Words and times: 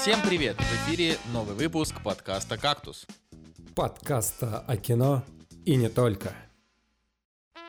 Всем 0.00 0.20
привет! 0.22 0.56
В 0.58 0.88
эфире 0.88 1.16
новый 1.32 1.54
выпуск 1.54 1.94
подкаста 2.02 2.58
«Кактус». 2.58 3.06
Подкаста 3.74 4.58
о 4.66 4.76
кино 4.76 5.22
и 5.64 5.76
не 5.76 5.88
только. 5.88 6.32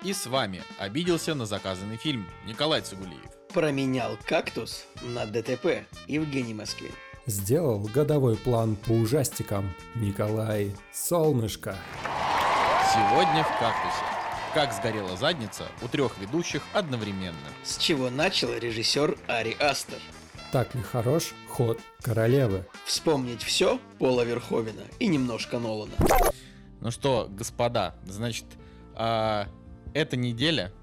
И 0.03 0.13
с 0.13 0.25
вами 0.25 0.63
обиделся 0.77 1.35
на 1.35 1.45
заказанный 1.45 1.97
фильм 1.97 2.27
Николай 2.45 2.81
Цигулиев. 2.81 3.21
Променял 3.53 4.17
кактус 4.25 4.85
на 5.01 5.25
ДТП 5.25 5.85
Евгений 6.07 6.53
Москвин. 6.53 6.91
Сделал 7.25 7.79
годовой 7.79 8.35
план 8.35 8.75
по 8.75 8.91
ужастикам 8.91 9.73
Николай 9.95 10.75
Солнышко. 10.91 11.77
Сегодня 12.93 13.43
в 13.43 13.59
«Кактусе». 13.59 14.03
Как 14.53 14.73
сгорела 14.73 15.15
задница 15.17 15.65
у 15.81 15.87
трех 15.87 16.17
ведущих 16.17 16.63
одновременно. 16.73 17.35
С 17.63 17.77
чего 17.77 18.09
начал 18.09 18.53
режиссер 18.53 19.17
Ари 19.27 19.55
Астер. 19.59 19.99
Так 20.51 20.75
ли 20.75 20.81
хорош 20.81 21.33
ход 21.55 21.79
королевы? 22.01 22.65
Вспомнить 22.83 23.41
все 23.41 23.79
Пола 23.97 24.25
Верховина 24.25 24.81
и 24.99 25.07
немножко 25.07 25.57
Нолана. 25.57 25.93
Ну 26.81 26.91
что, 26.91 27.29
господа, 27.31 27.95
значит, 28.05 28.45
а, 28.93 29.47
эта 29.93 30.17
неделя 30.17 30.73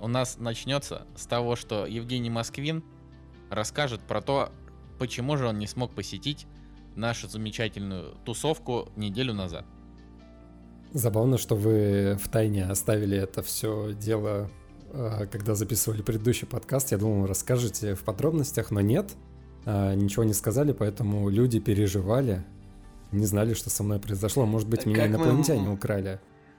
у 0.00 0.06
нас 0.06 0.38
начнется 0.38 1.04
с 1.16 1.26
того, 1.26 1.56
что 1.56 1.84
Евгений 1.84 2.30
Москвин 2.30 2.84
расскажет 3.50 4.02
про 4.02 4.22
то, 4.22 4.52
почему 5.00 5.36
же 5.36 5.48
он 5.48 5.58
не 5.58 5.66
смог 5.66 5.92
посетить 5.96 6.46
нашу 6.94 7.28
замечательную 7.28 8.14
тусовку 8.24 8.88
неделю 8.94 9.34
назад. 9.34 9.66
Забавно, 10.92 11.38
что 11.38 11.56
вы 11.56 12.16
в 12.22 12.28
тайне 12.28 12.66
оставили 12.66 13.18
это 13.18 13.42
все 13.42 13.92
дело, 13.94 14.48
э, 14.92 15.26
когда 15.26 15.56
записывали 15.56 16.02
предыдущий 16.02 16.46
подкаст. 16.46 16.92
Я 16.92 16.98
думал, 16.98 17.26
расскажете 17.26 17.96
в 17.96 18.04
подробностях, 18.04 18.70
но 18.70 18.80
нет. 18.80 19.16
Э, 19.66 19.94
Ничего 19.94 20.24
не 20.24 20.34
сказали, 20.34 20.72
поэтому 20.72 21.28
люди 21.28 21.60
переживали, 21.60 22.42
не 23.12 23.26
знали, 23.26 23.54
что 23.54 23.70
со 23.70 23.82
мной 23.82 23.98
произошло. 23.98 24.46
Может 24.46 24.68
быть, 24.68 24.86
меня 24.86 25.02
Как 25.02 25.08
мы- 25.10 25.16
инопланетяне 25.16 25.68
украли. 25.70 26.18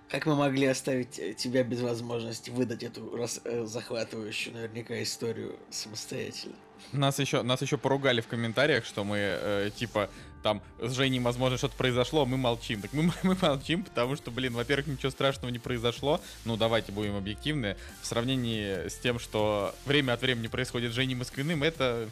Как 0.09 0.25
мы 0.25 0.35
могли 0.35 0.65
оставить 0.67 1.17
э, 1.19 1.33
тебя 1.33 1.63
без 1.63 1.79
возможности 1.81 2.49
выдать 2.49 2.83
эту 2.83 3.15
рас- 3.15 3.39
э, 3.45 3.65
захватывающую 3.65 4.53
наверняка 4.53 5.01
историю 5.01 5.55
самостоятельно? 5.69 6.55
Нас 6.91 7.19
еще, 7.19 7.43
нас 7.43 7.61
еще 7.61 7.77
поругали 7.77 8.19
в 8.21 8.27
комментариях, 8.27 8.83
что 8.85 9.03
мы, 9.05 9.17
э, 9.19 9.69
типа, 9.75 10.09
там, 10.43 10.61
с 10.81 10.91
Женей, 10.93 11.19
возможно, 11.21 11.57
что-то 11.57 11.75
произошло, 11.77 12.23
а 12.23 12.25
мы 12.25 12.35
молчим. 12.35 12.81
Так 12.81 12.91
мы, 12.91 13.03
мы 13.23 13.37
молчим, 13.41 13.83
потому 13.83 14.15
что, 14.17 14.31
блин, 14.31 14.53
во-первых, 14.53 14.87
ничего 14.87 15.11
страшного 15.11 15.49
не 15.51 15.59
произошло. 15.59 16.19
Ну, 16.43 16.57
давайте 16.57 16.91
будем 16.91 17.15
объективны. 17.15 17.77
В 18.01 18.05
сравнении 18.05 18.89
с 18.89 18.95
тем, 18.97 19.17
что 19.17 19.73
время 19.85 20.11
от 20.13 20.21
времени 20.21 20.47
происходит 20.47 20.91
с 20.91 20.95
Женей 20.95 21.15
Москвиным, 21.15 21.63
это, 21.63 22.09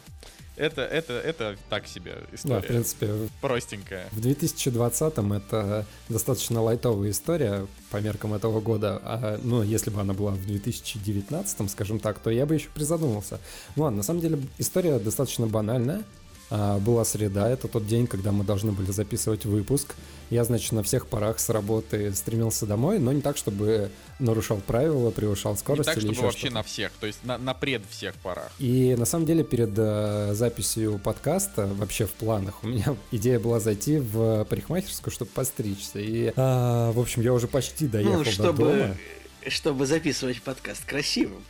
это, 0.60 0.82
это, 0.82 1.14
это 1.14 1.56
так 1.68 1.86
себе 1.86 2.12
Да, 2.30 2.36
история. 2.36 2.60
в 2.60 2.66
принципе, 2.66 3.08
Простенькая. 3.40 4.06
В 4.12 4.18
2020-м 4.20 5.32
это 5.32 5.86
достаточно 6.08 6.62
лайтовая 6.62 7.10
история 7.10 7.66
по 7.90 7.96
меркам 7.98 8.34
этого 8.34 8.60
года. 8.60 9.00
А, 9.02 9.38
ну, 9.42 9.62
если 9.62 9.90
бы 9.90 10.00
она 10.00 10.12
была 10.14 10.32
в 10.32 10.40
2019-м, 10.46 11.68
скажем 11.68 11.98
так, 11.98 12.18
то 12.18 12.30
я 12.30 12.46
бы 12.46 12.54
еще 12.54 12.68
призадумался. 12.74 13.40
Ну 13.76 13.84
ладно, 13.84 13.98
на 13.98 14.02
самом 14.02 14.20
деле 14.20 14.38
история 14.58 14.98
достаточно 14.98 15.46
банальная. 15.46 16.02
А, 16.50 16.78
Была 16.80 17.04
среда, 17.04 17.48
это 17.48 17.68
тот 17.68 17.86
день, 17.86 18.06
когда 18.06 18.32
мы 18.32 18.42
должны 18.44 18.72
были 18.72 18.90
записывать 18.90 19.44
выпуск. 19.44 19.94
Я, 20.30 20.44
значит, 20.44 20.72
на 20.72 20.82
всех 20.82 21.06
парах 21.06 21.38
с 21.38 21.48
работы 21.48 22.12
стремился 22.12 22.66
домой, 22.66 22.98
но 22.98 23.12
не 23.12 23.20
так, 23.20 23.36
чтобы 23.36 23.90
нарушал 24.20 24.58
правила, 24.58 25.10
превышал 25.10 25.52
Не 25.52 25.58
скорость 25.58 25.86
так, 25.86 25.96
или 25.96 26.04
чтобы 26.04 26.14
еще 26.14 26.22
вообще 26.22 26.38
что-то. 26.38 26.54
на 26.54 26.62
всех, 26.62 26.92
то 27.00 27.06
есть 27.06 27.24
на, 27.24 27.38
на 27.38 27.54
пред 27.54 27.82
всех 27.90 28.14
парах. 28.16 28.50
И 28.58 28.94
на 28.96 29.04
самом 29.04 29.26
деле 29.26 29.44
перед 29.44 29.70
э, 29.76 30.34
записью 30.34 30.98
подкаста, 30.98 31.66
вообще 31.66 32.06
в 32.06 32.12
планах, 32.12 32.62
у 32.62 32.68
меня 32.68 32.96
идея 33.10 33.40
была 33.40 33.60
зайти 33.60 33.98
в 33.98 34.44
парикмахерскую, 34.44 35.12
чтобы 35.12 35.30
постричься. 35.30 35.98
И, 35.98 36.32
а, 36.36 36.92
в 36.92 37.00
общем, 37.00 37.22
я 37.22 37.32
уже 37.32 37.48
почти 37.48 37.86
доехал 37.86 38.18
ну, 38.18 38.24
до 38.24 38.30
чтобы, 38.30 38.64
дома. 38.64 38.96
чтобы 39.48 39.86
записывать 39.86 40.42
подкаст 40.42 40.84
красивым. 40.84 41.42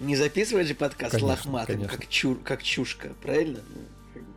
Не 0.00 0.16
записывать 0.16 0.66
же 0.66 0.74
подкаст 0.74 1.12
Конечно, 1.12 1.28
лохматым, 1.28 1.76
конечно. 1.76 1.96
как, 1.96 2.08
чур, 2.08 2.38
как 2.42 2.62
чушка, 2.62 3.12
правильно? 3.22 3.60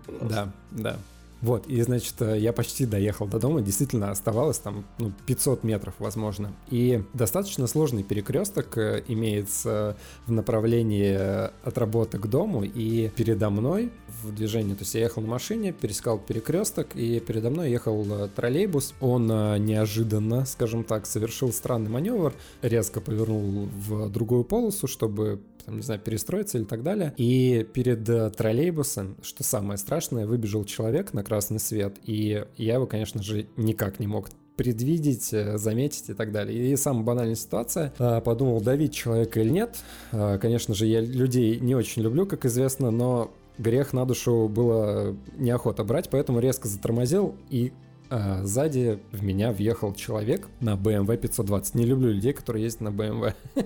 Ну. 0.08 0.30
Да, 0.30 0.52
да. 0.72 1.00
Вот, 1.42 1.68
и, 1.68 1.82
значит, 1.82 2.16
э, 2.22 2.38
я 2.38 2.52
почти 2.52 2.86
доехал 2.86 3.26
до 3.26 3.40
дома, 3.40 3.62
действительно 3.62 4.12
оставалось 4.12 4.58
там, 4.58 4.86
ну, 4.98 5.14
500 5.26 5.64
метров, 5.64 5.94
возможно. 6.00 6.54
И 6.70 7.04
достаточно 7.14 7.66
сложный 7.68 8.04
перекресток 8.04 8.78
э, 8.78 9.04
имеется 9.08 9.96
в 10.28 10.32
направлении 10.32 11.16
э, 11.18 11.50
от 11.64 11.78
работы 11.78 12.18
к 12.18 12.28
дому, 12.28 12.64
и 12.64 13.10
передо 13.16 13.50
мной 13.50 13.90
в 14.22 14.34
движении, 14.34 14.74
то 14.74 14.82
есть 14.82 14.96
я 14.96 15.02
ехал 15.02 15.22
на 15.22 15.30
машине, 15.30 15.72
пересекал 15.72 16.20
перекресток, 16.20 16.96
и 16.96 17.20
передо 17.22 17.50
мной 17.50 17.72
ехал 17.72 18.06
троллейбус. 18.36 18.94
Он 19.00 19.28
неожиданно, 19.28 20.46
скажем 20.46 20.84
так, 20.84 21.06
совершил 21.06 21.54
странный 21.54 21.90
маневр, 21.90 22.34
резко 22.62 23.00
повернул 23.00 23.70
в 23.88 24.10
другую 24.10 24.44
полосу, 24.44 24.88
чтобы 24.88 25.42
там, 25.70 25.78
не 25.78 25.84
знаю, 25.84 26.02
перестроиться 26.02 26.58
или 26.58 26.66
так 26.66 26.82
далее. 26.82 27.14
И 27.18 27.68
перед 27.74 28.10
э, 28.10 28.32
троллейбусом, 28.32 29.18
что 29.22 29.44
самое 29.44 29.78
страшное, 29.78 30.26
выбежал 30.26 30.66
человек 30.66 31.14
на 31.14 31.24
красный 31.24 31.60
свет, 31.60 31.98
и 32.04 32.44
я 32.58 32.74
его, 32.74 32.88
конечно 32.88 33.22
же, 33.22 33.46
никак 33.56 34.00
не 34.00 34.08
мог 34.08 34.30
предвидеть, 34.56 35.32
э, 35.32 35.60
заметить 35.60 36.10
и 36.10 36.14
так 36.16 36.32
далее. 36.32 36.72
И 36.72 36.76
самая 36.76 37.04
банальная 37.04 37.36
ситуация. 37.36 37.94
э, 38.00 38.20
Подумал, 38.22 38.62
давить 38.62 38.96
человека 38.96 39.42
или 39.42 39.50
нет. 39.50 39.78
Конечно 40.12 40.74
же, 40.74 40.88
я 40.88 41.02
людей 41.02 41.60
не 41.60 41.76
очень 41.76 42.02
люблю, 42.02 42.26
как 42.26 42.46
известно, 42.46 42.90
но 42.90 43.32
грех 43.60 43.94
на 43.94 44.06
душу 44.06 44.50
было 44.50 45.16
неохота 45.38 45.84
брать, 45.84 46.10
поэтому 46.10 46.40
резко 46.40 46.68
затормозил 46.68 47.36
и 47.52 47.74
а, 48.10 48.44
сзади 48.44 49.00
в 49.12 49.24
меня 49.24 49.52
въехал 49.52 49.94
человек 49.94 50.48
на 50.60 50.76
BMW 50.76 51.18
520. 51.18 51.76
Не 51.76 51.86
люблю 51.86 52.12
людей, 52.12 52.34
которые 52.34 52.64
ездят 52.64 52.82
на 52.82 52.90
BMW. 52.90 53.34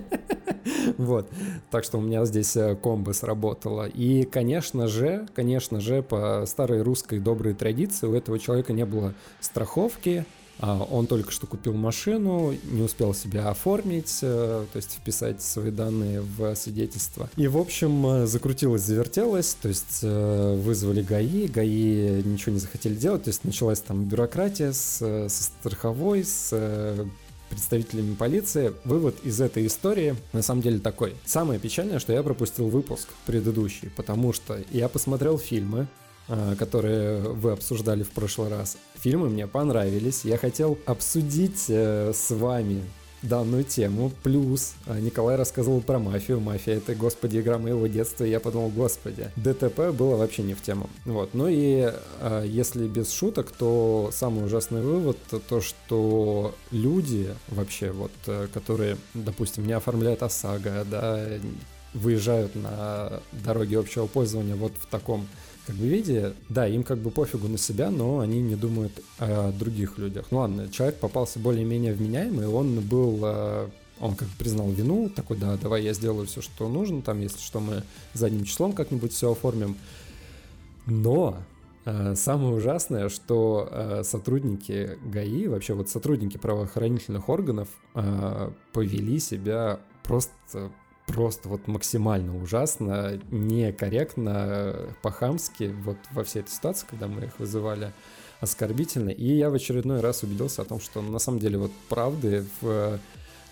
Вот. 0.98 1.30
Так 1.70 1.84
что 1.84 1.98
у 1.98 2.00
меня 2.02 2.24
здесь 2.26 2.56
э, 2.56 2.76
комбо 2.76 3.12
сработало. 3.12 3.86
И, 3.86 4.24
конечно 4.24 4.86
же, 4.86 5.26
конечно 5.34 5.80
же, 5.80 6.02
по 6.02 6.44
старой 6.46 6.82
русской 6.82 7.20
доброй 7.20 7.54
традиции 7.54 8.06
у 8.06 8.14
этого 8.14 8.38
человека 8.38 8.72
не 8.72 8.84
было 8.84 9.14
страховки. 9.40 10.26
А, 10.60 10.82
Он 10.90 11.06
только 11.06 11.30
что 11.30 11.46
купил 11.46 11.74
машину, 11.74 12.54
не 12.64 12.82
успел 12.82 13.14
себя 13.14 13.48
оформить, 13.48 14.18
э, 14.22 14.64
то 14.72 14.76
есть 14.76 14.92
вписать 14.92 15.42
свои 15.42 15.70
данные 15.70 16.20
в 16.20 16.54
свидетельство. 16.54 17.28
И, 17.36 17.48
в 17.48 17.58
общем, 17.58 18.06
э, 18.06 18.26
закрутилось, 18.26 18.82
завертелось, 18.82 19.56
то 19.60 19.68
есть 19.68 20.00
э, 20.02 20.54
вызвали 20.56 21.02
ГАИ, 21.02 21.48
ГАИ 21.48 22.22
ничего 22.22 22.52
не 22.52 22.60
захотели 22.60 22.94
делать, 22.94 23.24
то 23.24 23.28
есть 23.28 23.44
началась 23.44 23.80
там 23.80 24.04
бюрократия 24.04 24.72
с, 24.72 24.98
со 25.28 25.42
страховой, 25.42 26.24
с 26.24 26.52
представителями 27.50 28.14
полиции. 28.14 28.72
Вывод 28.84 29.16
из 29.22 29.40
этой 29.40 29.66
истории 29.66 30.16
на 30.32 30.42
самом 30.42 30.62
деле 30.62 30.78
такой. 30.78 31.14
Самое 31.24 31.60
печальное, 31.60 31.98
что 31.98 32.12
я 32.12 32.22
пропустил 32.22 32.68
выпуск 32.68 33.08
предыдущий, 33.26 33.90
потому 33.90 34.32
что 34.32 34.58
я 34.70 34.88
посмотрел 34.88 35.38
фильмы, 35.38 35.86
которые 36.58 37.20
вы 37.20 37.52
обсуждали 37.52 38.02
в 38.02 38.10
прошлый 38.10 38.50
раз. 38.50 38.76
Фильмы 38.94 39.28
мне 39.28 39.46
понравились. 39.46 40.24
Я 40.24 40.38
хотел 40.38 40.78
обсудить 40.86 41.66
э, 41.68 42.12
с 42.14 42.30
вами 42.30 42.82
данную 43.24 43.64
тему. 43.64 44.12
Плюс 44.22 44.74
э, 44.86 44.98
Николай 45.00 45.36
рассказывал 45.36 45.80
про 45.80 45.98
мафию. 45.98 46.40
Мафия 46.40 46.76
это, 46.76 46.94
господи, 46.94 47.38
игра 47.38 47.58
моего 47.58 47.86
детства. 47.86 48.24
И 48.24 48.30
я 48.30 48.40
подумал, 48.40 48.68
господи, 48.68 49.30
ДТП 49.36 49.90
было 49.92 50.16
вообще 50.16 50.42
не 50.42 50.54
в 50.54 50.62
тему. 50.62 50.88
Вот. 51.04 51.34
Ну 51.34 51.48
и 51.48 51.92
э, 52.20 52.44
если 52.46 52.86
без 52.86 53.12
шуток, 53.12 53.50
то 53.50 54.10
самый 54.12 54.44
ужасный 54.44 54.82
вывод 54.82 55.18
то, 55.30 55.38
то, 55.38 55.60
что 55.60 56.54
люди 56.70 57.34
вообще, 57.48 57.90
вот, 57.90 58.12
э, 58.26 58.48
которые, 58.52 58.96
допустим, 59.14 59.66
не 59.66 59.72
оформляют 59.72 60.22
ОСАГО, 60.22 60.86
да, 60.90 61.26
выезжают 61.94 62.54
на 62.56 63.20
дороге 63.32 63.78
общего 63.78 64.06
пользования 64.06 64.56
вот 64.56 64.72
в 64.80 64.86
таком 64.86 65.28
как 65.66 65.76
бы 65.76 65.86
виде, 65.86 66.34
да, 66.48 66.66
им 66.66 66.82
как 66.82 66.98
бы 66.98 67.10
пофигу 67.10 67.48
на 67.48 67.58
себя, 67.58 67.90
но 67.90 68.20
они 68.20 68.40
не 68.40 68.56
думают 68.56 68.92
о 69.18 69.50
других 69.52 69.98
людях. 69.98 70.26
Ну 70.30 70.38
ладно, 70.38 70.68
человек 70.68 70.96
попался 70.96 71.38
более-менее 71.38 71.94
вменяемый, 71.94 72.46
он 72.46 72.80
был, 72.80 73.20
э, 73.22 73.68
он 73.98 74.14
как 74.14 74.28
бы 74.28 74.34
признал 74.38 74.70
вину, 74.70 75.08
такой, 75.08 75.38
да, 75.38 75.56
давай 75.56 75.82
я 75.82 75.94
сделаю 75.94 76.26
все, 76.26 76.42
что 76.42 76.68
нужно, 76.68 77.00
там, 77.02 77.20
если 77.20 77.38
что, 77.38 77.60
мы 77.60 77.82
задним 78.12 78.44
числом 78.44 78.72
как-нибудь 78.72 79.12
все 79.12 79.32
оформим. 79.32 79.76
Но 80.86 81.38
э, 81.86 82.14
самое 82.14 82.54
ужасное, 82.54 83.08
что 83.08 83.66
э, 83.70 84.02
сотрудники 84.04 84.98
ГАИ, 85.04 85.48
вообще 85.48 85.72
вот 85.72 85.88
сотрудники 85.88 86.36
правоохранительных 86.36 87.28
органов 87.28 87.68
повели 88.72 89.20
себя 89.20 89.78
просто 90.02 90.70
просто 91.06 91.48
вот 91.48 91.66
максимально 91.68 92.36
ужасно, 92.36 93.20
некорректно, 93.30 94.94
по-хамски 95.02 95.74
вот 95.84 95.98
во 96.12 96.24
всей 96.24 96.40
этой 96.40 96.50
ситуации, 96.50 96.86
когда 96.88 97.08
мы 97.08 97.24
их 97.24 97.38
вызывали 97.38 97.92
оскорбительно. 98.40 99.10
И 99.10 99.36
я 99.36 99.50
в 99.50 99.54
очередной 99.54 100.00
раз 100.00 100.22
убедился 100.22 100.62
о 100.62 100.64
том, 100.64 100.80
что 100.80 101.02
на 101.02 101.18
самом 101.18 101.38
деле 101.38 101.58
вот 101.58 101.72
правды 101.88 102.46
в 102.60 102.98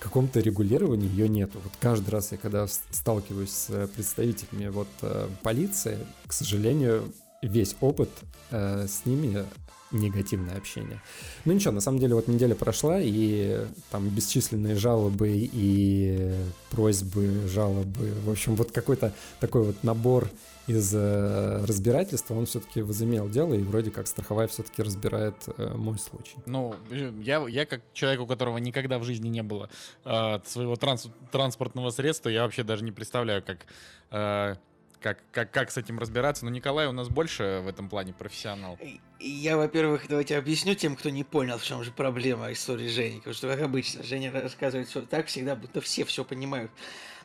каком-то 0.00 0.40
регулировании 0.40 1.08
ее 1.08 1.28
нету. 1.28 1.60
Вот 1.62 1.72
каждый 1.80 2.10
раз 2.10 2.32
я 2.32 2.38
когда 2.38 2.66
сталкиваюсь 2.66 3.50
с 3.50 3.86
представителями 3.94 4.68
вот 4.68 4.88
э, 5.02 5.28
полиции, 5.42 5.96
к 6.26 6.32
сожалению, 6.32 7.12
весь 7.40 7.76
опыт 7.80 8.10
э, 8.50 8.86
с 8.88 9.06
ними 9.06 9.44
негативное 9.92 10.56
общение. 10.56 11.00
Ну 11.44 11.52
ничего, 11.52 11.72
на 11.72 11.80
самом 11.80 11.98
деле 11.98 12.14
вот 12.14 12.28
неделя 12.28 12.54
прошла, 12.54 13.00
и 13.00 13.66
там 13.90 14.08
бесчисленные 14.08 14.74
жалобы 14.74 15.30
и 15.30 16.32
просьбы, 16.70 17.46
жалобы, 17.48 18.12
в 18.24 18.30
общем, 18.30 18.54
вот 18.54 18.72
какой-то 18.72 19.12
такой 19.40 19.62
вот 19.64 19.82
набор 19.82 20.28
из 20.66 20.94
э, 20.94 21.64
разбирательства 21.64 22.34
он 22.34 22.46
все-таки 22.46 22.82
возымел 22.82 23.28
дело, 23.28 23.54
и 23.54 23.62
вроде 23.62 23.90
как 23.90 24.06
страховая 24.06 24.46
все-таки 24.46 24.82
разбирает 24.82 25.34
э, 25.56 25.74
мой 25.74 25.98
случай. 25.98 26.36
Ну, 26.46 26.74
я, 26.90 27.44
я 27.48 27.66
как 27.66 27.82
человек, 27.92 28.20
у 28.20 28.26
которого 28.26 28.58
никогда 28.58 28.98
в 28.98 29.04
жизни 29.04 29.28
не 29.28 29.42
было 29.42 29.68
э, 30.04 30.38
своего 30.44 30.76
транс, 30.76 31.08
транспортного 31.32 31.90
средства, 31.90 32.28
я 32.28 32.44
вообще 32.44 32.62
даже 32.62 32.84
не 32.84 32.92
представляю, 32.92 33.42
как 33.42 33.66
э, 34.10 34.54
как, 35.02 35.18
как, 35.32 35.50
как 35.50 35.70
с 35.70 35.76
этим 35.76 35.98
разбираться. 35.98 36.44
Но 36.44 36.50
Николай 36.50 36.86
у 36.86 36.92
нас 36.92 37.08
больше 37.08 37.60
в 37.64 37.68
этом 37.68 37.88
плане 37.88 38.12
профессионал. 38.12 38.78
Я, 39.24 39.56
во-первых, 39.56 40.06
давайте 40.08 40.36
объясню 40.36 40.74
тем, 40.74 40.96
кто 40.96 41.08
не 41.08 41.22
понял, 41.22 41.56
в 41.56 41.62
чем 41.62 41.84
же 41.84 41.92
проблема 41.92 42.50
истории 42.50 42.88
Жени. 42.88 43.18
Потому 43.18 43.34
что, 43.34 43.46
как 43.46 43.60
обычно, 43.60 44.02
Женя 44.02 44.32
рассказывает 44.32 44.88
все 44.88 45.02
так 45.02 45.28
всегда, 45.28 45.54
будто 45.54 45.80
все 45.80 46.04
все 46.04 46.24
понимают. 46.24 46.72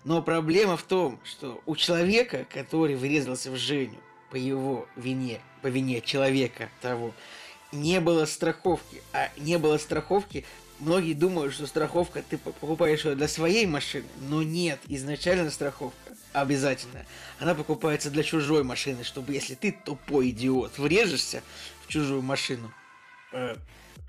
Но 0.03 0.21
проблема 0.21 0.77
в 0.77 0.83
том, 0.83 1.19
что 1.23 1.59
у 1.65 1.75
человека, 1.75 2.45
который 2.53 2.93
врезался 2.95 3.49
в 3.49 3.55
Женю 3.55 3.97
по 4.29 4.35
его 4.35 4.87
вине, 4.95 5.41
по 5.63 5.67
вине 5.67 6.01
человека 6.01 6.69
того, 6.81 7.15
не 7.71 7.99
было 7.99 8.25
страховки. 8.25 9.01
А 9.11 9.31
не 9.35 9.57
было 9.57 9.79
страховки 9.79 10.45
многие 10.79 11.13
думают, 11.13 11.53
что 11.53 11.65
страховка 11.65 12.23
ты 12.27 12.37
покупаешь 12.37 13.05
ее 13.05 13.15
для 13.15 13.27
своей 13.27 13.65
машины, 13.65 14.05
но 14.29 14.43
нет, 14.43 14.79
изначально 14.87 15.49
страховка 15.49 15.97
обязательно. 16.33 17.05
Она 17.39 17.55
покупается 17.55 18.09
для 18.09 18.23
чужой 18.23 18.63
машины, 18.63 19.03
чтобы 19.03 19.33
если 19.33 19.55
ты 19.55 19.71
тупой 19.71 20.29
идиот 20.29 20.77
врежешься 20.77 21.41
чужую 21.87 22.21
машину, 22.21 22.71
э, 23.31 23.55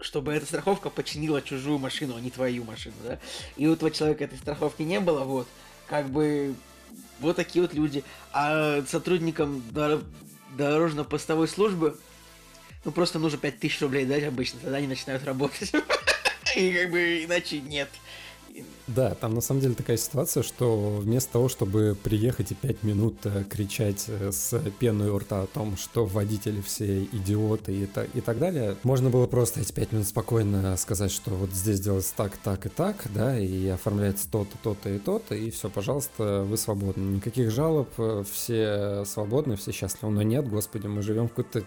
чтобы 0.00 0.32
эта 0.32 0.46
страховка 0.46 0.90
починила 0.90 1.42
чужую 1.42 1.78
машину, 1.78 2.16
а 2.16 2.20
не 2.20 2.30
твою 2.30 2.64
машину, 2.64 2.96
да? 3.04 3.18
И 3.56 3.66
у 3.66 3.72
этого 3.72 3.90
человека 3.90 4.24
этой 4.24 4.38
страховки 4.38 4.82
не 4.82 5.00
было, 5.00 5.24
вот, 5.24 5.48
как 5.86 6.08
бы, 6.10 6.54
вот 7.20 7.36
такие 7.36 7.62
вот 7.62 7.74
люди. 7.74 8.04
А 8.32 8.82
сотрудникам 8.86 9.62
дорожно-постовой 10.56 11.48
службы, 11.48 11.98
ну, 12.84 12.92
просто 12.92 13.18
нужно 13.18 13.38
5000 13.38 13.82
рублей 13.82 14.06
дать 14.06 14.24
обычно, 14.24 14.60
тогда 14.60 14.76
они 14.76 14.86
начинают 14.86 15.24
работать. 15.24 15.72
И 16.56 16.72
как 16.72 16.90
бы 16.90 17.24
иначе 17.24 17.60
нет. 17.60 17.88
Да, 18.88 19.14
там 19.14 19.34
на 19.34 19.42
самом 19.42 19.60
деле 19.60 19.74
такая 19.74 19.98
ситуация, 19.98 20.42
что 20.42 20.96
вместо 20.96 21.34
того, 21.34 21.48
чтобы 21.50 21.94
приехать 22.02 22.52
и 22.52 22.54
пять 22.54 22.82
минут 22.82 23.18
э, 23.24 23.44
кричать 23.44 24.06
э, 24.08 24.32
с 24.32 24.58
пеной 24.78 25.10
у 25.10 25.18
рта 25.18 25.42
о 25.42 25.46
том, 25.46 25.76
что 25.76 26.06
водители 26.06 26.62
все 26.62 27.04
идиоты 27.04 27.74
и, 27.74 27.86
та, 27.86 28.04
и 28.04 28.22
так 28.22 28.38
далее, 28.38 28.76
можно 28.84 29.10
было 29.10 29.26
просто 29.26 29.60
эти 29.60 29.72
пять 29.72 29.92
минут 29.92 30.06
спокойно 30.06 30.74
сказать, 30.78 31.10
что 31.10 31.32
вот 31.32 31.50
здесь 31.50 31.80
делается 31.80 32.14
так, 32.16 32.38
так 32.38 32.64
и 32.64 32.70
так, 32.70 33.04
да, 33.14 33.38
и 33.38 33.68
оформляется 33.68 34.30
то-то, 34.30 34.56
то-то 34.62 34.88
и 34.88 34.98
то-то, 34.98 35.34
и 35.34 35.50
все, 35.50 35.68
пожалуйста, 35.68 36.46
вы 36.48 36.56
свободны. 36.56 37.16
Никаких 37.16 37.50
жалоб, 37.50 37.90
э, 37.98 38.24
все 38.32 39.04
свободны, 39.04 39.56
все 39.56 39.72
счастливы. 39.72 40.14
Но 40.14 40.22
нет, 40.22 40.48
господи, 40.48 40.86
мы 40.86 41.02
живем 41.02 41.28
в 41.28 41.34
какой-то 41.34 41.62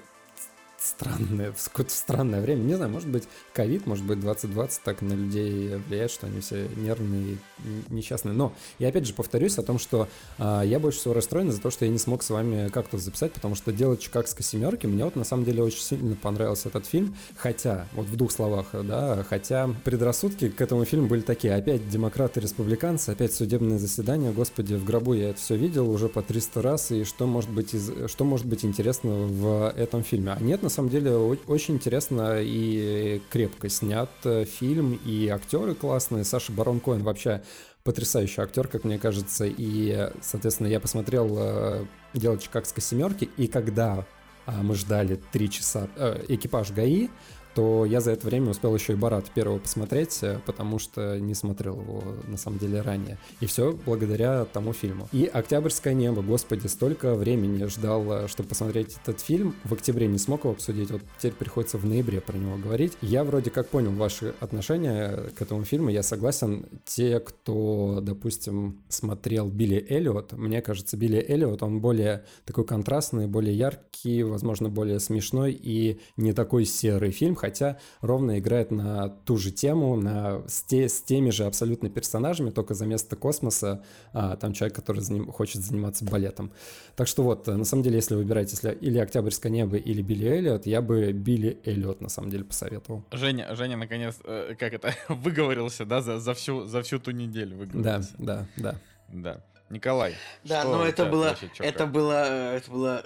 странное, 0.81 1.53
в 1.53 1.89
странное 1.89 2.41
время. 2.41 2.61
Не 2.61 2.75
знаю, 2.75 2.91
может 2.91 3.07
быть, 3.07 3.23
ковид, 3.53 3.85
может 3.85 4.05
быть, 4.05 4.19
2020 4.19 4.81
так 4.83 5.01
на 5.01 5.13
людей 5.13 5.75
влияет, 5.87 6.11
что 6.11 6.27
они 6.27 6.41
все 6.41 6.67
нервные 6.75 7.37
и 7.63 7.93
несчастные. 7.93 8.33
Но 8.33 8.53
я 8.79 8.89
опять 8.89 9.05
же 9.05 9.13
повторюсь 9.13 9.57
о 9.57 9.63
том, 9.63 9.77
что 9.77 10.07
а, 10.37 10.63
я 10.63 10.79
больше 10.79 10.99
всего 10.99 11.13
расстроен 11.13 11.49
из-за 11.49 11.61
того, 11.61 11.71
что 11.71 11.85
я 11.85 11.91
не 11.91 11.99
смог 11.99 12.23
с 12.23 12.29
вами 12.29 12.69
как-то 12.69 12.97
записать, 12.97 13.33
потому 13.33 13.55
что 13.55 13.71
делать 13.71 13.99
Чикагской 13.99 14.43
семерки, 14.43 14.87
мне 14.87 15.05
вот 15.05 15.15
на 15.15 15.23
самом 15.23 15.45
деле 15.45 15.63
очень 15.63 15.81
сильно 15.81 16.15
понравился 16.15 16.69
этот 16.69 16.85
фильм, 16.85 17.15
хотя, 17.35 17.87
вот 17.93 18.07
в 18.07 18.15
двух 18.15 18.31
словах, 18.31 18.67
да, 18.73 19.23
хотя 19.29 19.69
предрассудки 19.83 20.49
к 20.49 20.59
этому 20.61 20.85
фильму 20.85 21.07
были 21.07 21.21
такие, 21.21 21.53
опять 21.53 21.87
демократы, 21.89 22.39
республиканцы, 22.39 23.09
опять 23.09 23.33
судебное 23.33 23.77
заседание, 23.77 24.31
господи, 24.31 24.73
в 24.73 24.83
гробу 24.83 25.13
я 25.13 25.29
это 25.29 25.39
все 25.39 25.55
видел 25.55 25.89
уже 25.89 26.09
по 26.09 26.21
300 26.21 26.61
раз, 26.61 26.91
и 26.91 27.03
что 27.03 27.27
может 27.27 27.51
быть, 27.51 27.73
из, 27.73 27.91
что 28.07 28.23
может 28.23 28.45
быть 28.47 28.65
интересного 28.65 29.27
в 29.27 29.73
этом 29.77 30.03
фильме? 30.03 30.33
А 30.33 30.41
нет, 30.41 30.63
на 30.63 30.69
самом 30.71 30.89
деле 30.89 31.15
очень 31.15 31.75
интересно 31.75 32.39
и 32.41 33.21
крепко 33.29 33.69
снят 33.69 34.09
э, 34.23 34.45
фильм, 34.45 34.99
и 35.05 35.27
актеры 35.27 35.75
классные. 35.75 36.23
Саша 36.23 36.51
Барон 36.51 36.79
Коэн 36.79 37.03
вообще 37.03 37.43
потрясающий 37.83 38.41
актер, 38.41 38.67
как 38.67 38.83
мне 38.83 38.97
кажется. 38.97 39.45
И, 39.45 40.09
соответственно, 40.21 40.67
я 40.67 40.79
посмотрел 40.79 41.35
э, 41.37 41.85
«Дело 42.13 42.37
Чикагской 42.37 42.81
семерки», 42.81 43.29
и 43.37 43.47
когда 43.47 44.05
а, 44.45 44.63
мы 44.63 44.75
ждали 44.75 45.19
три 45.31 45.49
часа 45.49 45.87
э, 45.95 46.25
экипаж 46.27 46.71
ГАИ, 46.71 47.09
то 47.55 47.85
я 47.85 48.01
за 48.01 48.11
это 48.11 48.27
время 48.27 48.51
успел 48.51 48.75
еще 48.75 48.93
и 48.93 48.95
Барат 48.95 49.29
первого 49.31 49.59
посмотреть, 49.59 50.19
э, 50.21 50.39
потому 50.45 50.79
что 50.79 51.19
не 51.19 51.33
смотрел 51.33 51.79
его 51.79 52.03
на 52.27 52.37
самом 52.37 52.59
деле 52.59 52.81
ранее. 52.81 53.17
И 53.39 53.45
все 53.45 53.77
благодаря 53.85 54.45
тому 54.45 54.73
фильму. 54.73 55.07
И 55.11 55.25
«Октябрьское 55.25 55.93
небо», 55.93 56.21
господи, 56.21 56.67
столько 56.67 57.15
времени 57.15 57.65
ждал, 57.65 58.11
э, 58.11 58.27
чтобы 58.27 58.49
посмотреть 58.49 58.97
этот 59.01 59.19
фильм. 59.19 59.55
В 59.63 59.73
октябре 59.73 60.07
не 60.07 60.17
смог 60.17 60.41
его 60.41 60.51
обсудить, 60.51 60.91
вот 60.91 61.01
теперь 61.17 61.33
приходится 61.33 61.77
в 61.77 61.85
ноябре 61.85 62.21
про 62.21 62.37
него 62.37 62.57
говорить. 62.57 62.93
Я 63.01 63.23
вроде 63.23 63.49
как 63.49 63.67
понял 63.67 63.91
ваши 63.91 64.33
отношения 64.39 65.31
к 65.37 65.41
этому 65.41 65.63
фильму, 65.63 65.89
я 65.89 66.03
согласен. 66.03 66.65
Те, 66.85 67.19
кто, 67.19 67.99
допустим, 68.01 68.81
смотрел 68.89 69.47
Билли 69.47 69.85
Эллиот, 69.89 70.33
мне 70.33 70.61
кажется, 70.61 70.97
Билли 70.97 71.23
Эллиот, 71.27 71.63
он 71.63 71.81
более 71.81 72.25
такой 72.45 72.65
контрастный, 72.65 73.27
более 73.27 73.55
яркий, 73.55 74.23
возможно, 74.23 74.69
более 74.69 74.99
смешной 74.99 75.51
и 75.51 75.99
не 76.17 76.33
такой 76.33 76.65
серый 76.65 77.11
фильм, 77.11 77.35
хотя 77.41 77.79
ровно 78.01 78.37
играет 78.37 78.69
на 78.69 79.09
ту 79.09 79.37
же 79.37 79.51
тему, 79.51 79.95
на, 79.95 80.47
с, 80.47 80.61
те, 80.61 80.87
с 80.87 81.01
теми 81.01 81.31
же 81.31 81.45
абсолютно 81.45 81.89
персонажами, 81.89 82.51
только 82.51 82.75
за 82.75 82.85
место 82.85 83.15
космоса 83.15 83.83
а, 84.13 84.35
там 84.35 84.53
человек, 84.53 84.75
который 84.75 85.01
заним, 85.01 85.31
хочет 85.31 85.63
заниматься 85.63 86.05
балетом. 86.05 86.51
Так 86.95 87.07
что 87.07 87.23
вот, 87.23 87.47
на 87.47 87.65
самом 87.65 87.81
деле, 87.81 87.95
если 87.95 88.15
выбираете 88.15 88.51
если, 88.51 88.71
или 88.73 88.99
«Октябрьское 88.99 89.51
небо», 89.51 89.75
или 89.75 90.03
«Билли 90.03 90.27
Эллиот», 90.27 90.67
я 90.67 90.81
бы 90.81 91.11
«Билли 91.13 91.59
Эллиот» 91.65 92.01
на 92.01 92.09
самом 92.09 92.29
деле 92.29 92.43
посоветовал. 92.43 93.03
Женя, 93.11 93.55
Женя 93.55 93.75
наконец, 93.75 94.19
э, 94.23 94.55
как 94.59 94.73
это, 94.73 94.93
выговорился, 95.09 95.85
да, 95.85 96.01
за, 96.01 96.19
за, 96.19 96.33
всю, 96.35 96.65
за 96.67 96.83
всю 96.83 96.99
ту 96.99 97.11
неделю 97.11 97.57
выговорился. 97.57 98.13
Да, 98.19 98.45
да, 98.57 98.71
да. 98.71 98.79
Да. 99.13 99.43
Николай. 99.71 100.15
Да, 100.43 100.63
но 100.63 100.85
это 100.85 101.05
было, 101.05 101.35
это 101.59 101.85
была, 101.87 102.55
это 102.55 102.71
была 102.71 103.03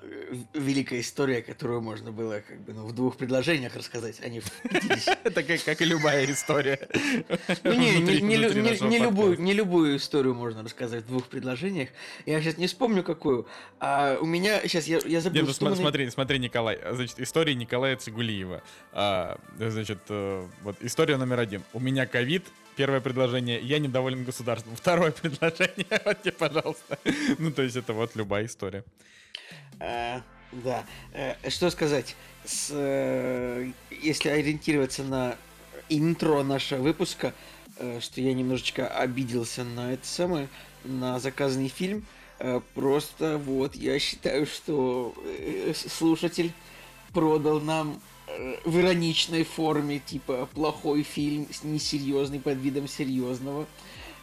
великая 0.53 0.99
история, 0.99 1.41
которую 1.41 1.81
можно 1.81 2.11
было 2.11 2.41
как 2.47 2.59
бы 2.61 2.73
ну, 2.73 2.85
в 2.85 2.93
двух 2.93 3.17
предложениях 3.17 3.75
рассказать, 3.75 4.19
а 4.23 4.29
не 4.29 4.39
в 4.39 4.51
50. 4.63 5.19
Это 5.25 5.43
как, 5.43 5.81
и 5.81 5.85
любая 5.85 6.25
история. 6.25 6.87
Ну 7.63 7.73
не, 7.73 7.99
не, 8.21 8.97
любую, 8.97 9.39
не 9.39 9.53
любую 9.53 9.97
историю 9.97 10.33
можно 10.33 10.63
рассказать 10.63 11.03
в 11.03 11.07
двух 11.07 11.25
предложениях. 11.25 11.89
Я 12.25 12.41
сейчас 12.41 12.57
не 12.57 12.67
вспомню 12.67 13.03
какую. 13.03 13.47
А 13.79 14.17
у 14.19 14.25
меня 14.25 14.61
сейчас 14.61 14.87
я, 14.87 14.99
я 15.05 15.21
забыл. 15.21 15.45
Ну, 15.45 15.75
смотри, 15.75 16.09
смотри, 16.09 16.39
Николай. 16.39 16.79
Значит, 16.91 17.19
история 17.19 17.55
Николая 17.55 17.95
Цигулиева. 17.95 18.61
А, 18.91 19.37
значит, 19.57 19.99
э, 20.09 20.47
вот 20.63 20.77
история 20.81 21.17
номер 21.17 21.39
один. 21.39 21.63
У 21.73 21.79
меня 21.79 22.05
ковид, 22.05 22.45
Первое 22.75 22.99
предложение 22.99 23.59
«Я 23.61 23.79
недоволен 23.79 24.25
государством». 24.25 24.75
Второе 24.75 25.11
предложение 25.21 26.01
«Вот 26.03 26.21
тебе, 26.21 26.33
пожалуйста». 26.33 26.99
Ну, 27.39 27.51
то 27.51 27.61
есть 27.61 27.75
это 27.75 27.93
вот 27.93 28.15
любая 28.15 28.45
история. 28.45 28.83
А, 29.79 30.21
да. 30.51 30.85
А, 31.13 31.37
что 31.49 31.69
сказать? 31.69 32.15
Э, 32.71 33.71
если 33.89 34.29
ориентироваться 34.29 35.03
на 35.03 35.35
интро 35.89 36.43
нашего 36.43 36.81
выпуска, 36.81 37.33
э, 37.77 37.99
что 38.01 38.19
я 38.19 38.33
немножечко 38.33 38.87
обиделся 38.87 39.63
на 39.63 39.93
это 39.93 40.05
самое, 40.05 40.49
на 40.83 41.19
заказанный 41.19 41.69
фильм, 41.69 42.05
э, 42.39 42.59
просто 42.73 43.37
вот 43.37 43.75
я 43.75 43.97
считаю, 43.99 44.45
что 44.45 45.15
слушатель 45.87 46.51
продал 47.13 47.61
нам 47.61 48.01
Э, 48.01 48.14
в 48.65 48.79
ироничной 48.79 49.43
форме, 49.43 49.99
типа 49.99 50.47
плохой 50.53 51.03
фильм, 51.03 51.47
несерьезный 51.63 52.39
под 52.39 52.57
видом 52.57 52.87
серьезного. 52.87 53.65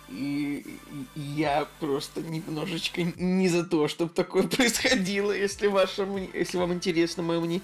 И, 0.09 0.79
я 1.15 1.67
просто 1.81 2.21
немножечко 2.21 3.03
не 3.17 3.49
за 3.49 3.65
то, 3.65 3.89
чтобы 3.89 4.13
такое 4.13 4.43
происходило, 4.49 5.33
если, 5.33 5.69
вашему, 5.69 6.19
если 6.19 6.59
вам 6.59 6.73
интересно 6.75 7.23
мое 7.23 7.41
мнение. 7.41 7.63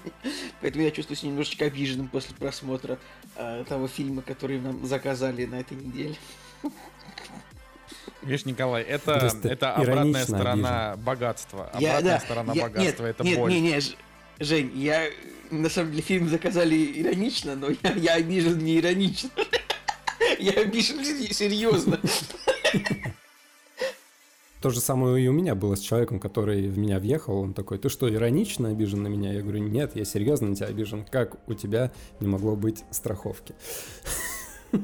Поэтому 0.61 0.83
я 0.83 0.91
чувствую 0.91 1.17
себя 1.17 1.29
немножечко 1.29 1.65
обиженным 1.65 2.07
после 2.07 2.35
просмотра 2.35 2.97
э, 3.35 3.63
того 3.67 3.87
фильма, 3.87 4.23
который 4.23 4.59
нам 4.59 4.85
заказали 4.85 5.45
на 5.45 5.59
этой 5.59 5.77
неделе. 5.77 6.15
Видишь, 8.23 8.45
Николай, 8.45 8.83
это, 8.83 9.31
это 9.43 9.73
обратная 9.75 10.23
сторона 10.23 10.91
обижен. 10.91 11.05
богатства. 11.05 11.65
Обратная 11.67 11.91
я, 11.91 12.01
да, 12.01 12.19
сторона 12.19 12.53
я, 12.53 12.63
богатства 12.63 13.05
нет, 13.05 13.15
это 13.15 13.23
нет, 13.23 13.37
боль. 13.37 13.51
Нет, 13.53 13.61
нет, 13.61 13.97
Жень, 14.39 14.71
я 14.75 15.09
на 15.51 15.69
самом 15.69 15.91
деле 15.91 16.03
фильм 16.03 16.29
заказали 16.29 17.01
иронично, 17.01 17.55
но 17.55 17.69
я, 17.83 17.93
я 17.93 18.13
обижен 18.15 18.57
не 18.59 18.79
иронично. 18.79 19.29
Я 20.37 20.53
обижен 20.53 21.03
серьезно. 21.03 21.99
То 24.61 24.69
же 24.69 24.79
самое 24.79 25.23
и 25.23 25.27
у 25.27 25.33
меня 25.33 25.55
было 25.55 25.75
с 25.75 25.79
человеком, 25.79 26.19
который 26.19 26.67
в 26.67 26.77
меня 26.77 26.99
въехал. 26.99 27.37
Он 27.39 27.53
такой, 27.53 27.77
ты 27.77 27.89
что, 27.89 28.13
иронично 28.13 28.69
обижен 28.69 29.03
на 29.03 29.07
меня? 29.07 29.33
Я 29.33 29.41
говорю, 29.41 29.59
нет, 29.59 29.95
я 29.95 30.05
серьезно 30.05 30.49
на 30.49 30.55
тебя 30.55 30.67
обижен. 30.67 31.05
Как 31.05 31.37
у 31.49 31.53
тебя 31.53 31.91
не 32.19 32.27
могло 32.27 32.55
быть 32.55 32.83
страховки? 32.91 33.53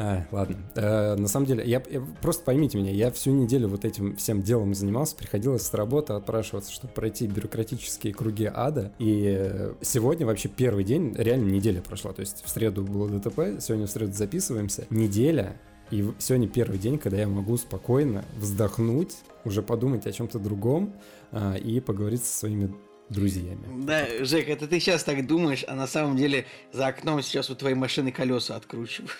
А, 0.00 0.24
ладно. 0.30 0.56
А, 0.76 1.16
на 1.16 1.26
самом 1.26 1.46
деле, 1.46 1.64
я, 1.64 1.82
я 1.90 2.00
просто 2.22 2.44
поймите 2.44 2.78
меня, 2.78 2.92
я 2.92 3.10
всю 3.10 3.32
неделю 3.32 3.66
вот 3.66 3.84
этим 3.84 4.14
всем 4.14 4.42
делом 4.42 4.72
занимался, 4.72 5.16
приходилось 5.16 5.62
с 5.62 5.74
работы 5.74 6.12
отпрашиваться, 6.12 6.72
чтобы 6.72 6.92
пройти 6.92 7.26
бюрократические 7.26 8.14
круги 8.14 8.48
ада. 8.52 8.92
И 9.00 9.72
сегодня 9.82 10.24
вообще 10.24 10.48
первый 10.48 10.84
день, 10.84 11.14
реально 11.18 11.50
неделя 11.50 11.82
прошла. 11.82 12.12
То 12.12 12.20
есть 12.20 12.44
в 12.44 12.48
среду 12.48 12.84
было 12.84 13.08
ДТП, 13.08 13.60
сегодня 13.60 13.88
в 13.88 13.90
среду 13.90 14.12
записываемся. 14.12 14.86
Неделя, 14.90 15.60
и 15.90 16.08
сегодня 16.20 16.48
первый 16.48 16.78
день, 16.78 16.96
когда 16.98 17.16
я 17.16 17.26
могу 17.26 17.56
спокойно 17.56 18.24
вздохнуть, 18.36 19.16
уже 19.44 19.62
подумать 19.62 20.06
о 20.06 20.12
чем-то 20.12 20.38
другом 20.38 20.94
а, 21.32 21.56
и 21.56 21.80
поговорить 21.80 22.24
со 22.24 22.38
своими 22.38 22.72
друзьями. 23.08 23.66
Да, 23.84 24.06
Жек, 24.20 24.48
это 24.48 24.68
ты 24.68 24.78
сейчас 24.78 25.02
так 25.02 25.26
думаешь, 25.26 25.64
а 25.66 25.74
на 25.74 25.88
самом 25.88 26.16
деле 26.16 26.46
за 26.72 26.86
окном 26.86 27.20
сейчас 27.22 27.50
у 27.50 27.56
твоей 27.56 27.74
машины 27.74 28.12
колеса 28.12 28.54
откручивают. 28.54 29.10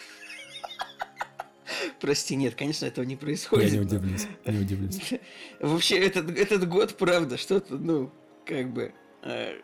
Прости, 2.01 2.37
нет, 2.37 2.55
конечно, 2.55 2.87
этого 2.87 3.05
не 3.05 3.17
происходит. 3.17 3.73
Я 3.73 3.79
не 3.79 3.85
удивлюсь, 3.85 4.27
не 4.45 4.59
удивлюсь. 4.59 4.99
Вообще, 5.61 5.99
этот, 5.99 6.31
этот 6.37 6.69
год, 6.69 6.97
правда, 6.97 7.37
что-то, 7.37 7.77
ну, 7.77 8.13
как 8.45 8.73
бы... 8.73 8.93
Э, 9.23 9.55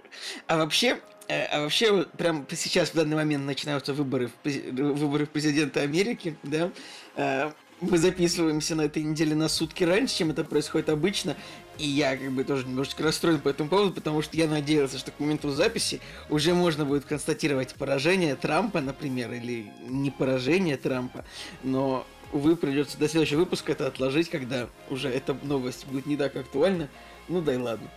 а 0.49 0.57
вообще, 0.57 1.01
э, 1.29 1.45
а 1.45 1.63
вообще, 1.63 1.93
вот 1.93 2.11
прям 2.13 2.47
сейчас, 2.51 2.91
в 2.91 2.95
данный 2.95 3.15
момент, 3.15 3.45
начинаются 3.45 3.95
выборы 3.95 4.29
в, 4.43 4.49
выборы 4.49 5.27
в 5.27 5.31
президента 5.31 5.81
Америки, 5.81 6.37
да, 6.43 6.73
э, 7.17 7.53
мы 7.81 7.99
записываемся 7.99 8.75
на 8.75 8.83
этой 8.83 9.03
неделе 9.03 9.35
на 9.35 9.49
сутки 9.49 9.85
раньше, 9.85 10.17
чем 10.17 10.31
это 10.31 10.45
происходит 10.45 10.89
обычно, 10.89 11.37
и 11.79 11.87
я 11.87 12.17
как 12.17 12.31
бы 12.33 12.45
тоже 12.45 12.67
немножечко 12.67 13.03
расстроен 13.03 13.41
по 13.41 13.49
этому 13.49 13.69
поводу, 13.69 13.93
потому 13.93 14.23
что 14.23 14.37
я 14.37 14.47
надеялся, 14.49 14.99
что 14.99 15.11
к 15.11 15.21
моменту 15.21 15.51
записи 15.51 16.01
уже 16.31 16.55
можно 16.55 16.85
будет 16.85 17.05
констатировать 17.05 17.75
поражение 17.75 18.37
Трампа, 18.37 18.81
например, 18.81 19.33
или 19.33 19.73
не 19.87 20.11
поражение 20.11 20.77
Трампа, 20.77 21.25
но, 21.63 22.07
увы, 22.33 22.57
придется 22.57 22.99
до 22.99 23.09
следующего 23.09 23.41
выпуска 23.41 23.73
это 23.73 23.87
отложить, 23.87 24.31
когда 24.31 24.69
уже 24.91 25.09
эта 25.09 25.37
новость 25.43 25.87
будет 25.87 26.07
не 26.07 26.17
так 26.17 26.37
актуальна. 26.37 26.89
Ну 27.29 27.41
да 27.41 27.55
и 27.55 27.57
ладно. 27.57 27.89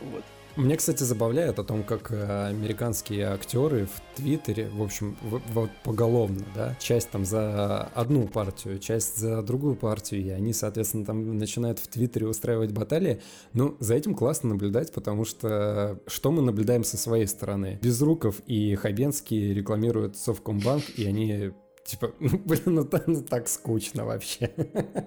Вот. 0.00 0.24
Мне, 0.56 0.76
кстати, 0.76 1.02
забавляет 1.02 1.58
о 1.58 1.64
том, 1.64 1.82
как 1.82 2.12
э, 2.12 2.46
американские 2.46 3.26
актеры 3.26 3.86
в 3.86 4.16
Твиттере, 4.16 4.68
в 4.68 4.82
общем, 4.82 5.16
вот 5.22 5.70
поголовно, 5.82 6.44
да, 6.54 6.76
часть 6.78 7.10
там 7.10 7.24
за 7.24 7.90
одну 7.94 8.28
партию, 8.28 8.78
часть 8.78 9.18
за 9.18 9.42
другую 9.42 9.74
партию, 9.74 10.22
и 10.22 10.28
они, 10.30 10.52
соответственно, 10.52 11.04
там 11.04 11.38
начинают 11.38 11.80
в 11.80 11.88
Твиттере 11.88 12.28
устраивать 12.28 12.70
баталии. 12.70 13.20
Ну, 13.52 13.76
за 13.80 13.94
этим 13.94 14.14
классно 14.14 14.50
наблюдать, 14.50 14.92
потому 14.92 15.24
что 15.24 15.98
что 16.06 16.30
мы 16.30 16.40
наблюдаем 16.40 16.84
со 16.84 16.96
своей 16.96 17.26
стороны? 17.26 17.80
Безруков 17.82 18.40
и 18.46 18.76
Хабенский 18.76 19.52
рекламируют 19.54 20.16
Совкомбанк, 20.16 20.84
и 20.96 21.04
они 21.04 21.52
Типа, 21.84 22.14
ну, 22.20 22.38
блин, 22.38 22.62
ну, 22.66 22.88
ну 23.06 23.22
так 23.22 23.48
скучно 23.48 24.04
вообще. 24.06 24.50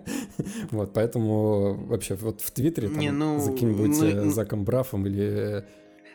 вот, 0.71 0.93
поэтому 0.93 1.73
вообще 1.73 2.15
вот 2.15 2.41
в 2.41 2.51
Твиттере 2.51 2.87
там 2.87 2.99
Не, 2.99 3.11
ну, 3.11 3.39
за 3.39 3.51
каким-нибудь 3.51 3.97
ну, 3.99 4.25
ну, 4.25 4.31
Заком 4.31 4.63
Брафом 4.63 5.05
или... 5.07 5.65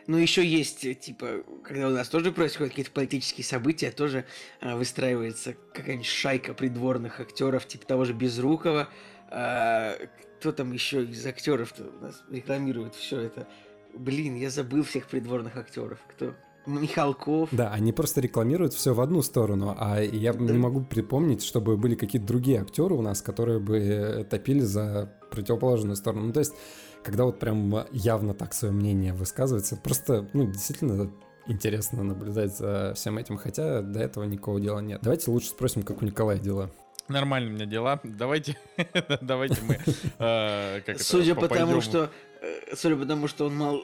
Ну, 0.07 0.17
еще 0.17 0.45
есть, 0.45 0.99
типа, 0.99 1.43
когда 1.63 1.87
у 1.87 1.91
нас 1.91 2.09
тоже 2.09 2.31
происходят 2.33 2.71
какие-то 2.71 2.91
политические 2.91 3.45
события, 3.45 3.89
тоже 3.89 4.25
а, 4.59 4.75
выстраивается 4.75 5.55
какая-нибудь 5.73 6.05
шайка 6.05 6.53
придворных 6.53 7.21
актеров, 7.21 7.65
типа 7.65 7.85
того 7.85 8.03
же 8.03 8.13
Безрукова. 8.13 8.89
А, 9.29 9.95
кто 10.39 10.51
там 10.51 10.73
еще 10.73 11.03
из 11.03 11.25
актеров 11.25 11.73
у 11.79 12.03
нас 12.03 12.21
рекламирует 12.29 12.95
все 12.95 13.21
это? 13.21 13.47
Блин, 13.93 14.35
я 14.35 14.49
забыл 14.49 14.83
всех 14.83 15.07
придворных 15.07 15.55
актеров. 15.55 15.99
Кто? 16.09 16.35
Михалков. 16.65 17.49
Да, 17.51 17.71
они 17.71 17.91
просто 17.91 18.21
рекламируют 18.21 18.73
все 18.73 18.93
в 18.93 19.01
одну 19.01 19.21
сторону, 19.21 19.75
а 19.77 20.01
я 20.01 20.33
да. 20.33 20.39
не 20.39 20.57
могу 20.57 20.81
припомнить, 20.81 21.43
чтобы 21.43 21.77
были 21.77 21.95
какие-то 21.95 22.27
другие 22.27 22.61
актеры 22.61 22.95
у 22.95 23.01
нас, 23.01 23.21
которые 23.21 23.59
бы 23.59 23.77
э, 23.77 24.23
топили 24.23 24.61
за 24.61 25.13
противоположную 25.31 25.95
сторону. 25.95 26.27
Ну, 26.27 26.33
то 26.33 26.39
есть, 26.39 26.53
когда 27.03 27.25
вот 27.25 27.39
прям 27.39 27.85
явно 27.91 28.33
так 28.33 28.53
свое 28.53 28.73
мнение 28.73 29.13
высказывается, 29.13 29.75
просто, 29.75 30.29
ну, 30.33 30.47
действительно 30.47 31.11
интересно 31.47 32.03
наблюдать 32.03 32.57
за 32.57 32.93
всем 32.95 33.17
этим, 33.17 33.37
хотя 33.37 33.81
до 33.81 33.99
этого 33.99 34.23
никакого 34.23 34.59
дела 34.59 34.79
нет. 34.79 35.01
Давайте 35.01 35.31
лучше 35.31 35.49
спросим, 35.49 35.83
как 35.83 36.01
у 36.01 36.05
Николая 36.05 36.37
дела. 36.37 36.71
Нормально 37.09 37.49
у 37.49 37.53
меня 37.53 37.65
дела. 37.65 37.99
Давайте, 38.03 38.57
давайте 39.21 39.57
мы. 39.63 39.77
Э, 40.19 40.79
судя 40.97 41.35
по 41.35 41.49
тому, 41.49 41.81
что, 41.81 42.09
э, 42.41 42.75
судя 42.75 42.95
по 42.95 43.05
тому, 43.05 43.27
что 43.27 43.47
он 43.47 43.57
мал, 43.57 43.81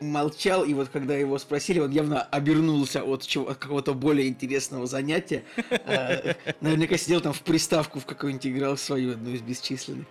молчал, 0.00 0.64
и 0.64 0.74
вот 0.74 0.88
когда 0.88 1.14
его 1.14 1.38
спросили, 1.38 1.78
он 1.78 1.90
явно 1.90 2.22
обернулся 2.22 3.02
от, 3.02 3.26
чего, 3.26 3.48
от 3.50 3.58
какого-то 3.58 3.94
более 3.94 4.28
интересного 4.28 4.86
занятия. 4.86 5.44
А, 5.70 6.34
наверняка 6.60 6.96
сидел 6.96 7.20
там 7.20 7.32
в 7.32 7.42
приставку 7.42 8.00
в 8.00 8.06
какую-нибудь 8.06 8.46
играл 8.46 8.76
свою, 8.76 9.12
одну 9.12 9.30
из 9.30 9.42
бесчисленных. 9.42 10.06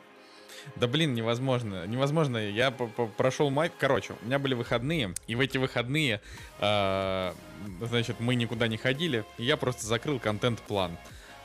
Да 0.75 0.87
блин, 0.87 1.13
невозможно. 1.13 1.85
Невозможно. 1.87 2.37
Я 2.37 2.71
прошел 2.71 3.49
май. 3.49 3.71
Короче, 3.77 4.13
у 4.21 4.25
меня 4.25 4.39
были 4.39 4.53
выходные, 4.53 5.13
и 5.27 5.35
в 5.35 5.39
эти 5.39 5.57
выходные, 5.57 6.21
э, 6.59 7.33
значит, 7.81 8.19
мы 8.19 8.35
никуда 8.35 8.67
не 8.67 8.77
ходили, 8.77 9.25
и 9.37 9.43
я 9.43 9.57
просто 9.57 9.87
закрыл 9.87 10.19
контент-план. 10.19 10.97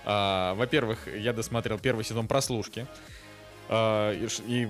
Э, 0.05 0.55
во-первых, 0.55 1.09
я 1.17 1.33
досмотрел 1.33 1.79
первый 1.79 2.05
сезон 2.05 2.27
прослушки. 2.27 2.87
Э, 3.69 4.15
и, 4.15 4.29
и 4.47 4.69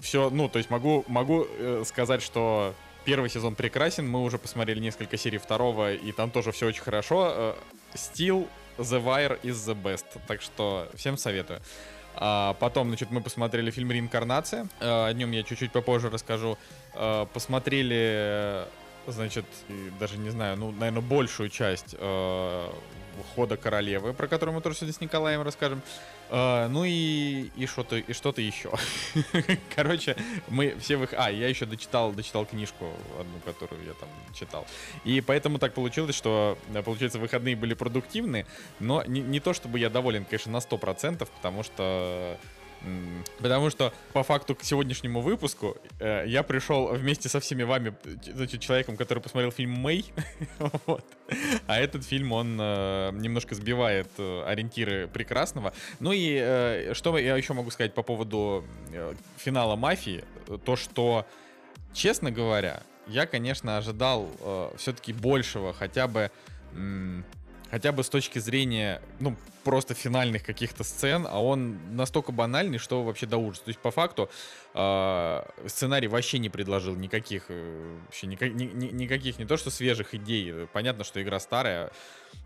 все, 0.00 0.30
ну, 0.30 0.48
то 0.48 0.58
есть 0.58 0.70
могу, 0.70 1.04
могу 1.06 1.46
э, 1.48 1.84
сказать, 1.86 2.22
что 2.22 2.74
Первый 3.04 3.30
сезон 3.30 3.54
прекрасен, 3.56 4.08
мы 4.08 4.22
уже 4.22 4.38
посмотрели 4.38 4.78
несколько 4.78 5.16
серий 5.16 5.38
второго, 5.38 5.92
и 5.92 6.12
там 6.12 6.30
тоже 6.30 6.52
все 6.52 6.66
очень 6.66 6.82
хорошо. 6.82 7.56
Still 7.94 8.48
The 8.78 9.02
Wire 9.04 9.40
is 9.42 9.54
the 9.54 9.74
best, 9.74 10.06
так 10.26 10.40
что 10.40 10.88
всем 10.94 11.16
советую. 11.16 11.60
А 12.14 12.54
потом, 12.60 12.88
значит, 12.88 13.10
мы 13.10 13.20
посмотрели 13.20 13.70
фильм 13.70 13.90
«Реинкарнация», 13.90 14.68
о 14.80 15.10
нем 15.12 15.32
я 15.32 15.42
чуть-чуть 15.42 15.72
попозже 15.72 16.10
расскажу. 16.10 16.56
Посмотрели, 17.32 18.66
значит, 19.06 19.46
даже 19.98 20.18
не 20.18 20.30
знаю, 20.30 20.56
ну, 20.56 20.70
наверное, 20.72 21.02
большую 21.02 21.48
часть 21.48 21.96
«Хода 23.34 23.56
королевы», 23.56 24.12
про 24.12 24.26
которую 24.26 24.54
мы 24.54 24.60
тоже 24.60 24.76
сегодня 24.76 24.94
с 24.94 25.00
Николаем 25.00 25.42
расскажем. 25.42 25.82
Uh, 26.30 26.66
ну 26.68 26.84
и, 26.84 27.50
и 27.56 27.66
что-то 27.66 27.96
и 27.96 28.12
что-то 28.14 28.40
еще. 28.40 28.72
Короче, 29.76 30.16
мы 30.48 30.74
все 30.80 30.96
в 30.96 31.02
их... 31.02 31.12
А, 31.14 31.30
я 31.30 31.46
еще 31.46 31.66
дочитал, 31.66 32.12
дочитал 32.12 32.46
книжку 32.46 32.90
одну, 33.20 33.38
которую 33.44 33.84
я 33.84 33.92
там 33.92 34.08
читал. 34.34 34.66
И 35.04 35.20
поэтому 35.20 35.58
так 35.58 35.74
получилось, 35.74 36.16
что, 36.16 36.56
э, 36.72 36.82
получается, 36.82 37.18
выходные 37.18 37.54
были 37.54 37.74
продуктивны, 37.74 38.46
но 38.80 39.04
не, 39.04 39.20
не 39.20 39.40
то, 39.40 39.52
чтобы 39.52 39.78
я 39.78 39.90
доволен, 39.90 40.24
конечно, 40.24 40.52
на 40.52 40.58
100%, 40.58 41.18
потому 41.18 41.62
что 41.62 42.38
Потому 43.38 43.70
что 43.70 43.92
по 44.12 44.22
факту 44.22 44.54
к 44.54 44.62
сегодняшнему 44.62 45.20
выпуску 45.20 45.76
э, 45.98 46.24
я 46.26 46.42
пришел 46.42 46.88
вместе 46.88 47.28
со 47.28 47.40
всеми 47.40 47.62
вами, 47.62 47.94
значит, 48.24 48.60
человеком, 48.60 48.96
который 48.96 49.22
посмотрел 49.22 49.50
фильм 49.50 49.72
Мэй. 49.72 50.12
вот. 50.86 51.04
А 51.66 51.78
этот 51.78 52.04
фильм, 52.04 52.32
он 52.32 52.58
э, 52.60 53.10
немножко 53.12 53.54
сбивает 53.54 54.08
э, 54.18 54.44
ориентиры 54.44 55.08
прекрасного. 55.08 55.72
Ну 56.00 56.12
и 56.12 56.36
э, 56.40 56.94
что 56.94 57.16
я 57.18 57.36
еще 57.36 57.52
могу 57.52 57.70
сказать 57.70 57.94
по 57.94 58.02
поводу 58.02 58.64
э, 58.92 59.14
финала 59.36 59.76
мафии? 59.76 60.24
То, 60.64 60.76
что, 60.76 61.26
честно 61.92 62.30
говоря, 62.30 62.82
я, 63.06 63.26
конечно, 63.26 63.76
ожидал 63.76 64.28
э, 64.40 64.70
все-таки 64.76 65.12
большего, 65.12 65.72
хотя 65.72 66.06
бы 66.06 66.30
хотя 67.72 67.90
бы 67.90 68.04
с 68.04 68.10
точки 68.10 68.38
зрения, 68.38 69.00
ну, 69.18 69.34
просто 69.64 69.94
финальных 69.94 70.44
каких-то 70.44 70.84
сцен, 70.84 71.26
а 71.28 71.42
он 71.42 71.96
настолько 71.96 72.30
банальный, 72.30 72.76
что 72.76 73.02
вообще 73.02 73.24
до 73.24 73.38
ужаса. 73.38 73.64
То 73.64 73.70
есть, 73.70 73.80
по 73.80 73.90
факту, 73.90 74.28
э, 74.74 75.42
сценарий 75.66 76.06
вообще 76.06 76.38
не 76.38 76.50
предложил 76.50 76.94
никаких, 76.94 77.46
э, 77.48 77.98
вообще 78.04 78.26
ни, 78.26 78.36
ни, 78.44 78.92
никаких, 78.92 79.38
не 79.38 79.46
то 79.46 79.56
что 79.56 79.70
свежих 79.70 80.14
идей. 80.14 80.66
Понятно, 80.74 81.02
что 81.02 81.22
игра 81.22 81.40
старая, 81.40 81.90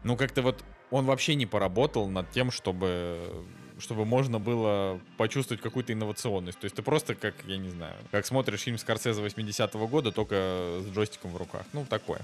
но 0.05 0.17
как-то 0.17 0.43
вот 0.43 0.63
он 0.93 1.07
вообще 1.07 1.35
не 1.35 1.47
поработал 1.47 2.09
над 2.09 2.31
тем, 2.31 2.53
чтобы 2.53 3.45
чтобы 3.79 4.07
можно 4.07 4.39
было 4.39 4.99
почувствовать 5.19 5.63
какую-то 5.63 5.93
инновационность. 5.93 6.59
То 6.59 6.65
есть 6.65 6.77
ты 6.77 6.83
просто 6.83 7.15
как, 7.15 7.35
я 7.45 7.59
не 7.59 7.69
знаю, 7.69 7.95
как 8.11 8.25
смотришь 8.25 8.61
фильм 8.61 8.79
Скорсезе 8.79 9.21
80-го 9.21 9.87
года, 9.87 10.13
только 10.13 10.81
с 10.81 10.95
джойстиком 10.95 11.31
в 11.33 11.37
руках. 11.37 11.67
Ну, 11.75 11.85
такое. 11.85 12.23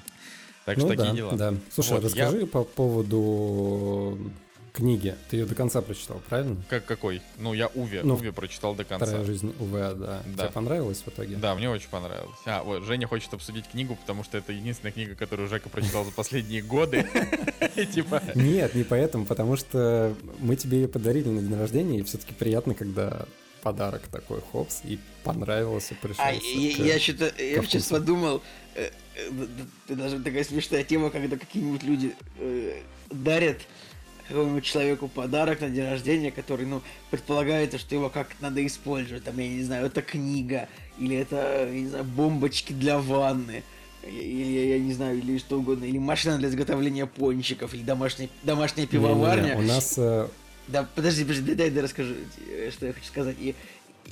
Так 0.65 0.77
ну, 0.77 0.87
что 0.87 0.97
да, 0.97 1.05
такие 1.05 1.17
дела. 1.17 1.33
Да. 1.37 1.55
Слушай, 1.71 1.95
вот, 1.95 2.05
расскажи 2.05 2.41
я... 2.41 2.47
по 2.47 2.65
поводу 2.65 4.19
книги. 4.73 5.15
Ты 5.31 5.37
ее 5.37 5.47
до 5.47 5.55
конца 5.55 5.83
прочитал, 5.83 6.21
правильно? 6.29 6.57
Как 6.69 6.85
какой? 6.85 7.23
Ну, 7.39 7.53
я 7.53 7.69
Уве, 7.69 8.03
Ну, 8.03 8.15
Уве 8.15 8.33
прочитал 8.33 8.75
до 8.75 8.85
конца. 8.85 9.07
Вторая 9.07 9.25
жизнь 9.25 9.55
УВА, 9.61 9.95
да. 9.95 10.23
Да. 10.25 10.45
Тебе 10.45 10.53
понравилось 10.53 11.03
в 11.05 11.09
итоге? 11.09 11.37
Да, 11.37 11.55
мне 11.55 11.69
очень 11.69 11.89
понравилось. 11.89 12.39
А, 12.47 12.63
вот, 12.63 12.85
Женя 12.85 13.07
хочет 13.07 13.33
обсудить 13.35 13.69
книгу, 13.69 13.97
потому 13.97 14.25
что 14.25 14.39
это 14.39 14.53
единственная 14.53 14.93
книга, 14.93 15.15
которую 15.15 15.49
Жека 15.49 15.69
прочитал 15.69 16.05
за 16.05 16.11
последние 16.11 16.63
годы. 16.63 17.07
Типа, 17.95 18.23
Нет, 18.35 18.75
не 18.75 18.85
поэтому, 18.85 19.27
потому 19.27 19.57
что 19.57 20.15
мы 20.39 20.57
тебе 20.57 20.83
ее 20.83 20.89
подарили 20.89 21.29
на 21.29 21.41
день 21.41 21.59
рождения, 21.59 21.99
и 22.01 22.03
все-таки 22.03 22.33
приятно, 22.33 22.75
когда 22.75 23.27
подарок 23.63 24.03
такой, 24.11 24.41
хопс, 24.41 24.81
и 24.85 24.99
понравился, 25.23 25.95
пришел. 26.01 26.25
А 26.25 26.33
я, 26.33 26.95
я 26.95 26.99
что-то, 26.99 27.33
я 27.43 27.61
ко 27.61 27.67
сейчас 27.67 27.91
это 29.87 29.97
даже 29.97 30.21
такая 30.21 30.45
смешная 30.45 30.85
тема, 30.85 31.11
когда 31.11 31.37
какие-нибудь 31.37 31.83
люди 31.83 32.15
э, 32.39 32.81
дарят 33.11 33.59
какому-нибудь 34.29 34.65
человеку 34.65 35.09
подарок 35.09 35.61
на 35.61 35.69
день 35.69 35.85
рождения, 35.89 36.31
который, 36.31 36.67
ну, 36.67 36.83
предполагается, 37.11 37.79
что 37.79 37.95
его 37.95 38.09
как-то 38.09 38.35
надо 38.41 38.65
использовать. 38.67 39.25
Там, 39.25 39.39
я 39.39 39.49
не 39.49 39.63
знаю, 39.63 39.87
это 39.87 40.03
книга, 40.03 40.69
или 40.99 41.17
это, 41.17 41.69
я 41.71 41.81
не 41.81 41.89
знаю, 41.89 42.05
бомбочки 42.05 42.73
для 42.73 42.99
ванны, 42.99 43.63
или, 44.07 44.69
я 44.69 44.79
не 44.79 44.93
знаю, 44.95 45.19
или 45.19 45.39
что 45.39 45.59
угодно, 45.59 45.85
или 45.85 45.99
машина 45.99 46.39
для 46.39 46.49
изготовления 46.49 47.07
пончиков, 47.07 47.75
или 47.75 47.83
домашняя, 47.83 48.29
домашняя 48.43 48.87
пивоварня. 48.87 49.55
Не-не-не, 49.55 49.65
У 49.65 49.67
нас 49.67 49.95
э, 49.97 50.29
Да, 50.69 50.89
подожди, 50.95 51.25
подожди, 51.25 51.55
дай, 51.55 51.71
дай 51.71 51.83
расскажу, 51.83 52.15
э, 52.49 52.71
что 52.73 52.87
я 52.87 52.93
хочу 52.93 53.07
сказать. 53.07 53.37
И, 53.39 53.55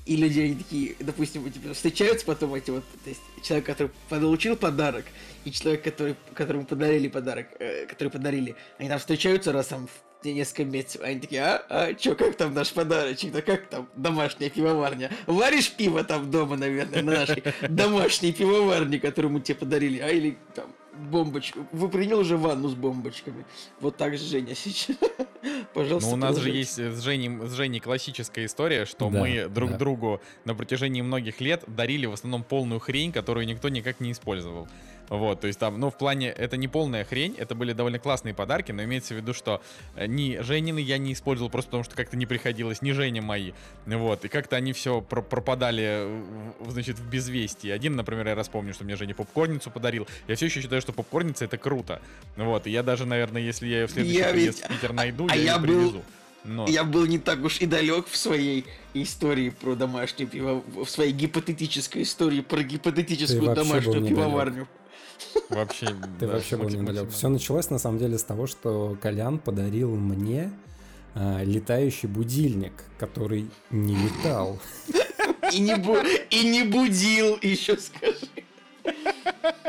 и 0.06 0.16
люди, 0.16 0.40
они 0.40 0.54
такие, 0.54 0.97
допустим, 1.00 1.50
типа, 1.50 1.75
встречаются 1.75 2.26
потом 2.26 2.54
эти 2.54 2.70
вот, 2.70 2.85
то 3.04 3.11
есть 3.11 3.20
человек, 3.42 3.66
который 3.66 3.90
получил 4.09 4.56
подарок, 4.56 5.04
и 5.44 5.52
человек, 5.52 5.82
который, 5.82 6.16
которому 6.35 6.64
подарили 6.64 7.09
подарок, 7.09 7.49
э, 7.59 7.87
который 7.87 8.09
подарили, 8.09 8.56
они 8.78 8.88
там 8.88 8.99
встречаются 8.99 9.52
раз 9.52 9.68
там 9.68 9.87
в 9.87 10.25
несколько 10.25 10.64
месяцев, 10.64 11.02
они 11.02 11.20
такие, 11.20 11.42
а, 11.42 11.64
а, 11.68 11.94
чё, 11.94 12.14
как 12.14 12.37
там 12.37 12.54
наш 12.54 12.73
подарочек, 12.73 13.32
да 13.32 13.40
как 13.42 13.68
там 13.68 13.88
домашняя 13.97 14.50
пивоварня? 14.50 15.11
Варишь 15.26 15.70
пиво 15.73 16.04
там 16.04 16.30
дома, 16.30 16.56
наверное, 16.56 17.02
на 17.02 17.12
нашей 17.12 17.42
домашней 17.68 18.32
пивоварне, 18.32 19.00
которую 19.00 19.32
мы 19.32 19.40
тебе 19.40 19.56
подарили, 19.56 19.99
а 19.99 20.09
или 20.09 20.37
там 20.54 20.75
бомбочку. 21.00 21.66
Вы 21.73 21.88
принял 21.88 22.19
уже 22.19 22.37
ванну 22.37 22.69
с 22.69 22.75
бомбочками. 22.75 23.45
Вот 23.80 23.97
так 23.97 24.16
же 24.16 24.25
Женя 24.25 24.54
сейчас. 24.57 24.97
Пожалуйста. 25.75 26.11
Ну, 26.11 26.14
у 26.14 26.19
нас 26.19 26.37
же 26.37 26.50
есть 26.50 26.78
с 26.78 27.00
Женей, 27.00 27.47
с 27.47 27.52
Женей 27.52 27.80
классическая 27.80 28.45
история, 28.45 28.85
что 28.85 29.09
Да, 29.11 29.21
мы 29.21 29.49
друг 29.49 29.71
да. 29.71 29.78
другу 29.78 30.21
на 30.45 30.54
протяжении 30.54 31.02
многих 31.02 31.40
лет 31.40 31.64
дарили 31.66 32.07
в 32.07 32.12
основном 32.12 32.45
полную 32.45 32.80
хрень, 32.80 33.12
которую 33.12 33.47
никто 33.47 33.69
никак 33.69 34.00
не 34.00 34.12
использовал. 34.12 34.69
Вот, 35.11 35.40
то 35.40 35.49
есть 35.49 35.59
там, 35.59 35.79
ну, 35.81 35.90
в 35.90 35.99
плане, 35.99 36.29
это 36.29 36.57
не 36.57 36.69
полная 36.69 37.05
хрень, 37.05 37.35
это 37.37 37.57
были 37.57 37.73
довольно 37.73 37.99
классные 37.99 38.33
подарки, 38.33 38.71
но 38.71 38.85
имеется 38.85 39.12
в 39.12 39.17
виду, 39.17 39.35
что 39.35 39.61
э, 39.97 40.07
ни 40.07 40.38
Женины 40.40 40.79
я 40.79 40.99
не 40.99 41.12
использовал 41.14 41.50
просто 41.50 41.69
потому, 41.71 41.83
что 41.83 41.97
как-то 41.97 42.17
не 42.17 42.26
приходилось, 42.26 42.81
ни 42.81 42.93
Женя 42.93 43.21
мои, 43.21 43.50
вот, 43.87 44.25
и 44.25 44.29
как-то 44.29 44.55
они 44.55 44.73
все 44.73 45.00
пропадали, 45.00 46.07
в- 46.61 46.69
в, 46.69 46.71
значит, 46.71 46.97
в 47.00 47.09
безвестии. 47.11 47.71
Один, 47.71 47.97
например, 47.97 48.29
я 48.29 48.37
раз 48.37 48.49
помню, 48.49 48.73
что 48.73 48.85
мне 48.85 48.95
Женя 48.95 49.14
попкорницу 49.17 49.69
подарил, 49.73 50.07
я 50.29 50.37
все 50.37 50.47
еще 50.47 50.61
считаю, 50.61 50.81
что 50.81 50.93
попкорница 50.93 51.45
это 51.45 51.59
круто, 51.59 52.00
вот, 52.37 52.69
и 52.69 52.71
я 52.71 52.85
даже, 52.85 53.05
наверное, 53.05 53.43
если 53.43 53.67
я 53.67 53.81
ее 53.81 53.87
в 53.88 53.90
следующий 53.90 54.19
Я 54.19 54.29
приезд 54.31 54.59
ведь- 54.61 54.64
в 54.64 54.69
Питер 54.69 54.93
найду, 54.93 55.26
а 55.29 55.37
я, 55.37 55.43
я 55.43 55.52
ее 55.55 55.59
был- 55.59 55.67
привезу. 55.67 56.02
Но... 56.45 56.67
Я 56.69 56.85
был 56.85 57.05
не 57.05 57.19
так 57.19 57.45
уж 57.45 57.61
и 57.61 57.67
далек 57.67 58.07
в 58.07 58.17
своей 58.17 58.64
истории 58.95 59.50
про 59.50 59.75
домашнее 59.75 60.26
пиво, 60.26 60.62
в 60.75 60.87
своей 60.88 61.12
гипотетической 61.12 62.02
истории 62.02 62.40
про 62.40 62.62
гипотетическую 62.62 63.55
домашнюю 63.55 64.07
пивоварню. 64.07 64.69
Вообще, 65.48 65.86
Ты 66.18 66.26
да, 66.26 66.34
вообще 66.34 66.56
был 66.56 66.68
недалек. 66.68 67.10
Все 67.10 67.28
началось 67.28 67.70
на 67.70 67.78
самом 67.78 67.98
деле 67.98 68.18
с 68.18 68.22
того, 68.22 68.46
что 68.46 68.96
Колян 69.00 69.38
подарил 69.38 69.94
мне 69.96 70.52
а, 71.14 71.42
летающий 71.42 72.08
будильник, 72.08 72.72
который 72.98 73.50
не 73.70 73.96
летал. 73.96 74.58
И 75.52 75.58
не, 75.60 75.74
бу- 75.74 76.06
и 76.30 76.48
не 76.48 76.62
будил, 76.62 77.36
еще 77.42 77.76
скажи. 77.76 78.28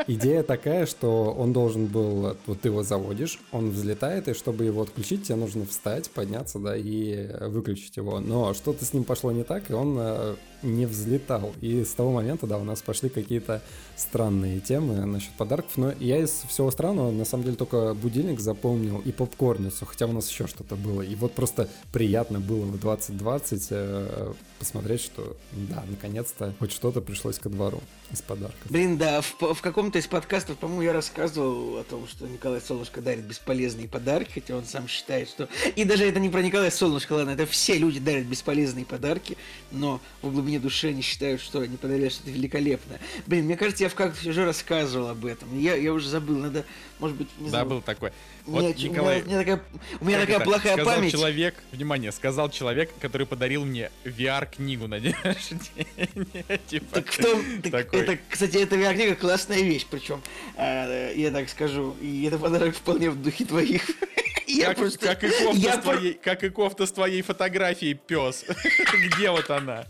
Идея 0.06 0.42
такая, 0.42 0.86
что 0.86 1.32
он 1.32 1.52
должен 1.52 1.86
был, 1.86 2.36
вот 2.46 2.60
ты 2.60 2.68
его 2.68 2.82
заводишь, 2.82 3.38
он 3.52 3.70
взлетает, 3.70 4.28
и 4.28 4.34
чтобы 4.34 4.64
его 4.64 4.82
отключить, 4.82 5.24
тебе 5.24 5.36
нужно 5.36 5.64
встать, 5.64 6.10
подняться, 6.10 6.58
да, 6.58 6.76
и 6.76 7.28
выключить 7.48 7.96
его. 7.96 8.20
Но 8.20 8.54
что-то 8.54 8.84
с 8.84 8.92
ним 8.92 9.04
пошло 9.04 9.32
не 9.32 9.44
так, 9.44 9.70
и 9.70 9.74
он 9.74 9.96
э, 9.98 10.34
не 10.62 10.86
взлетал. 10.86 11.52
И 11.60 11.84
с 11.84 11.92
того 11.92 12.12
момента, 12.12 12.46
да, 12.46 12.58
у 12.58 12.64
нас 12.64 12.82
пошли 12.82 13.08
какие-то 13.08 13.62
странные 13.96 14.60
темы 14.60 15.04
насчет 15.06 15.32
подарков. 15.32 15.72
Но 15.76 15.92
я 16.00 16.18
из 16.18 16.30
всего 16.48 16.70
странного, 16.70 17.10
на 17.10 17.24
самом 17.24 17.44
деле, 17.44 17.56
только 17.56 17.94
будильник 17.94 18.40
запомнил 18.40 19.00
и 19.04 19.12
попкорницу, 19.12 19.86
хотя 19.86 20.06
у 20.06 20.12
нас 20.12 20.28
еще 20.28 20.46
что-то 20.46 20.76
было. 20.76 21.02
И 21.02 21.14
вот 21.14 21.32
просто 21.32 21.68
приятно 21.92 22.40
было 22.40 22.64
в 22.64 22.80
2020 22.80 23.66
э, 23.70 24.32
посмотреть, 24.58 25.00
что, 25.00 25.36
да, 25.52 25.84
наконец-то 25.88 26.54
хоть 26.58 26.72
что-то 26.72 27.00
пришлось 27.00 27.38
ко 27.38 27.48
двору 27.48 27.80
из 28.12 28.20
подарков. 28.22 28.60
Блин, 28.70 28.98
да, 28.98 29.20
в, 29.22 29.54
в 29.54 29.60
каком-то 29.60 29.98
из 29.98 30.06
подкастов, 30.06 30.58
по-моему, 30.58 30.82
я 30.82 30.92
рассказывал 30.92 31.78
о 31.78 31.84
том, 31.84 32.06
что 32.06 32.26
Николай 32.26 32.60
Солнышко 32.60 33.00
дарит 33.00 33.24
бесполезные 33.24 33.88
подарки, 33.88 34.32
хотя 34.34 34.56
он 34.56 34.64
сам 34.64 34.86
считает, 34.88 35.28
что... 35.28 35.48
И 35.76 35.84
даже 35.84 36.04
это 36.04 36.20
не 36.20 36.28
про 36.28 36.42
Николая 36.42 36.70
Солнышко, 36.70 37.14
ладно, 37.14 37.30
это 37.30 37.46
все 37.46 37.78
люди 37.78 38.00
дарят 38.00 38.26
бесполезные 38.26 38.84
подарки, 38.84 39.36
но 39.70 40.00
в 40.20 40.30
глубине 40.32 40.58
души 40.60 40.88
они 40.88 41.02
считают, 41.02 41.40
что 41.40 41.60
они 41.60 41.76
подарили 41.76 42.08
что-то 42.10 42.30
великолепное. 42.30 43.00
Блин, 43.26 43.46
мне 43.46 43.56
кажется, 43.56 43.84
я 43.84 43.88
в 43.88 43.94
как-то 43.94 44.28
уже 44.28 44.44
рассказывал 44.44 45.08
об 45.08 45.24
этом. 45.24 45.58
Я, 45.58 45.74
я 45.76 45.92
уже 45.92 46.08
забыл, 46.08 46.36
надо, 46.38 46.64
может 46.98 47.16
быть, 47.16 47.28
не 47.38 47.44
Да, 47.44 47.50
знаю. 47.50 47.66
был 47.66 47.80
такой. 47.80 48.12
У 48.46 48.50
Вот, 48.52 48.62
меня, 48.76 48.88
Николай, 48.88 49.22
у 49.22 49.26
меня 49.26 49.38
такая, 49.38 49.62
у 50.00 50.04
меня 50.04 50.20
такая 50.20 50.36
это? 50.36 50.44
плохая 50.44 50.72
сказал 50.74 50.94
память. 50.96 51.12
человек, 51.12 51.54
внимание, 51.70 52.10
сказал 52.10 52.50
человек, 52.50 52.90
который 53.00 53.26
подарил 53.26 53.64
мне 53.64 53.90
VR-книгу 54.04 54.88
на 54.88 54.98
день 54.98 55.14
рождения. 55.22 56.58
Типа, 56.66 56.96
Так 56.96 57.06
в 57.08 57.18
том, 57.22 57.44
так 57.70 57.94
это, 57.94 58.18
кстати, 58.28 58.56
эта 58.56 58.76
книга 58.94 59.14
классная 59.14 59.60
вещь, 59.62 59.86
причем, 59.88 60.20
э, 60.56 61.12
я 61.16 61.30
так 61.30 61.48
скажу, 61.48 61.94
и 62.02 62.24
это 62.24 62.38
подарок 62.38 62.74
вполне 62.74 63.10
в 63.10 63.22
духе 63.22 63.44
твоих. 63.44 63.82
Я 64.44 64.66
как, 64.66 64.76
просто... 64.78 64.98
как 65.06 65.24
и 65.24 65.28
кофта 65.30 65.56
я 65.56 65.72
с 65.74 65.78
твоей, 65.82 66.12
как 66.14 66.44
и 66.44 66.48
кофта 66.50 66.84
с 66.84 66.92
твоей 66.92 67.22
фотографией, 67.22 67.94
пес. 67.94 68.44
Где 69.16 69.30
вот 69.30 69.48
она? 69.48 69.86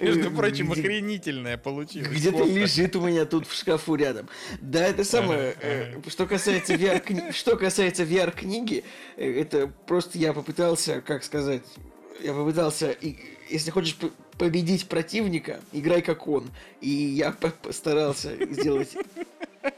Между 0.00 0.30
прочим, 0.32 0.72
охренительная 0.72 1.56
получилась. 1.56 2.08
Где-то 2.08 2.42
лежит 2.44 2.96
у 2.96 3.00
меня 3.06 3.26
тут 3.26 3.46
в 3.46 3.54
шкафу 3.56 3.94
рядом. 3.94 4.28
Да, 4.60 4.84
это 4.88 5.04
самое. 5.04 5.54
э, 5.60 5.94
Что 6.08 6.26
касается 6.26 6.74
VR, 6.74 7.04
кни- 7.04 7.32
что 7.32 7.56
касается 7.56 7.81
VR 7.88 8.34
книги, 8.34 8.84
э, 9.16 9.40
это 9.40 9.72
просто 9.86 10.18
я 10.18 10.32
попытался, 10.32 11.00
как 11.00 11.24
сказать, 11.24 11.62
я 12.22 12.32
попытался, 12.32 12.96
если 13.48 13.70
хочешь 13.70 13.96
победить 14.38 14.88
противника, 14.88 15.60
играй 15.72 16.02
как 16.02 16.26
он. 16.26 16.50
И 16.80 16.88
я 16.88 17.32
по- 17.32 17.50
постарался 17.50 18.36
сделать. 18.52 18.96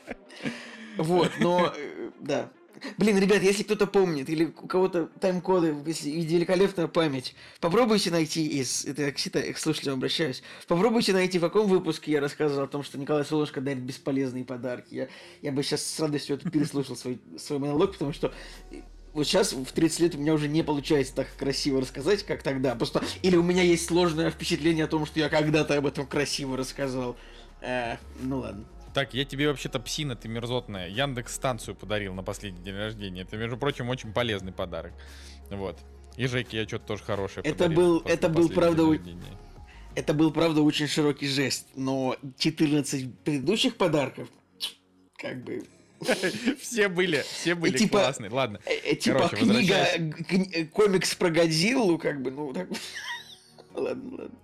Вот, 0.96 1.32
но 1.40 1.72
э, 1.76 2.10
да. 2.20 2.50
Блин, 2.99 3.18
ребят, 3.18 3.42
если 3.42 3.62
кто-то 3.62 3.87
помнит, 3.87 4.29
или 4.29 4.47
у 4.47 4.66
кого-то 4.66 5.07
тайм-коды, 5.20 5.77
если 5.87 6.11
великолепная 6.11 6.87
память, 6.87 7.35
попробуйте 7.61 8.11
найти 8.11 8.47
из... 8.47 8.85
Это 8.85 9.03
я 9.03 9.12
к, 9.12 9.16
чита- 9.16 9.53
к 9.53 9.59
слушателям 9.59 9.94
обращаюсь. 9.97 10.42
Попробуйте 10.66 11.12
найти, 11.12 11.38
в 11.38 11.42
каком 11.42 11.68
выпуске 11.68 12.12
я 12.12 12.20
рассказывал 12.20 12.64
о 12.64 12.68
том, 12.68 12.83
что 12.83 12.99
Николай 12.99 13.25
Солнышко 13.25 13.61
дарит 13.61 13.81
бесполезные 13.81 14.44
подарки. 14.44 14.94
Я, 14.94 15.09
я 15.42 15.53
бы 15.53 15.62
сейчас 15.62 15.85
с 15.85 16.01
радостью 16.01 16.37
это 16.37 16.51
переслушал 16.51 16.97
свой, 16.97 17.20
свой 17.38 17.59
монолог, 17.59 17.92
потому 17.92 18.12
что 18.12 18.33
э, 18.70 18.83
вот 19.12 19.27
сейчас 19.27 19.53
в 19.53 19.66
30 19.66 20.01
лет 20.01 20.14
у 20.14 20.18
меня 20.18 20.35
уже 20.35 20.49
не 20.49 20.62
получается 20.62 21.14
так 21.14 21.29
красиво 21.37 21.81
рассказать, 21.81 22.25
как 22.25 22.42
тогда. 22.42 22.75
Просто 22.75 23.03
или 23.23 23.37
у 23.37 23.42
меня 23.42 23.62
есть 23.62 23.87
сложное 23.87 24.31
впечатление 24.31 24.85
о 24.85 24.88
том, 24.88 25.07
что 25.07 25.20
я 25.20 25.29
когда-то 25.29 25.77
об 25.77 25.87
этом 25.87 26.07
красиво 26.07 26.57
рассказал. 26.57 27.16
Э, 27.61 27.97
ну 28.20 28.40
ладно. 28.40 28.64
Так, 28.94 29.12
я 29.12 29.24
тебе 29.24 29.48
вообще-то 29.48 29.80
псина, 29.80 30.14
ты 30.14 30.28
мерзотная. 30.28 30.88
Яндекс 30.88 31.35
станцию 31.35 31.74
подарил 31.74 32.14
на 32.14 32.22
последний 32.22 32.62
день 32.62 32.76
рождения. 32.76 33.22
Это, 33.22 33.37
между 33.37 33.57
прочим, 33.57 33.88
очень 33.88 34.12
полезный 34.12 34.52
подарок. 34.52 34.92
Вот. 35.50 35.78
И 36.16 36.26
Жеке 36.26 36.59
я 36.59 36.68
что-то 36.68 36.87
тоже 36.87 37.02
хорошее 37.02 37.44
Это 37.44 37.64
подарил 37.64 37.76
был- 37.76 38.02
это 38.07 38.28
был, 38.28 38.48
правда, 38.48 38.87
рождения. 38.87 39.37
Это 39.96 40.14
был, 40.14 40.30
правда, 40.33 40.62
очень 40.62 40.87
широкий 40.87 41.26
жест, 41.26 41.66
но 41.74 42.16
14 42.38 43.18
предыдущих 43.24 43.76
подарков, 43.76 44.28
как 45.16 45.42
бы, 45.42 45.64
Все 46.61 46.88
были, 46.88 47.22
все 47.22 47.54
были 47.54 47.76
типа- 47.78 47.98
классные. 48.00 48.30
Ладно. 48.30 48.61
э, 48.66 48.74
э, 48.92 48.94
типа 48.96 49.28
Короче, 49.30 49.37
книга, 49.44 49.87
э, 50.52 50.64
комикс 50.66 51.14
про 51.14 51.30
Годзиллу, 51.30 51.98
как 51.98 52.22
бы, 52.22 52.30
ну, 52.30 52.52
так... 52.52 52.68
Ладно, 53.74 54.11
ладно. 54.18 54.38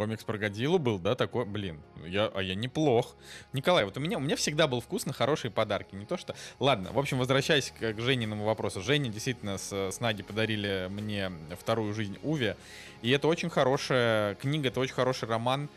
Комикс 0.00 0.24
про 0.24 0.38
Годзиллу 0.38 0.78
был, 0.78 0.98
да, 0.98 1.14
такой, 1.14 1.44
блин, 1.44 1.78
я, 2.06 2.32
а 2.34 2.40
я 2.40 2.54
неплох. 2.54 3.16
Николай, 3.52 3.84
вот 3.84 3.98
у 3.98 4.00
меня, 4.00 4.16
у 4.16 4.20
меня 4.22 4.34
всегда 4.34 4.66
был 4.66 4.80
вкус 4.80 5.04
на 5.04 5.12
хорошие 5.12 5.50
подарки, 5.50 5.94
не 5.94 6.06
то 6.06 6.16
что... 6.16 6.34
Ладно, 6.58 6.90
в 6.90 6.98
общем, 6.98 7.18
возвращаясь 7.18 7.70
к, 7.70 7.92
к 7.92 8.00
Жениному 8.00 8.46
вопросу. 8.46 8.80
Женя 8.80 9.10
действительно 9.10 9.58
с, 9.58 9.70
с 9.70 10.00
Нади 10.00 10.22
подарили 10.22 10.86
мне 10.88 11.30
вторую 11.60 11.92
жизнь 11.92 12.16
Уве, 12.22 12.56
и 13.02 13.10
это 13.10 13.28
очень 13.28 13.50
хорошая 13.50 14.36
книга, 14.36 14.68
это 14.68 14.80
очень 14.80 14.94
хороший 14.94 15.28
роман. 15.28 15.68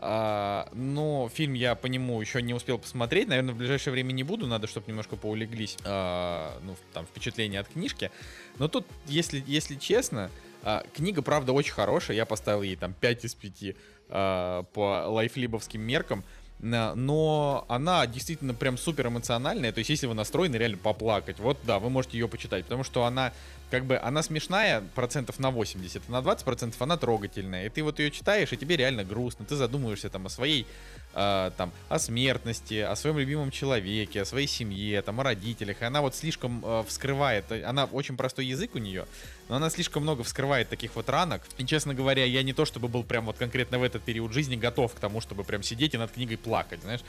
А, 0.00 0.68
но 0.72 1.28
фильм 1.32 1.54
я 1.54 1.76
по 1.76 1.86
нему 1.86 2.20
еще 2.20 2.42
не 2.42 2.54
успел 2.54 2.78
посмотреть. 2.78 3.28
Наверное, 3.28 3.54
в 3.54 3.58
ближайшее 3.58 3.92
время 3.92 4.10
не 4.10 4.24
буду. 4.24 4.48
Надо, 4.48 4.66
чтобы 4.66 4.88
немножко 4.88 5.14
поулеглись 5.14 5.76
а, 5.84 6.58
ну, 6.64 6.76
там, 6.92 7.06
впечатления 7.06 7.60
от 7.60 7.68
книжки. 7.68 8.10
Но 8.58 8.66
тут, 8.66 8.86
если, 9.06 9.42
если 9.46 9.76
честно, 9.76 10.30
а, 10.62 10.84
книга, 10.94 11.22
правда, 11.22 11.52
очень 11.52 11.72
хорошая. 11.72 12.16
Я 12.16 12.26
поставил 12.26 12.62
ей 12.62 12.76
там 12.76 12.94
5 12.94 13.24
из 13.24 13.34
5 13.34 13.76
а, 14.10 14.62
по 14.74 15.04
лайфлибовским 15.08 15.80
меркам. 15.80 16.24
Но 16.60 17.64
она 17.68 18.04
действительно 18.08 18.52
прям 18.52 18.76
супер 18.76 19.06
эмоциональная. 19.06 19.70
То 19.70 19.78
есть, 19.78 19.90
если 19.90 20.08
вы 20.08 20.14
настроены 20.14 20.56
реально 20.56 20.76
поплакать, 20.76 21.38
вот 21.38 21.56
да, 21.62 21.78
вы 21.78 21.88
можете 21.88 22.18
ее 22.18 22.26
почитать. 22.26 22.64
Потому 22.64 22.82
что 22.82 23.04
она 23.04 23.32
как 23.70 23.84
бы 23.84 23.98
она 23.98 24.22
смешная 24.22 24.82
процентов 24.94 25.38
на 25.38 25.50
80, 25.50 26.02
а 26.08 26.12
на 26.12 26.22
20 26.22 26.44
процентов 26.44 26.80
она 26.80 26.96
трогательная. 26.96 27.66
И 27.66 27.68
ты 27.68 27.82
вот 27.82 27.98
ее 27.98 28.10
читаешь, 28.10 28.52
и 28.52 28.56
тебе 28.56 28.76
реально 28.76 29.04
грустно. 29.04 29.44
Ты 29.44 29.56
задумываешься 29.56 30.08
там 30.08 30.26
о 30.26 30.30
своей, 30.30 30.66
э, 31.14 31.50
там, 31.56 31.72
о 31.88 31.98
смертности, 31.98 32.80
о 32.80 32.96
своем 32.96 33.18
любимом 33.18 33.50
человеке, 33.50 34.22
о 34.22 34.24
своей 34.24 34.46
семье, 34.46 35.02
там, 35.02 35.20
о 35.20 35.22
родителях. 35.22 35.82
И 35.82 35.84
она 35.84 36.00
вот 36.00 36.14
слишком 36.14 36.64
э, 36.64 36.84
вскрывает, 36.86 37.52
она 37.52 37.84
очень 37.84 38.16
простой 38.16 38.46
язык 38.46 38.74
у 38.74 38.78
нее, 38.78 39.06
но 39.48 39.56
она 39.56 39.70
слишком 39.70 40.02
много 40.02 40.22
вскрывает 40.22 40.68
таких 40.68 40.94
вот 40.96 41.08
ранок. 41.08 41.42
И, 41.56 41.64
честно 41.64 41.94
говоря, 41.94 42.24
я 42.24 42.42
не 42.42 42.52
то 42.52 42.64
чтобы 42.64 42.88
был 42.88 43.02
прям 43.02 43.26
вот 43.26 43.36
конкретно 43.36 43.78
в 43.78 43.82
этот 43.82 44.02
период 44.02 44.32
жизни 44.32 44.56
готов 44.56 44.94
к 44.94 44.98
тому, 44.98 45.20
чтобы 45.20 45.44
прям 45.44 45.62
сидеть 45.62 45.94
и 45.94 45.98
над 45.98 46.10
книгой 46.10 46.36
плакать, 46.36 46.82
знаешь. 46.82 47.00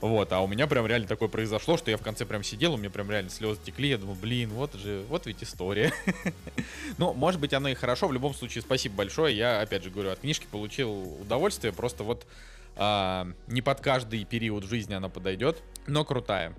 Вот, 0.00 0.32
а 0.32 0.40
у 0.40 0.46
меня 0.46 0.66
прям 0.66 0.86
реально 0.86 1.08
такое 1.08 1.28
произошло, 1.28 1.76
что 1.76 1.90
я 1.90 1.96
в 1.96 2.02
конце 2.02 2.24
прям 2.24 2.42
сидел, 2.42 2.74
у 2.74 2.76
меня 2.76 2.90
прям 2.90 3.10
реально 3.10 3.30
слезы 3.30 3.60
текли, 3.64 3.90
я 3.90 3.98
думаю, 3.98 4.16
блин, 4.20 4.50
вот 4.50 4.74
же, 4.74 5.04
вот 5.08 5.26
ведь 5.26 5.42
история. 5.42 5.92
Ну, 6.96 7.12
может 7.12 7.40
быть, 7.40 7.52
оно 7.52 7.68
и 7.68 7.74
хорошо. 7.74 8.08
В 8.08 8.12
любом 8.12 8.34
случае, 8.34 8.62
спасибо 8.62 8.96
большое. 8.96 9.36
Я, 9.36 9.60
опять 9.60 9.84
же 9.84 9.90
говорю, 9.90 10.10
от 10.10 10.20
книжки 10.20 10.46
получил 10.50 10.90
удовольствие. 11.20 11.72
Просто 11.72 12.02
вот 12.02 12.26
а, 12.76 13.28
не 13.46 13.60
под 13.60 13.80
каждый 13.80 14.24
период 14.24 14.64
жизни 14.64 14.94
она 14.94 15.08
подойдет, 15.08 15.62
но 15.86 16.04
крутая. 16.04 16.54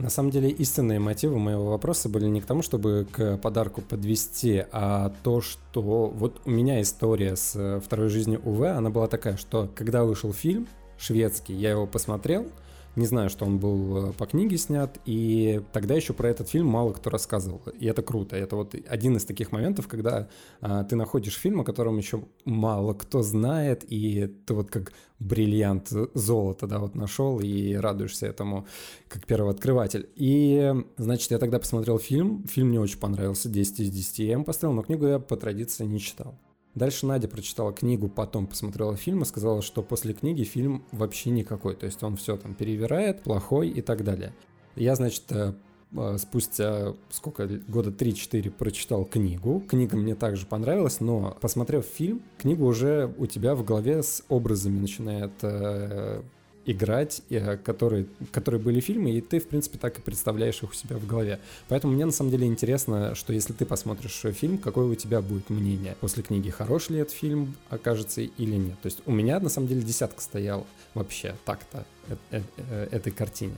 На 0.00 0.08
самом 0.08 0.30
деле 0.30 0.48
истинные 0.48 0.98
мотивы 0.98 1.38
моего 1.38 1.66
вопроса 1.66 2.08
были 2.08 2.24
не 2.24 2.40
к 2.40 2.46
тому, 2.46 2.62
чтобы 2.62 3.06
к 3.12 3.36
подарку 3.36 3.82
подвести, 3.82 4.64
а 4.72 5.12
то, 5.22 5.42
что 5.42 6.06
вот 6.06 6.40
у 6.46 6.50
меня 6.50 6.80
история 6.80 7.36
с 7.36 7.52
э, 7.54 7.80
второй 7.84 8.08
жизнью 8.08 8.40
УВ, 8.42 8.62
она 8.62 8.88
была 8.88 9.08
такая, 9.08 9.36
что 9.36 9.68
когда 9.74 10.04
вышел 10.04 10.32
фильм 10.32 10.66
шведский, 10.96 11.52
я 11.52 11.72
его 11.72 11.86
посмотрел, 11.86 12.46
не 12.96 13.06
знаю, 13.06 13.30
что 13.30 13.44
он 13.44 13.58
был 13.58 14.10
э, 14.10 14.12
по 14.12 14.26
книге 14.26 14.58
снят, 14.58 14.98
и 15.04 15.62
тогда 15.72 15.94
еще 15.94 16.12
про 16.12 16.28
этот 16.28 16.48
фильм 16.48 16.66
мало 16.66 16.92
кто 16.92 17.10
рассказывал. 17.10 17.62
И 17.78 17.86
это 17.86 18.02
круто. 18.02 18.36
Это 18.36 18.56
вот 18.56 18.74
один 18.88 19.16
из 19.16 19.24
таких 19.24 19.52
моментов, 19.52 19.86
когда 19.86 20.28
а, 20.60 20.84
ты 20.84 20.96
находишь 20.96 21.36
фильм, 21.36 21.60
о 21.60 21.64
котором 21.64 21.98
еще 21.98 22.24
мало 22.44 22.94
кто 22.94 23.22
знает, 23.22 23.84
и 23.88 24.26
ты 24.46 24.54
вот 24.54 24.70
как 24.70 24.92
бриллиант 25.20 25.92
золота, 26.14 26.66
да, 26.66 26.78
вот 26.78 26.94
нашел 26.94 27.40
и 27.40 27.74
радуешься 27.74 28.26
этому 28.26 28.66
как 29.08 29.26
первооткрыватель. 29.26 30.08
И, 30.16 30.74
значит, 30.96 31.30
я 31.30 31.38
тогда 31.38 31.58
посмотрел 31.58 31.98
фильм, 31.98 32.44
фильм 32.48 32.68
мне 32.68 32.80
очень 32.80 32.98
понравился, 32.98 33.48
10 33.48 33.80
из 33.80 33.90
10 33.90 34.18
я 34.20 34.32
им 34.32 34.44
поставил, 34.44 34.74
но 34.74 34.82
книгу 34.82 35.06
я 35.06 35.18
по 35.18 35.36
традиции 35.36 35.84
не 35.84 36.00
читал. 36.00 36.34
Дальше 36.74 37.06
Надя 37.06 37.28
прочитала 37.28 37.72
книгу, 37.72 38.08
потом 38.08 38.46
посмотрела 38.46 38.96
фильм 38.96 39.22
и 39.22 39.26
сказала, 39.26 39.60
что 39.60 39.82
после 39.82 40.14
книги 40.14 40.44
фильм 40.44 40.84
вообще 40.92 41.30
никакой. 41.30 41.74
То 41.74 41.86
есть 41.86 42.02
он 42.02 42.16
все 42.16 42.36
там 42.36 42.54
перевирает, 42.54 43.22
плохой 43.22 43.68
и 43.68 43.82
так 43.82 44.04
далее. 44.04 44.32
Я, 44.76 44.94
значит, 44.94 45.24
э, 45.30 45.54
э, 45.92 46.18
спустя 46.18 46.94
сколько, 47.10 47.48
года 47.48 47.90
3-4 47.90 48.50
прочитал 48.50 49.04
книгу. 49.04 49.64
Книга 49.68 49.96
мне 49.96 50.14
также 50.14 50.46
понравилась, 50.46 51.00
но 51.00 51.36
посмотрев 51.40 51.84
фильм, 51.84 52.22
книга 52.38 52.62
уже 52.62 53.12
у 53.18 53.26
тебя 53.26 53.56
в 53.56 53.64
голове 53.64 54.02
с 54.02 54.22
образами 54.28 54.78
начинает 54.78 55.32
э, 55.42 56.22
играть, 56.66 57.22
э, 57.30 57.56
которые, 57.56 58.06
которые 58.32 58.60
были 58.60 58.80
фильмы, 58.80 59.12
и 59.12 59.20
ты, 59.20 59.40
в 59.40 59.48
принципе, 59.48 59.78
так 59.78 59.98
и 59.98 60.02
представляешь 60.02 60.62
их 60.62 60.70
у 60.70 60.74
себя 60.74 60.96
в 60.96 61.06
голове. 61.06 61.40
Поэтому 61.68 61.94
мне, 61.94 62.04
на 62.04 62.12
самом 62.12 62.30
деле, 62.30 62.46
интересно, 62.46 63.14
что 63.14 63.32
если 63.32 63.52
ты 63.52 63.64
посмотришь 63.64 64.20
фильм, 64.34 64.58
какое 64.58 64.86
у 64.86 64.94
тебя 64.94 65.20
будет 65.22 65.50
мнение 65.50 65.96
после 66.00 66.22
книги, 66.22 66.50
хороший 66.50 66.92
ли 66.92 66.98
этот 67.00 67.14
фильм 67.14 67.56
окажется 67.68 68.20
или 68.20 68.56
нет. 68.56 68.80
То 68.82 68.86
есть 68.86 69.00
у 69.06 69.12
меня, 69.12 69.40
на 69.40 69.48
самом 69.48 69.68
деле, 69.68 69.82
десятка 69.82 70.20
стоял 70.20 70.66
вообще 70.94 71.34
так-то 71.44 71.86
э, 72.08 72.42
э, 72.56 72.88
этой 72.90 73.12
картине. 73.12 73.54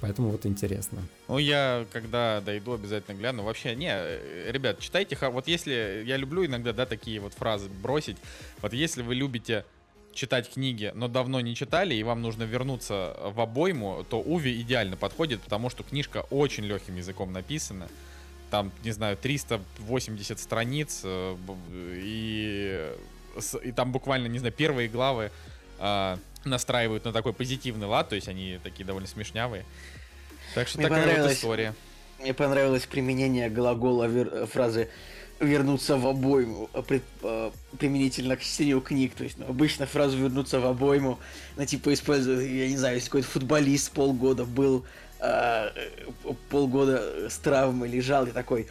Поэтому 0.00 0.30
вот 0.30 0.44
интересно. 0.44 0.98
Ну, 1.28 1.38
я 1.38 1.86
когда 1.92 2.42
дойду, 2.42 2.74
обязательно 2.74 3.16
гляну. 3.16 3.42
Вообще, 3.42 3.74
не, 3.74 3.88
ребят, 4.50 4.78
читайте. 4.80 5.16
Вот 5.20 5.48
если 5.48 6.02
я 6.04 6.18
люблю 6.18 6.44
иногда, 6.44 6.74
да, 6.74 6.84
такие 6.84 7.20
вот 7.20 7.32
фразы 7.32 7.70
бросить. 7.70 8.18
Вот 8.60 8.74
если 8.74 9.00
вы 9.00 9.14
любите 9.14 9.64
читать 10.14 10.50
книги, 10.52 10.92
но 10.94 11.08
давно 11.08 11.40
не 11.40 11.54
читали, 11.54 11.94
и 11.94 12.02
вам 12.02 12.22
нужно 12.22 12.44
вернуться 12.44 13.16
в 13.20 13.40
обойму, 13.40 14.04
то 14.08 14.20
Уви 14.20 14.60
идеально 14.60 14.96
подходит, 14.96 15.40
потому 15.42 15.70
что 15.70 15.82
книжка 15.82 16.24
очень 16.30 16.64
легким 16.64 16.96
языком 16.96 17.32
написана. 17.32 17.88
Там, 18.50 18.70
не 18.84 18.92
знаю, 18.92 19.16
380 19.16 20.38
страниц, 20.38 21.00
э, 21.04 21.36
и, 21.72 22.92
и 23.62 23.72
там 23.72 23.90
буквально, 23.90 24.28
не 24.28 24.38
знаю, 24.38 24.52
первые 24.52 24.88
главы 24.88 25.30
э, 25.78 26.16
настраивают 26.44 27.04
на 27.04 27.12
такой 27.12 27.32
позитивный 27.32 27.86
лад, 27.86 28.08
то 28.08 28.14
есть 28.14 28.28
они 28.28 28.60
такие 28.62 28.84
довольно 28.84 29.08
смешнявые. 29.08 29.64
Так 30.54 30.68
что 30.68 30.78
Мне 30.78 30.88
такая 30.88 31.22
вот 31.22 31.32
история. 31.32 31.74
Мне 32.20 32.32
понравилось 32.32 32.86
применение 32.86 33.50
глагола 33.50 34.08
фразы 34.46 34.88
вернуться 35.40 35.96
в 35.96 36.06
обойму 36.06 36.70
а 36.72 36.84
а, 37.22 37.52
применительно 37.78 38.36
к 38.36 38.42
чтению 38.42 38.80
книг. 38.80 39.14
То 39.14 39.24
есть, 39.24 39.38
ну, 39.38 39.46
обычно 39.48 39.86
фразу 39.86 40.16
вернуться 40.16 40.60
в 40.60 40.66
обойму, 40.66 41.18
ну, 41.56 41.64
типа, 41.64 41.92
используют, 41.92 42.42
я 42.42 42.68
не 42.68 42.76
знаю, 42.76 42.96
если 42.96 43.08
какой-то 43.08 43.28
футболист 43.28 43.92
полгода 43.92 44.44
был, 44.44 44.84
а, 45.20 45.72
полгода 46.50 47.28
с 47.28 47.36
травмой 47.38 47.88
лежал 47.88 48.26
и 48.26 48.30
такой, 48.30 48.68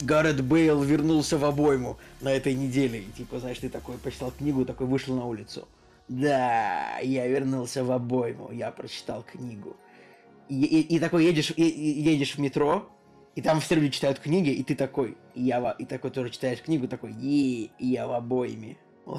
Гаррет 0.00 0.42
Бейл 0.42 0.82
вернулся 0.82 1.38
в 1.38 1.44
обойму 1.44 1.98
на 2.20 2.32
этой 2.32 2.54
неделе. 2.54 3.00
И, 3.00 3.10
типа, 3.12 3.40
знаешь, 3.40 3.58
ты 3.58 3.68
такой 3.68 3.96
почитал 3.96 4.32
книгу, 4.36 4.64
такой 4.64 4.86
вышел 4.86 5.14
на 5.14 5.24
улицу. 5.24 5.68
Да, 6.08 6.98
я 6.98 7.26
вернулся 7.26 7.84
в 7.84 7.90
обойму, 7.90 8.50
я 8.52 8.70
прочитал 8.70 9.22
книгу. 9.22 9.76
И, 10.48 10.62
и, 10.62 10.96
и 10.96 10.98
такой 10.98 11.24
едешь, 11.24 11.52
и, 11.56 11.62
едешь 11.62 12.34
в 12.34 12.38
метро, 12.38 12.90
и 13.34 13.42
там 13.42 13.60
все 13.60 13.74
люди 13.74 13.90
читают 13.90 14.18
книги, 14.18 14.50
и 14.50 14.62
ты 14.62 14.74
такой, 14.74 15.16
я 15.34 15.70
и 15.72 15.84
такой 15.84 16.10
тоже 16.10 16.30
читаешь 16.30 16.62
книгу, 16.62 16.88
такой, 16.88 17.12
е, 17.12 17.70
я 17.78 18.06
в 18.06 18.12
обоими. 18.12 18.78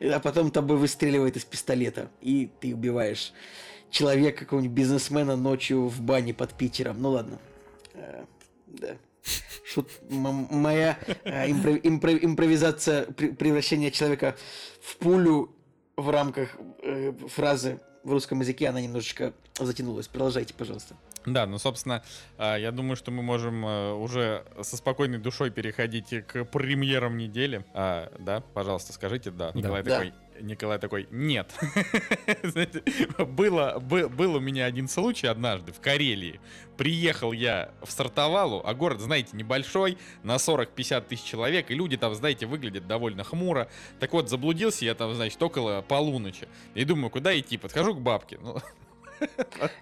А 0.00 0.20
потом 0.20 0.52
тобой 0.52 0.76
выстреливает 0.76 1.36
из 1.36 1.44
пистолета, 1.44 2.08
и 2.20 2.48
ты 2.60 2.72
убиваешь 2.72 3.32
человека, 3.90 4.44
какого-нибудь 4.44 4.76
бизнесмена 4.76 5.34
ночью 5.36 5.88
в 5.88 6.00
бане 6.00 6.34
под 6.34 6.54
Питером. 6.54 7.02
Ну 7.02 7.10
ладно. 7.10 7.38
Э, 7.94 8.24
да. 8.66 8.96
Шут, 9.64 9.90
моя 10.08 10.98
э, 11.24 11.50
импровизация 11.50 13.06
превращения 13.06 13.90
человека 13.90 14.36
в 14.80 14.96
пулю 14.98 15.54
в 15.96 16.10
рамках 16.10 16.56
э, 16.82 17.12
фразы 17.28 17.80
в 18.02 18.12
русском 18.12 18.40
языке, 18.40 18.68
она 18.68 18.80
немножечко 18.80 19.32
затянулась. 19.58 20.08
Продолжайте, 20.08 20.54
пожалуйста. 20.54 20.96
Да, 21.26 21.46
ну, 21.46 21.58
собственно, 21.58 22.02
а, 22.38 22.56
я 22.56 22.72
думаю, 22.72 22.96
что 22.96 23.10
мы 23.10 23.22
можем 23.22 23.64
э, 23.64 23.92
уже 23.92 24.44
со 24.60 24.76
спокойной 24.76 25.18
душой 25.18 25.50
переходить 25.50 26.26
к 26.26 26.44
премьерам 26.44 27.16
недели. 27.16 27.64
А, 27.74 28.12
да, 28.18 28.42
пожалуйста, 28.54 28.92
скажите, 28.92 29.30
да. 29.30 29.52
Николай 29.54 29.82
да. 29.82 29.90
такой, 29.90 30.10
да. 30.10 30.16
Николай 30.40 30.78
такой, 30.78 31.06
нет. 31.10 31.52
было, 33.18 33.78
был, 33.80 34.08
был 34.08 34.34
у 34.36 34.40
меня 34.40 34.64
один 34.64 34.88
случай 34.88 35.26
однажды 35.26 35.72
в 35.72 35.80
Карелии. 35.80 36.40
Приехал 36.76 37.32
я 37.32 37.72
в 37.82 37.90
Сартовалу, 37.90 38.62
а 38.64 38.74
город, 38.74 39.00
знаете, 39.00 39.36
небольшой, 39.36 39.98
на 40.22 40.36
40-50 40.36 41.06
тысяч 41.08 41.24
человек, 41.24 41.70
и 41.70 41.74
люди 41.74 41.96
там, 41.96 42.14
знаете, 42.14 42.46
выглядят 42.46 42.86
довольно 42.86 43.24
хмуро. 43.24 43.68
Так 44.00 44.12
вот, 44.12 44.28
заблудился 44.28 44.84
я 44.84 44.94
там, 44.94 45.14
значит, 45.14 45.40
около 45.42 45.82
полуночи. 45.82 46.48
И 46.74 46.84
думаю, 46.84 47.10
куда 47.10 47.38
идти? 47.38 47.56
Подхожу 47.56 47.94
к 47.94 48.00
бабке. 48.00 48.38
Ну, 48.42 48.58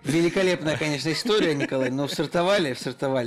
Великолепная, 0.04 0.76
конечно, 0.76 1.12
история, 1.12 1.54
Николай, 1.54 1.90
но 1.90 2.06
в 2.06 2.12
Сартовале, 2.12 2.74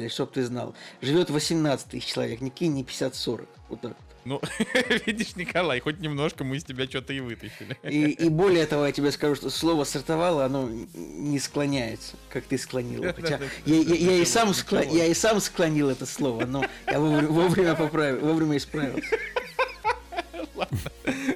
чтоб 0.09 0.31
ты 0.31 0.43
знал, 0.43 0.75
живет 1.01 1.29
18 1.29 1.87
тысяч 1.87 2.05
человек, 2.05 2.41
никакие 2.41 2.69
не 2.69 2.83
50-40. 2.83 3.47
Вот 3.69 3.81
так 3.81 3.93
ну, 4.25 4.41
видишь, 5.05 5.35
Николай, 5.35 5.79
хоть 5.79 5.99
немножко 5.99 6.43
мы 6.43 6.57
из 6.57 6.63
тебя 6.63 6.85
что-то 6.85 7.13
и 7.13 7.19
вытащили. 7.19 7.77
И, 7.83 8.11
и 8.11 8.29
более 8.29 8.65
того, 8.65 8.85
я 8.85 8.91
тебе 8.91 9.11
скажу, 9.11 9.35
что 9.35 9.49
слово 9.49 9.83
сортовало, 9.83 10.45
оно 10.45 10.69
не 10.93 11.39
склоняется, 11.39 12.15
как 12.29 12.45
ты 12.45 12.57
склонил. 12.57 13.03
Хотя 13.15 13.39
я, 13.65 13.75
я, 13.75 13.95
я, 13.95 14.13
и 14.13 14.25
сам 14.25 14.53
скло, 14.53 14.79
я 14.79 15.05
и 15.05 15.13
сам 15.13 15.41
склонил 15.41 15.89
это 15.89 16.05
слово, 16.05 16.45
но 16.45 16.65
я 16.87 16.99
вовремя, 16.99 17.27
вовремя 17.27 17.75
поправил, 17.75 18.19
вовремя 18.19 18.57
исправился. 18.57 19.03
Ладно. 20.55 20.79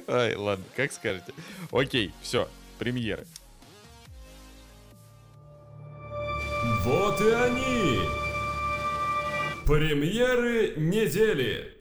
Ай, 0.06 0.34
ладно, 0.36 0.64
как 0.74 0.92
скажете. 0.92 1.32
Окей, 1.70 2.12
все, 2.22 2.48
премьеры. 2.78 3.26
Вот 6.88 7.20
и 7.20 7.28
они! 7.28 8.00
Премьеры 9.66 10.72
недели! 10.78 11.76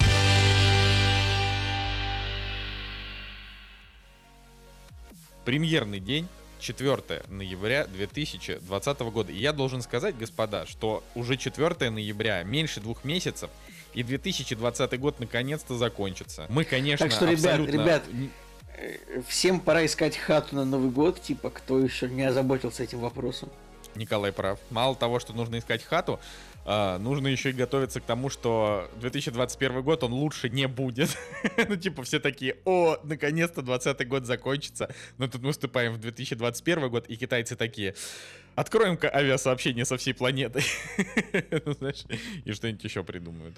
Премьерный 5.45 6.01
день 6.01 6.27
4 6.59 7.23
ноября 7.29 7.87
2020 7.87 8.99
года. 8.99 9.31
И 9.31 9.37
я 9.37 9.53
должен 9.53 9.81
сказать, 9.81 10.17
господа, 10.17 10.65
что 10.65 11.05
уже 11.15 11.37
4 11.37 11.89
ноября, 11.89 12.43
меньше 12.43 12.81
двух 12.81 13.05
месяцев, 13.05 13.49
и 13.93 14.03
2020 14.03 14.99
год 14.99 15.21
наконец-то 15.21 15.77
закончится. 15.77 16.47
Мы, 16.49 16.65
конечно, 16.65 17.05
Так 17.05 17.15
что, 17.15 17.27
ребят, 17.27 17.45
абсолютно... 17.45 17.71
ребят, 17.71 18.03
Э, 18.77 19.21
Всем 19.27 19.59
пора 19.59 19.85
искать 19.85 20.15
хату 20.15 20.55
на 20.55 20.65
Новый 20.65 20.91
год, 20.91 21.21
типа, 21.21 21.49
кто 21.49 21.79
еще 21.79 22.07
не 22.07 22.23
озаботился 22.23 22.83
этим 22.83 22.99
вопросом. 22.99 23.49
Николай 23.97 24.31
прав. 24.31 24.59
Мало 24.69 24.95
того, 24.95 25.19
что 25.19 25.33
нужно 25.33 25.59
искать 25.59 25.83
хату, 25.83 26.19
а, 26.65 26.97
нужно 26.99 27.27
еще 27.27 27.51
и 27.51 27.53
готовиться 27.53 28.01
к 28.01 28.03
тому, 28.03 28.29
что 28.29 28.89
2021 28.99 29.81
год 29.83 30.03
он 30.03 30.13
лучше 30.13 30.49
не 30.49 30.67
будет. 30.67 31.17
ну, 31.69 31.75
типа, 31.77 32.03
все 32.03 32.19
такие, 32.19 32.57
о, 32.65 32.97
наконец-то 33.03 33.61
20 33.61 34.07
год 34.07 34.25
закончится. 34.25 34.93
Но 35.17 35.27
тут 35.27 35.41
мы 35.41 35.51
вступаем 35.51 35.93
в 35.93 35.97
2021 35.97 36.89
год, 36.89 37.05
и 37.07 37.15
китайцы 37.15 37.55
такие, 37.55 37.95
откроем-ка 38.55 39.09
авиасообщение 39.13 39.85
со 39.85 39.97
всей 39.97 40.13
планетой. 40.13 40.63
Ну, 41.65 41.73
знаешь, 41.73 42.05
и 42.45 42.51
что-нибудь 42.51 42.83
еще 42.83 43.03
придумают. 43.03 43.55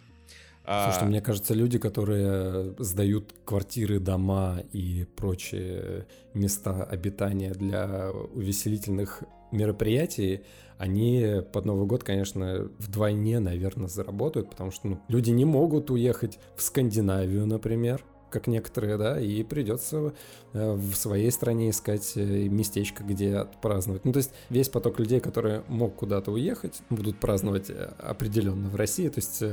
А, 0.65 0.91
Слушай, 0.91 1.07
мне 1.07 1.21
кажется, 1.21 1.55
люди, 1.55 1.79
которые 1.79 2.75
сдают 2.77 3.33
квартиры, 3.43 3.99
дома 3.99 4.61
и 4.71 5.07
прочие 5.15 6.05
места 6.35 6.83
обитания 6.83 7.53
для 7.53 8.11
увеселительных 8.11 9.23
мероприятий, 9.51 10.41
они 10.77 11.41
под 11.51 11.65
Новый 11.65 11.85
год, 11.85 12.03
конечно, 12.03 12.69
вдвойне, 12.77 13.39
наверное, 13.39 13.89
заработают, 13.89 14.49
потому 14.49 14.71
что 14.71 14.87
ну, 14.87 14.99
люди 15.09 15.31
не 15.31 15.45
могут 15.45 15.91
уехать 15.91 16.39
в 16.55 16.61
Скандинавию, 16.61 17.45
например, 17.45 18.03
как 18.29 18.47
некоторые, 18.47 18.97
да, 18.97 19.19
и 19.19 19.43
придется 19.43 20.13
э, 20.53 20.73
в 20.73 20.93
своей 20.95 21.31
стране 21.31 21.71
искать 21.71 22.13
э, 22.15 22.47
местечко, 22.47 23.03
где 23.03 23.35
отпраздновать. 23.37 24.05
Ну, 24.05 24.13
то 24.13 24.17
есть 24.17 24.31
весь 24.49 24.69
поток 24.69 24.99
людей, 24.99 25.19
которые 25.19 25.63
мог 25.67 25.95
куда-то 25.95 26.31
уехать, 26.31 26.79
будут 26.89 27.19
праздновать 27.19 27.69
э, 27.69 27.91
определенно 27.97 28.69
в 28.69 28.75
России, 28.75 29.09
то 29.09 29.19
есть 29.19 29.43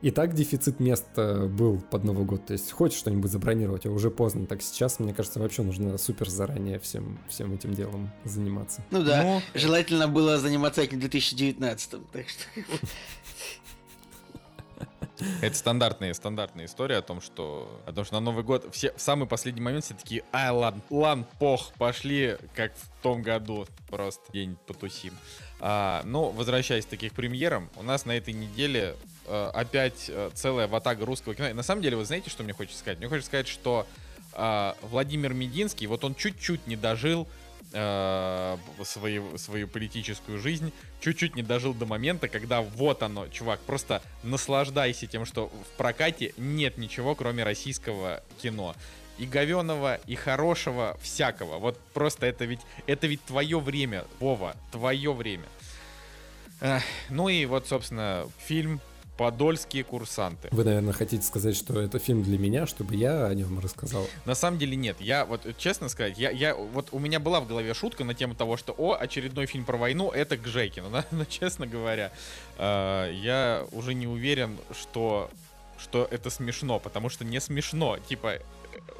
и 0.00 0.10
так 0.10 0.34
дефицит 0.34 0.80
мест 0.80 1.06
был 1.16 1.80
под 1.80 2.04
Новый 2.04 2.24
год. 2.24 2.46
То 2.46 2.52
есть 2.52 2.70
хочешь 2.70 2.98
что-нибудь 2.98 3.30
забронировать, 3.30 3.86
а 3.86 3.90
уже 3.90 4.10
поздно. 4.10 4.46
Так 4.46 4.62
сейчас, 4.62 5.00
мне 5.00 5.12
кажется, 5.12 5.40
вообще 5.40 5.62
нужно 5.62 5.98
супер 5.98 6.28
заранее 6.28 6.78
всем, 6.78 7.18
всем 7.28 7.52
этим 7.52 7.74
делом 7.74 8.10
заниматься. 8.24 8.82
Ну 8.90 9.02
да, 9.02 9.22
Ну, 9.22 9.42
желательно 9.54 10.08
было 10.08 10.38
заниматься 10.38 10.82
этим 10.82 10.98
в 10.98 11.00
2019, 11.00 12.10
так 12.12 12.28
что... 12.28 12.44
Это 15.42 15.56
стандартная, 15.56 16.14
стандартная 16.14 16.66
история 16.66 16.98
о 16.98 17.02
том, 17.02 17.20
что, 17.20 17.68
о 17.86 17.92
том, 17.92 18.04
что 18.04 18.14
на 18.14 18.20
Новый 18.20 18.44
год 18.44 18.68
все 18.72 18.92
в 18.92 19.00
самый 19.00 19.26
последний 19.26 19.60
момент 19.60 19.84
все 19.84 19.94
такие, 19.94 20.22
ай, 20.32 20.50
ладно, 20.50 20.80
ладно, 20.90 21.26
пох, 21.40 21.72
пошли, 21.74 22.36
как 22.54 22.76
в 22.76 23.02
том 23.02 23.22
году, 23.22 23.66
просто 23.88 24.32
день 24.32 24.56
потусим. 24.66 25.14
А, 25.60 26.02
ну, 26.04 26.30
возвращаясь 26.30 26.86
к 26.86 26.88
таких 26.88 27.14
премьерам, 27.14 27.68
у 27.76 27.82
нас 27.82 28.04
на 28.04 28.12
этой 28.12 28.32
неделе 28.32 28.94
опять 29.54 30.06
э, 30.08 30.30
целая 30.34 30.66
ватага 30.66 31.04
русского 31.04 31.34
кино. 31.34 31.48
И 31.48 31.52
на 31.52 31.62
самом 31.62 31.82
деле, 31.82 31.96
вы 31.96 32.04
знаете, 32.04 32.30
что 32.30 32.42
мне 32.42 32.52
хочется 32.52 32.78
сказать? 32.78 32.98
Мне 32.98 33.08
хочется 33.08 33.28
сказать, 33.28 33.48
что 33.48 33.86
э, 34.32 34.72
Владимир 34.82 35.34
Мединский, 35.34 35.86
вот 35.86 36.04
он 36.04 36.14
чуть-чуть 36.14 36.66
не 36.66 36.76
дожил 36.76 37.28
э, 37.72 38.56
свою, 38.84 39.36
свою 39.38 39.68
политическую 39.68 40.38
жизнь, 40.38 40.72
чуть-чуть 41.00 41.36
не 41.36 41.42
дожил 41.42 41.74
до 41.74 41.86
момента, 41.86 42.28
когда 42.28 42.62
вот 42.62 43.02
оно, 43.02 43.28
чувак, 43.28 43.60
просто 43.60 44.02
наслаждайся 44.22 45.06
тем, 45.06 45.24
что 45.24 45.48
в 45.48 45.76
прокате 45.76 46.32
нет 46.36 46.78
ничего, 46.78 47.14
кроме 47.14 47.44
российского 47.44 48.22
кино. 48.40 48.74
И 49.18 49.26
говеного, 49.26 49.96
и 50.06 50.14
хорошего, 50.14 50.96
всякого. 51.02 51.58
Вот 51.58 51.76
просто 51.92 52.26
это 52.26 52.44
ведь, 52.44 52.60
это 52.86 53.08
ведь 53.08 53.22
твое 53.24 53.58
время, 53.58 54.04
Вова, 54.20 54.54
твое 54.70 55.12
время. 55.12 55.46
Ну 57.10 57.28
и 57.28 57.44
вот, 57.46 57.66
собственно, 57.66 58.28
фильм 58.38 58.80
«Подольские 59.18 59.84
курсанты». 59.84 60.48
Вы, 60.52 60.64
наверное, 60.64 60.92
хотите 60.92 61.22
сказать, 61.24 61.56
что 61.56 61.80
это 61.80 61.98
фильм 61.98 62.22
для 62.22 62.38
меня, 62.38 62.66
чтобы 62.66 62.94
я 62.94 63.26
о 63.26 63.34
нем 63.34 63.58
рассказал. 63.58 64.06
На 64.24 64.34
самом 64.34 64.58
деле 64.58 64.76
нет. 64.76 64.96
Я 65.00 65.26
вот 65.26 65.46
честно 65.58 65.88
сказать, 65.88 66.16
я, 66.18 66.30
я 66.30 66.54
вот 66.54 66.88
у 66.92 66.98
меня 66.98 67.20
была 67.20 67.40
в 67.40 67.48
голове 67.48 67.74
шутка 67.74 68.04
на 68.04 68.14
тему 68.14 68.34
того, 68.34 68.56
что 68.56 68.74
о, 68.78 68.94
очередной 68.94 69.46
фильм 69.46 69.64
про 69.64 69.76
войну 69.76 70.10
это 70.10 70.36
к 70.36 70.46
Жекину. 70.46 70.88
Но, 70.90 71.04
но 71.10 71.24
честно 71.24 71.66
говоря, 71.66 72.12
э, 72.56 73.12
я 73.22 73.66
уже 73.72 73.92
не 73.92 74.06
уверен, 74.06 74.56
что 74.72 75.30
что 75.78 76.08
это 76.10 76.30
смешно, 76.30 76.78
потому 76.78 77.08
что 77.08 77.24
не 77.24 77.40
смешно. 77.40 77.98
Типа 77.98 78.38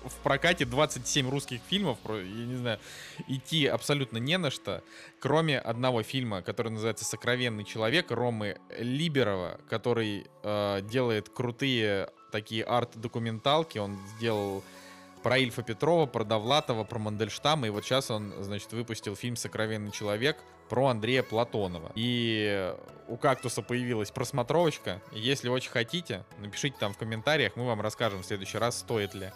в 0.04 0.14
прокате 0.22 0.64
27 0.64 1.28
русских 1.28 1.60
фильмов, 1.68 1.98
я 2.08 2.22
не 2.22 2.56
знаю, 2.56 2.78
идти 3.26 3.66
абсолютно 3.66 4.18
не 4.18 4.38
на 4.38 4.50
что, 4.50 4.82
кроме 5.20 5.58
одного 5.58 6.02
фильма, 6.02 6.42
который 6.42 6.70
называется 6.70 7.04
«Сокровенный 7.04 7.64
человек» 7.64 8.10
Ромы 8.10 8.58
Либерова, 8.78 9.60
который 9.68 10.26
э, 10.42 10.80
делает 10.82 11.28
крутые 11.28 12.10
такие 12.30 12.64
арт-документалки. 12.64 13.78
Он 13.78 13.98
сделал 14.16 14.62
про 15.22 15.38
Ильфа 15.38 15.62
Петрова, 15.62 16.06
про 16.06 16.24
Довлатова, 16.24 16.84
про 16.84 16.98
Мандельштама, 16.98 17.66
и 17.66 17.70
вот 17.70 17.84
сейчас 17.84 18.10
он, 18.10 18.32
значит, 18.40 18.72
выпустил 18.72 19.16
фильм 19.16 19.36
«Сокровенный 19.36 19.90
человек» 19.90 20.36
про 20.68 20.88
Андрея 20.88 21.22
Платонова. 21.22 21.92
И 21.94 22.74
у 23.08 23.16
«Кактуса» 23.16 23.62
появилась 23.62 24.10
просмотровочка. 24.10 25.00
Если 25.12 25.48
очень 25.48 25.70
хотите, 25.70 26.24
напишите 26.38 26.76
там 26.78 26.92
в 26.92 26.98
комментариях, 26.98 27.56
мы 27.56 27.66
вам 27.66 27.80
расскажем 27.80 28.22
в 28.22 28.26
следующий 28.26 28.58
раз, 28.58 28.78
стоит 28.78 29.14
ли 29.14 29.32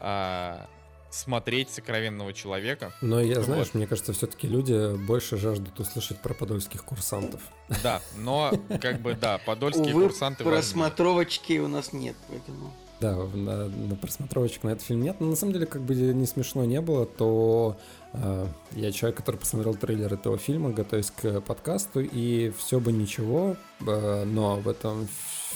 а, 0.00 0.66
смотреть 1.10 1.70
«Сокровенного 1.70 2.32
человека». 2.32 2.92
Но 3.00 3.20
я, 3.20 3.36
Вот. 3.36 3.44
знаешь, 3.44 3.74
мне 3.74 3.86
кажется, 3.86 4.12
все-таки 4.12 4.48
люди 4.48 4.96
больше 4.96 5.36
жаждут 5.36 5.78
услышать 5.78 6.20
про 6.20 6.34
подольских 6.34 6.84
курсантов. 6.84 7.40
Да, 7.82 8.02
но 8.18 8.52
как 8.80 9.00
бы 9.00 9.14
да, 9.14 9.38
подольские 9.38 9.94
Увы, 9.94 10.08
курсанты 10.08 10.44
просмотровочки 10.44 11.58
у 11.58 11.68
нас 11.68 11.92
нет, 11.92 12.16
поэтому... 12.28 12.72
Да, 13.00 13.16
на, 13.16 13.68
на 13.68 13.96
просмотровочек 13.96 14.62
на 14.62 14.70
этот 14.70 14.82
фильм 14.82 15.02
нет. 15.02 15.16
Но 15.20 15.26
на 15.26 15.36
самом 15.36 15.52
деле, 15.52 15.66
как 15.66 15.82
бы 15.82 15.94
не 15.94 16.26
смешно 16.26 16.64
не 16.64 16.80
было, 16.80 17.06
то 17.06 17.76
э, 18.12 18.46
я 18.72 18.92
человек, 18.92 19.18
который 19.18 19.36
посмотрел 19.36 19.74
трейлер 19.74 20.14
этого 20.14 20.38
фильма, 20.38 20.70
готовясь 20.70 21.10
к 21.10 21.40
подкасту, 21.40 22.00
и 22.00 22.52
все 22.56 22.80
бы 22.80 22.92
ничего, 22.92 23.56
э, 23.86 24.24
но 24.24 24.56
в 24.56 24.68
этом 24.68 25.08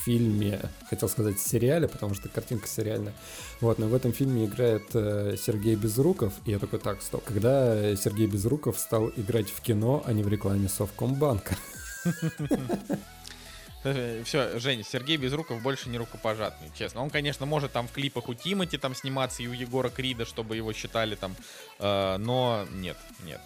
фильме, 0.08 0.58
хотел 0.88 1.06
сказать 1.10 1.38
сериале, 1.38 1.86
потому 1.86 2.14
что 2.14 2.30
картинка 2.30 2.66
сериальная, 2.66 3.12
вот, 3.60 3.78
но 3.78 3.88
в 3.88 3.94
этом 3.94 4.14
фильме 4.14 4.46
играет 4.46 4.84
э, 4.94 5.36
Сергей 5.36 5.74
Безруков, 5.74 6.32
и 6.46 6.52
я 6.52 6.58
такой, 6.58 6.78
так, 6.78 7.02
стоп, 7.02 7.22
когда 7.24 7.94
Сергей 7.94 8.26
Безруков 8.26 8.78
стал 8.78 9.10
играть 9.16 9.50
в 9.50 9.60
кино, 9.60 10.02
а 10.06 10.14
не 10.14 10.22
в 10.22 10.28
рекламе 10.28 10.68
Совкомбанка? 10.68 11.56
Все, 14.24 14.58
Женя, 14.58 14.82
Сергей 14.82 15.18
Безруков 15.18 15.62
больше 15.62 15.90
не 15.90 15.98
рукопожатный, 15.98 16.70
честно. 16.74 17.02
Он, 17.02 17.10
конечно, 17.10 17.44
может 17.44 17.72
там 17.72 17.86
в 17.86 17.92
клипах 17.92 18.30
у 18.30 18.34
Тимати 18.34 18.78
там 18.78 18.94
сниматься 18.94 19.42
и 19.42 19.46
у 19.46 19.52
Егора 19.52 19.90
Крида, 19.90 20.24
чтобы 20.24 20.56
его 20.56 20.72
считали 20.72 21.16
там, 21.16 21.36
э, 21.78 22.16
но 22.18 22.66
нет, 22.72 22.96
нет. 23.24 23.40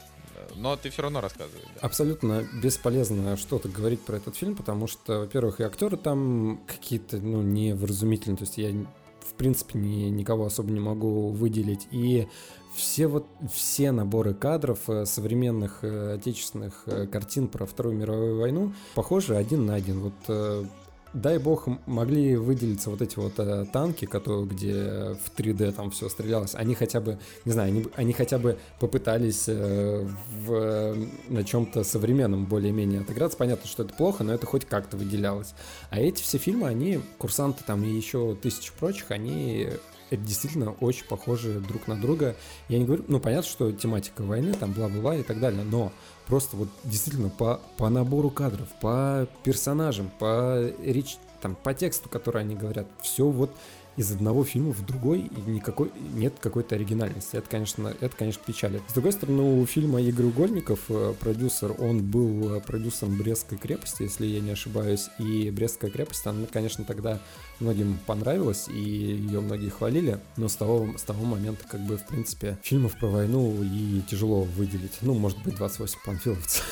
Но 0.57 0.77
ты 0.77 0.91
все 0.91 1.03
равно 1.03 1.21
рассказывай. 1.21 1.63
да. 1.75 1.81
Абсолютно 1.81 2.47
бесполезно 2.63 3.37
что-то 3.37 3.69
говорить 3.69 4.01
про 4.01 4.17
этот 4.17 4.37
фильм, 4.37 4.57
потому 4.57 4.87
что, 4.87 5.21
во-первых, 5.21 5.61
и 5.61 5.65
актеры 5.65 5.97
там 5.97 6.61
какие-то, 6.67 7.19
ну, 7.19 7.43
невразумительные, 7.43 8.37
то 8.37 8.45
есть 8.45 8.59
я, 8.59 8.71
в 8.71 9.35
принципе, 9.35 9.79
ни, 9.79 10.09
никого 10.11 10.47
особо 10.47 10.71
не 10.71 10.81
могу 10.81 11.31
выделить, 11.31 11.87
и 11.91 12.29
все 12.75 13.07
вот, 13.07 13.27
все 13.53 13.93
наборы 13.93 14.35
кадров 14.35 14.89
э, 14.89 15.05
современных 15.05 15.81
э, 15.83 16.15
отечественных 16.15 16.85
э, 16.87 17.07
картин 17.07 17.49
про 17.49 17.67
Вторую 17.67 17.97
мировую 17.97 18.39
войну 18.39 18.73
похожи 18.95 19.37
один 19.37 19.67
на 19.67 19.75
один, 19.75 20.01
вот 20.01 20.69
Дай 21.15 21.37
бог, 21.37 21.69
могли 21.87 22.37
выделиться 22.37 22.89
вот 22.89 23.03
эти 23.03 23.17
вот 23.19 23.35
э, 23.37 23.67
танки, 23.71 24.07
которые, 24.07 24.47
где 24.47 24.75
в 24.75 25.37
3D 25.37 25.73
там 25.73 25.91
все 25.91 26.09
стрелялось. 26.09 26.55
Они 26.55 26.75
хотя 26.75 27.03
бы, 27.03 27.19
не 27.45 27.53
знаю, 27.53 27.69
они, 27.69 27.87
они 27.97 28.13
хотя 28.15 28.39
бы 28.39 28.59
попытались 28.81 29.45
э, 29.47 30.09
в, 30.47 30.53
э, 30.55 31.07
на 31.29 31.45
чем-то 31.45 31.85
современном 31.85 32.47
более-менее 32.47 33.03
отыграться. 33.03 33.37
Понятно, 33.37 33.69
что 33.69 33.83
это 33.83 33.93
плохо, 33.93 34.25
но 34.25 34.33
это 34.33 34.47
хоть 34.47 34.65
как-то 34.65 34.97
выделялось. 34.97 35.53
А 35.91 36.01
эти 36.01 36.23
все 36.23 36.39
фильмы, 36.39 36.69
они, 36.69 37.03
курсанты 37.19 37.63
там 37.63 37.85
и 37.85 37.91
еще 37.91 38.35
тысячи 38.41 38.73
прочих, 38.73 39.11
они 39.11 39.69
это 40.13 40.23
действительно 40.23 40.73
очень 40.73 41.07
похожи 41.07 41.59
друг 41.61 41.89
на 41.89 41.97
друга. 41.97 42.37
Я 42.69 42.79
не 42.79 42.85
говорю, 42.85 43.05
ну 43.09 43.19
понятно, 43.19 43.49
что 43.49 43.73
тематика 43.73 44.23
войны, 44.23 44.53
там 44.53 44.73
бла-бла-бла 44.73 45.17
и 45.17 45.23
так 45.23 45.41
далее, 45.41 45.65
но 45.65 45.91
просто 46.27 46.57
вот 46.57 46.69
действительно 46.85 47.31
по, 47.31 47.61
по 47.79 47.89
набору 47.89 48.29
кадров, 48.29 48.69
по 48.81 49.27
персонажам, 49.43 50.11
по, 50.19 50.71
реч, 50.83 51.17
там 51.41 51.57
по 51.57 51.73
тексту, 51.73 52.11
который 52.11 52.43
они 52.43 52.55
говорят, 52.55 52.87
все 53.01 53.27
вот 53.27 53.51
из 53.97 54.11
одного 54.11 54.45
фильма 54.45 54.73
в 54.73 54.85
другой 54.85 55.21
и 55.21 55.51
никакой 55.51 55.91
нет 56.15 56.35
какой-то 56.41 56.75
оригинальности. 56.75 57.37
Это, 57.37 57.49
конечно, 57.49 57.95
это, 58.01 58.17
конечно, 58.17 58.43
печалит. 58.45 58.83
С 58.89 58.95
другой 58.95 59.13
стороны, 59.13 59.61
у 59.61 59.67
фильма 59.67 60.01
Игорь 60.01 60.27
Угольников 60.27 60.81
э, 60.89 61.15
продюсер, 61.21 61.75
он 61.79 62.03
был 62.03 62.57
э, 62.57 62.61
продюсером 62.61 63.17
Брестской 63.19 63.59
крепости, 63.59 64.05
если 64.05 64.27
я 64.27 64.41
не 64.41 64.51
ошибаюсь, 64.51 65.09
и 65.19 65.51
Брестская 65.51 65.91
крепость, 65.91 66.27
она, 66.27 66.47
конечно, 66.47 66.85
тогда 66.85 67.21
многим 67.61 67.99
понравилась, 68.07 68.69
и 68.69 68.81
ее 68.81 69.41
многие 69.41 69.69
хвалили, 69.69 70.19
но 70.37 70.49
с 70.49 70.57
того, 70.57 70.89
с 70.97 71.03
того 71.03 71.25
момента, 71.25 71.65
как 71.69 71.81
бы, 71.81 71.97
в 71.97 72.07
принципе, 72.07 72.59
фильмов 72.63 72.99
про 72.99 73.09
войну 73.09 73.63
и 73.63 74.01
тяжело 74.11 74.43
выделить. 74.43 74.99
Ну, 75.03 75.15
может 75.15 75.43
быть, 75.43 75.57
28 75.57 75.99
панфиловцев. 76.05 76.65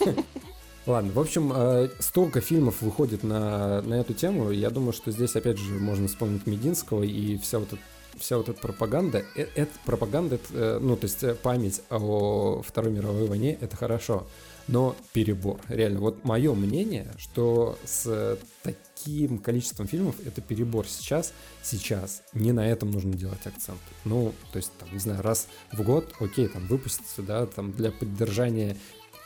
Ладно, 0.86 1.12
в 1.12 1.20
общем, 1.20 1.52
э, 1.54 1.88
столько 1.98 2.40
фильмов 2.40 2.80
выходит 2.80 3.22
на, 3.22 3.82
на 3.82 3.94
эту 3.94 4.14
тему. 4.14 4.50
Я 4.50 4.70
думаю, 4.70 4.92
что 4.92 5.10
здесь, 5.10 5.36
опять 5.36 5.58
же, 5.58 5.74
можно 5.74 6.08
вспомнить 6.08 6.46
Мединского 6.46 7.02
и 7.02 7.36
вся 7.38 7.58
вот 7.58 7.72
эта 7.72 7.82
вся 8.18 8.36
вот 8.36 8.48
эта 8.48 8.60
пропаганда, 8.60 9.24
э, 9.36 9.46
это 9.54 9.70
пропаганда, 9.84 10.34
это, 10.36 10.46
э, 10.52 10.78
ну, 10.80 10.96
то 10.96 11.04
есть 11.04 11.40
память 11.42 11.80
о 11.90 12.62
Второй 12.62 12.92
мировой 12.92 13.26
войне, 13.26 13.56
это 13.60 13.76
хорошо, 13.76 14.26
но 14.68 14.96
перебор, 15.12 15.60
реально. 15.68 16.00
Вот 16.00 16.24
мое 16.24 16.54
мнение, 16.54 17.12
что 17.18 17.78
с 17.84 18.38
таким 18.62 19.38
количеством 19.38 19.86
фильмов 19.86 20.16
это 20.24 20.40
перебор 20.40 20.86
сейчас, 20.86 21.32
сейчас, 21.62 22.22
не 22.34 22.52
на 22.52 22.66
этом 22.66 22.90
нужно 22.90 23.14
делать 23.14 23.46
акцент. 23.46 23.80
Ну, 24.04 24.32
то 24.52 24.56
есть, 24.56 24.72
там, 24.78 24.92
не 24.92 24.98
знаю, 24.98 25.22
раз 25.22 25.46
в 25.72 25.82
год, 25.82 26.12
окей, 26.20 26.48
там, 26.48 26.66
выпустится, 26.66 27.22
да, 27.22 27.46
там, 27.46 27.72
для 27.72 27.90
поддержания 27.90 28.76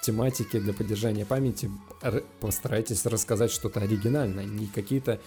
тематики, 0.04 0.58
для 0.58 0.72
поддержания 0.72 1.24
памяти 1.24 1.70
постарайтесь 2.40 3.04
рассказать 3.06 3.50
что-то 3.50 3.80
оригинальное, 3.80 4.44
не 4.44 4.66
какие-то 4.66 5.20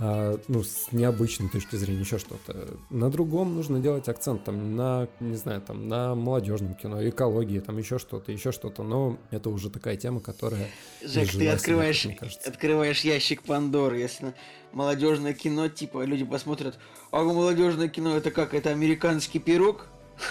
а, 0.00 0.38
ну, 0.46 0.62
с 0.62 0.92
необычной 0.92 1.48
точки 1.48 1.74
зрения, 1.74 2.00
еще 2.00 2.18
что-то. 2.18 2.76
На 2.88 3.10
другом 3.10 3.56
нужно 3.56 3.80
делать 3.80 4.08
акцент, 4.08 4.44
там, 4.44 4.76
на, 4.76 5.08
не 5.18 5.34
знаю, 5.34 5.60
там, 5.60 5.88
на 5.88 6.14
молодежном 6.14 6.74
кино, 6.74 7.06
экологии, 7.08 7.58
там, 7.58 7.78
еще 7.78 7.98
что-то, 7.98 8.30
еще 8.30 8.52
что-то, 8.52 8.84
но 8.84 9.18
это 9.32 9.50
уже 9.50 9.70
такая 9.70 9.96
тема, 9.96 10.20
которая... 10.20 10.68
Жек, 11.02 11.30
ты 11.32 11.48
открываешь, 11.48 12.06
открываешь 12.46 13.00
ящик 13.00 13.42
Пандоры, 13.42 13.98
если 13.98 14.34
молодежное 14.72 15.34
кино, 15.34 15.68
типа, 15.68 16.04
люди 16.04 16.24
посмотрят, 16.24 16.78
а 17.10 17.24
молодежное 17.24 17.88
кино 17.88 18.16
это 18.16 18.30
как, 18.30 18.54
это 18.54 18.70
американский 18.70 19.38
пирог? 19.38 19.86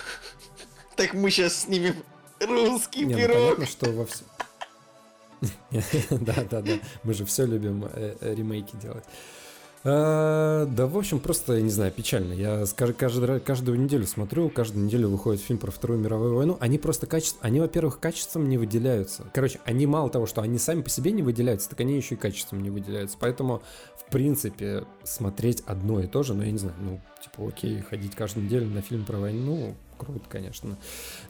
Так 0.95 1.13
мы 1.13 1.29
сейчас 1.29 1.62
снимем 1.62 1.93
Русский 2.39 3.06
Не, 3.06 3.15
пирог. 3.15 3.36
Ну, 3.36 3.43
понятно, 3.43 3.65
что 3.65 3.91
во 3.91 4.06
всем... 4.06 4.28
Да, 6.10 6.36
да, 6.50 6.62
да. 6.62 6.80
Мы 7.04 7.13
же 7.13 7.26
все 7.26 7.45
любим 7.45 7.86
э, 7.86 8.15
э, 8.19 8.36
ремейки 8.36 8.76
делать. 8.76 9.04
А, 9.84 10.65
да, 10.65 10.86
в 10.88 10.97
общем, 10.97 11.19
просто, 11.19 11.54
я 11.54 11.62
не 11.62 11.69
знаю, 11.69 11.91
печально. 11.91 12.34
Я 12.34 12.65
каждый, 12.97 13.39
каждую 13.39 13.80
неделю 13.80 14.06
смотрю, 14.06 14.50
каждую 14.50 14.86
неделю 14.86 15.10
выходит 15.10 15.41
фильм 15.41 15.60
про 15.60 15.71
Вторую 15.71 16.00
мировую 16.00 16.36
войну. 16.36 16.58
Они 16.60 16.78
просто 16.78 17.08
качество, 17.08 17.39
они, 17.41 17.60
во-первых, 17.60 18.00
качеством 18.00 18.50
не 18.50 18.58
выделяются. 18.58 19.23
Короче, 19.34 19.60
они 19.65 19.86
мало 19.88 20.10
того, 20.10 20.26
что 20.26 20.41
они 20.41 20.58
сами 20.58 20.82
по 20.82 20.89
себе 20.89 21.12
не 21.12 21.23
выделяются, 21.23 21.69
так 21.69 21.80
они 21.80 21.95
еще 21.95 22.15
и 22.15 22.17
качеством 22.17 22.62
не 22.62 22.69
выделяются. 22.69 23.17
Поэтому, 23.19 23.62
в 23.95 24.12
принципе, 24.12 24.86
смотреть 25.04 25.63
одно 25.65 26.02
и 26.02 26.08
то 26.08 26.23
же, 26.23 26.34
ну, 26.34 26.43
я 26.43 26.52
не 26.52 26.58
знаю, 26.58 26.76
ну, 26.82 27.02
типа, 27.23 27.47
окей, 27.47 27.80
ходить 27.82 28.15
каждую 28.15 28.45
неделю 28.45 28.67
на 28.67 28.82
фильм 28.82 29.06
про 29.06 29.19
войну, 29.19 29.76
круто, 29.97 30.25
конечно. 30.29 30.77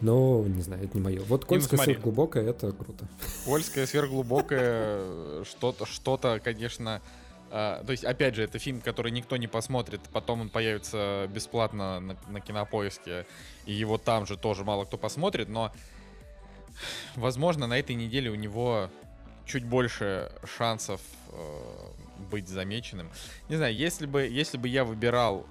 Но, 0.02 0.44
не 0.44 0.62
знаю, 0.62 0.84
это 0.84 0.98
не 0.98 1.04
мое. 1.04 1.22
Вот 1.24 1.46
Кольская 1.46 1.80
сверхглубокая, 1.80 2.50
это 2.50 2.72
круто. 2.72 3.08
Кольская 3.46 3.86
сверхглубокая, 3.88 5.44
что-то, 5.46 5.86
что-то, 5.86 6.40
конечно... 6.44 7.02
Uh, 7.50 7.86
то 7.86 7.94
есть, 7.94 8.04
опять 8.04 8.36
же, 8.36 8.44
это 8.44 8.60
фильм, 8.60 8.82
который 8.82 9.10
никто 9.10 9.38
не 9.38 9.48
посмотрит, 9.48 10.02
потом 10.12 10.42
он 10.42 10.50
появится 10.50 11.30
бесплатно 11.34 12.02
на, 12.02 12.18
на 12.28 12.42
кинопоиске, 12.42 13.26
и 13.66 13.72
его 13.72 13.98
там 13.98 14.26
же 14.26 14.36
тоже 14.36 14.66
мало 14.66 14.84
кто 14.84 14.98
посмотрит, 14.98 15.48
но, 15.48 15.72
возможно, 17.16 17.66
на 17.66 17.80
этой 17.80 17.96
неделе 17.96 18.30
у 18.32 18.36
него 18.36 18.90
чуть 19.46 19.64
больше 19.64 20.30
шансов 20.58 21.00
uh, 21.30 21.94
быть 22.30 22.48
замеченным. 22.48 23.10
Не 23.50 23.56
знаю, 23.56 23.76
если 23.76 24.06
бы, 24.06 24.24
если 24.24 24.58
бы 24.58 24.68
я 24.68 24.84
выбирал 24.84 25.46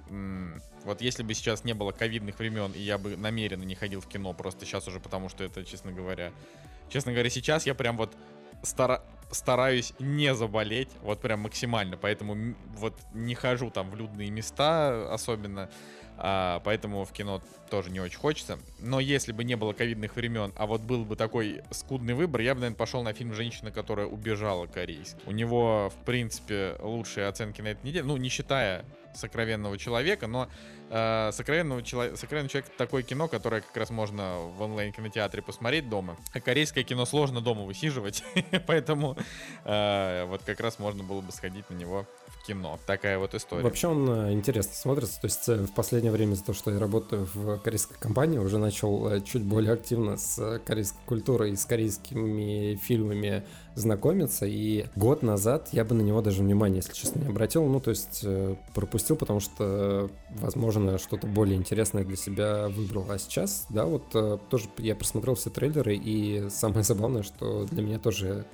вот 0.87 1.01
если 1.01 1.21
бы 1.21 1.33
сейчас 1.33 1.63
не 1.63 1.73
было 1.73 1.91
ковидных 1.91 2.39
времен, 2.39 2.71
и 2.71 2.79
я 2.79 2.97
бы 2.97 3.15
намеренно 3.17 3.63
не 3.63 3.75
ходил 3.75 4.01
в 4.01 4.07
кино, 4.07 4.33
просто 4.33 4.65
сейчас 4.65 4.87
уже 4.87 4.99
потому, 4.99 5.29
что 5.29 5.43
это, 5.43 5.63
честно 5.63 5.91
говоря... 5.91 6.31
Честно 6.89 7.11
говоря, 7.11 7.29
сейчас 7.29 7.65
я 7.65 7.75
прям 7.75 7.97
вот 7.97 8.15
стара 8.63 9.03
стараюсь 9.29 9.93
не 9.99 10.33
заболеть, 10.33 10.89
вот 11.01 11.19
прям 11.19 11.41
максимально, 11.41 11.97
поэтому 11.97 12.55
вот 12.75 12.93
не 13.13 13.35
хожу 13.35 13.69
там 13.69 13.89
в 13.91 13.95
людные 13.95 14.29
места 14.31 15.13
особенно, 15.13 15.69
а, 16.17 16.61
поэтому 16.63 17.03
в 17.03 17.11
кино 17.11 17.41
тоже 17.69 17.91
не 17.91 17.99
очень 17.99 18.17
хочется. 18.17 18.57
Но 18.79 18.99
если 19.01 19.33
бы 19.33 19.43
не 19.43 19.55
было 19.55 19.73
ковидных 19.73 20.15
времен, 20.15 20.53
а 20.55 20.65
вот 20.65 20.81
был 20.81 21.03
бы 21.03 21.17
такой 21.17 21.61
скудный 21.71 22.13
выбор, 22.13 22.41
я 22.41 22.55
бы, 22.55 22.61
наверное, 22.61 22.77
пошел 22.77 23.03
на 23.03 23.13
фильм 23.13 23.33
«Женщина, 23.33 23.71
которая 23.71 24.07
убежала» 24.07 24.65
корейский. 24.65 25.19
У 25.25 25.31
него, 25.31 25.91
в 25.93 26.05
принципе, 26.05 26.77
лучшие 26.79 27.27
оценки 27.27 27.61
на 27.61 27.67
этой 27.67 27.85
неделе, 27.85 28.05
ну, 28.05 28.17
не 28.17 28.29
считая 28.29 28.85
сокровенного 29.17 29.77
человека, 29.77 30.27
но 30.27 30.47
э, 30.89 31.31
сокровенного, 31.33 31.83
чело... 31.83 32.15
сокровенного 32.15 32.49
человека 32.49 32.71
такое 32.77 33.03
кино, 33.03 33.27
которое 33.27 33.61
как 33.61 33.75
раз 33.75 33.89
можно 33.89 34.37
в 34.37 34.61
онлайн-кинотеатре 34.61 35.41
посмотреть 35.41 35.89
дома. 35.89 36.17
А 36.33 36.39
корейское 36.39 36.83
кино 36.83 37.05
сложно 37.05 37.41
дома 37.41 37.63
высиживать, 37.63 38.23
поэтому 38.67 39.17
э, 39.65 40.25
вот 40.27 40.43
как 40.43 40.59
раз 40.59 40.79
можно 40.79 41.03
было 41.03 41.21
бы 41.21 41.31
сходить 41.31 41.69
на 41.69 41.75
него 41.75 42.07
кино. 42.47 42.79
Такая 42.85 43.19
вот 43.19 43.35
история. 43.35 43.63
Вообще 43.63 43.87
он 43.87 44.09
э, 44.09 44.33
интересно 44.33 44.73
смотрится. 44.73 45.19
То 45.19 45.25
есть 45.25 45.49
э, 45.49 45.55
в 45.55 45.73
последнее 45.73 46.11
время 46.11 46.35
за 46.35 46.45
то, 46.45 46.53
что 46.53 46.71
я 46.71 46.79
работаю 46.79 47.27
в 47.33 47.59
корейской 47.59 47.97
компании, 47.99 48.37
уже 48.37 48.57
начал 48.57 49.09
э, 49.09 49.21
чуть 49.21 49.43
более 49.43 49.73
активно 49.73 50.17
с 50.17 50.59
корейской 50.65 50.99
культурой 51.05 51.51
и 51.51 51.55
с 51.55 51.65
корейскими 51.65 52.75
фильмами 52.75 53.43
знакомиться. 53.75 54.45
И 54.45 54.85
год 54.95 55.23
назад 55.23 55.69
я 55.73 55.83
бы 55.83 55.93
на 55.93 56.01
него 56.01 56.21
даже 56.21 56.41
внимания, 56.41 56.77
если 56.77 56.93
честно, 56.93 57.19
не 57.19 57.27
обратил. 57.27 57.65
Ну, 57.65 57.79
то 57.79 57.89
есть 57.89 58.25
пропустил, 58.73 59.17
потому 59.17 59.39
что, 59.39 60.09
возможно, 60.29 60.97
что-то 60.97 61.27
более 61.27 61.57
интересное 61.57 62.03
для 62.03 62.15
себя 62.15 62.69
выбрал. 62.69 63.05
А 63.09 63.19
сейчас, 63.19 63.65
да, 63.69 63.85
вот 63.85 64.09
тоже 64.49 64.69
я 64.77 64.95
просмотрел 64.95 65.35
все 65.35 65.49
трейлеры, 65.49 65.95
и 65.95 66.49
самое 66.49 66.83
забавное, 66.91 67.23
что 67.23 67.65
для 67.65 67.83
меня 67.83 67.99
тоже 67.99 68.45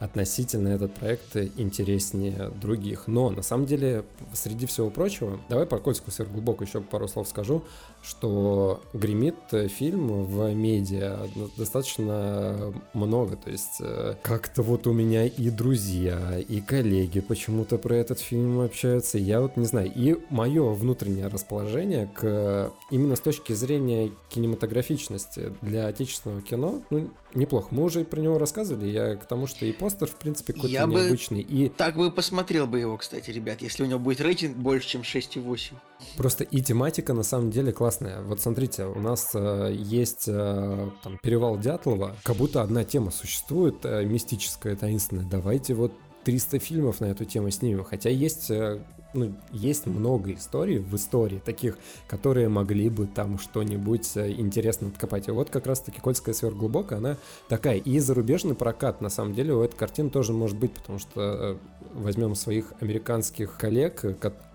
относительно 0.00 0.68
этот 0.68 0.94
проект 0.94 1.36
интереснее 1.36 2.50
других. 2.60 3.06
Но 3.06 3.30
на 3.30 3.42
самом 3.42 3.66
деле, 3.66 4.04
среди 4.32 4.64
всего 4.66 4.88
прочего, 4.88 5.38
давай 5.50 5.66
про 5.66 5.78
Кольскую 5.78 6.12
сверхглубоко 6.12 6.64
еще 6.64 6.80
пару 6.80 7.06
слов 7.06 7.28
скажу, 7.28 7.62
что 8.02 8.80
гремит 8.92 9.36
фильм 9.68 10.24
в 10.24 10.52
медиа 10.54 11.28
достаточно 11.56 12.72
много. 12.94 13.36
То 13.36 13.50
есть 13.50 13.80
э, 13.80 14.14
как-то 14.22 14.62
вот 14.62 14.86
у 14.86 14.92
меня 14.92 15.26
и 15.26 15.50
друзья, 15.50 16.38
и 16.38 16.60
коллеги 16.60 17.20
почему-то 17.20 17.78
про 17.78 17.96
этот 17.96 18.20
фильм 18.20 18.60
общаются. 18.60 19.18
Я 19.18 19.40
вот 19.40 19.56
не 19.56 19.66
знаю. 19.66 19.92
И 19.94 20.16
мое 20.30 20.72
внутреннее 20.72 21.28
расположение 21.28 22.10
к 22.14 22.72
именно 22.90 23.16
с 23.16 23.20
точки 23.20 23.52
зрения 23.52 24.10
кинематографичности 24.28 25.52
для 25.60 25.86
отечественного 25.86 26.42
кино, 26.42 26.82
ну, 26.90 27.10
неплохо. 27.34 27.68
Мы 27.70 27.84
уже 27.84 28.04
про 28.04 28.20
него 28.20 28.38
рассказывали. 28.38 28.88
Я 28.88 29.16
к 29.16 29.26
тому, 29.26 29.46
что 29.46 29.66
и 29.66 29.72
постер, 29.72 30.08
в 30.08 30.16
принципе, 30.16 30.52
какой-то 30.52 30.72
я 30.72 30.86
необычный. 30.86 31.44
Бы... 31.44 31.50
И... 31.50 31.68
Так 31.68 31.96
бы 31.96 32.10
посмотрел 32.10 32.66
бы 32.66 32.80
его, 32.80 32.96
кстати, 32.96 33.30
ребят, 33.30 33.62
если 33.62 33.82
у 33.82 33.86
него 33.86 33.98
будет 33.98 34.20
рейтинг 34.20 34.56
больше, 34.56 34.88
чем 34.88 35.02
6,8. 35.02 35.74
Просто 36.16 36.44
и 36.44 36.60
тематика 36.62 37.12
на 37.12 37.22
самом 37.22 37.50
деле 37.50 37.72
классная. 37.72 37.89
Вот 38.24 38.40
смотрите, 38.40 38.84
у 38.84 39.00
нас 39.00 39.30
э, 39.34 39.72
есть 39.74 40.24
э, 40.28 40.90
там 41.02 41.18
перевал 41.22 41.58
Дятлова, 41.58 42.16
как 42.22 42.36
будто 42.36 42.62
одна 42.62 42.84
тема 42.84 43.10
существует, 43.10 43.76
э, 43.84 44.04
мистическая, 44.04 44.76
таинственная. 44.76 45.24
Давайте 45.24 45.74
вот 45.74 45.92
300 46.24 46.58
фильмов 46.58 47.00
на 47.00 47.06
эту 47.06 47.24
тему 47.24 47.50
снимем. 47.50 47.84
Хотя 47.84 48.10
есть 48.10 48.50
э, 48.50 48.80
ну, 49.12 49.32
есть 49.52 49.86
много 49.86 50.32
историй 50.34 50.78
в 50.78 50.94
истории 50.94 51.40
таких, 51.44 51.78
которые 52.06 52.48
могли 52.48 52.88
бы 52.88 53.06
там 53.06 53.38
что-нибудь 53.38 54.16
э, 54.16 54.32
интересно 54.32 54.88
откопать. 54.88 55.28
И 55.28 55.30
вот 55.30 55.50
как 55.50 55.66
раз-таки 55.66 56.00
«Кольская 56.00 56.34
сверхглубокая», 56.34 56.98
она 56.98 57.16
такая. 57.48 57.78
И 57.78 57.98
зарубежный 57.98 58.54
прокат, 58.54 59.00
на 59.00 59.08
самом 59.08 59.34
деле, 59.34 59.54
у 59.54 59.62
этой 59.62 59.76
картины 59.76 60.10
тоже 60.10 60.32
может 60.32 60.56
быть, 60.56 60.72
потому 60.72 60.98
что 60.98 61.20
э, 61.20 61.56
возьмем 61.94 62.34
своих 62.34 62.72
американских 62.80 63.56
коллег, 63.56 64.04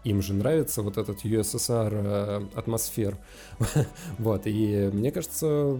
им 0.04 0.21
же 0.21 0.34
нравится 0.34 0.82
вот 0.82 0.97
этот 0.97 1.25
USSR 1.25 2.49
атмосфер. 2.56 3.17
вот, 4.19 4.43
и 4.45 4.89
мне 4.93 5.12
кажется, 5.12 5.78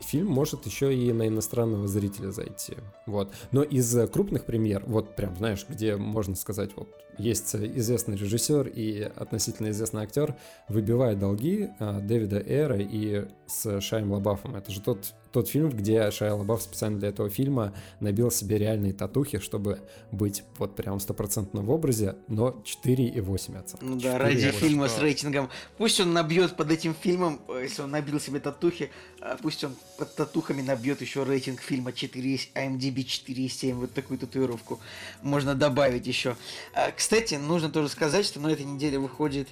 фильм 0.00 0.28
может 0.28 0.66
еще 0.66 0.94
и 0.94 1.12
на 1.12 1.28
иностранного 1.28 1.86
зрителя 1.88 2.30
зайти. 2.30 2.74
Вот. 3.06 3.32
Но 3.52 3.62
из 3.62 3.96
крупных 4.10 4.44
премьер, 4.44 4.82
вот 4.86 5.16
прям, 5.16 5.36
знаешь, 5.36 5.66
где 5.68 5.96
можно 5.96 6.34
сказать, 6.34 6.70
вот 6.76 6.88
есть 7.18 7.54
известный 7.54 8.16
режиссер 8.16 8.68
и 8.68 9.00
относительно 9.00 9.70
известный 9.70 10.02
актер, 10.02 10.36
выбивая 10.68 11.14
долги 11.14 11.70
а, 11.78 12.00
Дэвида 12.00 12.40
Эра 12.40 12.78
и 12.78 13.26
с 13.46 13.80
Шайм 13.80 14.12
Лабафом. 14.12 14.56
Это 14.56 14.70
же 14.70 14.80
тот, 14.80 15.14
тот 15.36 15.48
фильм, 15.48 15.68
где 15.68 16.10
Шайа 16.10 16.34
Лабаф 16.34 16.62
специально 16.62 16.98
для 16.98 17.10
этого 17.10 17.28
фильма 17.28 17.74
набил 18.00 18.30
себе 18.30 18.56
реальные 18.56 18.94
татухи, 18.94 19.38
чтобы 19.38 19.80
быть 20.10 20.44
вот 20.56 20.74
прям 20.74 20.98
стопроцентно 20.98 21.60
в 21.60 21.70
образе, 21.70 22.16
но 22.26 22.62
4,8 22.64 23.58
оценка. 23.58 23.84
Ну 23.84 23.96
да, 24.00 24.16
ради 24.16 24.50
фильма 24.50 24.88
с 24.88 24.98
рейтингом. 24.98 25.50
Пусть 25.76 26.00
он 26.00 26.14
набьет 26.14 26.56
под 26.56 26.70
этим 26.70 26.94
фильмом, 26.94 27.42
э, 27.48 27.64
если 27.64 27.82
он 27.82 27.90
набил 27.90 28.18
себе 28.18 28.40
татухи, 28.40 28.90
а 29.20 29.36
пусть 29.36 29.62
он 29.62 29.76
под 29.98 30.14
татухами 30.14 30.62
набьет 30.62 31.02
еще 31.02 31.22
рейтинг 31.22 31.60
фильма 31.60 31.92
4, 31.92 32.34
IMDb 32.54 33.04
4,7, 33.04 33.74
вот 33.74 33.92
такую 33.92 34.18
татуировку 34.18 34.80
можно 35.20 35.54
добавить 35.54 36.06
еще. 36.06 36.34
А, 36.72 36.92
кстати, 36.92 37.34
нужно 37.34 37.68
тоже 37.68 37.90
сказать, 37.90 38.24
что 38.24 38.40
на 38.40 38.48
этой 38.48 38.64
неделе 38.64 38.98
выходит 38.98 39.48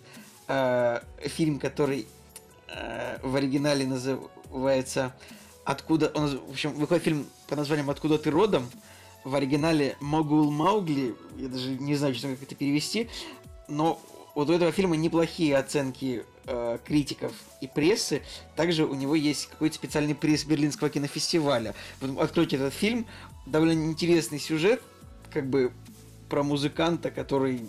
э, 0.49 1.01
фильм, 1.26 1.59
который 1.59 2.07
э, 2.68 3.18
в 3.22 3.37
оригинале 3.37 3.87
называется 3.87 5.12
«Откуда...» 5.65 6.11
он, 6.15 6.39
В 6.39 6.51
общем, 6.51 6.73
выходит 6.75 7.05
фильм 7.05 7.27
по 7.49 7.57
названием 7.57 7.91
«Откуда 7.91 8.19
ты 8.19 8.31
родом?» 8.31 8.69
В 9.25 9.35
оригинале 9.35 9.97
«Могул 10.01 10.51
Маугли», 10.51 11.15
я 11.39 11.49
даже 11.49 11.71
не 11.71 11.95
знаю, 11.95 12.15
что 12.15 12.29
как 12.29 12.43
это 12.43 12.55
перевести, 12.55 13.09
но 13.69 13.99
вот 14.35 14.51
у 14.51 14.53
этого 14.53 14.73
фильма 14.73 14.97
неплохие 14.97 15.57
оценки 15.57 16.25
э, 16.47 16.79
критиков 16.85 17.33
и 17.61 17.69
прессы. 17.69 18.23
Также 18.57 18.85
у 18.85 18.95
него 18.95 19.15
есть 19.15 19.47
какой-то 19.47 19.77
специальный 19.77 20.15
приз 20.15 20.45
Берлинского 20.45 20.91
кинофестиваля. 20.91 21.75
Откройте 22.19 22.57
этот 22.57 22.75
фильм, 22.75 23.07
довольно 23.47 23.85
интересный 23.85 24.41
сюжет, 24.41 24.83
как 25.33 25.49
бы 25.49 25.73
про 26.35 26.43
музыканта, 26.43 27.12
который 27.12 27.61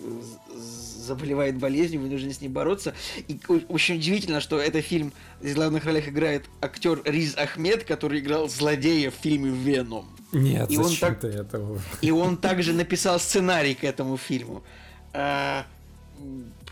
заболевает 0.56 1.56
болезнью, 1.60 2.02
вынужден 2.02 2.34
с 2.34 2.42
ней 2.42 2.48
бороться. 2.48 2.96
И 3.28 3.40
очень 3.70 3.98
удивительно, 3.98 4.42
что 4.42 4.60
это 4.60 4.82
фильм, 4.82 5.14
в 5.40 5.54
главных 5.54 5.86
ролях 5.86 6.08
играет 6.08 6.46
актер 6.62 7.00
Риз 7.06 7.38
Ахмед, 7.38 7.84
который 7.84 8.22
играл 8.22 8.50
злодея 8.50 9.12
в 9.12 9.14
фильме 9.14 9.52
«Веном». 9.52 10.08
Нет, 10.32 10.72
и 10.72 10.78
он 10.80 10.96
так, 10.96 11.20
ты 11.20 11.28
этого? 11.28 11.80
И 12.02 12.10
он 12.10 12.38
также 12.38 12.74
написал 12.74 13.20
сценарий 13.20 13.76
к 13.76 13.84
этому 13.84 14.18
фильму. 14.18 14.64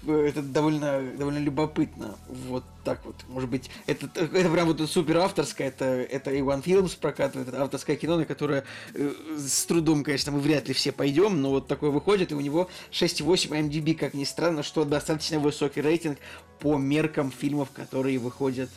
А, 0.07 0.25
это 0.25 0.41
довольно, 0.41 1.01
довольно 1.17 1.39
любопытно. 1.39 2.15
Вот 2.27 2.63
так 2.83 3.05
вот. 3.05 3.15
Может 3.27 3.49
быть, 3.49 3.69
это, 3.87 4.09
это 4.15 4.49
прям 4.49 4.67
вот 4.67 4.89
супер 4.89 5.17
авторское, 5.17 5.67
это, 5.67 5.85
это 5.85 6.37
Иван 6.39 6.61
Филмс 6.61 6.95
прокатывает, 6.95 7.49
это 7.49 7.61
авторское 7.63 7.95
кино, 7.95 8.17
на 8.17 8.25
которое 8.25 8.63
э, 8.93 9.11
с 9.37 9.65
трудом, 9.65 10.03
конечно, 10.03 10.31
мы 10.31 10.39
вряд 10.39 10.67
ли 10.67 10.73
все 10.73 10.91
пойдем, 10.91 11.41
но 11.41 11.51
вот 11.51 11.67
такое 11.67 11.91
выходит, 11.91 12.31
и 12.31 12.35
у 12.35 12.41
него 12.41 12.69
6,8 12.91 13.69
MDB, 13.69 13.95
как 13.95 14.13
ни 14.13 14.23
странно, 14.23 14.63
что 14.63 14.83
достаточно 14.85 15.39
высокий 15.39 15.81
рейтинг 15.81 16.17
по 16.59 16.77
меркам 16.77 17.31
фильмов, 17.31 17.71
которые 17.71 18.19
выходят 18.19 18.69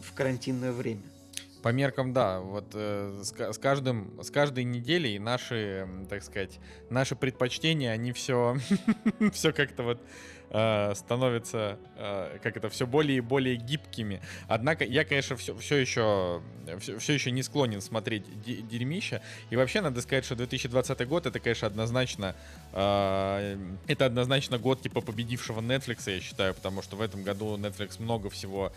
в 0.00 0.12
карантинное 0.14 0.72
время. 0.72 1.02
По 1.62 1.68
меркам, 1.70 2.12
да. 2.12 2.40
Вот 2.40 2.70
э, 2.74 3.20
с, 3.22 3.32
с 3.32 3.58
каждым, 3.58 4.18
с 4.22 4.30
каждой 4.30 4.64
неделей 4.64 5.18
наши, 5.18 5.86
так 6.08 6.22
сказать, 6.22 6.58
наши 6.88 7.16
предпочтения, 7.16 7.90
они 7.90 8.12
все, 8.12 8.56
все 9.32 9.52
как-то 9.52 9.82
вот 9.82 10.00
э, 10.50 10.92
становятся, 10.94 11.78
э, 11.96 12.38
как 12.42 12.56
это, 12.56 12.68
все 12.68 12.86
более 12.86 13.18
и 13.18 13.20
более 13.20 13.56
гибкими. 13.56 14.20
Однако 14.48 14.84
я, 14.84 15.04
конечно, 15.04 15.36
все, 15.36 15.56
все 15.56 15.76
еще, 15.76 16.42
все, 16.80 16.98
все 16.98 17.12
еще 17.12 17.30
не 17.30 17.42
склонен 17.42 17.80
смотреть 17.80 18.24
дерьмища. 18.44 19.22
И 19.50 19.56
вообще 19.56 19.80
надо 19.80 20.00
сказать, 20.02 20.24
что 20.24 20.36
2020 20.36 21.08
год 21.08 21.26
это, 21.26 21.40
конечно, 21.40 21.66
однозначно, 21.66 22.34
э, 22.72 23.58
это 23.86 24.06
однозначно 24.06 24.58
год 24.58 24.82
типа 24.82 25.00
победившего 25.00 25.60
Netflix, 25.60 26.10
я 26.10 26.20
считаю, 26.20 26.54
потому 26.54 26.82
что 26.82 26.96
в 26.96 27.00
этом 27.00 27.22
году 27.22 27.56
Netflix 27.56 28.02
много 28.02 28.30
всего 28.30 28.72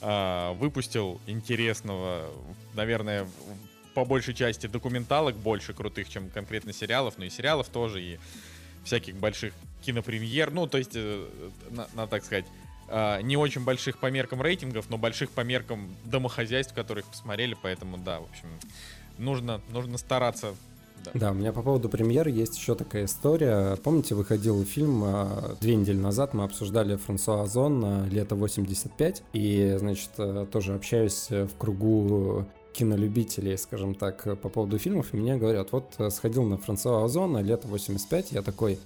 э, 0.00 0.52
выпустил 0.54 1.20
интересного, 1.26 2.30
наверное, 2.74 3.26
по 3.94 4.04
большей 4.04 4.34
части 4.34 4.66
документалок 4.66 5.36
больше 5.36 5.72
крутых, 5.74 6.08
чем 6.08 6.30
конкретно 6.30 6.72
сериалов, 6.72 7.18
но 7.18 7.24
и 7.24 7.30
сериалов 7.30 7.68
тоже, 7.68 8.00
и 8.00 8.18
всяких 8.84 9.16
больших 9.16 9.52
кинопремьер, 9.82 10.50
ну, 10.50 10.66
то 10.66 10.78
есть, 10.78 10.92
э, 10.94 11.26
на, 11.70 11.88
на 11.94 12.06
так 12.06 12.24
сказать, 12.24 12.46
э, 12.88 13.22
не 13.22 13.36
очень 13.36 13.64
больших 13.64 13.98
по 13.98 14.10
меркам 14.10 14.42
рейтингов, 14.42 14.90
но 14.90 14.98
больших 14.98 15.30
по 15.30 15.42
меркам 15.42 15.94
домохозяйств, 16.04 16.74
которых 16.74 17.06
посмотрели, 17.06 17.56
поэтому, 17.60 17.98
да, 17.98 18.20
в 18.20 18.24
общем, 18.24 18.48
нужно, 19.18 19.60
нужно 19.70 19.98
стараться 19.98 20.54
да. 21.04 21.12
да, 21.14 21.30
у 21.30 21.34
меня 21.34 21.52
по 21.52 21.62
поводу 21.62 21.88
премьеры 21.88 22.30
есть 22.30 22.56
еще 22.56 22.74
такая 22.74 23.04
история. 23.04 23.76
Помните, 23.76 24.14
выходил 24.14 24.64
фильм 24.64 25.04
э, 25.04 25.54
две 25.60 25.76
недели 25.76 25.96
назад, 25.96 26.34
мы 26.34 26.44
обсуждали 26.44 26.96
Франсуа 26.96 27.42
Озон 27.42 28.08
«Лето 28.08 28.34
85», 28.34 29.22
и, 29.32 29.76
значит, 29.78 30.10
э, 30.18 30.46
тоже 30.50 30.74
общаюсь 30.74 31.28
в 31.30 31.50
кругу 31.56 32.46
кинолюбителей, 32.72 33.56
скажем 33.58 33.94
так, 33.94 34.40
по 34.40 34.48
поводу 34.48 34.78
фильмов, 34.78 35.12
и 35.12 35.16
мне 35.16 35.36
говорят, 35.36 35.72
вот 35.72 35.94
сходил 36.10 36.44
на 36.44 36.58
Франсуа 36.58 37.04
Озона 37.04 37.38
«Лето 37.38 37.66
85», 37.68 38.26
я 38.30 38.42
такой, 38.42 38.78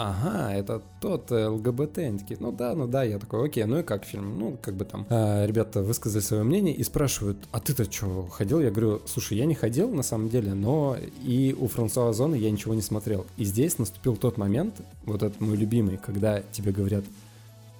ага, 0.00 0.54
это 0.54 0.82
тот 1.00 1.30
ЛГБТ. 1.30 1.98
Они 1.98 2.18
такие, 2.18 2.38
ну 2.40 2.52
да, 2.52 2.74
ну 2.74 2.86
да. 2.86 3.02
Я 3.02 3.18
такой, 3.18 3.46
окей, 3.46 3.64
ну 3.64 3.78
и 3.78 3.82
как 3.82 4.04
фильм? 4.04 4.38
Ну, 4.38 4.56
как 4.60 4.74
бы 4.74 4.84
там. 4.84 5.06
А, 5.10 5.44
ребята 5.44 5.82
высказали 5.82 6.22
свое 6.22 6.42
мнение 6.42 6.74
и 6.74 6.82
спрашивают, 6.82 7.36
а 7.52 7.60
ты-то 7.60 7.90
что, 7.90 8.26
ходил? 8.26 8.60
Я 8.60 8.70
говорю, 8.70 9.02
слушай, 9.06 9.36
я 9.36 9.44
не 9.44 9.54
ходил 9.54 9.90
на 9.90 10.02
самом 10.02 10.30
деле, 10.30 10.54
но 10.54 10.96
и 11.22 11.54
у 11.58 11.68
Франсуа 11.68 12.12
Зона 12.12 12.34
я 12.34 12.50
ничего 12.50 12.74
не 12.74 12.82
смотрел. 12.82 13.26
И 13.36 13.44
здесь 13.44 13.78
наступил 13.78 14.16
тот 14.16 14.38
момент, 14.38 14.80
вот 15.04 15.22
этот 15.22 15.40
мой 15.40 15.56
любимый, 15.56 15.98
когда 15.98 16.40
тебе 16.52 16.72
говорят, 16.72 17.04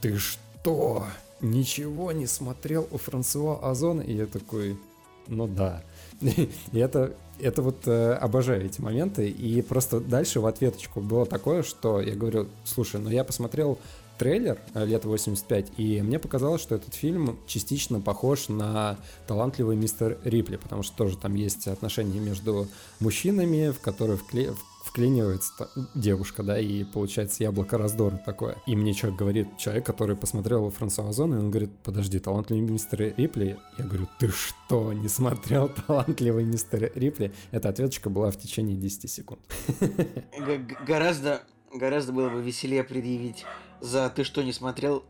ты 0.01 0.19
что, 0.19 1.07
ничего 1.41 2.13
не 2.13 2.27
смотрел 2.27 2.87
у 2.91 2.99
Франсуа 2.99 3.59
Озона? 3.71 4.03
И 4.03 4.15
я 4.15 4.27
такой, 4.27 4.79
ну 5.27 5.47
да. 5.47 5.83
И 6.73 6.79
это 6.79 7.15
это 7.41 7.63
вот 7.63 7.87
э, 7.87 8.13
обожаю 8.13 8.67
эти 8.67 8.81
моменты. 8.81 9.29
И 9.29 9.63
просто 9.63 10.01
дальше 10.01 10.41
в 10.41 10.47
ответочку 10.47 11.01
было 11.01 11.27
такое, 11.27 11.63
что 11.63 12.01
я 12.01 12.15
говорю, 12.15 12.49
слушай, 12.65 13.01
ну 13.01 13.11
я 13.11 13.25
посмотрел 13.25 13.79
трейлер 14.19 14.59
э, 14.75 14.85
«Лето 14.85 15.09
85», 15.09 15.73
и 15.79 16.03
мне 16.03 16.19
показалось, 16.19 16.61
что 16.61 16.75
этот 16.75 16.95
фильм 16.95 17.39
частично 17.47 18.01
похож 18.01 18.49
на 18.49 18.99
«Талантливый 19.27 19.77
мистер 19.77 20.19
Рипли», 20.25 20.57
потому 20.57 20.83
что 20.83 20.95
тоже 20.97 21.17
там 21.17 21.35
есть 21.35 21.67
отношения 21.67 22.21
между 22.21 22.69
мужчинами, 23.01 23.71
в 23.71 23.81
которые 23.81 24.19
вкле 24.19 24.53
вклинивается 24.91 25.71
девушка, 25.95 26.43
да, 26.43 26.59
и 26.59 26.85
получается 26.85 27.43
яблоко 27.45 27.79
раздора 27.79 28.21
такое. 28.25 28.57
И 28.67 28.75
мне 28.75 28.93
человек 28.93 29.19
говорит, 29.19 29.57
человек, 29.57 29.87
который 29.87 30.17
посмотрел 30.17 30.69
Франсуа 30.71 31.09
Озона, 31.09 31.37
и 31.37 31.39
он 31.39 31.51
говорит, 31.51 31.71
подожди, 31.85 32.19
талантливый 32.19 32.63
мистер 32.63 33.15
Рипли? 33.17 33.59
Я 33.79 33.85
говорю, 33.85 34.09
ты 34.19 34.29
что, 34.29 34.93
не 34.93 35.09
смотрел 35.09 35.69
талантливый 35.87 36.45
мистер 36.45 36.91
Рипли? 36.95 37.33
Эта 37.53 37.69
ответочка 37.69 38.11
была 38.11 38.31
в 38.31 38.37
течение 38.37 38.77
10 38.77 39.11
секунд. 39.11 39.41
Гораздо, 40.87 41.43
гораздо 41.73 42.13
было 42.13 42.29
бы 42.29 42.43
веселее 42.43 42.85
предъявить 42.85 43.45
за 43.81 44.11
ты 44.11 44.25
что 44.25 44.43
не 44.43 44.53
смотрел 44.53 45.05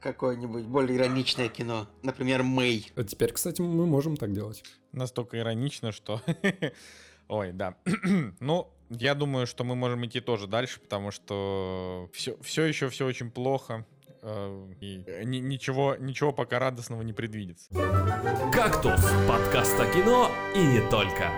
какое-нибудь 0.00 0.64
более 0.64 0.96
ироничное 0.96 1.48
кино. 1.48 1.86
Например, 2.02 2.42
Мэй. 2.42 2.90
А 2.96 3.04
теперь, 3.04 3.32
кстати, 3.32 3.60
мы 3.60 3.86
можем 3.86 4.16
так 4.16 4.32
делать. 4.32 4.64
Настолько 4.92 5.38
иронично, 5.38 5.92
что... 5.92 6.20
Ой, 7.28 7.52
да. 7.52 7.76
ну, 8.40 8.68
я 9.00 9.14
думаю, 9.14 9.46
что 9.46 9.64
мы 9.64 9.74
можем 9.74 10.04
идти 10.06 10.20
тоже 10.20 10.46
дальше, 10.46 10.80
потому 10.80 11.10
что 11.10 12.10
все, 12.12 12.36
все 12.42 12.64
еще 12.64 12.88
все 12.88 13.06
очень 13.06 13.30
плохо. 13.30 13.86
Э, 14.22 14.68
и 14.80 15.02
ничего, 15.24 15.96
ничего 15.96 16.32
пока 16.32 16.58
радостного 16.58 17.02
не 17.02 17.12
предвидится. 17.12 17.70
«Кактус»— 18.52 19.00
подкаст 19.28 19.78
о 19.80 19.86
кино 19.86 20.30
и 20.54 20.58
не 20.58 20.80
только. 20.90 21.30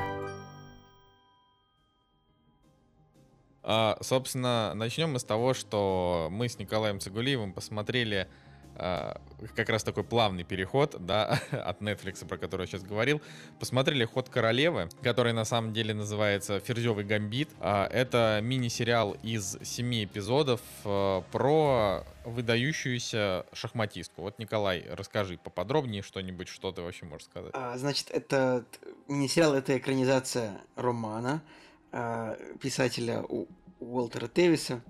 А, 3.63 3.97
собственно, 4.03 4.73
начнем 4.75 5.13
мы 5.13 5.19
с 5.19 5.25
того, 5.25 5.55
что 5.55 6.29
мы 6.31 6.51
с 6.51 6.59
Николаем 6.59 7.01
Цигулиевым 7.01 7.55
посмотрели 7.55 8.29
как 8.77 9.69
раз 9.69 9.83
такой 9.83 10.05
плавный 10.05 10.45
переход, 10.45 10.97
да, 10.99 11.41
от 11.51 11.81
Netflix, 11.81 12.27
про 12.27 12.37
который 12.37 12.63
я 12.63 12.67
сейчас 12.67 12.83
говорил. 12.83 13.21
Посмотрели 13.59 14.05
«Ход 14.05 14.29
королевы», 14.29 14.89
который 15.03 15.33
на 15.33 15.45
самом 15.45 15.73
деле 15.73 15.95
называется 15.95 16.61
«Ферзевый 16.61 17.05
гамбит». 17.05 17.51
А, 17.61 17.87
это 17.87 18.41
мини-сериал 18.43 19.17
из 19.23 19.59
семи 19.63 20.05
эпизодов 20.05 20.61
а, 20.85 21.23
про 21.33 22.05
выдающуюся 22.25 23.47
шахматистку. 23.53 24.23
Вот, 24.23 24.39
Николай, 24.39 24.85
расскажи 24.91 25.39
поподробнее 25.39 26.03
что-нибудь, 26.03 26.49
что 26.49 26.73
ты 26.73 26.83
вообще 26.83 27.05
можешь 27.05 27.27
сказать. 27.27 27.51
А, 27.55 27.77
значит, 27.77 28.11
это 28.11 28.65
мини-сериал, 29.09 29.55
это 29.55 29.77
экранизация 29.77 30.61
романа 30.77 31.43
писателя 32.61 33.23
Уолтера 33.79 34.27
Тевиса. 34.27 34.83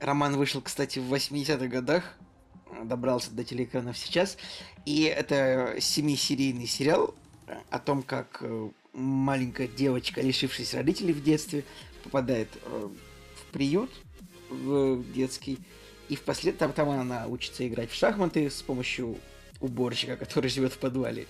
Роман 0.00 0.36
вышел, 0.36 0.60
кстати, 0.60 0.98
в 0.98 1.12
80-х 1.12 1.66
годах, 1.68 2.14
добрался 2.84 3.30
до 3.30 3.44
телеэкранов 3.44 3.96
сейчас. 3.96 4.36
И 4.84 5.02
это 5.02 5.76
семисерийный 5.80 6.66
сериал 6.66 7.14
о 7.70 7.78
том, 7.78 8.02
как 8.02 8.38
э, 8.40 8.68
маленькая 8.92 9.68
девочка, 9.68 10.20
лишившись 10.20 10.74
родителей 10.74 11.12
в 11.12 11.22
детстве, 11.22 11.64
попадает 12.02 12.48
э, 12.64 12.88
в 13.36 13.52
приют 13.52 13.90
в 14.50 15.02
детский. 15.12 15.58
И 16.08 16.16
впоследствии 16.16 16.58
там, 16.58 16.72
там 16.72 16.88
она 16.90 17.26
учится 17.26 17.66
играть 17.66 17.90
в 17.90 17.94
шахматы 17.94 18.50
с 18.50 18.62
помощью 18.62 19.16
уборщика, 19.60 20.16
который 20.16 20.50
живет 20.50 20.72
в 20.72 20.78
подвале. 20.78 21.26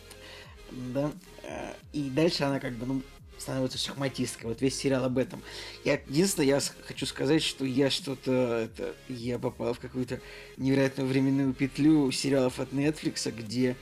да, 0.70 1.10
э, 1.42 1.74
и 1.92 2.10
дальше 2.10 2.44
она 2.44 2.60
как 2.60 2.74
бы, 2.74 2.86
ну, 2.86 3.02
становится 3.38 3.78
шахматисткой. 3.78 4.48
Вот 4.48 4.60
весь 4.60 4.76
сериал 4.76 5.04
об 5.04 5.18
этом. 5.18 5.42
Я 5.84 6.00
единственное, 6.06 6.46
я 6.46 6.60
хочу 6.86 7.06
сказать, 7.06 7.42
что 7.42 7.64
я 7.64 7.90
что-то 7.90 8.32
это 8.32 8.94
я 9.08 9.38
попал 9.38 9.74
в 9.74 9.80
какую-то 9.80 10.20
невероятную 10.56 11.08
временную 11.08 11.52
петлю 11.52 12.10
сериалов 12.10 12.60
от 12.60 12.72
Netflix, 12.72 13.30
где 13.30 13.76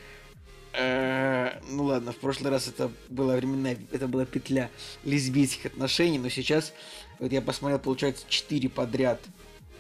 э, 0.72 1.60
ну 1.70 1.84
ладно, 1.84 2.12
в 2.12 2.16
прошлый 2.16 2.50
раз 2.50 2.68
это 2.68 2.90
была 3.08 3.36
временная, 3.36 3.78
это 3.92 4.08
была 4.08 4.24
петля 4.24 4.70
лесбийских 5.04 5.66
отношений, 5.66 6.18
но 6.18 6.28
сейчас 6.28 6.72
вот 7.18 7.32
я 7.32 7.40
посмотрел, 7.40 7.78
получается, 7.78 8.24
четыре 8.28 8.68
подряд 8.68 9.20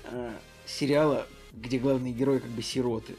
э, 0.04 0.32
сериала, 0.66 1.26
где 1.52 1.78
главные 1.78 2.12
герои 2.12 2.38
как 2.38 2.50
бы 2.50 2.62
сироты. 2.62 3.14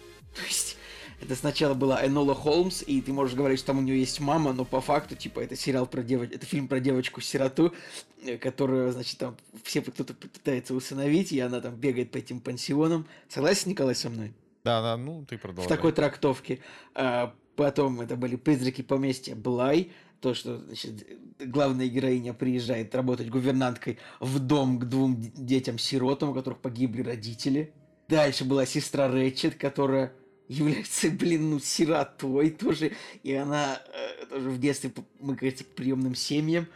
Это 1.22 1.36
сначала 1.36 1.74
была 1.74 2.05
Энола 2.05 2.36
Холмс, 2.36 2.84
и 2.86 3.01
ты 3.01 3.13
можешь 3.13 3.36
говорить, 3.36 3.59
что 3.59 3.68
там 3.68 3.80
у 3.80 3.82
нее 3.82 3.99
есть 3.99 4.20
мама, 4.20 4.53
но 4.53 4.66
по 4.66 4.82
факту, 4.82 5.16
типа, 5.16 5.39
это 5.39 5.55
сериал 5.55 5.88
про 5.88 6.03
девочку, 6.03 6.36
это 6.36 6.45
фильм 6.45 6.68
про 6.68 6.80
девочку-сироту, 6.80 7.74
э, 8.24 8.38
которую, 8.38 8.91
значит, 8.91 9.18
там 9.18 9.38
все 9.63 9.82
кто-то 9.82 10.13
пытается 10.13 10.74
усыновить, 10.74 11.32
и 11.32 11.39
она 11.39 11.61
там 11.61 11.76
бегает 11.76 12.11
по 12.11 12.18
этим 12.18 12.39
пансионам. 12.39 13.07
Согласен, 13.30 13.72
Николай, 13.72 13.95
со 13.95 14.09
мной? 14.09 14.34
Да, 14.63 14.82
да, 14.82 14.97
ну 14.97 15.26
ты 15.26 15.38
продолжай. 15.38 15.66
В 15.66 15.70
такой 15.70 15.91
трактовке. 15.93 16.59
А, 16.93 17.34
потом 17.55 18.01
это 18.01 18.16
были 18.16 18.36
«Призраки 18.36 18.82
поместья 18.82 19.36
Блай», 19.36 19.91
то, 20.22 20.34
что 20.34 20.57
значит, 20.57 21.05
главная 21.39 21.88
героиня 21.88 22.34
приезжает 22.34 22.95
работать 22.95 23.30
гувернанткой 23.30 23.99
в 24.20 24.39
дом 24.39 24.80
к 24.80 24.86
двум 24.86 25.18
детям-сиротам, 25.20 26.30
у 26.30 26.34
которых 26.34 26.59
погибли 26.59 27.03
родители. 27.03 27.74
Дальше 28.07 28.43
была 28.43 28.66
сестра 28.66 29.07
Рэтчет, 29.07 29.55
которая 29.55 30.13
является, 30.47 31.09
блин, 31.09 31.51
ну, 31.51 31.59
сиротой 31.59 32.51
тоже, 32.51 32.91
и 33.23 33.33
она 33.33 33.81
э, 33.93 34.25
тоже 34.27 34.49
в 34.49 34.59
детстве 34.59 34.91
мыкается 35.19 35.63
к 35.63 35.67
приемным 35.67 36.15
семьям. 36.15 36.67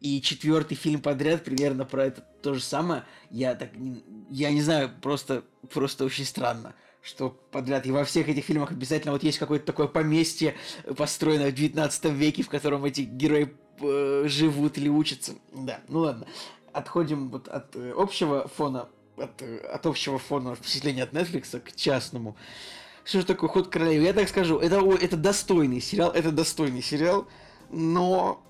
И 0.00 0.20
четвертый 0.20 0.74
фильм 0.74 1.00
подряд 1.00 1.44
примерно 1.44 1.84
про 1.84 2.06
это 2.06 2.26
то 2.42 2.54
же 2.54 2.60
самое. 2.60 3.04
Я 3.30 3.54
так, 3.54 3.70
я 4.30 4.50
не 4.50 4.60
знаю, 4.60 4.90
просто, 5.00 5.44
просто 5.72 6.04
очень 6.04 6.24
странно, 6.24 6.74
что 7.02 7.30
подряд. 7.30 7.86
И 7.86 7.92
во 7.92 8.04
всех 8.04 8.28
этих 8.28 8.44
фильмах 8.44 8.72
обязательно 8.72 9.12
вот 9.12 9.22
есть 9.22 9.38
какое-то 9.38 9.64
такое 9.64 9.86
поместье, 9.86 10.56
построенное 10.96 11.52
в 11.52 11.54
19 11.54 12.04
веке, 12.06 12.42
в 12.42 12.48
котором 12.48 12.84
эти 12.84 13.02
герои 13.02 13.54
э, 13.80 14.24
живут 14.26 14.76
или 14.76 14.88
учатся. 14.88 15.34
Да, 15.54 15.80
ну 15.86 16.00
ладно. 16.00 16.26
Отходим 16.72 17.28
вот 17.28 17.46
от 17.46 17.76
э, 17.76 17.92
общего 17.96 18.48
фона, 18.48 18.88
от, 19.16 19.40
э, 19.40 19.58
от 19.58 19.86
общего 19.86 20.18
фона 20.18 20.56
впечатления 20.56 21.04
от 21.04 21.12
Netflix 21.12 21.60
к 21.60 21.76
частному. 21.76 22.36
Что 23.04 23.20
же 23.20 23.26
такое 23.26 23.50
«Ход 23.50 23.68
королевы»? 23.68 24.04
Я 24.04 24.12
так 24.12 24.28
скажу, 24.28 24.58
это, 24.58 24.80
это 25.00 25.16
достойный 25.16 25.80
сериал, 25.80 26.10
это 26.12 26.30
достойный 26.30 26.82
сериал, 26.82 27.26
но 27.70 28.42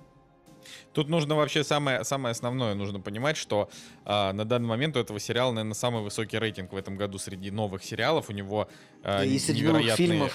Тут 0.93 1.09
нужно 1.09 1.35
вообще 1.37 1.65
самое, 1.65 2.05
самое 2.05 2.33
основное, 2.33 2.75
нужно 2.75 3.01
понимать, 3.01 3.37
что 3.37 3.71
э, 4.05 4.33
на 4.33 4.45
данный 4.45 4.69
момент 4.69 4.97
у 4.97 5.01
этого 5.01 5.19
сериала, 5.19 5.53
наверное, 5.53 5.75
самый 5.75 6.03
высокий 6.03 6.39
рейтинг 6.39 6.73
в 6.73 6.77
этом 6.77 6.97
году 6.97 7.19
среди 7.19 7.51
новых 7.51 7.83
сериалов. 7.83 8.29
У 8.29 8.33
него 8.33 8.69
э, 9.03 9.25
невероятные... 9.25 10.31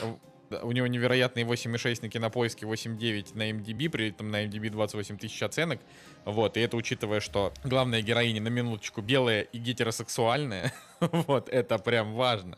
У 0.63 0.72
него 0.72 0.88
невероятные 0.88 1.45
8,6 1.45 2.03
на 2.03 2.09
кинопоиске, 2.09 2.65
8,9 2.65 3.36
на 3.36 3.51
MDB, 3.51 3.89
при 3.89 4.11
этом 4.11 4.32
на 4.32 4.45
MDB 4.45 4.70
28 4.70 5.18
тысяч 5.18 5.43
оценок. 5.43 5.82
Вот, 6.24 6.55
и 6.55 6.61
это 6.61 6.78
учитывая, 6.78 7.20
что 7.20 7.51
главная 7.65 8.01
героиня 8.01 8.41
на 8.41 8.47
минуточку 8.47 9.01
белая 9.01 9.41
и 9.41 9.57
гетеросексуальная. 9.57 10.72
вот, 11.01 11.49
это 11.49 11.78
прям 11.80 12.13
важно. 12.13 12.57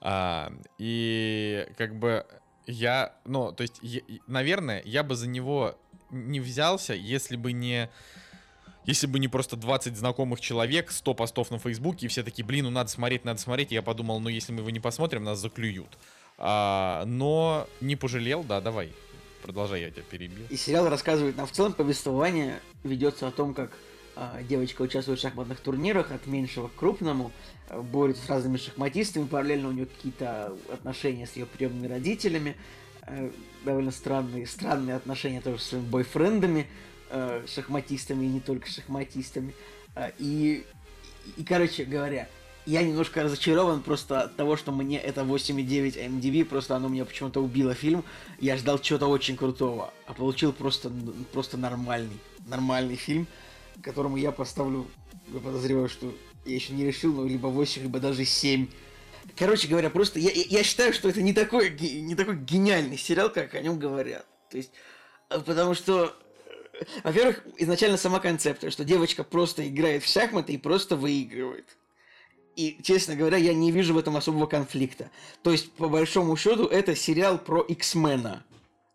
А, 0.00 0.52
и 0.78 1.66
как 1.76 1.98
бы 1.98 2.26
я, 2.66 3.14
ну, 3.24 3.52
то 3.52 3.62
есть, 3.62 3.78
я, 3.82 4.00
наверное, 4.26 4.82
я 4.84 5.02
бы 5.02 5.14
за 5.14 5.28
него 5.28 5.76
не 6.10 6.40
взялся, 6.40 6.94
если 6.94 7.36
бы 7.36 7.52
не 7.52 7.90
если 8.86 9.06
бы 9.06 9.18
не 9.18 9.28
просто 9.28 9.56
20 9.56 9.96
знакомых 9.96 10.40
человек, 10.40 10.90
100 10.90 11.14
постов 11.14 11.50
на 11.50 11.58
Фейсбуке, 11.58 12.06
и 12.06 12.08
все 12.08 12.22
такие, 12.22 12.44
блин, 12.44 12.64
ну 12.64 12.70
надо 12.70 12.90
смотреть, 12.90 13.24
надо 13.24 13.38
смотреть, 13.38 13.72
и 13.72 13.74
я 13.74 13.82
подумал, 13.82 14.20
ну 14.20 14.30
если 14.30 14.52
мы 14.52 14.60
его 14.60 14.70
не 14.70 14.80
посмотрим, 14.80 15.22
нас 15.22 15.38
заклюют. 15.38 15.98
А, 16.38 17.04
но 17.04 17.68
не 17.80 17.94
пожалел, 17.96 18.42
да, 18.42 18.60
давай, 18.60 18.92
продолжай, 19.42 19.82
я 19.82 19.90
тебя 19.90 20.02
перебил. 20.10 20.46
И 20.48 20.56
сериал 20.56 20.88
рассказывает 20.88 21.36
нам 21.36 21.46
в 21.46 21.52
целом 21.52 21.74
повествование, 21.74 22.58
ведется 22.82 23.28
о 23.28 23.30
том, 23.30 23.52
как 23.52 23.70
девочка 24.48 24.82
участвует 24.82 25.18
в 25.18 25.22
шахматных 25.22 25.60
турнирах 25.60 26.10
от 26.12 26.26
меньшего 26.26 26.68
к 26.68 26.74
крупному, 26.74 27.32
а, 27.68 27.80
борется 27.80 28.24
с 28.24 28.28
разными 28.28 28.56
шахматистами, 28.56 29.26
параллельно 29.26 29.68
у 29.68 29.72
нее 29.72 29.86
какие-то 29.86 30.56
отношения 30.72 31.26
с 31.26 31.36
ее 31.36 31.46
приемными 31.46 31.86
родителями, 31.86 32.56
а, 33.02 33.30
довольно 33.64 33.90
странные, 33.90 34.46
странные 34.46 34.96
отношения 34.96 35.40
тоже 35.40 35.58
с 35.58 35.66
своими 35.68 35.86
бойфрендами, 35.86 36.66
шахматистами 37.52 38.24
и 38.24 38.28
не 38.28 38.40
только 38.40 38.68
шахматистами. 38.68 39.52
И, 40.18 40.64
и, 41.36 41.42
короче 41.42 41.84
говоря, 41.84 42.28
я 42.66 42.82
немножко 42.84 43.24
разочарован 43.24 43.82
просто 43.82 44.20
от 44.20 44.36
того, 44.36 44.56
что 44.56 44.70
мне 44.70 44.96
это 44.96 45.22
8,9 45.22 46.20
MDB, 46.20 46.44
просто 46.44 46.76
оно 46.76 46.86
меня 46.86 47.04
почему-то 47.04 47.42
убило 47.42 47.74
фильм. 47.74 48.04
Я 48.38 48.56
ждал 48.56 48.78
чего-то 48.78 49.08
очень 49.08 49.36
крутого, 49.36 49.92
а 50.06 50.12
получил 50.12 50.52
просто, 50.52 50.92
просто 51.32 51.56
нормальный, 51.56 52.18
нормальный 52.46 52.94
фильм 52.94 53.26
которому 53.82 54.16
я 54.16 54.32
поставлю, 54.32 54.86
я 55.32 55.40
подозреваю, 55.40 55.88
что 55.88 56.12
я 56.44 56.54
еще 56.54 56.72
не 56.72 56.84
решил, 56.84 57.14
но 57.14 57.26
либо 57.26 57.48
8, 57.48 57.82
либо 57.82 58.00
даже 58.00 58.24
7. 58.24 58.68
Короче 59.36 59.68
говоря, 59.68 59.90
просто 59.90 60.18
я, 60.18 60.30
я 60.32 60.62
считаю, 60.62 60.92
что 60.92 61.08
это 61.08 61.22
не 61.22 61.32
такой, 61.32 61.70
не 61.70 62.14
такой 62.14 62.36
гениальный 62.36 62.96
сериал, 62.96 63.30
как 63.30 63.54
о 63.54 63.60
нем 63.60 63.78
говорят. 63.78 64.26
То 64.50 64.56
есть, 64.56 64.72
а, 65.28 65.40
потому 65.40 65.74
что, 65.74 66.16
э, 66.72 66.84
во-первых, 67.04 67.42
изначально 67.58 67.96
сама 67.96 68.18
концепция, 68.18 68.70
что 68.70 68.84
девочка 68.84 69.22
просто 69.22 69.68
играет 69.68 70.02
в 70.02 70.12
шахматы 70.12 70.54
и 70.54 70.58
просто 70.58 70.96
выигрывает. 70.96 71.76
И, 72.56 72.78
честно 72.82 73.14
говоря, 73.14 73.36
я 73.36 73.54
не 73.54 73.70
вижу 73.70 73.94
в 73.94 73.98
этом 73.98 74.16
особого 74.16 74.46
конфликта. 74.46 75.10
То 75.42 75.52
есть, 75.52 75.72
по 75.72 75.88
большому 75.88 76.36
счету, 76.36 76.66
это 76.66 76.96
сериал 76.96 77.38
про 77.38 77.60
X-мена. 77.62 78.44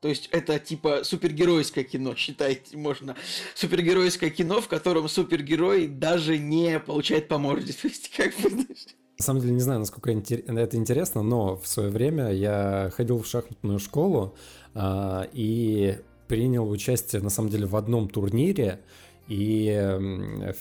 То 0.05 0.09
есть 0.09 0.29
это 0.31 0.59
типа 0.59 0.99
супергеройское 1.03 1.83
кино, 1.83 2.13
считайте, 2.13 2.77
можно. 2.77 3.15
Супергеройское 3.55 4.29
кино, 4.29 4.61
в 4.61 4.67
котором 4.67 5.09
супергерой 5.09 5.87
даже 5.87 6.37
не 6.37 6.79
получает 6.79 7.27
по 7.27 7.39
морде. 7.39 7.73
То 7.81 7.87
есть 7.87 8.15
как 8.15 8.31
бы... 8.39 8.51
На 9.17 9.23
самом 9.23 9.41
деле 9.41 9.53
не 9.55 9.61
знаю, 9.61 9.79
насколько 9.79 10.11
это 10.11 10.77
интересно, 10.77 11.23
но 11.23 11.55
в 11.55 11.65
свое 11.67 11.89
время 11.89 12.31
я 12.31 12.91
ходил 12.95 13.23
в 13.23 13.25
шахматную 13.25 13.79
школу 13.79 14.35
а, 14.75 15.27
и 15.33 15.97
принял 16.27 16.69
участие 16.69 17.23
на 17.23 17.31
самом 17.31 17.49
деле 17.49 17.65
в 17.65 17.75
одном 17.75 18.07
турнире, 18.07 18.81
и 19.27 19.73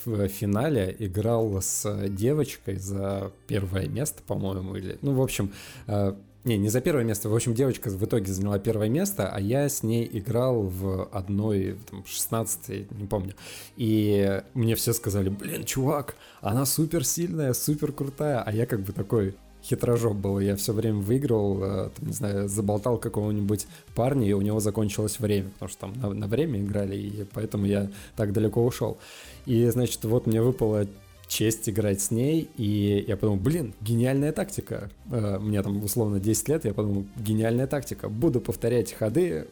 в 0.07 0.29
финале 0.29 0.97
играл 0.99 1.61
с 1.61 2.09
девочкой 2.09 2.77
за 2.77 3.31
первое 3.47 3.89
место, 3.89 4.23
по-моему, 4.27 4.77
или... 4.77 4.97
Ну, 5.03 5.13
в 5.13 5.21
общем, 5.21 5.53
а, 5.87 6.19
не, 6.45 6.59
не 6.59 6.69
за 6.69 6.81
первое 6.81 7.05
место. 7.05 7.29
В 7.29 7.35
общем, 7.35 7.55
девочка 7.55 7.89
в 7.89 8.05
итоге 8.05 8.33
заняла 8.33 8.59
первое 8.59 8.89
место, 8.89 9.29
а 9.29 9.41
я 9.41 9.69
с 9.69 9.83
ней 9.83 10.09
играл 10.13 10.63
в 10.63 11.09
одной, 11.11 11.79
там, 11.91 12.05
16 12.07 12.91
не 12.93 13.07
помню. 13.07 13.35
И 13.77 14.43
мне 14.53 14.75
все 14.75 14.93
сказали, 14.93 15.31
блин, 15.31 15.65
чувак, 15.65 16.17
она 16.41 16.67
супер 16.67 17.05
сильная, 17.05 17.55
супер 17.55 17.93
крутая. 17.93 18.43
А 18.43 18.53
я 18.53 18.67
как 18.67 18.81
бы 18.81 18.93
такой 18.93 19.35
хитрожоп 19.65 20.17
был. 20.17 20.39
Я 20.41 20.57
все 20.57 20.73
время 20.73 21.01
выиграл, 21.01 21.63
э, 21.63 21.91
там, 21.97 22.07
не 22.07 22.13
знаю, 22.13 22.49
заболтал 22.49 22.99
какого-нибудь 22.99 23.67
парня, 23.95 24.29
и 24.29 24.33
у 24.33 24.43
него 24.43 24.61
закончилось 24.61 25.19
время, 25.19 25.49
потому 25.51 25.69
что 25.71 25.81
там 25.81 25.93
на, 25.95 26.11
на 26.13 26.27
время 26.27 26.61
играли, 26.61 26.97
и 26.97 27.25
поэтому 27.33 27.65
я 27.65 27.91
так 28.17 28.33
далеко 28.33 28.65
ушел. 28.65 28.99
И, 29.47 29.67
значит, 29.69 30.05
вот 30.05 30.27
мне 30.27 30.43
выпало 30.43 30.87
честь 31.27 31.69
играть 31.69 32.01
с 32.01 32.11
ней, 32.11 32.49
и 32.57 33.05
я 33.07 33.17
подумал, 33.17 33.41
блин, 33.41 33.75
гениальная 33.81 34.33
тактика. 34.33 34.91
Э, 35.11 35.39
мне 35.39 35.63
там 35.63 35.83
условно 35.83 36.21
10 36.21 36.49
лет, 36.49 36.65
я 36.65 36.75
подумал, 36.75 37.07
гениальная 37.17 37.67
тактика. 37.67 38.09
Буду 38.09 38.41
повторять 38.41 38.93
ходы 38.93 39.47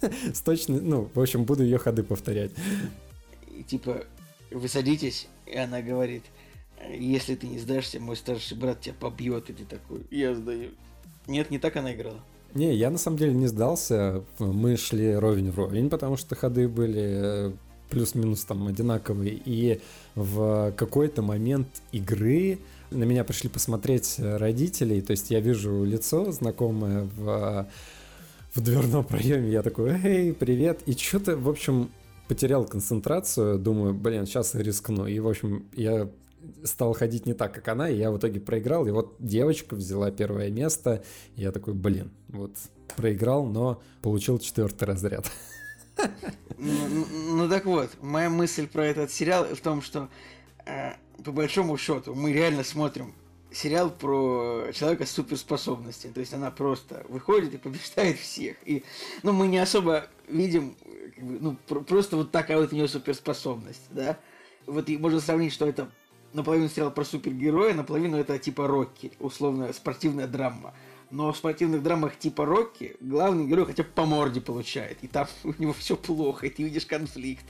с 0.32 0.40
точно, 0.40 0.80
ну, 0.80 1.10
в 1.14 1.20
общем, 1.20 1.44
буду 1.44 1.62
ее 1.62 1.78
ходы 1.78 2.02
повторять. 2.02 2.52
Типа, 3.66 4.04
вы 4.50 4.68
садитесь, 4.68 5.28
и 5.46 5.56
она 5.56 5.82
говорит, 5.82 6.24
если 6.90 7.34
ты 7.34 7.46
не 7.46 7.58
сдашься, 7.58 8.00
мой 8.00 8.16
старший 8.16 8.56
брат 8.56 8.80
тебя 8.80 8.94
побьет, 8.98 9.50
и 9.50 9.52
ты 9.52 9.64
такой, 9.64 10.02
я 10.10 10.34
сдаю. 10.34 10.70
Нет, 11.26 11.50
не 11.50 11.58
так 11.58 11.76
она 11.76 11.92
играла. 11.92 12.20
Не, 12.54 12.74
я 12.74 12.90
на 12.90 12.98
самом 12.98 13.18
деле 13.18 13.34
не 13.34 13.46
сдался. 13.46 14.24
Мы 14.38 14.76
шли 14.76 15.14
ровень 15.14 15.50
в 15.50 15.58
ровень, 15.58 15.90
потому 15.90 16.16
что 16.16 16.34
ходы 16.34 16.66
были 16.66 17.52
плюс-минус 17.90 18.44
там 18.44 18.66
одинаковые. 18.66 19.40
И 19.44 19.80
в 20.14 20.72
какой-то 20.76 21.22
момент 21.22 21.68
игры 21.92 22.58
на 22.90 23.04
меня 23.04 23.24
пришли 23.24 23.48
посмотреть 23.48 24.16
родители, 24.18 25.00
то 25.00 25.10
есть 25.10 25.30
я 25.30 25.40
вижу 25.40 25.84
лицо 25.84 26.32
знакомое 26.32 27.08
в, 27.16 27.68
в 28.54 28.60
дверном 28.60 29.04
проеме, 29.04 29.50
я 29.50 29.62
такой, 29.62 29.90
эй, 29.90 30.32
привет, 30.32 30.80
и 30.86 30.92
что-то, 30.92 31.36
в 31.36 31.48
общем, 31.48 31.90
потерял 32.28 32.64
концентрацию, 32.64 33.58
думаю, 33.58 33.94
блин, 33.94 34.26
сейчас 34.26 34.54
рискну, 34.54 35.06
и, 35.06 35.18
в 35.18 35.28
общем, 35.28 35.66
я 35.74 36.08
стал 36.64 36.94
ходить 36.94 37.26
не 37.26 37.34
так, 37.34 37.52
как 37.52 37.68
она, 37.68 37.90
и 37.90 37.98
я 37.98 38.10
в 38.10 38.18
итоге 38.18 38.40
проиграл, 38.40 38.86
и 38.86 38.90
вот 38.90 39.16
девочка 39.18 39.74
взяла 39.74 40.10
первое 40.10 40.50
место, 40.50 41.02
и 41.36 41.42
я 41.42 41.52
такой, 41.52 41.74
блин, 41.74 42.10
вот 42.28 42.52
проиграл, 42.96 43.44
но 43.44 43.82
получил 44.02 44.38
четвертый 44.38 44.84
разряд. 44.84 45.30
Ну, 46.58 46.88
ну, 46.88 47.06
ну 47.34 47.48
так 47.48 47.66
вот, 47.66 47.90
моя 48.02 48.30
мысль 48.30 48.66
про 48.66 48.84
этот 48.84 49.12
сериал 49.12 49.44
в 49.44 49.60
том, 49.60 49.80
что 49.80 50.08
э, 50.66 50.92
по 51.24 51.30
большому 51.30 51.76
счету 51.76 52.14
мы 52.14 52.32
реально 52.32 52.64
смотрим 52.64 53.14
сериал 53.50 53.90
про 53.90 54.70
человека 54.72 55.06
с 55.06 55.10
суперспособностями. 55.10 56.12
То 56.12 56.20
есть 56.20 56.34
она 56.34 56.50
просто 56.50 57.04
выходит 57.08 57.54
и 57.54 57.58
побеждает 57.58 58.18
всех. 58.18 58.56
И, 58.64 58.84
ну, 59.22 59.32
мы 59.32 59.46
не 59.46 59.58
особо 59.58 60.06
видим, 60.28 60.74
как 61.14 61.24
бы, 61.24 61.38
ну, 61.40 61.56
про- 61.66 61.80
просто 61.80 62.16
вот 62.16 62.30
такая 62.30 62.58
вот 62.58 62.72
у 62.72 62.76
нее 62.76 62.88
суперспособность, 62.88 63.86
да. 63.90 64.18
Вот 64.66 64.88
и 64.88 64.98
можно 64.98 65.20
сравнить, 65.20 65.52
что 65.52 65.66
это 65.66 65.90
наполовину 66.32 66.68
сериал 66.68 66.90
про 66.90 67.04
супергероя, 67.04 67.72
наполовину 67.72 68.18
это 68.18 68.38
типа 68.38 68.66
Рокки, 68.66 69.12
условно 69.18 69.72
спортивная 69.72 70.26
драма. 70.26 70.74
Но 71.10 71.32
в 71.32 71.36
спортивных 71.38 71.82
драмах 71.82 72.18
типа 72.18 72.44
Рокки 72.44 72.96
главный 73.00 73.46
герой 73.46 73.64
хотя 73.64 73.82
бы 73.82 73.88
по 73.88 74.04
морде 74.04 74.40
получает. 74.40 74.98
И 75.02 75.08
там 75.08 75.26
у 75.44 75.54
него 75.58 75.72
все 75.72 75.96
плохо, 75.96 76.46
и 76.46 76.50
ты 76.50 76.62
видишь 76.62 76.86
конфликт. 76.86 77.44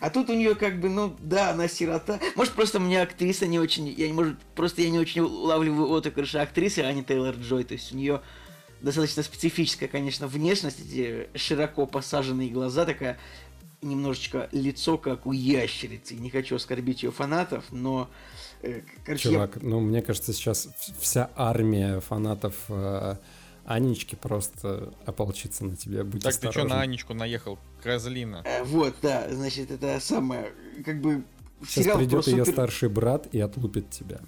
А 0.00 0.10
тут 0.10 0.28
у 0.28 0.34
нее 0.34 0.54
как 0.54 0.78
бы, 0.80 0.88
ну 0.88 1.16
да, 1.18 1.50
она 1.50 1.68
сирота. 1.68 2.20
Может, 2.36 2.52
просто 2.52 2.80
мне 2.80 3.00
актриса 3.00 3.46
не 3.46 3.58
очень. 3.58 3.88
Я 3.88 4.08
не 4.08 4.12
может, 4.12 4.38
просто 4.54 4.82
я 4.82 4.90
не 4.90 4.98
очень 4.98 5.22
улавливаю 5.22 5.92
отыгрыши 5.92 6.38
актрисы 6.38 6.80
Ани 6.80 7.02
Тейлор 7.02 7.34
Джой. 7.36 7.64
То 7.64 7.74
есть 7.74 7.92
у 7.92 7.96
нее 7.96 8.20
достаточно 8.82 9.22
специфическая, 9.22 9.88
конечно, 9.88 10.26
внешность, 10.26 10.80
эти 10.80 11.28
широко 11.34 11.86
посаженные 11.86 12.50
глаза, 12.50 12.84
такая 12.84 13.18
немножечко 13.80 14.48
лицо, 14.52 14.98
как 14.98 15.26
у 15.26 15.32
ящерицы. 15.32 16.14
Не 16.14 16.30
хочу 16.30 16.56
оскорбить 16.56 17.02
ее 17.02 17.10
фанатов, 17.10 17.64
но 17.70 18.10
э, 18.62 18.80
короче, 19.04 19.28
я- 19.28 19.34
Чувак, 19.34 19.62
ну 19.62 19.80
мне 19.80 20.02
кажется, 20.02 20.32
сейчас 20.32 20.68
вся 21.00 21.30
армия 21.36 22.00
фанатов 22.00 22.54
э, 22.68 23.16
Анечки 23.64 24.14
просто 24.14 24.92
ополчится 25.06 25.64
на 25.64 25.76
тебя. 25.76 26.04
Будь 26.04 26.22
Так 26.22 26.32
ты 26.34 26.38
что 26.38 26.48
осторожен. 26.48 26.76
на 26.76 26.80
Анечку 26.82 27.14
наехал? 27.14 27.58
Козлина. 27.82 28.42
Э, 28.46 28.64
Вот, 28.64 28.94
да, 29.02 29.26
значит, 29.30 29.70
это 29.70 30.00
самое, 30.00 30.52
как 30.84 31.00
бы 31.00 31.22
Сейчас 31.62 31.84
сериал 31.84 31.98
про 31.98 32.04
придет 32.04 32.26
ее 32.28 32.44
супер... 32.44 32.52
старший 32.52 32.88
брат 32.88 33.26
и 33.32 33.40
отлупит 33.40 33.90
тебя. 33.90 34.20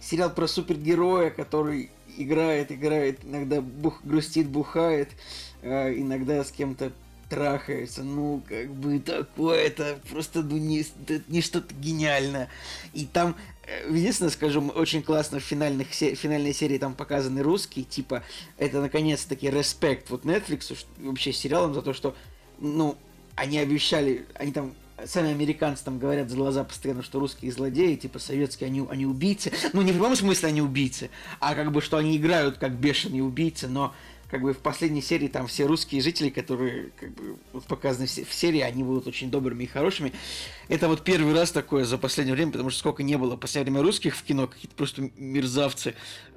сериал 0.00 0.30
про 0.30 0.46
супергероя, 0.46 1.30
который 1.30 1.90
играет, 2.18 2.70
играет, 2.72 3.24
иногда 3.24 3.60
бух, 3.60 4.00
грустит, 4.04 4.48
бухает, 4.48 5.08
э, 5.62 5.94
иногда 5.94 6.42
с 6.44 6.50
кем-то 6.50 6.92
трахается. 7.30 8.02
Ну, 8.02 8.42
как 8.46 8.74
бы 8.74 8.98
такое, 8.98 9.60
это 9.60 9.98
просто 10.10 10.42
ну, 10.42 10.58
не, 10.58 10.84
не 11.28 11.40
что-то 11.40 11.72
гениальное. 11.74 12.50
И 12.92 13.06
там, 13.06 13.36
э, 13.64 13.88
единственное, 13.90 14.30
скажу, 14.30 14.60
очень 14.74 15.02
классно 15.02 15.38
в 15.38 15.42
финальных, 15.42 15.94
се- 15.94 16.14
финальной 16.14 16.52
серии 16.52 16.76
там 16.76 16.94
показаны 16.94 17.42
русские, 17.42 17.86
типа, 17.86 18.22
это 18.58 18.82
наконец-таки 18.82 19.48
респект 19.48 20.10
вот 20.10 20.24
Netflix, 20.24 20.76
вообще 20.98 21.32
сериалам 21.32 21.72
за 21.72 21.80
то, 21.80 21.94
что, 21.94 22.14
ну, 22.58 22.98
они 23.36 23.58
обещали, 23.58 24.26
они 24.34 24.52
там 24.52 24.74
сами 25.06 25.30
американцы 25.30 25.84
там 25.84 25.98
говорят 25.98 26.28
за 26.28 26.36
глаза 26.36 26.64
постоянно, 26.64 27.02
что 27.02 27.20
русские 27.20 27.52
злодеи, 27.52 27.94
типа 27.94 28.18
советские, 28.18 28.66
они, 28.66 28.86
они 28.90 29.06
убийцы. 29.06 29.52
Ну, 29.72 29.82
не 29.82 29.92
в 29.92 29.94
прямом 29.94 30.16
смысле 30.16 30.48
они 30.48 30.62
убийцы, 30.62 31.10
а 31.38 31.54
как 31.54 31.72
бы, 31.72 31.80
что 31.80 31.96
они 31.96 32.16
играют 32.16 32.58
как 32.58 32.72
бешеные 32.72 33.22
убийцы, 33.22 33.68
но 33.68 33.94
как 34.30 34.42
бы 34.42 34.52
в 34.52 34.58
последней 34.58 35.02
серии 35.02 35.28
там 35.28 35.46
все 35.46 35.66
русские 35.66 36.00
жители, 36.00 36.30
которые 36.30 36.90
как 36.98 37.12
бы 37.14 37.36
вот 37.52 37.64
показаны 37.64 38.06
в 38.06 38.10
се- 38.10 38.24
в 38.24 38.32
серии, 38.32 38.60
они 38.60 38.84
будут 38.84 39.06
очень 39.06 39.30
добрыми 39.30 39.64
и 39.64 39.66
хорошими. 39.66 40.12
Это 40.68 40.88
вот 40.88 41.02
первый 41.02 41.34
раз 41.34 41.50
такое 41.50 41.84
за 41.84 41.98
последнее 41.98 42.34
время, 42.34 42.52
потому 42.52 42.70
что 42.70 42.78
сколько 42.78 43.02
не 43.02 43.18
было 43.18 43.36
в 43.36 43.38
последнее 43.40 43.72
время 43.72 43.86
русских 43.86 44.16
в 44.16 44.22
кино, 44.22 44.46
какие-то 44.46 44.76
просто 44.76 45.10
мерзавцы. 45.16 45.94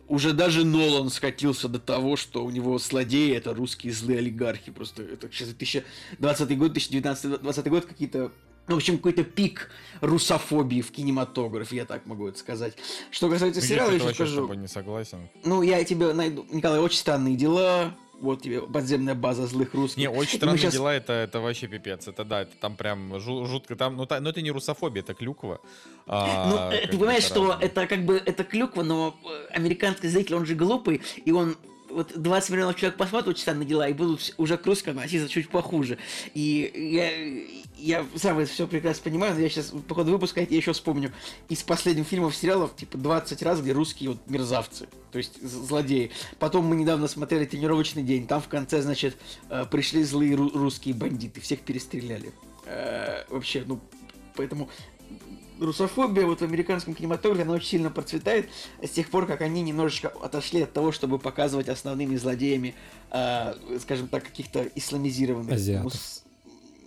Уже 0.08 0.34
даже 0.34 0.66
Нолан 0.66 1.10
скатился 1.10 1.70
до 1.70 1.80
того, 1.80 2.18
что 2.18 2.44
у 2.44 2.50
него 2.50 2.78
злодеи 2.78 3.34
это 3.36 3.54
русские 3.54 3.94
злые 3.94 4.20
олигархи. 4.20 4.72
Просто 4.72 5.04
это 5.04 5.30
сейчас 5.32 5.50
2020 5.50 6.58
год, 6.58 6.76
2019-2020 6.76 7.70
год 7.70 7.86
какие-то 7.86 8.32
в 8.68 8.76
общем, 8.76 8.98
какой-то 8.98 9.24
пик 9.24 9.70
русофобии 10.02 10.82
в 10.82 10.92
кинематографе, 10.92 11.78
я 11.78 11.86
так 11.86 12.06
могу 12.06 12.28
это 12.28 12.38
сказать. 12.40 12.74
Что 13.12 13.30
касается 13.30 13.62
Ну, 13.62 13.68
сериала, 13.68 13.90
я 13.92 13.98
я 13.98 14.04
еще 14.04 14.12
с 14.12 14.16
скажу. 14.16 14.36
тобой 14.42 14.58
не 14.58 14.68
согласен. 14.68 15.30
Ну, 15.44 15.62
я 15.62 15.84
тебе 15.84 16.14
найду. 16.14 16.46
Николай, 16.52 16.80
очень 16.80 16.98
странные 16.98 17.36
дела. 17.36 17.96
Вот 18.22 18.42
тебе 18.42 18.62
подземная 18.62 19.16
база 19.16 19.48
злых 19.48 19.74
русских. 19.74 19.98
Не, 19.98 20.10
очень 20.10 20.38
странные 20.38 20.60
щас- 20.62 20.72
дела, 20.74 20.94
это, 20.94 21.12
это 21.12 21.42
вообще 21.42 21.68
пипец. 21.68 22.08
Это 22.08 22.24
да, 22.24 22.44
это 22.44 22.56
там 22.56 22.78
прям 22.78 23.14
жу- 23.16 23.46
жутко. 23.48 23.76
Там, 23.76 23.98
ну, 23.98 24.06
та- 24.06 24.22
но 24.22 24.30
это 24.30 24.42
не 24.42 24.50
русофобия, 24.52 25.02
это 25.02 25.14
клюква. 25.14 25.60
А, 26.08 26.48
Ну, 26.50 26.78
э, 26.78 26.88
ты 26.88 26.98
понимаешь, 26.98 27.24
что 27.24 27.58
это 27.60 27.86
как 27.86 28.06
бы 28.06 28.22
это 28.26 28.46
клюква, 28.46 28.84
но 28.84 29.18
э, 29.26 29.48
американский 29.54 30.08
зритель, 30.08 30.36
он 30.36 30.46
же 30.46 30.56
глупый, 30.56 31.02
и 31.26 31.32
он 31.34 31.58
вот 31.94 32.12
20 32.16 32.50
миллионов 32.52 32.76
человек 32.76 32.98
посмотрят 32.98 33.30
очень 33.30 33.42
странные 33.42 33.68
дела 33.68 33.88
и 33.88 33.94
будут 33.94 34.34
уже 34.38 34.58
к 34.58 34.66
русскому 34.66 35.00
относиться 35.00 35.30
чуть 35.30 35.50
похуже. 35.50 35.98
И 36.34 36.72
я, 37.78 38.00
я 38.00 38.06
сам 38.16 38.40
это 38.40 38.52
все 38.52 38.68
прекрасно 38.68 39.04
понимаю, 39.04 39.34
но 39.34 39.40
я 39.40 39.50
сейчас 39.50 39.72
по 39.88 39.96
ходу 39.96 40.12
выпуска 40.12 40.42
я 40.42 40.48
еще 40.58 40.74
вспомню 40.74 41.12
из 41.50 41.64
последних 41.64 42.08
фильмов, 42.08 42.36
сериалов, 42.36 42.76
типа 42.76 42.98
20 42.98 43.42
раз, 43.44 43.62
где 43.62 43.72
русские 43.72 44.12
вот 44.12 44.20
мерзавцы, 44.28 44.88
то 45.12 45.18
есть 45.18 45.42
злодеи. 45.42 46.12
Потом 46.40 46.66
мы 46.66 46.76
недавно 46.76 47.08
смотрели 47.08 47.46
«Тренировочный 47.46 48.04
день», 48.04 48.28
там 48.28 48.42
в 48.42 48.48
конце, 48.48 48.82
значит, 48.82 49.16
э, 49.50 49.66
пришли 49.70 50.04
злые 50.04 50.34
ру- 50.36 50.52
русские 50.58 50.96
бандиты, 50.96 51.42
всех 51.42 51.60
перестреляли. 51.62 52.32
Э, 52.66 53.24
Вообще, 53.30 53.64
ну, 53.66 53.80
поэтому 54.36 54.70
русофобия 55.64 56.26
вот 56.26 56.40
в 56.40 56.44
американском 56.44 56.94
кинематографе, 56.94 57.44
она 57.44 57.54
очень 57.54 57.68
сильно 57.68 57.90
процветает 57.90 58.48
с 58.82 58.90
тех 58.90 59.10
пор, 59.10 59.26
как 59.26 59.42
они 59.42 59.62
немножечко 59.62 60.10
отошли 60.22 60.62
от 60.62 60.74
того, 60.74 60.92
чтобы 60.92 61.20
показывать 61.20 61.70
основными 61.70 62.16
злодеями, 62.16 62.76
э, 63.12 63.54
скажем 63.80 64.08
так, 64.08 64.24
каких-то 64.24 64.68
исламизированных... 64.76 65.54
Азиатов. 65.54 65.94
мус- 65.94 66.24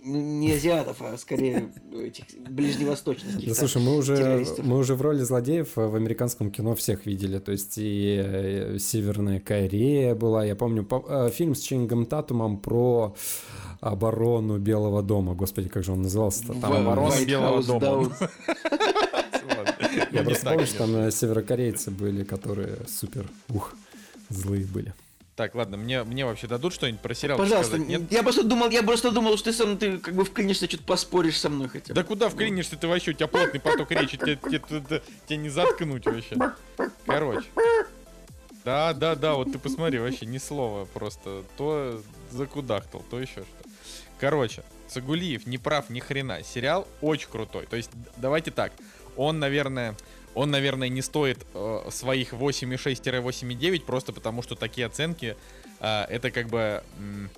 ну, 0.03 0.21
не 0.21 0.53
азиатов, 0.53 1.01
а 1.01 1.17
скорее 1.17 1.69
этих 1.93 2.25
ближневосточных. 2.49 3.45
Да 3.45 3.53
слушай, 3.53 3.81
мы 3.81 3.97
уже, 3.97 4.45
мы 4.63 4.77
уже 4.77 4.95
в 4.95 5.01
роли 5.01 5.21
злодеев 5.21 5.75
в 5.75 5.95
американском 5.95 6.49
кино 6.49 6.75
всех 6.75 7.05
видели. 7.05 7.39
То 7.39 7.51
есть 7.51 7.73
и 7.77 8.21
э, 8.23 8.77
Северная 8.79 9.41
Корея 9.41 10.15
была. 10.15 10.45
Я 10.45 10.55
помню 10.55 10.85
по- 10.85 11.03
э, 11.07 11.29
фильм 11.31 11.55
с 11.55 11.59
Чингом 11.59 12.05
Татумом 12.05 12.57
про 12.57 13.15
оборону 13.79 14.57
Белого 14.57 15.03
дома. 15.03 15.33
Господи, 15.33 15.69
как 15.69 15.83
же 15.83 15.91
он 15.91 16.03
назывался-то? 16.03 16.53
Там 16.53 16.73
оборона 16.73 17.25
Белого 17.25 17.63
дома. 17.63 18.11
Я 20.11 20.23
просто 20.23 20.45
помню, 20.49 20.65
что 20.65 20.77
там 20.77 20.95
э, 20.95 21.11
северокорейцы 21.11 21.91
были, 21.91 22.23
которые 22.23 22.77
супер, 22.87 23.27
ух, 23.49 23.73
злые 24.29 24.65
были. 24.65 24.93
Так, 25.35 25.53
ладно, 25.53 25.77
мне, 25.77 26.03
мне 26.03 26.25
вообще 26.25 26.47
дадут 26.47 26.73
что-нибудь 26.73 26.99
про 26.99 27.13
сериал 27.13 27.37
Пожалуйста, 27.37 27.73
сказать? 27.75 27.87
Нет? 27.87 28.11
я 28.11 28.23
просто 28.23 28.43
думал, 28.43 28.71
я 28.71 28.81
просто 28.81 29.11
думал, 29.11 29.37
что 29.37 29.51
ты 29.51 29.57
сам 29.57 29.77
ты 29.77 29.99
как 29.99 30.15
бы 30.15 30.25
вклинишься, 30.25 30.65
что-то 30.67 30.83
поспоришь 30.83 31.39
со 31.39 31.49
мной 31.49 31.67
хотя 31.69 31.93
бы. 31.93 31.93
Да 31.93 32.03
куда 32.03 32.29
вклинишься 32.29 32.75
ты 32.75 32.87
вообще? 32.87 33.11
У 33.11 33.13
тебя 33.13 33.27
плотный 33.27 33.59
поток 33.59 33.91
речи, 33.91 34.17
тебе 34.17 35.37
не 35.37 35.49
заткнуть 35.49 36.05
вообще. 36.05 36.35
Короче. 37.05 37.45
Да, 38.65 38.93
да, 38.93 39.15
да, 39.15 39.35
вот 39.35 39.51
ты 39.51 39.59
посмотри, 39.59 39.99
вообще 39.99 40.25
ни 40.25 40.39
слова 40.39 40.85
просто. 40.85 41.43
То 41.55 42.01
закудахтал, 42.31 43.03
то 43.09 43.19
еще 43.19 43.43
что. 43.43 43.66
Короче, 44.19 44.63
Сагулиев 44.87 45.45
не 45.45 45.57
прав 45.57 45.89
ни 45.89 45.99
хрена. 45.99 46.43
Сериал 46.43 46.87
очень 47.01 47.29
крутой. 47.29 47.65
То 47.67 47.75
есть, 47.75 47.91
давайте 48.17 48.51
так. 48.51 48.71
Он, 49.15 49.39
наверное, 49.39 49.95
он, 50.33 50.51
наверное, 50.51 50.89
не 50.89 51.01
стоит 51.01 51.45
э, 51.53 51.89
своих 51.91 52.33
8,6-8,9, 52.33 53.85
просто 53.85 54.13
потому 54.13 54.43
что 54.43 54.55
такие 54.55 54.85
оценки, 54.87 55.35
э, 55.79 56.01
это 56.09 56.31
как 56.31 56.47
бы... 56.47 56.83
м, 56.99 57.29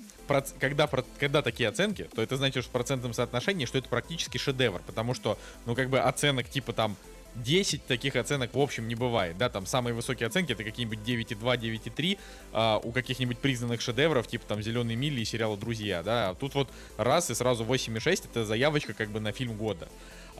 когда, 0.60 0.88
когда 1.18 1.42
такие 1.42 1.70
оценки, 1.70 2.04
то 2.14 2.22
это 2.22 2.38
значит 2.38 2.64
что 2.64 2.70
в 2.70 2.74
процентном 2.74 3.14
соотношении, 3.14 3.66
что 3.66 3.80
это 3.80 3.90
практически 3.90 4.38
шедевр, 4.38 4.82
потому 4.86 5.16
что, 5.16 5.40
ну, 5.66 5.76
как 5.76 5.90
бы 5.90 6.00
оценок 6.00 6.48
типа 6.50 6.72
там 6.72 6.96
10 7.44 7.86
таких 7.86 8.16
оценок 8.16 8.54
в 8.54 8.60
общем 8.60 8.88
не 8.88 8.96
бывает, 8.96 9.38
да, 9.38 9.50
там 9.50 9.66
самые 9.66 9.94
высокие 9.94 10.28
оценки 10.28 10.52
это 10.52 10.64
какие-нибудь 10.64 11.00
9,2, 11.00 11.58
9,3 11.58 12.20
а, 12.54 12.80
у 12.84 12.92
каких-нибудь 12.92 13.40
признанных 13.40 13.82
шедевров, 13.82 14.28
типа 14.28 14.46
там 14.48 14.62
«Зеленые 14.62 14.96
мили» 14.96 15.22
и 15.22 15.26
сериала 15.26 15.58
«Друзья», 15.58 16.04
да, 16.04 16.30
а 16.30 16.36
тут 16.36 16.56
вот 16.56 16.70
раз 16.98 17.30
и 17.30 17.36
сразу 17.36 17.64
8,6 17.64 18.30
это 18.32 18.46
заявочка 18.46 18.94
как 18.94 19.10
бы 19.10 19.20
на 19.20 19.32
фильм 19.32 19.56
года. 19.56 19.88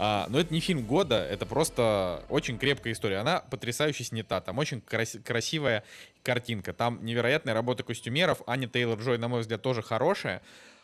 А, 0.02 0.28
но 0.30 0.40
это 0.40 0.54
не 0.54 0.62
фильм 0.62 0.86
года, 0.86 1.18
это 1.18 1.46
просто 1.46 2.24
очень 2.30 2.58
крепкая 2.58 2.94
история. 2.94 3.18
Она 3.18 3.42
потрясающе 3.42 4.06
снята, 4.06 4.40
там 4.40 4.58
очень 4.58 4.80
крас- 4.80 5.18
красивая 5.26 5.84
картинка, 6.24 6.72
там 6.72 7.04
невероятная 7.04 7.54
работа 7.54 7.84
костюмеров. 7.84 8.42
Аня 8.48 8.68
Тейлор-Джой, 8.68 9.18
на 9.18 9.28
мой 9.28 9.42
взгляд, 9.42 9.62
тоже 9.62 9.82
хорошая, 9.82 10.42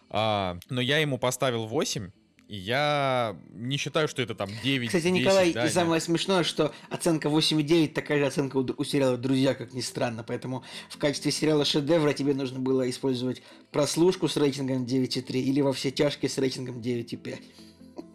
А, 0.10 0.58
но 0.70 0.82
я 0.82 1.00
ему 1.00 1.18
поставил 1.18 1.66
8, 1.66 2.12
и 2.48 2.58
я 2.58 3.36
не 3.50 3.78
считаю, 3.78 4.08
что 4.08 4.22
это 4.22 4.36
там 4.36 4.50
9, 4.64 4.88
Кстати, 4.88 5.04
10, 5.04 5.20
Николай, 5.20 5.54
да, 5.54 5.62
и 5.62 5.64
нет. 5.64 5.74
самое 5.74 6.00
смешное, 6.00 6.44
что 6.44 6.74
оценка 6.90 7.28
8,9 7.28 7.94
такая 7.94 8.20
же 8.20 8.26
оценка 8.28 8.58
у, 8.58 8.68
у 8.78 8.84
сериала 8.84 9.18
«Друзья», 9.18 9.56
как 9.56 9.74
ни 9.74 9.82
странно. 9.82 10.24
Поэтому 10.24 10.64
в 10.90 10.98
качестве 10.98 11.32
сериала 11.32 11.66
шедевра 11.66 12.14
тебе 12.14 12.34
нужно 12.34 12.60
было 12.60 12.88
использовать 12.90 13.42
прослушку 13.72 14.28
с 14.28 14.38
рейтингом 14.38 14.86
9,3 14.86 15.40
или 15.40 15.62
во 15.62 15.74
все 15.74 15.90
тяжкие 15.90 16.30
с 16.30 16.38
рейтингом 16.38 16.80
9,5. 16.82 17.40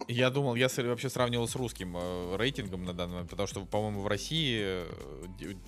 Я 0.09 0.31
думал, 0.31 0.57
я 0.57 0.69
вообще 0.77 1.09
сравнивал 1.09 1.47
с 1.47 1.55
русским 1.55 1.97
э, 1.97 2.37
рейтингом 2.37 2.85
на 2.85 2.93
данный 2.93 3.13
момент, 3.15 3.31
потому 3.31 3.47
что, 3.47 3.61
по-моему, 3.65 4.03
в 4.03 4.09
России 4.09 4.61
э, 4.61 4.87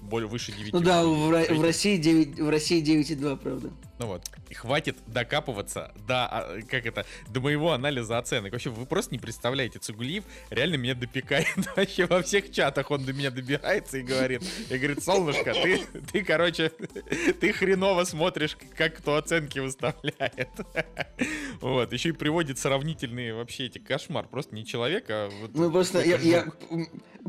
более 0.01 0.29
выше 0.29 0.53
9. 0.53 0.73
Ну 0.73 0.81
да, 0.81 1.05
в, 1.05 1.29
в. 1.29 1.63
России 1.63 1.97
9, 1.97 2.41
в 2.41 2.49
России 2.49 2.83
9,2, 2.83 3.37
правда. 3.37 3.71
Ну 4.03 4.09
вот. 4.09 4.29
И 4.51 4.55
хватит 4.55 4.97
докапываться 5.07 5.95
до, 6.09 6.27
а, 6.27 6.59
как 6.69 6.87
это, 6.87 7.07
до 7.29 7.41
моего 7.41 7.71
анализа 7.71 8.19
оценок. 8.19 8.51
Вообще, 8.51 8.71
вы 8.71 8.85
просто 8.85 9.15
не 9.15 9.21
представляете, 9.21 9.79
Цугулиев 9.79 10.25
реально 10.51 10.75
меня 10.75 10.97
допекает. 10.97 11.47
Вообще 11.77 12.07
во 12.07 12.21
всех 12.23 12.51
чатах 12.51 12.91
он 12.91 13.05
до 13.05 13.13
меня 13.13 13.31
добирается 13.31 13.99
и 13.99 14.03
говорит, 14.03 14.43
и 14.71 14.77
говорит, 14.77 15.05
солнышко, 15.05 15.55
ты, 15.55 15.85
ты, 16.11 16.25
короче, 16.25 16.71
ты 16.71 17.53
хреново 17.53 18.03
смотришь, 18.03 18.57
как 18.77 18.97
кто 18.97 19.15
оценки 19.15 19.61
выставляет. 19.61 20.51
Вот, 21.61 21.93
еще 21.93 22.09
и 22.09 22.13
приводит 22.13 22.59
сравнительные 22.59 23.35
вообще 23.35 23.67
эти 23.67 23.79
кошмар. 23.79 24.27
Просто 24.27 24.53
не 24.57 24.67
человек, 24.67 25.05
а 25.11 25.31
вот 25.41 25.55
Мы 25.55 25.71
просто, 25.71 26.03
я, 26.03 26.17
я- 26.17 26.47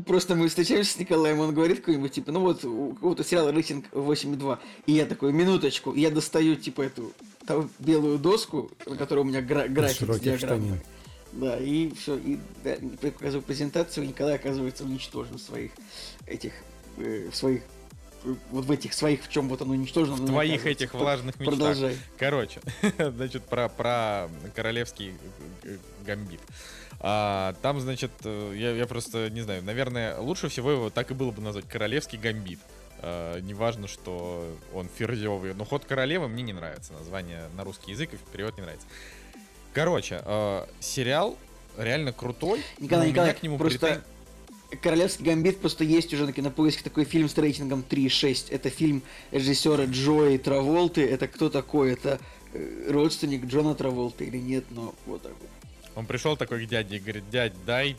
просто 0.06 0.34
мы 0.34 0.48
встречаемся 0.48 0.92
с 0.92 0.98
Николаем, 0.98 1.40
он 1.40 1.54
говорит 1.54 1.80
какой-нибудь, 1.80 2.12
типа, 2.12 2.32
ну 2.32 2.40
вот, 2.40 2.64
у 2.64 2.94
какого-то 2.94 3.24
сериала 3.24 3.52
рейтинг 3.52 3.86
8,2, 3.92 4.58
и 4.86 4.92
я 4.92 5.06
такой, 5.06 5.32
минуточку, 5.32 5.92
и 5.92 6.00
я 6.00 6.10
достаю, 6.10 6.56
типа, 6.56 6.82
эту 6.82 7.12
там 7.46 7.70
белую 7.78 8.18
доску, 8.18 8.70
на 8.86 8.96
которой 8.96 9.20
у 9.20 9.24
меня 9.24 9.42
гра- 9.42 9.68
график 9.68 10.12
с 10.12 10.20
диаграммой. 10.20 10.80
Да, 11.32 11.58
и 11.58 11.92
все, 11.94 12.16
и 12.16 12.38
да, 12.62 12.76
показываю 13.00 13.42
презентацию, 13.42 14.06
Николай 14.06 14.36
оказывается 14.36 14.84
уничтожен 14.84 15.36
в 15.36 15.40
своих 15.40 15.72
этих, 16.26 16.52
э, 16.96 17.28
в 17.30 17.34
своих, 17.36 17.62
вот 18.50 18.64
в 18.64 18.70
этих 18.70 18.94
своих, 18.94 19.24
в 19.24 19.28
чем 19.28 19.48
вот 19.48 19.62
он 19.62 19.70
уничтожен. 19.70 20.14
В 20.14 20.20
он 20.20 20.26
твоих 20.26 20.54
оказывается. 20.62 20.84
этих 20.84 20.94
влажных 20.94 21.38
мечтах. 21.38 21.58
Продолжай. 21.58 21.98
Короче, 22.18 22.60
значит, 22.98 23.44
про, 23.44 23.68
про 23.68 24.28
королевский 24.54 25.14
э, 25.62 25.76
гамбит. 26.06 26.40
А, 27.00 27.54
там, 27.60 27.80
значит, 27.80 28.10
э, 28.24 28.54
я, 28.56 28.72
я 28.72 28.86
просто 28.86 29.28
не 29.30 29.42
знаю, 29.42 29.62
наверное, 29.62 30.18
лучше 30.18 30.48
всего 30.48 30.70
его 30.70 30.90
так 30.90 31.10
и 31.10 31.14
было 31.14 31.30
бы 31.30 31.42
назвать 31.42 31.68
королевский 31.68 32.18
гамбит. 32.18 32.58
А, 33.00 33.38
неважно, 33.40 33.86
что 33.88 34.56
он 34.72 34.88
ферзевый. 34.88 35.54
Но 35.54 35.64
ход 35.64 35.84
королевы 35.84 36.28
мне 36.28 36.42
не 36.42 36.52
нравится. 36.52 36.92
Название 36.94 37.48
на 37.56 37.64
русский 37.64 37.90
язык 37.90 38.14
и 38.14 38.16
перевод 38.32 38.56
не 38.56 38.62
нравится. 38.62 38.86
Короче, 39.74 40.22
э, 40.24 40.66
сериал 40.80 41.36
реально 41.76 42.12
крутой. 42.12 42.62
Николай, 42.78 43.10
Николай, 43.10 43.34
к 43.34 43.42
нему 43.42 43.58
просто 43.58 43.86
претен- 43.86 44.02
Королевский 44.76 45.24
гамбит 45.24 45.58
просто 45.60 45.84
есть 45.84 46.12
уже 46.14 46.26
на 46.26 46.32
кинопоиске 46.32 46.82
такой 46.82 47.04
фильм 47.04 47.28
с 47.28 47.36
рейтингом 47.36 47.84
3,6. 47.88 48.46
Это 48.50 48.70
фильм 48.70 49.02
режиссера 49.30 49.84
Джои 49.86 50.36
Траволты. 50.38 51.02
Это 51.06 51.28
кто 51.28 51.48
такой? 51.50 51.92
Это 51.92 52.20
э, 52.52 52.86
родственник 52.90 53.44
Джона 53.46 53.74
Траволты 53.74 54.24
или 54.26 54.38
нет? 54.38 54.64
Но 54.70 54.94
вот 55.06 55.22
так 55.22 55.32
вот. 55.40 55.50
Он 55.96 56.06
пришел 56.06 56.36
такой 56.36 56.64
к 56.66 56.68
дяде 56.68 56.96
и 56.96 56.98
говорит, 56.98 57.28
дядь, 57.30 57.52
дай, 57.64 57.96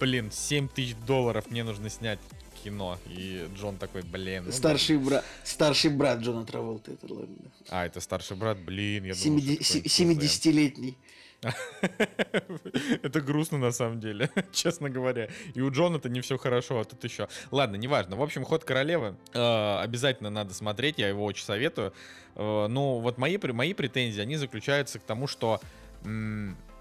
блин, 0.00 0.30
7 0.30 0.68
тысяч 0.68 0.94
долларов, 1.06 1.50
мне 1.50 1.64
нужно 1.64 1.88
снять 1.90 2.18
кино. 2.62 2.98
И 3.06 3.46
Джон 3.56 3.76
такой, 3.76 4.02
блин. 4.02 4.44
ну 4.46 4.52
старший, 4.52 4.98
брат, 4.98 5.24
старший 5.44 5.90
брат 5.90 6.20
Джона 6.20 6.44
Траволты. 6.44 6.92
Это 6.92 7.12
ладно. 7.14 7.36
А, 7.70 7.86
это 7.86 8.00
старший 8.00 8.36
брат, 8.36 8.58
блин, 8.58 9.04
я 9.04 9.14
думал, 9.14 9.14
что 9.14 9.24
Семиди- 9.24 9.54
это 9.54 9.64
се- 9.64 9.80
какой-нибудь 9.80 10.16
кузен. 10.16 10.28
70-летний. 10.52 10.96
Это 13.02 13.20
грустно 13.20 13.58
на 13.58 13.70
самом 13.70 14.00
деле, 14.00 14.30
честно 14.52 14.90
говоря. 14.90 15.28
И 15.54 15.60
у 15.60 15.70
Джона-то 15.70 16.08
не 16.08 16.20
все 16.20 16.36
хорошо, 16.36 16.80
а 16.80 16.84
тут 16.84 17.02
еще. 17.04 17.28
Ладно, 17.50 17.76
неважно. 17.76 18.16
В 18.16 18.22
общем, 18.22 18.44
ход 18.44 18.64
королевы 18.64 19.16
э, 19.32 19.78
обязательно 19.80 20.30
надо 20.30 20.54
смотреть, 20.54 20.98
я 20.98 21.08
его 21.08 21.24
очень 21.24 21.44
советую. 21.44 21.92
Ну, 22.34 23.00
вот 23.00 23.18
мои, 23.18 23.36
мои 23.38 23.74
претензии, 23.74 24.20
они 24.20 24.36
заключаются 24.36 25.00
к 25.00 25.02
тому, 25.02 25.26
что 25.26 25.60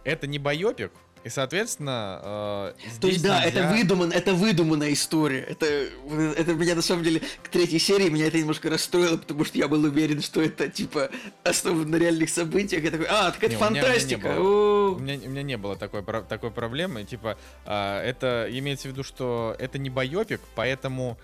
это 0.03 0.27
не 0.27 0.37
байопик, 0.37 0.91
и, 1.27 1.29
соответственно, 1.29 2.19
э, 2.23 2.99
То 3.01 3.07
есть, 3.07 3.21
да, 3.23 3.43
нельзя- 3.45 3.49
это, 3.61 3.67
выдуман, 3.73 4.11
это 4.11 4.33
выдуманная 4.33 4.93
история. 4.93 5.41
Это, 5.41 5.65
это 5.65 6.53
меня, 6.53 6.75
на 6.75 6.81
самом 6.81 7.03
деле, 7.03 7.21
к 7.43 7.49
третьей 7.49 7.79
серии 7.79 8.09
меня 8.09 8.27
это 8.27 8.37
немножко 8.39 8.69
расстроило, 8.69 9.17
потому 9.17 9.45
что 9.45 9.57
я 9.57 9.67
был 9.67 9.83
уверен, 9.83 10.21
что 10.21 10.41
это, 10.41 10.69
типа, 10.69 11.09
основано 11.43 11.89
на 11.89 11.95
реальных 11.97 12.29
событиях. 12.29 12.83
Я 12.83 12.91
такой, 12.91 13.07
а, 13.09 13.31
так 13.31 13.43
это 13.43 13.53
Не, 13.53 13.59
фантастика. 13.59 14.29
было. 14.29 14.39
о». 14.39 14.95
У 14.95 14.99
меня, 14.99 15.15
у 15.23 15.29
меня 15.29 15.43
не 15.43 15.57
было 15.57 15.75
такой, 15.75 16.01
такой 16.27 16.51
проблемы. 16.51 17.03
Типа, 17.03 17.37
а, 17.65 18.01
это 18.01 18.47
имеется 18.49 18.87
в 18.87 18.91
виду, 18.91 19.03
что 19.03 19.55
это 19.59 19.77
не 19.77 19.89
байопик, 19.89 20.41
поэтому 20.55 21.17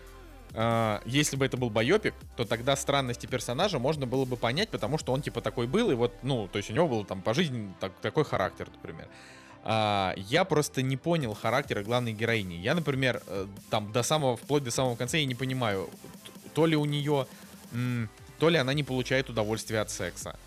а, 0.56 1.02
если 1.06 1.36
бы 1.36 1.46
это 1.46 1.58
был 1.58 1.70
байопик, 1.72 2.14
то 2.38 2.46
тогда 2.46 2.76
странности 2.76 3.26
персонажа 3.26 3.80
можно 3.80 4.06
было 4.06 4.26
бы 4.26 4.38
понять, 4.38 4.70
потому 4.70 5.00
что 5.00 5.12
он 5.12 5.22
типа 5.24 5.42
такой 5.42 5.66
был, 5.66 5.90
и 5.90 5.96
вот, 5.96 6.14
ну, 6.22 6.48
то 6.52 6.58
есть 6.58 6.70
у 6.70 6.74
него 6.74 6.88
был 6.88 7.06
там 7.06 7.22
по 7.24 7.34
жизни 7.34 7.74
так- 7.80 8.00
такой 8.02 8.24
характер, 8.24 8.68
например. 8.72 9.08
А, 9.66 10.14
я 10.18 10.44
просто 10.44 10.82
не 10.82 10.98
понял 10.98 11.34
характера 11.34 11.84
главной 11.84 12.12
героини. 12.12 12.56
Я, 12.56 12.76
например, 12.76 13.22
э, 13.28 13.48
там 13.70 13.92
до 13.94 14.04
самого, 14.04 14.36
вплоть 14.36 14.64
до 14.64 14.72
самого 14.72 14.96
конца 14.96 15.18
я 15.18 15.26
не 15.26 15.36
понимаю, 15.36 15.90
то 16.54 16.66
ли 16.66 16.76
у 16.76 16.86
нее, 16.86 17.26
то 18.40 18.50
ли 18.50 18.58
она 18.58 18.74
не 18.74 18.84
получает 18.84 19.30
удовольствия 19.30 19.80
от 19.80 19.90
секса, 19.90 20.38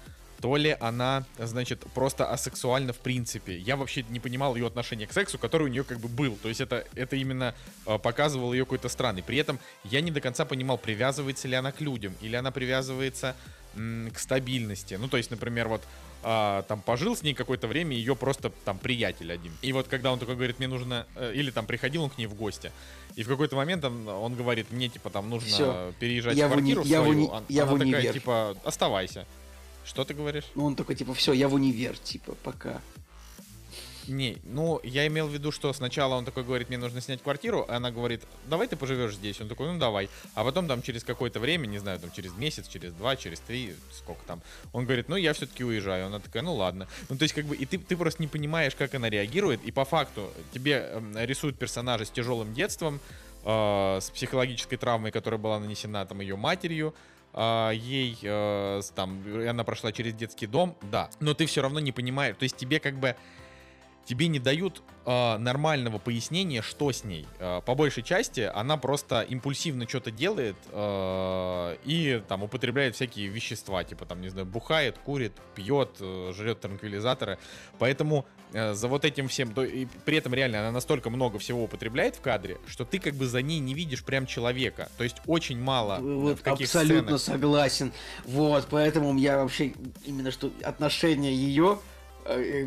то 0.41 0.57
ли 0.57 0.77
она, 0.81 1.25
значит, 1.39 1.81
просто 1.95 2.31
асексуальна 2.31 2.93
в 2.93 2.99
принципе. 2.99 3.57
Я 3.57 3.77
вообще 3.77 4.05
не 4.11 4.21
понимал 4.21 4.55
ее 4.55 4.67
отношение 4.67 5.07
к 5.07 5.13
сексу, 5.15 5.39
который 5.39 5.65
у 5.65 5.69
нее 5.69 5.83
как 5.83 5.99
бы 5.99 6.09
был. 6.09 6.37
То 6.43 6.49
есть 6.49 6.61
это, 6.61 6.87
это 6.95 7.17
именно 7.17 7.55
э, 7.87 7.99
показывало 7.99 8.53
ее 8.53 8.65
какой-то 8.65 8.91
странный. 8.91 9.23
При 9.23 9.39
этом 9.39 9.59
я 9.85 10.03
не 10.03 10.11
до 10.11 10.21
конца 10.21 10.45
понимал, 10.45 10.77
привязывается 10.77 11.49
ли 11.49 11.55
она 11.55 11.73
к 11.73 11.81
людям, 11.81 12.15
или 12.21 12.37
она 12.37 12.51
привязывается 12.51 13.35
к 13.75 14.19
стабильности. 14.19 14.95
Ну, 14.95 15.07
то 15.09 15.19
есть, 15.19 15.31
например, 15.31 15.69
вот 15.69 15.83
а, 16.29 16.63
там 16.63 16.81
пожил 16.81 17.15
с 17.15 17.23
ней 17.23 17.35
какое-то 17.35 17.69
время, 17.69 17.95
ее 17.97 18.17
просто 18.17 18.51
там 18.65 18.79
приятель 18.79 19.33
один. 19.33 19.53
И 19.63 19.73
вот 19.73 19.87
когда 19.87 20.13
он 20.13 20.19
такой 20.19 20.35
говорит, 20.35 20.59
мне 20.59 20.67
нужно, 20.67 21.07
э, 21.15 21.33
или 21.35 21.53
там 21.53 21.67
приходил 21.67 22.03
он 22.03 22.11
к 22.11 22.19
ней 22.19 22.27
в 22.27 22.35
гости, 22.35 22.73
и 23.15 23.23
в 23.23 23.29
какой-то 23.29 23.55
момент 23.55 23.85
он, 23.85 24.09
он 24.09 24.35
говорит, 24.35 24.73
мне 24.73 24.89
типа 24.89 25.09
там 25.11 25.31
нужно 25.31 25.49
Всё. 25.49 25.93
переезжать 26.01 26.37
Я 26.37 26.49
в 26.49 26.51
в 26.51 26.55
уни- 26.59 26.73
квартиру 26.75 26.83
я 26.85 27.01
в 27.01 27.05
свою. 27.05 27.19
уни- 27.21 27.31
Она- 27.31 27.47
я 27.49 27.65
в 27.65 27.69
она 27.71 27.79
такая, 27.85 27.95
универ. 28.01 28.13
типа, 28.15 28.57
оставайся. 28.65 29.25
Что 29.85 30.05
ты 30.05 30.15
говоришь? 30.15 30.45
Ну, 30.57 30.65
он 30.65 30.75
такой, 30.75 30.97
типа, 30.97 31.15
все, 31.15 31.33
я 31.33 31.47
в 31.49 31.55
универ, 31.55 31.97
типа, 31.97 32.35
пока. 32.43 32.81
Не, 34.09 34.39
ну, 34.45 34.81
я 34.83 35.07
имел 35.07 35.27
в 35.29 35.33
виду, 35.33 35.53
что 35.53 35.73
сначала 35.73 36.15
он 36.15 36.25
такой 36.25 36.45
говорит, 36.45 36.69
мне 36.69 36.79
нужно 36.79 37.01
снять 37.01 37.23
квартиру, 37.23 37.65
а 37.69 37.77
она 37.77 37.91
говорит, 37.91 38.23
давай 38.47 38.69
ты 38.69 38.77
поживешь 38.77 39.15
здесь. 39.15 39.41
Он 39.41 39.49
такой, 39.49 39.73
ну 39.73 39.79
давай. 39.79 40.09
А 40.35 40.45
потом 40.45 40.69
там 40.69 40.83
через 40.83 41.05
какое-то 41.05 41.41
время, 41.41 41.67
не 41.67 41.79
знаю, 41.79 41.99
там 41.99 42.11
через 42.11 42.33
месяц, 42.35 42.69
через 42.69 42.93
два, 42.93 43.17
через 43.17 43.41
три, 43.41 43.75
сколько 43.93 44.21
там, 44.27 44.43
он 44.73 44.85
говорит, 44.85 45.09
ну 45.09 45.17
я 45.17 45.33
все-таки 45.33 45.65
уезжаю. 45.65 46.07
Она 46.07 46.21
такая, 46.21 46.43
ну 46.43 46.55
ладно. 46.55 46.89
Ну, 47.09 47.17
то 47.17 47.23
есть, 47.23 47.35
как 47.35 47.45
бы, 47.45 47.57
и 47.57 47.67
ты, 47.67 47.79
ты 47.79 47.97
просто 47.97 48.23
не 48.23 48.29
понимаешь, 48.29 48.75
как 48.75 48.95
она 48.95 49.11
реагирует, 49.11 49.63
и 49.65 49.73
по 49.73 49.85
факту 49.85 50.31
тебе 50.53 50.89
эм, 50.93 51.17
рисуют 51.17 51.59
персонажа 51.59 52.05
с 52.05 52.11
тяжелым 52.11 52.55
детством, 52.55 53.01
э, 53.45 53.99
с 54.01 54.11
психологической 54.11 54.79
травмой, 54.79 55.11
которая 55.11 55.41
была 55.41 55.59
нанесена 55.59 56.05
там 56.07 56.21
ее 56.21 56.37
матерью, 56.37 56.95
а, 57.39 57.71
ей 57.71 58.19
э, 58.23 58.81
там 58.95 59.23
она 59.47 59.63
прошла 59.63 59.93
через 59.93 60.15
детский 60.15 60.47
дом, 60.47 60.75
да, 60.91 61.11
но 61.21 61.35
ты 61.35 61.45
все 61.45 61.61
равно 61.61 61.81
не 61.81 61.93
понимаешь, 61.93 62.35
то 62.39 62.45
есть 62.45 62.57
тебе 62.57 62.81
как 62.81 62.99
бы 62.99 63.15
тебе 64.07 64.29
не 64.29 64.39
дают 64.39 64.83
э, 65.05 65.37
нормального 65.37 65.99
пояснения, 65.99 66.63
что 66.63 66.91
с 66.93 67.05
ней. 67.05 67.27
Э, 67.39 67.61
по 67.67 67.75
большей 67.75 68.03
части 68.03 68.41
она 68.55 68.77
просто 68.77 69.21
импульсивно 69.23 69.87
что-то 69.89 70.11
делает 70.11 70.57
э, 70.71 71.77
и 71.85 72.23
там 72.29 72.43
употребляет 72.45 72.95
всякие 72.95 73.27
вещества, 73.29 73.83
типа 73.85 74.05
там, 74.07 74.21
не 74.21 74.29
знаю, 74.29 74.47
бухает, 74.47 74.97
курит, 75.05 75.33
пьет, 75.55 75.91
э, 76.01 76.33
жрет 76.37 76.61
транквилизаторы. 76.61 77.39
Поэтому 77.79 78.25
э, 78.53 78.75
за 78.75 78.87
вот 78.89 79.05
этим 79.05 79.27
всем, 79.29 79.53
то- 79.53 79.65
и 79.65 79.87
при 80.05 80.17
этом 80.19 80.33
реально 80.35 80.61
она 80.61 80.71
настолько 80.71 81.11
много 81.11 81.39
всего 81.41 81.65
употребляет 81.65 82.15
в 82.17 82.21
кадре, 82.21 82.59
что 82.69 82.85
ты 82.85 82.99
как 83.01 83.15
бы 83.15 83.27
за 83.27 83.43
ней 83.43 83.59
не 83.59 83.75
видишь 83.75 84.05
прям 84.05 84.25
человека. 84.27 84.89
То 84.99 85.05
есть 85.05 85.17
очень 85.27 85.59
мало 85.61 85.99
э, 85.99 86.01
Вот 86.01 86.39
в 86.39 86.43
каких 86.43 86.67
абсолютно 86.69 87.19
сценах. 87.19 87.41
согласен. 87.41 87.93
Вот, 88.25 88.69
поэтому 88.71 89.17
я 89.19 89.39
вообще 89.43 89.73
именно 90.05 90.31
что 90.31 90.51
отношение 90.63 91.35
ее 91.35 91.79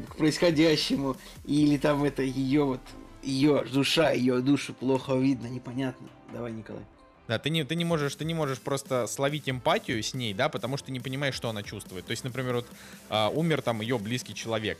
к 0.07 0.15
происходящему, 0.15 1.17
или 1.45 1.77
там 1.77 2.03
это 2.03 2.21
ее 2.21 2.63
вот 2.63 2.81
ее 3.21 3.65
душа, 3.71 4.11
ее 4.11 4.39
душу 4.39 4.73
плохо 4.73 5.15
видно, 5.15 5.47
непонятно. 5.47 6.07
Давай, 6.31 6.51
Николай. 6.51 6.83
Да, 7.27 7.37
ты 7.37 7.51
не, 7.51 7.63
ты 7.63 7.75
не 7.75 7.85
можешь, 7.85 8.15
ты 8.15 8.25
не 8.25 8.33
можешь 8.33 8.59
просто 8.59 9.05
словить 9.05 9.47
эмпатию 9.47 10.01
с 10.01 10.15
ней, 10.15 10.33
да, 10.33 10.49
потому 10.49 10.77
что 10.77 10.91
не 10.91 10.99
понимаешь, 10.99 11.35
что 11.35 11.49
она 11.49 11.61
чувствует. 11.61 12.05
То 12.05 12.11
есть, 12.11 12.23
например, 12.23 12.55
вот 12.55 12.67
а, 13.09 13.29
умер 13.29 13.61
там 13.61 13.81
ее 13.81 13.99
близкий 13.99 14.33
человек. 14.33 14.79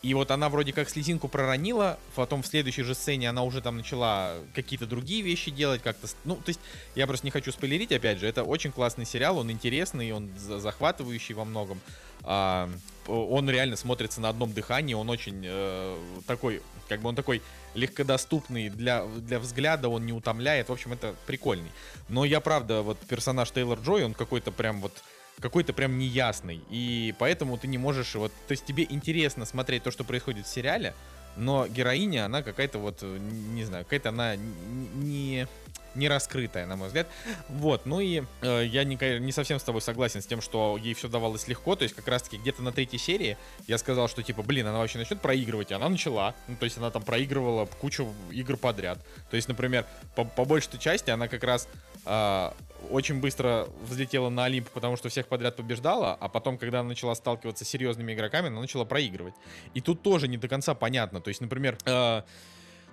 И 0.00 0.14
вот 0.14 0.30
она 0.30 0.48
вроде 0.48 0.72
как 0.72 0.88
слезинку 0.88 1.26
проронила, 1.26 1.98
потом 2.14 2.42
в 2.42 2.46
следующей 2.46 2.84
же 2.84 2.94
сцене 2.94 3.28
она 3.30 3.42
уже 3.42 3.60
там 3.60 3.78
начала 3.78 4.36
какие-то 4.54 4.86
другие 4.86 5.22
вещи 5.22 5.50
делать, 5.50 5.82
как-то... 5.82 6.06
Ну, 6.24 6.36
то 6.36 6.50
есть, 6.50 6.60
я 6.94 7.08
просто 7.08 7.26
не 7.26 7.32
хочу 7.32 7.50
спойлерить, 7.50 7.90
опять 7.90 8.18
же, 8.18 8.28
это 8.28 8.44
очень 8.44 8.70
классный 8.70 9.04
сериал, 9.04 9.38
он 9.38 9.50
интересный, 9.50 10.12
он 10.12 10.30
за- 10.38 10.60
захватывающий 10.60 11.34
во 11.34 11.44
многом. 11.44 11.80
А, 12.22 12.70
он 13.08 13.50
реально 13.50 13.74
смотрится 13.74 14.20
на 14.20 14.28
одном 14.28 14.52
дыхании, 14.52 14.94
он 14.94 15.10
очень 15.10 15.42
э, 15.44 15.96
такой, 16.26 16.62
как 16.88 17.00
бы 17.00 17.08
он 17.08 17.16
такой 17.16 17.42
легкодоступный 17.74 18.68
для, 18.68 19.04
для 19.04 19.40
взгляда, 19.40 19.88
он 19.88 20.06
не 20.06 20.12
утомляет, 20.12 20.68
в 20.68 20.72
общем, 20.72 20.92
это 20.92 21.14
прикольный. 21.26 21.70
Но 22.08 22.24
я, 22.24 22.40
правда, 22.40 22.82
вот 22.82 22.98
персонаж 23.00 23.50
Тейлор 23.50 23.80
Джой, 23.80 24.04
он 24.04 24.14
какой-то 24.14 24.52
прям 24.52 24.80
вот 24.80 24.92
какой-то 25.40 25.72
прям 25.72 25.98
неясный. 25.98 26.60
И 26.70 27.14
поэтому 27.18 27.56
ты 27.58 27.66
не 27.66 27.78
можешь, 27.78 28.14
вот, 28.14 28.32
то 28.46 28.52
есть 28.52 28.64
тебе 28.64 28.86
интересно 28.88 29.44
смотреть 29.44 29.82
то, 29.82 29.90
что 29.90 30.04
происходит 30.04 30.46
в 30.46 30.48
сериале, 30.48 30.94
но 31.36 31.66
героиня, 31.68 32.26
она 32.26 32.42
какая-то 32.42 32.78
вот, 32.78 32.98
э, 33.02 33.18
не 33.18 33.64
знаю, 33.64 33.84
какая-то 33.84 34.08
она 34.08 34.36
не 34.36 35.46
не 35.94 36.08
раскрытая, 36.08 36.66
на 36.66 36.76
мой 36.76 36.88
взгляд. 36.88 37.08
Вот, 37.48 37.86
ну 37.86 38.00
и 38.00 38.22
э, 38.42 38.64
я 38.66 38.84
не, 38.84 38.96
не 39.18 39.32
совсем 39.32 39.58
с 39.58 39.62
тобой 39.62 39.80
согласен 39.80 40.22
с 40.22 40.26
тем, 40.26 40.40
что 40.40 40.78
ей 40.80 40.94
все 40.94 41.08
давалось 41.08 41.48
легко, 41.48 41.76
то 41.76 41.82
есть 41.82 41.94
как 41.94 42.06
раз-таки 42.08 42.38
где-то 42.38 42.62
на 42.62 42.72
третьей 42.72 42.98
серии 42.98 43.36
я 43.66 43.78
сказал, 43.78 44.08
что 44.08 44.22
типа, 44.22 44.42
блин, 44.42 44.66
она 44.66 44.78
вообще 44.78 44.98
начнет 44.98 45.20
проигрывать, 45.20 45.70
и 45.70 45.74
она 45.74 45.88
начала, 45.88 46.34
ну 46.46 46.56
то 46.56 46.64
есть 46.64 46.78
она 46.78 46.90
там 46.90 47.02
проигрывала 47.02 47.66
кучу 47.66 48.12
игр 48.30 48.56
подряд. 48.56 48.98
То 49.30 49.36
есть, 49.36 49.48
например, 49.48 49.86
по, 50.14 50.24
по 50.24 50.44
большей 50.44 50.78
части 50.78 51.10
она 51.10 51.28
как 51.28 51.42
раз 51.42 51.68
э, 52.08 52.50
очень 52.90 53.20
быстро 53.20 53.68
взлетела 53.82 54.28
на 54.28 54.44
Олимп, 54.44 54.68
потому 54.70 54.96
что 54.96 55.08
всех 55.08 55.26
подряд 55.26 55.56
побеждала, 55.56 56.14
а 56.14 56.28
потом, 56.28 56.58
когда 56.58 56.80
она 56.80 56.90
начала 56.90 57.14
сталкиваться 57.14 57.64
с 57.64 57.68
серьезными 57.68 58.12
игроками, 58.12 58.48
она 58.48 58.60
начала 58.60 58.84
проигрывать. 58.84 59.34
И 59.74 59.80
тут 59.80 60.02
тоже 60.02 60.28
не 60.28 60.36
до 60.36 60.48
конца 60.48 60.74
понятно, 60.74 61.20
то 61.20 61.28
есть, 61.28 61.40
например, 61.40 61.76
э, 61.84 62.22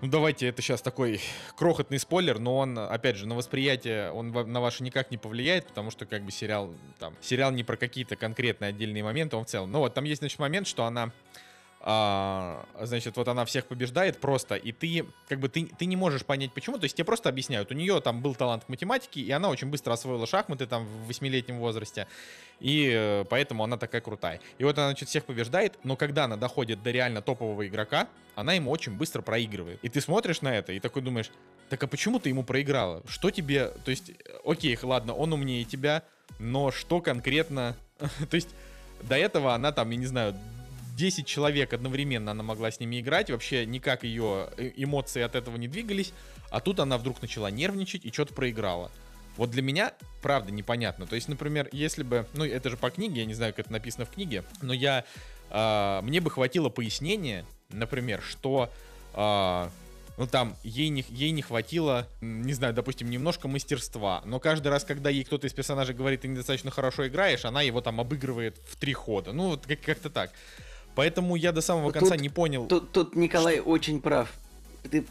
ну 0.01 0.09
давайте, 0.09 0.47
это 0.47 0.61
сейчас 0.61 0.81
такой 0.81 1.21
крохотный 1.55 1.99
спойлер, 1.99 2.39
но 2.39 2.57
он, 2.57 2.77
опять 2.77 3.15
же, 3.15 3.25
на 3.27 3.35
восприятие, 3.35 4.11
он 4.11 4.31
на 4.31 4.59
ваше 4.59 4.83
никак 4.83 5.09
не 5.09 5.17
повлияет, 5.17 5.67
потому 5.67 5.89
что 5.89 6.05
как 6.05 6.23
бы 6.23 6.31
сериал, 6.31 6.73
там, 6.99 7.15
сериал 7.21 7.51
не 7.51 7.63
про 7.63 7.77
какие-то 7.77 8.15
конкретные 8.15 8.69
отдельные 8.69 9.03
моменты, 9.03 9.37
он 9.37 9.45
в 9.45 9.47
целом. 9.47 9.71
Ну 9.71 9.79
вот, 9.79 9.93
там 9.93 10.03
есть, 10.03 10.19
значит, 10.19 10.37
момент, 10.39 10.67
что 10.67 10.85
она 10.85 11.11
а, 11.87 12.65
значит, 12.81 13.15
вот 13.15 13.27
она 13.27 13.45
всех 13.45 13.67
побеждает 13.67 14.19
просто, 14.19 14.55
и 14.55 14.71
ты, 14.71 15.05
как 15.29 15.39
бы, 15.39 15.49
ты, 15.49 15.67
ты 15.67 15.85
не 15.85 15.95
можешь 15.95 16.25
понять, 16.25 16.51
почему, 16.51 16.79
то 16.79 16.85
есть 16.85 16.95
тебе 16.95 17.05
просто 17.05 17.29
объясняют, 17.29 17.69
у 17.71 17.75
нее 17.75 18.01
там 18.01 18.23
был 18.23 18.33
талант 18.33 18.65
к 18.65 18.69
математике, 18.69 19.21
и 19.21 19.29
она 19.29 19.49
очень 19.49 19.67
быстро 19.67 19.93
освоила 19.93 20.25
шахматы 20.25 20.65
там 20.65 20.83
в 20.83 21.07
восьмилетнем 21.07 21.59
возрасте, 21.59 22.07
и 22.59 22.91
э, 22.91 23.25
поэтому 23.29 23.63
она 23.63 23.77
такая 23.77 24.01
крутая. 24.01 24.41
И 24.57 24.63
вот 24.63 24.75
она, 24.79 24.87
значит, 24.87 25.09
всех 25.09 25.25
побеждает, 25.25 25.77
но 25.83 25.95
когда 25.95 26.23
она 26.23 26.37
доходит 26.37 26.81
до 26.81 26.89
реально 26.89 27.21
топового 27.21 27.67
игрока, 27.67 28.07
она 28.33 28.53
ему 28.53 28.71
очень 28.71 28.97
быстро 28.97 29.21
проигрывает. 29.21 29.77
И 29.83 29.89
ты 29.89 30.01
смотришь 30.01 30.41
на 30.41 30.57
это 30.57 30.73
и 30.73 30.79
такой 30.79 31.03
думаешь, 31.03 31.29
так 31.69 31.83
а 31.83 31.87
почему 31.87 32.19
ты 32.19 32.29
ему 32.29 32.43
проиграла? 32.43 33.03
Что 33.07 33.29
тебе, 33.29 33.67
то 33.83 33.91
есть, 33.91 34.11
окей, 34.43 34.75
ладно, 34.81 35.13
он 35.13 35.33
умнее 35.33 35.63
тебя, 35.65 36.01
но 36.39 36.71
что 36.71 36.99
конкретно, 36.99 37.77
то 37.99 38.35
есть, 38.35 38.49
до 39.03 39.15
этого 39.15 39.53
она 39.53 39.71
там, 39.71 39.91
я 39.91 39.97
не 39.97 40.07
знаю, 40.07 40.35
10 40.95 41.25
человек 41.27 41.73
одновременно 41.73 42.31
она 42.31 42.43
могла 42.43 42.71
с 42.71 42.79
ними 42.79 42.99
играть, 42.99 43.29
вообще 43.29 43.65
никак 43.65 44.03
ее 44.03 44.49
э, 44.57 44.71
эмоции 44.75 45.21
от 45.21 45.35
этого 45.35 45.57
не 45.57 45.67
двигались, 45.67 46.13
а 46.51 46.61
тут 46.61 46.79
она 46.79 46.97
вдруг 46.97 47.21
начала 47.21 47.51
нервничать 47.51 48.05
и 48.05 48.11
что-то 48.11 48.33
проиграла. 48.33 48.91
Вот 49.35 49.51
для 49.51 49.61
меня, 49.61 49.93
правда, 50.21 50.51
непонятно. 50.53 51.05
То 51.05 51.15
есть, 51.15 51.27
например, 51.27 51.67
если 51.73 52.03
бы, 52.03 52.25
ну, 52.33 52.45
это 52.45 52.69
же 52.69 52.77
по 52.77 52.89
книге, 52.89 53.21
я 53.21 53.25
не 53.25 53.33
знаю, 53.33 53.53
как 53.53 53.65
это 53.65 53.73
написано 53.73 54.05
в 54.05 54.09
книге, 54.11 54.45
но 54.61 54.73
я, 54.73 55.03
э, 55.49 55.99
мне 56.01 56.21
бы 56.21 56.31
хватило 56.31 56.69
пояснения, 56.69 57.45
например, 57.69 58.21
что, 58.21 58.71
э, 59.13 59.69
ну, 60.17 60.27
там, 60.27 60.55
ей 60.63 60.87
не, 60.87 61.03
ей 61.09 61.31
не 61.31 61.41
хватило, 61.41 62.07
не 62.21 62.53
знаю, 62.53 62.73
допустим, 62.73 63.09
немножко 63.09 63.49
мастерства, 63.49 64.21
но 64.25 64.39
каждый 64.39 64.69
раз, 64.69 64.85
когда 64.85 65.09
ей 65.09 65.25
кто-то 65.25 65.47
из 65.47 65.53
персонажей 65.53 65.93
говорит, 65.93 66.21
ты 66.21 66.29
недостаточно 66.29 66.71
хорошо 66.71 67.05
играешь, 67.05 67.43
она 67.43 67.61
его 67.61 67.81
там 67.81 67.99
обыгрывает 67.99 68.57
в 68.65 68.77
три 68.77 68.93
хода. 68.93 69.33
Ну, 69.33 69.49
вот 69.49 69.65
как- 69.65 69.81
как-то 69.81 70.09
так. 70.09 70.31
Поэтому 70.95 71.35
я 71.35 71.51
до 71.51 71.61
самого 71.61 71.91
конца 71.91 72.11
тут, 72.11 72.21
не 72.21 72.29
понял. 72.29 72.67
Тут, 72.67 72.91
тут 72.91 73.15
Николай 73.15 73.55
что... 73.55 73.69
очень 73.69 74.01
прав. 74.01 74.33
Ты 74.89 75.03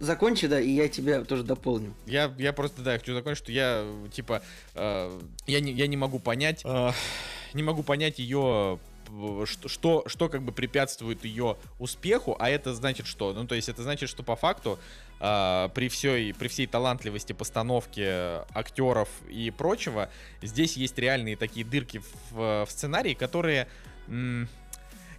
закончи, 0.00 0.48
да, 0.48 0.60
и 0.60 0.70
я 0.70 0.88
тебя 0.88 1.22
тоже 1.24 1.44
дополню. 1.44 1.94
Я, 2.06 2.34
я 2.38 2.52
просто, 2.52 2.82
да, 2.82 2.98
хочу 2.98 3.14
закончить, 3.14 3.44
что 3.44 3.52
я, 3.52 3.84
типа, 4.12 4.42
э, 4.74 5.20
я, 5.46 5.60
не, 5.60 5.72
я 5.72 5.86
не 5.86 5.96
могу 5.96 6.18
понять, 6.18 6.62
э, 6.64 6.90
не 7.54 7.62
могу 7.62 7.82
понять 7.82 8.18
ее 8.18 8.78
что, 9.46 9.68
что, 9.68 10.04
что 10.06 10.28
как 10.28 10.42
бы 10.42 10.52
препятствует 10.52 11.24
ее 11.24 11.56
успеху, 11.78 12.36
а 12.38 12.50
это 12.50 12.74
значит 12.74 13.06
что? 13.06 13.32
Ну, 13.32 13.46
то 13.46 13.54
есть 13.54 13.68
это 13.68 13.82
значит, 13.82 14.10
что 14.10 14.22
по 14.22 14.36
факту 14.36 14.78
э, 15.20 15.68
при, 15.74 15.88
всей, 15.88 16.34
при 16.34 16.48
всей 16.48 16.66
талантливости 16.66 17.32
постановки 17.32 18.02
актеров 18.54 19.08
и 19.30 19.50
прочего, 19.50 20.10
здесь 20.42 20.76
есть 20.76 20.98
реальные 20.98 21.36
такие 21.36 21.64
дырки 21.64 22.02
в, 22.30 22.66
в 22.66 22.70
сценарии, 22.70 23.14
которые... 23.14 23.68
М- 24.08 24.48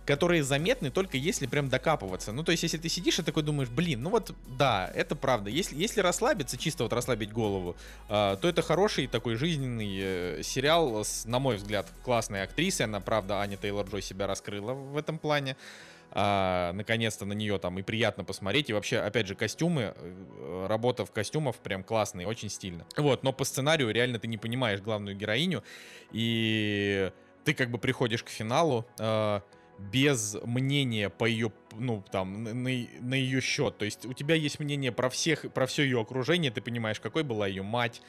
которые 0.09 0.41
заметны 0.41 0.89
только 0.89 1.17
если 1.17 1.45
прям 1.45 1.69
докапываться. 1.69 2.31
Ну, 2.31 2.43
то 2.43 2.51
есть, 2.51 2.63
если 2.63 2.79
ты 2.79 2.89
сидишь 2.89 3.19
и 3.19 3.21
такой 3.21 3.43
думаешь, 3.43 3.69
блин, 3.69 4.01
ну 4.01 4.09
вот, 4.09 4.33
да, 4.57 4.91
это 4.95 5.15
правда. 5.15 5.51
Если, 5.51 5.77
если 5.77 6.01
расслабиться, 6.01 6.57
чисто 6.57 6.81
вот 6.81 6.93
расслабить 6.93 7.31
голову, 7.31 7.75
э, 8.07 8.35
то 8.41 8.47
это 8.47 8.63
хороший 8.63 9.05
такой 9.05 9.35
жизненный 9.35 9.99
э, 10.01 10.41
сериал 10.41 11.05
с, 11.05 11.25
на 11.25 11.37
мой 11.37 11.57
взгляд, 11.57 11.85
классной 12.03 12.41
актрисой. 12.41 12.87
Она, 12.87 13.01
правда, 13.01 13.39
Аня 13.39 13.55
Тейлор-Джой 13.55 14.01
себя 14.01 14.25
раскрыла 14.25 14.73
в 14.73 14.97
этом 14.97 15.19
плане. 15.19 15.55
А, 16.11 16.73
наконец-то 16.73 17.25
на 17.25 17.33
нее 17.33 17.59
там 17.59 17.77
и 17.77 17.83
приятно 17.83 18.23
посмотреть. 18.23 18.71
И 18.71 18.73
вообще, 18.73 18.97
опять 18.97 19.27
же, 19.27 19.35
костюмы, 19.35 19.93
э, 19.95 20.65
работа 20.67 21.05
в 21.05 21.11
костюмах 21.11 21.57
прям 21.57 21.83
классные, 21.83 22.25
очень 22.25 22.49
стильно. 22.49 22.87
Вот, 22.97 23.21
но 23.21 23.31
по 23.31 23.43
сценарию 23.43 23.91
реально 23.91 24.17
ты 24.17 24.27
не 24.27 24.39
понимаешь 24.39 24.81
главную 24.81 25.15
героиню. 25.15 25.63
И 26.11 27.11
ты 27.45 27.53
как 27.53 27.69
бы 27.69 27.77
приходишь 27.77 28.23
к 28.23 28.29
финалу, 28.29 28.87
э, 28.97 29.41
без 29.91 30.35
мнения 30.43 31.09
по 31.09 31.25
ее, 31.25 31.51
ну, 31.77 32.03
там, 32.11 32.43
на, 32.43 32.51
на 32.53 33.13
ее 33.13 33.41
счет. 33.41 33.77
То 33.77 33.85
есть 33.85 34.05
у 34.05 34.13
тебя 34.13 34.35
есть 34.35 34.59
мнение 34.59 34.91
про 34.91 35.09
всех, 35.09 35.51
про 35.53 35.65
все 35.65 35.83
ее 35.83 36.01
окружение, 36.01 36.51
ты 36.51 36.61
понимаешь, 36.61 36.99
какой 36.99 37.23
была 37.23 37.47
ее 37.47 37.63
мать, 37.63 38.01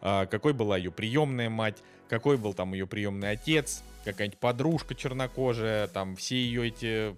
а, 0.00 0.26
какой 0.26 0.52
была 0.52 0.76
ее 0.76 0.90
приемная 0.90 1.50
мать, 1.50 1.82
какой 2.08 2.36
был 2.36 2.54
там 2.54 2.72
ее 2.72 2.86
приемный 2.86 3.30
отец, 3.30 3.82
какая-нибудь 4.04 4.38
подружка 4.38 4.94
чернокожая, 4.94 5.88
там 5.88 6.16
все 6.16 6.36
ее 6.36 6.68
эти 6.68 7.14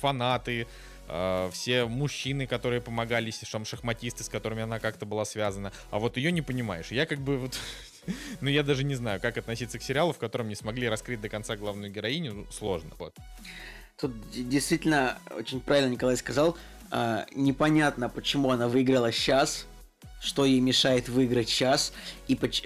фанаты, 0.00 0.66
а, 1.08 1.50
все 1.50 1.84
мужчины, 1.84 2.46
которые 2.46 2.80
помогали, 2.80 3.30
там 3.50 3.64
шахматисты, 3.64 4.24
с 4.24 4.28
которыми 4.28 4.62
она 4.62 4.78
как-то 4.80 5.06
была 5.06 5.24
связана, 5.24 5.72
а 5.90 5.98
вот 5.98 6.16
ее 6.16 6.32
не 6.32 6.42
понимаешь. 6.42 6.90
Я 6.90 7.06
как 7.06 7.18
бы 7.18 7.38
вот 7.38 7.58
ну, 8.40 8.48
я 8.48 8.62
даже 8.62 8.84
не 8.84 8.94
знаю, 8.94 9.20
как 9.20 9.36
относиться 9.38 9.78
к 9.78 9.82
сериалу, 9.82 10.12
в 10.12 10.18
котором 10.18 10.48
не 10.48 10.54
смогли 10.54 10.88
раскрыть 10.88 11.20
до 11.20 11.28
конца 11.28 11.56
главную 11.56 11.92
героиню. 11.92 12.34
Ну, 12.34 12.46
сложно. 12.50 12.90
Вот. 12.98 13.14
Тут 14.00 14.12
действительно 14.30 15.18
очень 15.36 15.60
правильно 15.60 15.90
Николай 15.90 16.16
сказал. 16.16 16.56
А, 16.90 17.26
непонятно, 17.34 18.08
почему 18.08 18.50
она 18.50 18.68
выиграла 18.68 19.12
сейчас, 19.12 19.66
что 20.20 20.44
ей 20.44 20.60
мешает 20.60 21.08
выиграть 21.08 21.48
сейчас, 21.48 21.92
и 22.28 22.34
поч- 22.34 22.64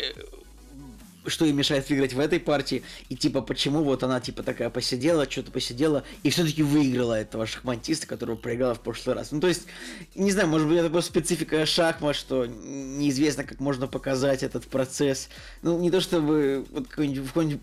что 1.28 1.44
ей 1.44 1.52
мешает 1.52 1.88
выиграть 1.88 2.12
в 2.12 2.20
этой 2.20 2.40
партии, 2.40 2.82
и 3.08 3.16
типа 3.16 3.40
почему 3.40 3.82
вот 3.82 4.02
она 4.02 4.20
типа 4.20 4.42
такая 4.42 4.70
посидела, 4.70 5.30
что-то 5.30 5.50
посидела, 5.50 6.04
и 6.22 6.30
все-таки 6.30 6.62
выиграла 6.62 7.14
этого 7.14 7.46
шахматиста, 7.46 8.06
которого 8.06 8.36
проиграла 8.36 8.74
в 8.74 8.80
прошлый 8.80 9.16
раз. 9.16 9.32
Ну 9.32 9.40
то 9.40 9.48
есть, 9.48 9.66
не 10.14 10.32
знаю, 10.32 10.48
может 10.48 10.68
быть 10.68 10.78
это 10.78 10.90
просто 10.90 11.10
специфика 11.10 11.64
шахмат, 11.66 12.16
что 12.16 12.46
неизвестно, 12.46 13.44
как 13.44 13.60
можно 13.60 13.86
показать 13.86 14.42
этот 14.42 14.66
процесс. 14.66 15.28
Ну 15.62 15.78
не 15.78 15.90
то 15.90 16.00
чтобы 16.00 16.66
вот 16.70 16.88
какой-нибудь, 16.88 17.24
в 17.24 17.28
какой-нибудь 17.28 17.62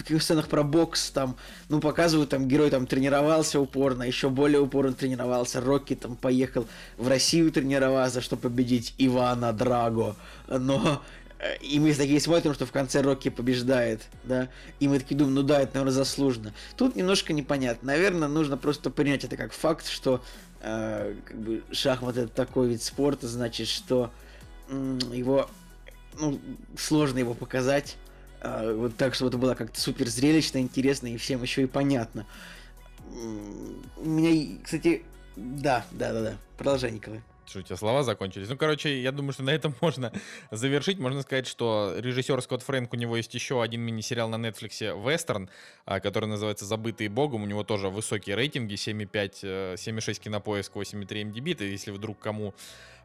в 0.00 0.02
каких 0.02 0.22
сценах 0.22 0.48
про 0.48 0.62
бокс 0.62 1.10
там, 1.10 1.36
ну, 1.68 1.80
показывают, 1.80 2.30
там, 2.30 2.48
герой 2.48 2.70
там 2.70 2.86
тренировался 2.86 3.60
упорно, 3.60 4.02
еще 4.02 4.30
более 4.30 4.60
упорно 4.60 4.92
тренировался, 4.92 5.60
Рокки 5.60 5.94
там 5.94 6.16
поехал 6.16 6.66
в 6.96 7.08
Россию 7.08 7.52
тренироваться, 7.52 8.20
чтобы 8.20 8.42
победить 8.42 8.94
Ивана 8.98 9.52
Драго, 9.52 10.16
но 10.48 11.02
и 11.62 11.80
мы 11.80 11.94
такие 11.94 12.20
смотрим, 12.20 12.52
что 12.52 12.66
в 12.66 12.72
конце 12.72 13.00
Рокки 13.00 13.30
побеждает, 13.30 14.02
да, 14.24 14.48
и 14.78 14.88
мы 14.88 14.98
такие 14.98 15.16
думаем, 15.16 15.36
ну 15.36 15.42
да, 15.42 15.60
это, 15.60 15.74
наверное, 15.74 15.92
заслуженно. 15.92 16.52
Тут 16.76 16.96
немножко 16.96 17.32
непонятно. 17.32 17.92
Наверное, 17.92 18.28
нужно 18.28 18.56
просто 18.56 18.90
принять 18.90 19.24
это 19.24 19.36
как 19.36 19.52
факт, 19.52 19.86
что 19.86 20.22
э, 20.60 21.14
как 21.24 21.38
бы 21.38 21.62
шахмат 21.72 22.18
это 22.18 22.28
такой 22.28 22.68
вид 22.68 22.82
спорта, 22.82 23.26
значит, 23.26 23.68
что 23.68 24.10
э, 24.68 24.98
его, 25.12 25.48
ну, 26.18 26.38
сложно 26.76 27.18
его 27.18 27.32
показать, 27.32 27.96
э, 28.42 28.74
вот 28.74 28.96
так, 28.96 29.14
чтобы 29.14 29.30
это 29.30 29.38
было 29.38 29.54
как-то 29.54 29.80
супер 29.80 30.08
зрелищно, 30.08 30.58
интересно 30.58 31.06
и 31.06 31.16
всем 31.16 31.42
еще 31.42 31.62
и 31.62 31.66
понятно. 31.66 32.26
У 33.96 34.04
меня, 34.04 34.58
кстати, 34.62 35.04
да, 35.36 35.86
да, 35.90 36.12
да, 36.12 36.22
да. 36.22 36.36
Продолжай, 36.58 36.90
Николай. 36.90 37.22
Что 37.50 37.58
у 37.58 37.62
тебя 37.62 37.76
слова 37.76 38.04
закончились? 38.04 38.48
Ну, 38.48 38.56
короче, 38.56 39.02
я 39.02 39.10
думаю, 39.10 39.32
что 39.32 39.42
на 39.42 39.50
этом 39.50 39.74
можно 39.80 40.12
завершить. 40.52 41.00
Можно 41.00 41.22
сказать, 41.22 41.48
что 41.48 41.94
режиссер 41.98 42.40
Скотт 42.42 42.62
Фрэнк, 42.62 42.92
у 42.92 42.96
него 42.96 43.16
есть 43.16 43.34
еще 43.34 43.60
один 43.60 43.80
мини-сериал 43.80 44.28
на 44.28 44.36
Netflix 44.36 44.78
«Вестерн», 45.04 45.50
а, 45.84 45.98
который 45.98 46.26
называется 46.26 46.64
«Забытые 46.64 47.08
богом». 47.08 47.42
У 47.42 47.46
него 47.46 47.64
тоже 47.64 47.88
высокие 47.88 48.36
рейтинги, 48.36 48.74
7,5, 48.74 49.74
7,6 49.74 50.10
э, 50.10 50.14
кинопоиск, 50.22 50.76
8,3 50.76 51.32
MDB. 51.32 51.54
То 51.56 51.64
если 51.64 51.90
вдруг 51.90 52.20
кому 52.20 52.54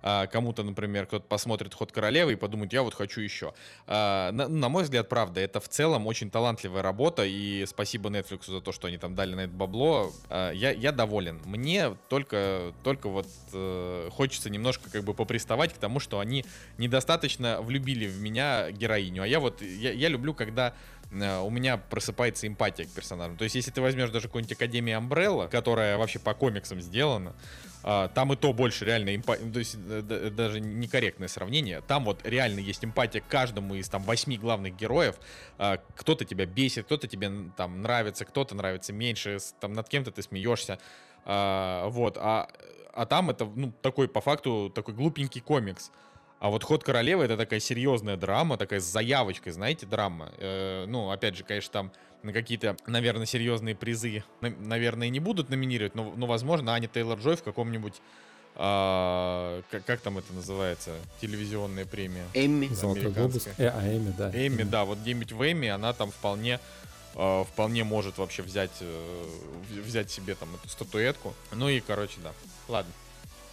а, 0.02 0.28
кому-то, 0.28 0.64
например, 0.64 1.06
кто-то 1.06 1.26
посмотрит 1.26 1.74
«Ход 1.74 1.92
королевы» 1.92 2.34
и 2.34 2.36
подумает, 2.36 2.74
я 2.74 2.84
вот 2.84 2.94
хочу 2.94 3.22
еще. 3.22 3.54
А, 3.88 4.32
на, 4.32 4.48
на 4.48 4.70
мой 4.70 4.84
взгляд, 4.84 5.10
правда, 5.10 5.42
это 5.42 5.60
в 5.60 5.68
целом 5.68 6.08
очень 6.08 6.30
талантливая 6.30 6.82
работа, 6.82 7.24
и 7.26 7.66
спасибо 7.68 8.10
Netflix 8.10 8.46
за 8.48 8.62
то, 8.62 8.72
что 8.72 8.88
они 8.88 8.98
там 8.98 9.16
дали 9.16 9.36
на 9.36 9.42
это 9.42 9.54
бабло. 9.54 10.12
А, 10.30 10.52
я, 10.52 10.72
я 10.72 10.92
доволен. 10.92 11.42
Мне 11.46 11.96
только, 12.10 12.74
только 12.84 13.10
вот 13.10 13.28
э, 13.54 14.10
хочется 14.12 14.50
немножко 14.50 14.90
как 14.90 15.04
бы 15.04 15.14
поприставать 15.14 15.74
к 15.74 15.78
тому, 15.78 16.00
что 16.00 16.20
они 16.20 16.46
недостаточно 16.78 17.62
влюбили 17.62 18.08
в 18.08 18.22
меня 18.22 18.72
героиню. 18.72 19.24
А 19.24 19.28
я 19.28 19.40
вот, 19.40 19.62
я, 19.62 19.92
я 19.92 20.08
люблю, 20.08 20.34
когда 20.34 20.74
у 21.12 21.50
меня 21.50 21.78
просыпается 21.78 22.48
эмпатия 22.48 22.86
к 22.86 22.90
персонажам. 22.90 23.38
То 23.38 23.44
есть, 23.44 23.56
если 23.56 23.72
ты 23.72 23.82
возьмешь 23.82 24.10
даже 24.10 24.28
какую-нибудь 24.28 24.58
Академию 24.58 24.98
Амбрелла, 24.98 25.48
которая 25.48 25.98
вообще 25.98 26.20
по 26.20 26.34
комиксам 26.34 26.82
сделана, 26.82 27.36
а, 27.88 28.08
там 28.08 28.34
и 28.34 28.36
то 28.36 28.52
больше 28.52 28.84
реально 28.84 29.16
эмпатия, 29.16 29.52
то 29.52 29.60
есть 29.60 29.78
э, 29.78 30.32
даже 30.36 30.60
некорректное 30.60 31.28
сравнение. 31.28 31.82
Там 31.82 32.04
вот 32.04 32.26
реально 32.26 32.60
есть 32.60 32.84
эмпатия 32.84 33.22
к 33.22 33.28
каждому 33.28 33.76
из 33.76 33.88
там 33.90 34.02
восьми 34.02 34.40
главных 34.40 34.76
героев. 34.76 35.18
А, 35.60 35.78
кто-то 35.96 36.26
тебя 36.26 36.48
бесит, 36.48 36.86
кто-то 36.86 37.08
тебе 37.08 37.32
там 37.56 37.84
нравится, 37.84 38.26
кто-то 38.26 38.56
нравится 38.56 38.92
меньше, 38.92 39.38
там 39.60 39.74
над 39.74 39.88
кем-то 39.88 40.10
ты 40.10 40.24
смеешься. 40.24 40.80
А, 41.26 41.88
вот, 41.90 42.18
а, 42.20 42.50
а 42.92 43.06
там 43.06 43.30
это, 43.30 43.46
ну, 43.46 43.72
такой, 43.84 44.08
по 44.08 44.20
факту, 44.20 44.72
такой 44.74 44.96
глупенький 44.96 45.42
комикс. 45.42 45.92
А 46.40 46.50
вот 46.50 46.64
«Ход 46.64 46.84
королевы»— 46.84 47.24
это 47.26 47.38
такая 47.38 47.60
серьезная 47.60 48.18
драма, 48.18 48.58
такая 48.58 48.80
с 48.80 48.84
заявочкой, 48.84 49.54
знаете, 49.54 49.86
драма. 49.86 50.32
Э, 50.38 50.86
ну, 50.88 51.10
опять 51.10 51.36
же, 51.36 51.44
конечно, 51.44 51.72
там 51.72 51.92
на 52.24 52.34
какие-то, 52.34 52.76
наверное, 52.88 53.26
серьезные 53.26 53.76
призы, 53.76 54.24
на, 54.42 54.50
наверное, 54.50 55.10
не 55.10 55.20
будут 55.20 55.50
номинировать, 55.50 55.96
но, 55.96 56.14
но 56.16 56.26
возможно, 56.26 56.74
Аня 56.74 56.88
Тейлор-Джой 56.88 57.38
в 57.38 57.44
каком-нибудь 57.44 58.02
а, 58.58 59.62
как, 59.70 59.86
как 59.86 60.00
там 60.00 60.18
это 60.18 60.34
называется? 60.34 60.92
Телевизионная 61.20 61.86
премия. 61.86 62.26
Эмми. 62.34 62.68
Золотой 62.68 63.12
глобус. 63.12 63.48
Э, 63.58 63.68
а, 63.68 63.82
Эмми, 63.86 64.14
да. 64.18 64.32
Эмми, 64.32 64.64
да, 64.64 64.86
вот 64.86 65.00
где-нибудь 65.00 65.34
в 65.34 65.44
Эмми 65.44 65.68
она 65.68 65.92
там 65.92 66.12
вполне 66.12 66.60
э, 67.16 67.44
вполне 67.44 67.84
может 67.84 68.18
вообще 68.18 68.44
взять, 68.44 68.72
э, 68.80 69.26
взять 69.84 70.10
себе 70.10 70.36
там 70.36 70.56
эту 70.56 70.70
статуэтку. 70.70 71.34
Ну 71.52 71.68
и, 71.68 71.82
короче, 71.82 72.16
да. 72.24 72.32
Ладно. 72.70 72.92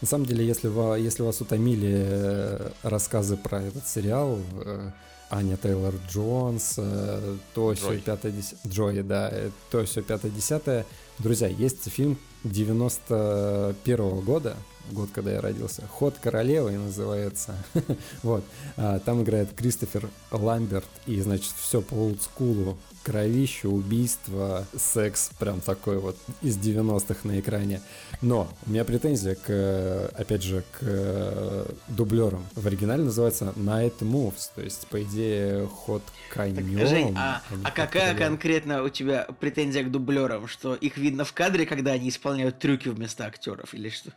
На 0.03 0.09
самом 0.09 0.27
деле, 0.27 0.45
если, 0.45 0.67
вы, 0.67 0.99
если 0.99 1.23
вас 1.23 1.41
утомили 1.41 1.95
э, 1.95 2.71
рассказы 2.83 3.37
про 3.37 3.63
этот 3.63 3.87
сериал, 3.87 4.41
э, 4.65 4.91
Аня 5.31 5.57
Тейлор 5.57 5.95
Джонс, 6.11 6.75
э, 6.77 7.37
то 7.55 7.73
все 7.75 7.99
пятое 8.01 8.33
десятое, 8.33 8.71
Джои, 8.71 9.03
да, 9.03 9.33
то 9.71 9.85
все 9.85 10.03
пятое 10.03 10.33
десятое. 10.33 10.85
Друзья, 11.21 11.47
есть 11.47 11.89
фильм 11.89 12.19
91 12.43 13.75
-го 13.87 14.23
года, 14.23 14.57
год, 14.91 15.11
когда 15.15 15.33
я 15.35 15.41
родился. 15.41 15.83
«Ход 15.87 16.17
королевы» 16.21 16.73
называется. 16.73 17.55
вот. 18.25 18.43
А, 18.77 18.99
там 18.99 19.23
играет 19.23 19.53
Кристофер 19.55 20.11
Ламберт, 20.33 20.89
и, 21.07 21.21
значит, 21.21 21.53
все 21.61 21.81
по 21.81 21.95
олдскулу. 21.95 22.77
Кровище, 23.03 23.69
убийство, 23.69 24.65
секс, 24.77 25.31
прям 25.39 25.61
такой 25.61 25.99
вот 25.99 26.17
из 26.41 26.57
90-х 26.57 27.21
на 27.25 27.41
экране. 27.41 27.81
Но 28.21 28.49
у 28.67 28.71
меня 28.71 28.85
претензия 28.85 29.35
к, 29.35 30.11
опять 30.15 30.43
же, 30.43 30.65
к 30.73 31.67
дублерам. 31.89 32.47
В 32.55 32.67
оригинале 32.67 33.05
называется 33.05 33.53
Night 33.57 33.99
Moves, 34.01 34.51
то 34.55 34.63
есть, 34.63 34.87
по 34.87 35.03
идее, 35.03 35.67
ход 35.67 36.03
конем. 36.33 36.79
Так, 36.79 36.89
Жень, 36.89 37.15
а, 37.17 37.43
а, 37.65 37.71
какая 37.71 38.15
королевы. 38.15 38.19
конкретно 38.19 38.83
у 38.83 38.89
тебя 38.89 39.27
претензия 39.41 39.83
к 39.83 39.91
дублерам? 39.91 40.47
Что 40.47 40.75
их 40.75 40.97
видно 40.97 41.25
в 41.25 41.33
кадре, 41.33 41.67
когда 41.67 41.93
они 41.93 42.09
исполняют 42.09 42.59
трюки 42.59 42.89
вместо 42.89 43.27
актеров, 43.27 43.75
или 43.75 43.89
что? 43.89 44.13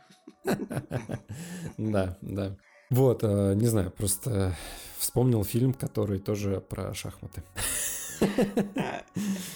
Да, 1.76 2.16
да. 2.20 2.56
Вот, 2.90 3.20
э, 3.22 3.54
не 3.54 3.66
знаю, 3.66 3.90
просто 3.90 4.56
вспомнил 4.98 5.44
фильм, 5.44 5.74
который 5.74 6.18
тоже 6.18 6.60
про 6.60 6.94
шахматы. 6.94 7.42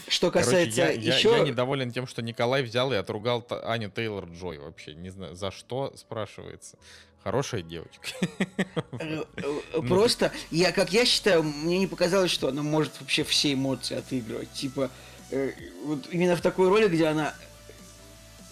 Что 0.08 0.30
касается 0.30 0.82
Короче, 0.82 1.00
я, 1.00 1.14
еще... 1.14 1.30
Я, 1.30 1.38
я 1.38 1.44
недоволен 1.44 1.92
тем, 1.92 2.06
что 2.06 2.22
Николай 2.22 2.62
взял 2.62 2.92
и 2.92 2.96
отругал 2.96 3.46
Аню 3.64 3.90
Тейлор 3.90 4.26
Джой 4.26 4.58
вообще. 4.58 4.94
Не 4.94 5.10
знаю, 5.10 5.34
за 5.34 5.50
что, 5.50 5.92
спрашивается. 5.96 6.76
Хорошая 7.22 7.62
девочка. 7.62 8.08
Э, 8.98 9.24
э, 9.36 9.82
просто, 9.86 10.32
я, 10.50 10.72
как 10.72 10.92
я 10.92 11.04
считаю, 11.04 11.42
мне 11.42 11.78
не 11.78 11.86
показалось, 11.86 12.30
что 12.30 12.48
она 12.48 12.62
может 12.62 12.98
вообще 13.00 13.24
все 13.24 13.52
эмоции 13.52 13.96
отыгрывать. 13.96 14.50
Типа, 14.52 14.90
вот 15.84 16.06
именно 16.10 16.36
в 16.36 16.40
такой 16.40 16.68
роли, 16.68 16.88
где 16.88 17.06
она, 17.06 17.34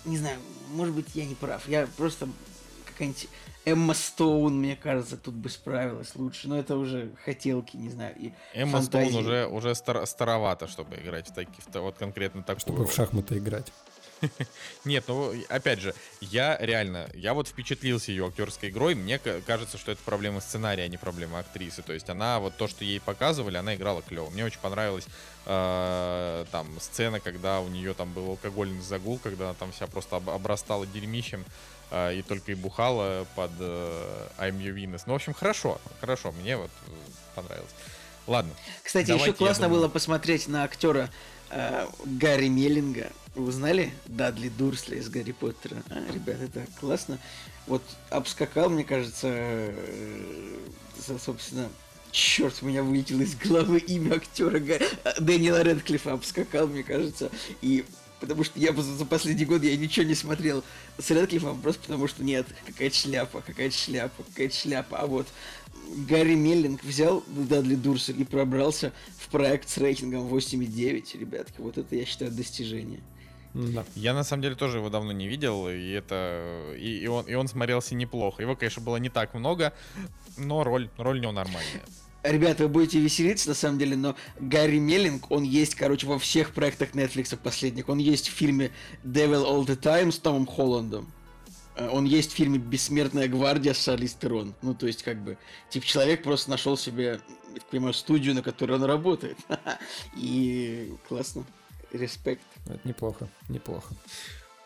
не 0.05 0.19
знаю, 0.19 0.39
может 0.69 0.95
быть, 0.95 1.07
я 1.15 1.25
не 1.25 1.35
прав. 1.35 1.67
Я 1.67 1.89
просто 1.97 2.29
какая-нибудь 2.87 3.29
Эмма 3.73 3.95
Стоун, 3.95 4.59
мне 4.59 4.77
кажется, 4.77 5.17
тут 5.17 5.35
бы 5.35 5.49
справилась 5.51 6.15
лучше. 6.15 6.49
Но 6.49 6.59
это 6.59 6.77
уже 6.77 7.11
хотелки, 7.25 7.77
не 7.77 7.91
знаю. 7.91 8.15
И 8.19 8.33
Эмма 8.55 8.79
фантазии. 8.79 9.11
Стоун 9.11 9.25
уже, 9.25 9.47
уже 9.47 9.75
стар, 9.75 10.07
старовато, 10.07 10.67
чтобы 10.67 10.97
играть 10.97 11.29
в 11.29 11.35
таких, 11.35 11.65
вот 11.75 11.97
конкретно 11.99 12.43
так. 12.43 12.61
Чтобы 12.61 12.87
в 12.87 12.93
шахматы 12.93 13.39
играть. 13.39 13.73
Нет, 14.85 15.05
ну, 15.09 15.33
опять 15.49 15.81
же, 15.81 15.95
я 16.21 16.57
реально, 16.61 17.09
я 17.15 17.35
вот 17.35 17.49
впечатлился 17.49 18.11
ее 18.11 18.27
актерской 18.27 18.71
игрой. 18.71 18.95
Мне 18.95 19.19
кажется, 19.19 19.79
что 19.79 19.93
это 19.93 20.03
проблема 20.05 20.41
сценария, 20.41 20.85
а 20.85 20.89
не 20.89 20.97
проблема 20.97 21.39
актрисы. 21.39 21.83
То 21.83 21.93
есть 21.93 22.09
она, 22.11 22.41
вот 22.41 22.57
то, 22.57 22.69
что 22.69 22.85
ей 22.85 23.01
показывали, 23.01 23.57
она 23.57 23.75
играла 23.75 24.03
клево. 24.03 24.31
Мне 24.31 24.45
очень 24.45 24.61
понравилась 24.61 25.07
э, 25.47 26.45
там 26.51 26.81
сцена, 26.81 27.21
когда 27.21 27.61
у 27.61 27.69
нее 27.69 27.95
там 27.95 28.13
был 28.13 28.31
алкогольный 28.31 28.83
загул, 28.83 29.19
когда 29.23 29.47
она 29.47 29.55
там 29.55 29.73
вся 29.73 29.87
просто 29.87 30.17
обрастала 30.17 30.87
дерьмищем 30.87 31.45
и 31.91 32.23
только 32.27 32.53
и 32.53 32.55
бухала 32.55 33.27
под 33.35 33.51
э, 33.61 34.29
I'm 34.39 34.59
Your 34.59 34.75
Venus. 34.75 35.03
Ну, 35.07 35.13
в 35.15 35.17
общем, 35.17 35.33
хорошо, 35.33 35.81
хорошо, 36.01 36.33
мне 36.33 36.57
вот 36.57 36.71
э, 36.87 36.91
понравилось. 37.35 37.71
Ладно. 38.27 38.53
Кстати, 38.83 39.11
еще 39.11 39.33
классно 39.33 39.65
думаю... 39.65 39.83
было 39.83 39.89
посмотреть 39.89 40.49
на 40.49 40.65
актера 40.65 41.11
э, 41.51 41.87
Гарри 42.05 42.49
Меллинга. 42.49 43.11
Вы 43.35 43.47
узнали? 43.47 43.93
Дадли 44.07 44.49
Дурсли 44.51 44.97
из 44.97 45.09
Гарри 45.09 45.33
Поттера. 45.33 45.77
А, 45.91 46.05
ребята, 46.13 46.45
это 46.45 46.67
классно. 46.79 47.19
Вот 47.67 47.83
обскакал, 48.11 48.69
мне 48.69 48.85
кажется, 48.85 49.29
э, 49.31 50.59
собственно, 51.19 51.71
черт, 52.11 52.59
у 52.63 52.67
меня 52.67 52.83
вылетело 52.83 53.23
из 53.23 53.35
головы 53.35 53.79
имя 53.79 54.17
актера 54.17 54.59
Га... 54.59 54.79
Дэниела 55.21 55.63
Редклифа 55.63 56.13
обскакал, 56.13 56.67
мне 56.67 56.83
кажется. 56.83 57.31
И 57.63 57.85
потому 58.21 58.45
что 58.45 58.59
я 58.59 58.73
за 58.73 59.05
последний 59.05 59.45
год 59.45 59.63
я 59.63 59.77
ничего 59.77 60.07
не 60.07 60.15
смотрел 60.15 60.65
с 60.99 61.11
Редклифом, 61.11 61.61
просто 61.61 61.83
потому 61.83 62.09
что 62.09 62.23
нет, 62.23 62.47
какая-то 62.67 62.97
шляпа, 62.97 63.41
какая-то 63.41 63.77
шляпа, 63.77 64.23
какая-то 64.25 64.55
шляпа. 64.55 64.99
А 64.99 65.07
вот 65.07 65.27
Гарри 66.09 66.35
Меллинг 66.35 66.83
взял 66.85 67.25
Дадли 67.27 67.75
Дурсель 67.75 68.21
и 68.21 68.25
пробрался 68.25 68.93
в 69.19 69.29
проект 69.29 69.69
с 69.69 69.79
рейтингом 69.79 70.27
8,9, 70.33 71.19
ребятки. 71.19 71.55
Вот 71.59 71.79
это, 71.79 71.95
я 71.95 72.05
считаю, 72.05 72.31
достижение. 72.31 73.01
Да. 73.55 73.85
Я 73.95 74.15
на 74.15 74.25
самом 74.25 74.43
деле 74.43 74.55
тоже 74.55 74.79
его 74.79 74.91
давно 74.91 75.13
не 75.13 75.27
видел, 75.27 75.69
и 75.69 75.91
это 75.91 76.75
и, 76.77 76.99
и 76.99 77.07
он 77.07 77.25
и 77.27 77.35
он 77.35 77.49
смотрелся 77.49 77.95
неплохо. 77.95 78.43
Его, 78.43 78.57
конечно, 78.57 78.83
было 78.83 78.97
не 78.99 79.09
так 79.09 79.35
много, 79.35 79.73
но 80.37 80.65
роль 80.65 80.91
роль 80.99 81.19
у 81.19 81.23
него 81.23 81.33
нормальная. 81.33 81.83
Ребята, 82.25 82.65
вы 82.65 82.69
будете 82.69 82.99
веселиться, 82.99 83.49
на 83.49 83.55
самом 83.55 83.79
деле, 83.79 83.97
но 83.97 84.17
Гарри 84.41 84.79
Меллинг, 84.79 85.31
он 85.31 85.45
есть, 85.45 85.77
короче, 85.77 86.07
во 86.07 86.19
всех 86.19 86.53
проектах 86.53 86.91
Netflix 86.91 87.37
последних. 87.37 87.89
Он 87.89 87.99
есть 87.99 88.29
в 88.29 88.33
фильме 88.33 88.73
Devil 89.05 89.45
All 89.45 89.65
the 89.65 89.79
Time 89.79 90.11
с 90.11 90.19
Томом 90.19 90.47
Холландом. 90.47 91.13
Э, 91.77 91.89
он 91.89 92.05
есть 92.05 92.33
в 92.33 92.35
фильме 92.35 92.59
«Бессмертная 92.59 93.29
гвардия» 93.29 93.73
с 93.73 93.83
Шарли 93.85 94.07
Стерон. 94.07 94.55
Ну, 94.63 94.75
то 94.75 94.87
есть, 94.87 95.03
как 95.03 95.23
бы, 95.23 95.39
типа, 95.71 95.87
человек 95.87 96.25
просто 96.25 96.51
нашел 96.51 96.77
себе, 96.77 97.21
так 97.55 97.65
понимаю, 97.67 97.95
студию, 97.95 98.35
на 98.35 98.43
которой 98.43 98.73
он 98.73 98.85
работает. 98.85 99.39
И 100.17 100.93
классно. 101.09 101.45
Респект. 101.93 102.43
Это 102.67 102.81
неплохо, 102.85 103.29
неплохо. 103.49 103.95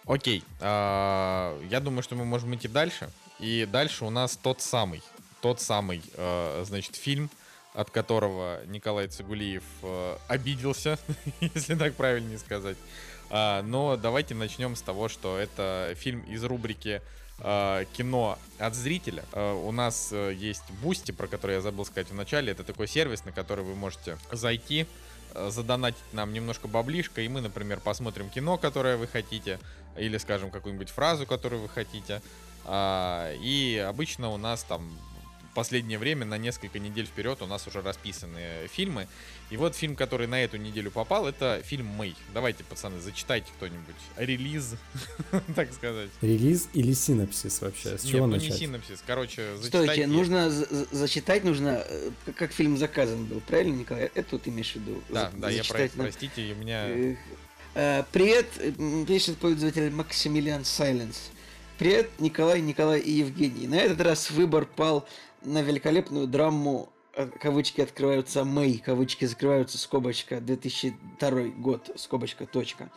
Окей, 0.07 0.43
а, 0.59 1.57
я 1.69 1.81
думаю, 1.81 2.03
что 2.03 2.17
мы 2.17 2.25
можем 2.25 2.55
идти 2.55 2.67
дальше. 2.67 3.11
И 3.39 3.69
дальше 3.71 4.05
у 4.05 4.11
нас 4.11 4.37
тот 4.37 4.61
самый, 4.61 5.03
тот 5.41 5.61
самый, 5.61 6.03
а, 6.17 6.65
значит, 6.67 6.97
фильм, 6.97 7.31
от 7.75 7.91
которого 7.91 8.65
Николай 8.67 9.09
Цигулиев 9.09 9.65
а, 9.83 10.19
обиделся, 10.29 10.99
если 11.41 11.75
так 11.75 11.95
правильнее 11.95 12.39
сказать. 12.39 12.77
Но 13.31 13.97
давайте 13.97 14.35
начнем 14.35 14.77
с 14.77 14.83
того, 14.83 15.09
что 15.09 15.39
это 15.39 15.95
фильм 15.97 16.21
из 16.25 16.45
рубрики 16.45 17.01
кино 17.39 18.39
от 18.59 18.75
зрителя. 18.75 19.25
У 19.33 19.73
нас 19.73 20.13
есть 20.13 20.71
Boosty, 20.83 21.13
про 21.13 21.27
который 21.27 21.55
я 21.55 21.63
забыл 21.63 21.87
сказать 21.87 22.11
в 22.11 22.15
начале. 22.15 22.53
Это 22.53 22.63
такой 22.63 22.87
сервис, 22.87 23.25
на 23.25 23.33
который 23.33 23.65
вы 23.65 23.75
можете 23.75 24.19
зайти, 24.33 24.87
Э, 25.35 25.51
задонатить 25.51 26.13
нам 26.13 26.33
немножко 26.33 26.69
баблишка, 26.69 27.23
и 27.23 27.29
мы, 27.29 27.41
например, 27.41 27.81
посмотрим 27.81 28.29
кино, 28.29 28.59
которое 28.59 28.97
вы 28.97 29.07
хотите, 29.07 29.59
или, 29.97 30.19
скажем, 30.19 30.51
какую-нибудь 30.51 30.91
фразу, 30.91 31.27
которую 31.27 31.63
вы 31.63 31.69
хотите. 31.69 32.21
А, 32.65 33.33
и 33.41 33.77
обычно 33.77 34.31
у 34.31 34.37
нас 34.37 34.63
там 34.63 34.91
последнее 35.55 35.99
время, 35.99 36.25
на 36.25 36.39
несколько 36.39 36.79
недель 36.79 37.07
вперед, 37.07 37.43
у 37.43 37.47
нас 37.47 37.67
уже 37.67 37.81
расписаны 37.83 38.69
фильмы. 38.69 39.09
И 39.51 39.57
вот 39.57 39.77
фильм, 39.77 39.97
который 39.97 40.27
на 40.27 40.43
эту 40.43 40.57
неделю 40.57 40.91
попал, 40.91 41.29
это 41.29 41.63
фильм 41.65 41.87
«Мэй». 41.87 42.17
Давайте, 42.33 42.65
пацаны, 42.65 43.01
зачитайте 43.01 43.51
кто-нибудь. 43.57 43.95
Релиз, 44.17 44.75
так 45.55 45.73
сказать. 45.73 46.11
Релиз 46.23 46.69
или 46.73 46.93
синапсис 46.95 47.61
вообще? 47.61 47.99
С 47.99 48.05
чего 48.05 48.27
Нет, 48.27 48.37
начать? 48.37 48.49
ну 48.49 48.55
не 48.55 48.61
синапсис. 48.61 49.05
Короче, 49.07 49.57
зачитать... 49.57 49.85
Стойте, 49.85 50.07
нужно 50.07 50.51
зачитать, 50.91 51.45
нужно, 51.45 51.85
э, 51.87 52.11
как 52.35 52.53
фильм 52.53 52.79
заказан 52.79 53.27
был, 53.27 53.41
правильно, 53.41 53.77
Николай? 53.77 54.11
Это 54.15 54.39
ты 54.39 54.51
имеешь 54.51 54.73
в 54.73 54.77
виду? 54.77 55.03
Да, 55.11 55.31
да, 55.37 55.51
я 55.51 55.65
про 55.65 55.89
простите, 55.95 56.53
у 56.53 56.57
меня... 56.57 56.89
Э, 57.75 58.05
привет, 58.13 58.47
пишет 59.07 59.39
пользователь 59.39 59.91
Максимилиан 59.91 60.65
Сайленс. 60.65 61.31
Привет, 61.79 62.11
Николай, 62.21 62.61
Николай 62.61 63.01
и 63.01 63.11
Евгений. 63.11 63.67
На 63.67 63.77
этот 63.77 64.01
раз 64.03 64.31
выбор 64.31 64.67
пал 64.67 65.07
на 65.45 65.63
великолепную 65.63 66.27
драму 66.27 66.93
э, 67.15 67.29
кавычки 67.41 67.81
открываются 67.81 68.45
Мэй, 68.45 68.83
кавычки 68.85 69.25
закрываются, 69.25 69.79
скобочка, 69.79 70.41
2002 70.41 71.31
год, 71.59 71.91
скобочка, 71.97 72.47
точка. 72.47 72.91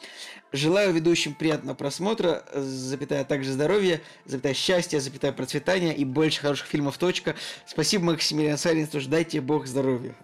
Желаю 0.51 0.93
ведущим 0.93 1.33
приятного 1.33 1.75
просмотра, 1.75 2.43
запятая 2.53 3.23
также 3.25 3.51
здоровья, 3.51 4.01
запятая 4.25 4.53
счастья, 4.53 4.99
запятая 4.99 5.31
процветания 5.31 5.93
и 5.93 6.05
больше 6.05 6.41
хороших 6.41 6.67
фильмов, 6.67 6.97
точка. 6.97 7.35
Спасибо, 7.65 8.05
Максимилиан 8.05 8.57
Сайленс, 8.57 8.89
тоже 8.89 9.09
дайте 9.09 9.41
бог 9.41 9.67
здоровья. 9.67 10.15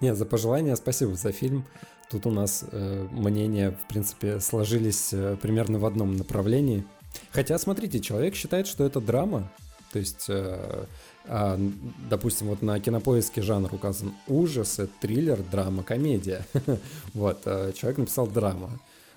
Нет, 0.00 0.16
за 0.16 0.26
пожелание 0.26 0.76
спасибо 0.76 1.14
за 1.14 1.32
фильм. 1.32 1.64
Тут 2.10 2.26
у 2.26 2.30
нас 2.30 2.64
э, 2.70 3.08
мнения, 3.10 3.70
в 3.70 3.88
принципе, 3.88 4.38
сложились 4.40 5.12
э, 5.12 5.36
примерно 5.40 5.78
в 5.78 5.86
одном 5.86 6.14
направлении. 6.14 6.84
Хотя, 7.30 7.58
смотрите, 7.58 8.00
человек 8.00 8.34
считает, 8.34 8.66
что 8.66 8.84
это 8.84 9.00
драма. 9.00 9.50
То 9.92 9.98
есть, 9.98 10.26
э, 10.28 10.86
а, 11.26 11.60
допустим, 12.10 12.48
вот 12.48 12.62
на 12.62 12.80
кинопоиске 12.80 13.42
жанр 13.42 13.74
указан 13.74 14.12
ужасы, 14.26 14.88
триллер, 15.00 15.42
драма, 15.42 15.82
комедия. 15.82 16.46
вот, 17.14 17.42
э, 17.44 17.72
человек 17.74 17.98
написал 17.98 18.26
драма. 18.26 18.70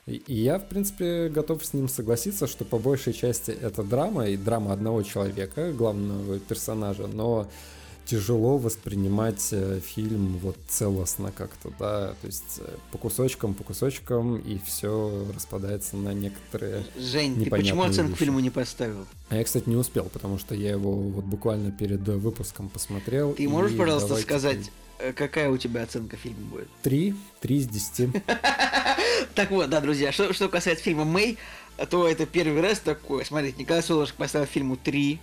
И 0.05 0.21
я, 0.28 0.59
в 0.59 0.67
принципе, 0.67 1.30
готов 1.30 1.65
с 1.65 1.73
ним 1.73 1.89
согласиться, 1.89 2.45
что 2.45 2.63
по 2.63 2.78
большей 2.78 3.13
части 3.13 3.49
это 3.49 3.82
драма, 3.82 4.28
и 4.28 4.38
драма 4.38 4.71
одного 4.71 5.01
человека, 5.01 5.71
главного 5.71 6.39
персонажа, 6.39 7.07
но 7.07 7.47
тяжело 8.06 8.58
воспринимать 8.58 9.49
э, 9.51 9.80
фильм 9.84 10.38
вот 10.38 10.58
целостно 10.68 11.32
как-то, 11.32 11.72
да, 11.80 12.16
то 12.22 12.28
есть 12.28 12.60
э, 12.60 12.76
по 12.91 12.97
кусочкам, 12.97 13.53
по 13.53 13.64
кусочкам, 13.64 14.38
и 14.38 14.60
все 14.66 15.26
распадается 15.34 15.97
на 15.97 16.14
некоторые 16.14 16.86
Жень, 16.97 17.43
ты 17.43 17.49
почему 17.49 17.84
оценку 17.84 18.12
вещи. 18.12 18.20
фильму 18.20 18.39
не 18.39 18.49
поставил? 18.49 19.06
А 19.30 19.38
я, 19.38 19.43
кстати, 19.43 19.68
не 19.68 19.76
успел, 19.76 20.06
потому 20.06 20.38
что 20.38 20.56
я 20.56 20.72
его 20.72 20.93
вот 20.93 21.26
буквально 21.26 21.72
перед 21.72 22.01
выпуском 22.08 22.70
посмотрел. 22.70 23.34
Ты 23.34 23.49
можешь, 23.49 23.76
пожалуйста, 23.78 24.16
сказать, 24.18 24.72
э, 24.99 25.12
какая 25.14 25.49
у 25.49 25.58
тебя 25.58 25.84
оценка 25.84 26.16
фильма 26.18 26.45
будет? 26.51 26.70
Три, 26.84 27.16
три 27.41 27.58
из 27.58 27.68
десяти. 27.68 28.10
Так 29.34 29.51
вот, 29.51 29.70
да, 29.70 29.82
друзья, 29.82 30.14
что, 30.14 30.32
что 30.34 30.47
касается 30.47 30.86
фильма 30.86 31.03
«Мэй», 31.03 31.38
то 31.89 32.08
это 32.08 32.26
первый 32.26 32.62
раз 32.62 32.80
такое. 32.80 33.26
Смотрите, 33.26 33.58
Николай 33.60 33.84
Солошек 33.84 34.16
поставил 34.16 34.45
фильму 34.45 34.78
три. 34.78 35.20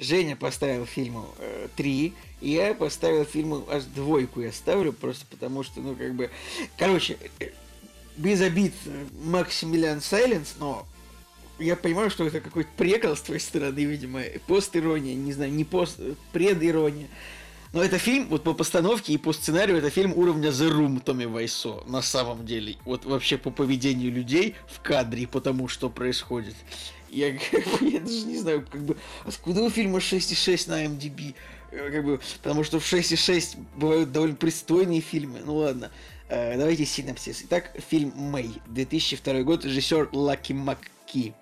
Женя 0.00 0.34
поставил 0.34 0.86
фильму 0.86 1.26
э, 1.38 1.68
3, 1.76 2.14
и 2.40 2.50
я 2.50 2.74
поставил 2.74 3.24
фильму 3.24 3.66
аж 3.70 3.84
двойку 3.84 4.40
я 4.40 4.50
ставлю, 4.50 4.92
просто 4.94 5.26
потому 5.26 5.62
что, 5.62 5.80
ну, 5.80 5.94
как 5.94 6.14
бы... 6.14 6.30
Короче, 6.78 7.18
э, 7.38 7.50
без 8.16 8.40
обид 8.40 8.72
э, 8.86 9.06
Максимилиан 9.24 10.00
Сайленс, 10.00 10.56
но 10.58 10.86
я 11.58 11.76
понимаю, 11.76 12.08
что 12.08 12.26
это 12.26 12.40
какой-то 12.40 12.70
прикол 12.78 13.14
с 13.14 13.20
твоей 13.20 13.40
стороны, 13.40 13.80
видимо, 13.80 14.22
пост-ирония, 14.46 15.14
не 15.14 15.34
знаю, 15.34 15.52
не 15.52 15.64
пост, 15.64 15.96
э, 15.98 16.14
пред-ирония. 16.32 17.08
Но 17.74 17.82
это 17.82 17.98
фильм, 17.98 18.26
вот 18.28 18.42
по 18.42 18.54
постановке 18.54 19.12
и 19.12 19.18
по 19.18 19.32
сценарию, 19.32 19.76
это 19.76 19.90
фильм 19.90 20.12
уровня 20.16 20.48
The 20.48 20.70
Room 20.70 21.00
Томми 21.00 21.26
Вайсо, 21.26 21.84
на 21.86 22.02
самом 22.02 22.46
деле. 22.46 22.76
Вот 22.84 23.04
вообще 23.04 23.36
по 23.36 23.50
поведению 23.50 24.10
людей 24.10 24.56
в 24.66 24.80
кадре 24.80 25.22
и 25.22 25.26
по 25.26 25.40
тому, 25.40 25.68
что 25.68 25.88
происходит. 25.88 26.56
Я, 27.10 27.32
как 27.32 27.64
бы, 27.80 27.88
я 27.90 28.00
даже 28.00 28.26
не 28.26 28.38
знаю, 28.38 28.66
как 28.70 28.82
бы, 28.82 28.96
откуда 29.24 29.62
у 29.62 29.70
фильма 29.70 29.98
6,6 29.98 30.68
на 30.68 30.84
MDB? 30.84 31.34
Э, 31.72 31.90
как 31.90 32.04
бы, 32.04 32.20
потому 32.42 32.64
что 32.64 32.78
в 32.78 32.84
6,6 32.84 33.58
бывают 33.76 34.12
довольно 34.12 34.36
пристойные 34.36 35.00
фильмы. 35.00 35.40
Ну 35.44 35.56
ладно, 35.56 35.90
э, 36.28 36.56
давайте 36.56 36.84
синапсис. 36.84 37.42
Итак, 37.44 37.72
фильм 37.88 38.12
«Мэй», 38.16 38.50
2002 38.66 39.42
год, 39.42 39.64
режиссер 39.64 40.10
Лаки 40.12 40.52
Макки. 40.52 41.34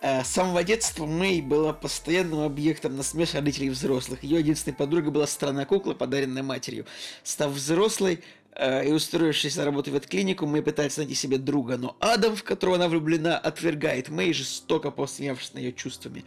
Э, 0.00 0.24
с 0.24 0.28
самого 0.28 0.64
детства 0.64 1.06
Мэй 1.06 1.40
была 1.40 1.72
постоянным 1.72 2.40
объектом 2.40 2.96
насмешек 2.96 3.36
родителей 3.36 3.70
взрослых. 3.70 4.22
Ее 4.22 4.38
единственной 4.38 4.74
подругой 4.74 5.10
была 5.10 5.26
странная 5.26 5.64
кукла, 5.64 5.94
подаренная 5.94 6.42
матерью. 6.42 6.86
Став 7.22 7.52
взрослой, 7.52 8.22
и 8.60 8.92
устроившись 8.92 9.56
на 9.56 9.64
работу 9.64 9.90
в 9.90 9.94
ветклинику, 9.94 10.46
Мэй 10.46 10.62
пытается 10.62 11.00
найти 11.00 11.14
себе 11.14 11.38
друга, 11.38 11.78
но 11.78 11.96
Адам, 12.00 12.36
в 12.36 12.42
которого 12.42 12.76
она 12.76 12.88
влюблена, 12.88 13.38
отвергает 13.38 14.10
Мэй, 14.10 14.32
жестоко 14.34 14.90
посмеявшись 14.90 15.54
над 15.54 15.62
ее 15.62 15.72
чувствами. 15.72 16.24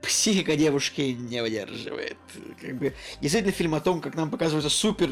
Психика 0.00 0.56
девушки 0.56 1.00
не 1.00 1.42
выдерживает. 1.42 2.18
Как 2.60 2.78
бы, 2.78 2.94
действительно 3.20 3.52
фильм 3.52 3.74
о 3.74 3.80
том, 3.80 4.00
как 4.00 4.14
нам 4.14 4.30
показывается 4.30 4.70
супер... 4.70 5.10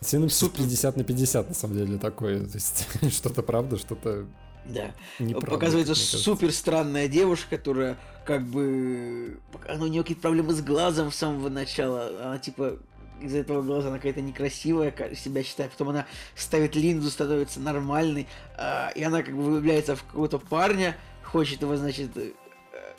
Синопсис 0.00 0.38
супер... 0.38 0.64
50 0.64 0.96
на 0.96 1.04
50, 1.04 1.48
на 1.48 1.54
самом 1.54 1.76
деле, 1.76 1.98
такое. 1.98 2.44
То 2.44 2.54
есть, 2.54 2.88
что-то 3.10 3.42
правда, 3.42 3.78
что-то 3.78 4.26
да. 4.64 4.94
Неправда, 5.18 5.50
Показывается 5.50 5.94
супер 5.94 6.52
странная 6.52 7.08
девушка, 7.08 7.56
которая 7.56 7.98
как 8.24 8.44
бы... 8.44 9.40
Ну, 9.68 9.84
у 9.84 9.88
нее 9.88 10.02
какие-то 10.02 10.22
проблемы 10.22 10.52
с 10.52 10.60
глазом 10.60 11.10
с 11.10 11.16
самого 11.16 11.48
начала. 11.48 12.10
Она 12.20 12.38
типа 12.38 12.78
из-за 13.22 13.38
этого 13.38 13.62
глаза 13.62 13.88
она 13.88 13.98
какая-то 13.98 14.20
некрасивая, 14.20 14.94
себя 15.14 15.42
считает, 15.42 15.72
потом 15.72 15.90
она 15.90 16.06
ставит 16.34 16.74
линзу, 16.74 17.10
становится 17.10 17.60
нормальной, 17.60 18.26
э, 18.58 18.92
и 18.94 19.02
она 19.02 19.22
как 19.22 19.36
бы 19.36 19.42
влюбляется 19.42 19.96
в 19.96 20.04
какого-то 20.04 20.38
парня, 20.38 20.96
хочет 21.22 21.62
его, 21.62 21.76
значит, 21.76 22.10
э, 22.16 22.32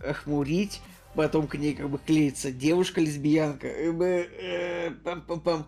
охмурить, 0.07 0.81
потом 1.15 1.47
к 1.47 1.55
ней 1.55 1.73
как 1.73 1.89
бы 1.89 1.99
клеится 1.99 2.51
девушка-лесбиянка, 2.51 3.67
э, 3.67 4.91
пам 5.03 5.23
-пам 5.27 5.43
-пам. 5.43 5.63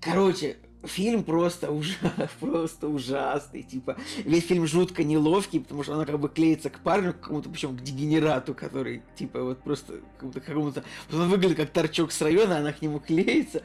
короче, 0.00 0.56
фильм 0.84 1.24
просто 1.24 1.70
ужас, 1.70 1.96
просто 2.40 2.88
ужасный, 2.88 3.62
типа, 3.62 3.96
весь 4.24 4.46
фильм 4.46 4.66
жутко 4.66 5.04
неловкий, 5.04 5.60
потому 5.60 5.82
что 5.82 5.94
она 5.94 6.06
как 6.06 6.18
бы 6.18 6.28
клеится 6.28 6.70
к 6.70 6.80
парню, 6.80 7.12
к 7.12 7.20
какому-то, 7.20 7.50
причем 7.50 7.76
к 7.76 7.82
дегенерату, 7.82 8.54
который, 8.54 9.02
типа, 9.16 9.42
вот 9.42 9.62
просто 9.62 10.00
какому-то, 10.14 10.40
какому-то, 10.40 10.84
он 11.12 11.28
выглядит 11.28 11.56
как 11.56 11.70
торчок 11.70 12.12
с 12.12 12.20
района, 12.22 12.58
она 12.58 12.72
к 12.72 12.82
нему 12.82 13.00
клеится, 13.00 13.62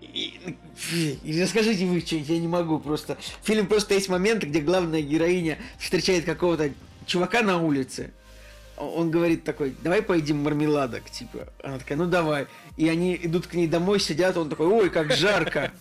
и, 0.00 1.18
и 1.24 1.42
расскажите 1.42 1.86
вы 1.86 2.00
что-нибудь, 2.00 2.28
я 2.28 2.38
не 2.38 2.48
могу 2.48 2.78
просто. 2.78 3.16
В 3.42 3.46
фильме 3.46 3.64
просто 3.64 3.94
есть 3.94 4.08
моменты, 4.08 4.46
где 4.46 4.60
главная 4.60 5.02
героиня 5.02 5.58
встречает 5.78 6.24
какого-то 6.24 6.70
чувака 7.06 7.42
на 7.42 7.60
улице. 7.60 8.12
Он 8.76 9.10
говорит 9.10 9.42
такой, 9.42 9.74
давай 9.82 10.02
поедим 10.02 10.42
мармеладок, 10.42 11.10
типа. 11.10 11.48
Она 11.64 11.78
такая, 11.78 11.98
ну 11.98 12.06
давай. 12.06 12.46
И 12.76 12.88
они 12.88 13.18
идут 13.20 13.48
к 13.48 13.54
ней 13.54 13.66
домой, 13.66 13.98
сидят, 13.98 14.36
он 14.36 14.48
такой, 14.48 14.66
ой, 14.66 14.90
как 14.90 15.12
жарко. 15.12 15.72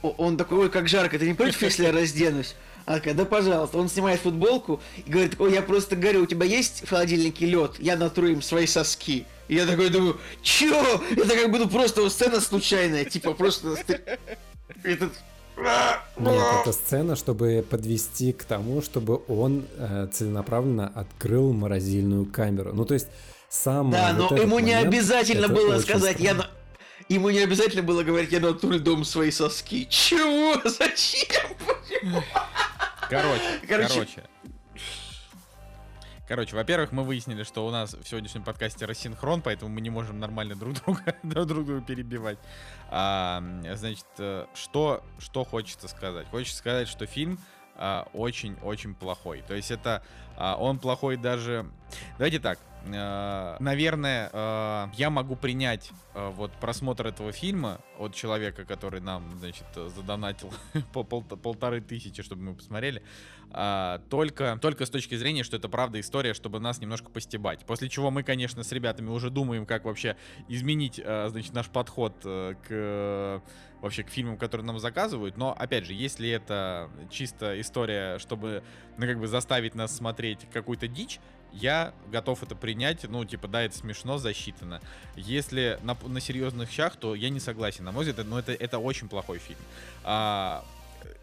Он 0.00 0.38
такой, 0.38 0.58
ой, 0.58 0.70
как 0.70 0.88
жарко, 0.88 1.18
ты 1.18 1.26
не 1.26 1.34
против, 1.34 1.60
если 1.62 1.84
я 1.84 1.92
разденусь? 1.92 2.54
Она 2.86 2.96
такая, 2.96 3.12
да 3.12 3.26
пожалуйста. 3.26 3.76
Он 3.76 3.90
снимает 3.90 4.20
футболку 4.20 4.80
и 5.04 5.10
говорит, 5.10 5.34
ой, 5.38 5.52
я 5.52 5.60
просто 5.60 5.96
говорю, 5.96 6.22
у 6.22 6.26
тебя 6.26 6.46
есть 6.46 6.82
в 6.84 6.88
холодильнике 6.88 7.44
лед? 7.44 7.72
Я 7.78 7.96
натру 7.96 8.26
им 8.26 8.40
свои 8.40 8.66
соски. 8.66 9.26
И 9.50 9.56
я 9.56 9.66
такой 9.66 9.90
думаю, 9.90 10.16
чё? 10.42 11.02
Это 11.10 11.34
как 11.34 11.50
бы 11.50 11.68
просто 11.68 12.08
сцена 12.08 12.40
случайная, 12.40 13.04
типа 13.04 13.34
просто... 13.34 13.74
Этот... 14.84 15.12
Нет, 15.56 16.44
это 16.62 16.72
сцена, 16.72 17.16
чтобы 17.16 17.66
подвести 17.68 18.32
к 18.32 18.44
тому, 18.44 18.80
чтобы 18.80 19.20
он 19.26 19.66
э, 19.76 20.06
целенаправленно 20.12 20.86
открыл 20.94 21.52
морозильную 21.52 22.26
камеру. 22.26 22.70
Ну, 22.72 22.84
то 22.84 22.94
есть, 22.94 23.08
сам. 23.48 23.90
Да, 23.90 24.14
вот 24.16 24.30
но 24.30 24.36
ему 24.36 24.60
не 24.60 24.72
обязательно 24.72 25.48
было 25.48 25.80
сказать, 25.80 26.18
странно. 26.20 26.46
я. 27.08 27.14
Ему 27.14 27.30
не 27.30 27.40
обязательно 27.40 27.82
было 27.82 28.04
говорить, 28.04 28.30
я 28.30 28.38
натурю 28.38 28.78
дом 28.78 29.04
свои 29.04 29.32
соски. 29.32 29.84
Чего? 29.90 30.60
Зачем? 30.64 31.56
Короче, 33.10 33.42
короче, 33.66 33.88
короче, 33.88 34.22
Короче, 36.30 36.54
во-первых, 36.54 36.92
мы 36.92 37.02
выяснили, 37.02 37.42
что 37.42 37.66
у 37.66 37.72
нас 37.72 37.92
в 37.92 38.06
сегодняшнем 38.06 38.44
подкасте 38.44 38.86
рассинхрон, 38.86 39.42
поэтому 39.42 39.68
мы 39.74 39.80
не 39.80 39.90
можем 39.90 40.20
нормально 40.20 40.54
друг 40.54 40.74
друга, 40.74 41.16
друг 41.24 41.48
друга 41.48 41.80
перебивать. 41.80 42.38
А, 42.88 43.42
значит, 43.74 44.06
э, 44.18 44.46
что, 44.54 45.02
что 45.18 45.42
хочется 45.42 45.88
сказать? 45.88 46.28
Хочется 46.28 46.56
сказать, 46.56 46.86
что 46.86 47.04
фильм 47.04 47.40
очень-очень 48.12 48.92
а, 48.92 48.94
плохой. 48.94 49.42
То 49.42 49.56
есть 49.56 49.72
это 49.72 50.04
а, 50.36 50.54
он 50.54 50.78
плохой 50.78 51.16
даже... 51.16 51.66
Давайте 52.16 52.38
так. 52.38 52.60
А, 52.86 53.56
наверное, 53.60 54.30
а, 54.32 54.90
я 54.94 55.10
могу 55.10 55.36
принять 55.36 55.90
а, 56.14 56.30
вот 56.30 56.52
просмотр 56.52 57.06
этого 57.06 57.32
фильма 57.32 57.80
от 57.98 58.14
человека, 58.14 58.64
который 58.64 59.00
нам, 59.00 59.38
значит, 59.38 59.66
задонатил 59.74 60.52
по 60.92 61.02
пол 61.02 61.22
полторы 61.22 61.80
тысячи, 61.80 62.22
чтобы 62.22 62.42
мы 62.42 62.54
посмотрели, 62.54 63.02
а, 63.52 64.00
только, 64.08 64.58
только 64.60 64.86
с 64.86 64.90
точки 64.90 65.16
зрения, 65.16 65.42
что 65.42 65.56
это 65.56 65.68
правда 65.68 65.98
история, 66.00 66.34
чтобы 66.34 66.60
нас 66.60 66.80
немножко 66.80 67.10
постебать. 67.10 67.64
После 67.66 67.88
чего 67.88 68.10
мы, 68.10 68.22
конечно, 68.22 68.62
с 68.62 68.72
ребятами 68.72 69.08
уже 69.08 69.30
думаем, 69.30 69.66
как 69.66 69.84
вообще 69.84 70.16
изменить, 70.48 71.00
а, 71.04 71.28
значит, 71.28 71.52
наш 71.52 71.68
подход 71.68 72.14
а, 72.24 72.54
к 72.54 73.42
вообще 73.80 74.02
к 74.02 74.10
фильмам, 74.10 74.36
которые 74.36 74.66
нам 74.66 74.78
заказывают. 74.78 75.36
Но, 75.36 75.52
опять 75.58 75.86
же, 75.86 75.94
если 75.94 76.28
это 76.28 76.90
чисто 77.10 77.58
история, 77.60 78.18
чтобы, 78.18 78.62
ну, 78.98 79.06
как 79.06 79.18
бы 79.18 79.26
заставить 79.26 79.74
нас 79.74 79.96
смотреть 79.96 80.46
какую-то 80.52 80.86
дичь, 80.86 81.18
я 81.52 81.92
готов 82.10 82.42
это 82.42 82.54
принять. 82.54 83.04
Ну, 83.08 83.24
типа, 83.24 83.48
да, 83.48 83.62
это 83.62 83.76
смешно, 83.76 84.18
засчитано. 84.18 84.80
Если 85.16 85.78
на, 85.82 85.96
на 86.06 86.20
серьезных 86.20 86.70
щах, 86.70 86.96
то 86.96 87.14
я 87.14 87.30
не 87.30 87.40
согласен. 87.40 87.84
На 87.84 87.92
мой 87.92 88.04
взгляд, 88.04 88.26
но 88.26 88.38
это, 88.38 88.52
это 88.52 88.78
очень 88.78 89.08
плохой 89.08 89.38
фильм. 89.38 89.60
А, 90.04 90.64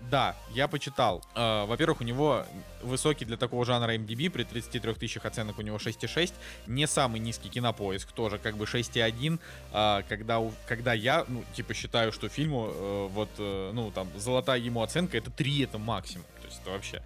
да, 0.10 0.36
я 0.54 0.68
почитал. 0.68 1.24
Э, 1.36 1.66
во-первых, 1.66 2.02
у 2.02 2.04
него 2.04 2.45
высокий 2.82 3.26
для 3.26 3.38
такого 3.38 3.66
жанра 3.66 3.95
MDB, 3.95 4.30
при 4.30 4.44
33 4.44 4.94
тысячах 4.94 5.26
оценок 5.26 5.60
у 5.60 5.62
него 5.62 5.78
6,6. 5.78 6.34
Не 6.68 6.88
самый 6.88 7.20
низкий 7.20 7.49
кинопоиск, 7.49 8.12
тоже 8.12 8.38
как 8.38 8.56
бы 8.56 8.66
6,1. 8.66 9.40
Э, 9.74 10.04
когда, 10.08 10.41
когда 10.68 10.94
я, 10.94 11.26
ну, 11.28 11.44
типа, 11.54 11.74
считаю, 11.74 12.12
что 12.12 12.30
фильму, 12.30 12.70
э, 12.72 13.08
вот, 13.12 13.30
э, 13.38 13.72
ну, 13.74 13.91
там, 13.91 14.08
золотая 14.18 14.60
ему 14.60 14.82
оценка, 14.82 15.18
это 15.18 15.30
3, 15.30 15.64
это 15.64 15.78
максимум. 15.78 16.26
То 16.41 16.48
есть 16.48 16.62
это 16.62 16.72
вообще... 16.72 17.04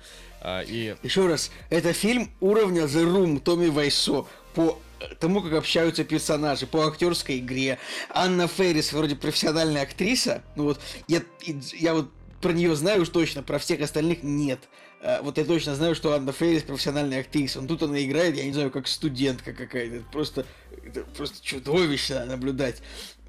и 0.72 0.96
Еще 1.02 1.28
раз, 1.28 1.52
это 1.70 1.94
фильм 1.94 2.30
уровня 2.40 2.84
The 2.84 3.04
Room 3.04 3.40
Томми 3.40 3.70
Вайсо 3.70 4.26
по 4.54 4.78
тому, 5.20 5.42
как 5.42 5.54
общаются 5.54 6.04
персонажи, 6.04 6.68
по 6.68 6.86
актерской 6.86 7.40
игре. 7.40 7.80
Анна 8.10 8.48
Феррис 8.48 8.94
вроде 8.94 9.16
профессиональная 9.16 9.82
актриса, 9.82 10.44
ну 10.56 10.66
вот 10.66 10.80
я, 11.08 11.24
я 11.74 11.96
вот 11.96 12.12
про 12.42 12.54
нее 12.54 12.76
знаю 12.76 13.04
уж 13.04 13.10
точно, 13.10 13.44
про 13.44 13.60
всех 13.60 13.82
остальных 13.82 14.24
нет. 14.24 14.60
Э, 15.02 15.22
Вот 15.22 15.38
я 15.38 15.46
точно 15.46 15.76
знаю, 15.76 15.96
что 15.96 16.14
Анна 16.14 16.32
Феррис 16.32 16.64
профессиональная 16.64 17.22
актриса. 17.22 17.62
Но 17.62 17.68
тут 17.68 17.84
она 17.84 18.04
играет, 18.04 18.36
я 18.36 18.44
не 18.46 18.54
знаю, 18.54 18.72
как 18.72 18.88
студентка 18.88 19.54
какая-то. 19.54 19.98
Это 19.98 20.06
просто, 20.12 20.46
это 20.84 21.02
просто 21.16 21.44
чудовищно 21.44 22.26
наблюдать. 22.26 22.82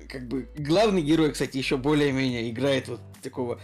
Как 0.09 0.27
бы 0.27 0.49
главный 0.57 1.03
герой, 1.03 1.33
кстати, 1.33 1.57
еще 1.57 1.77
более-менее 1.77 2.51
играет 2.51 2.89
вот 2.89 3.01
такого 3.23 3.61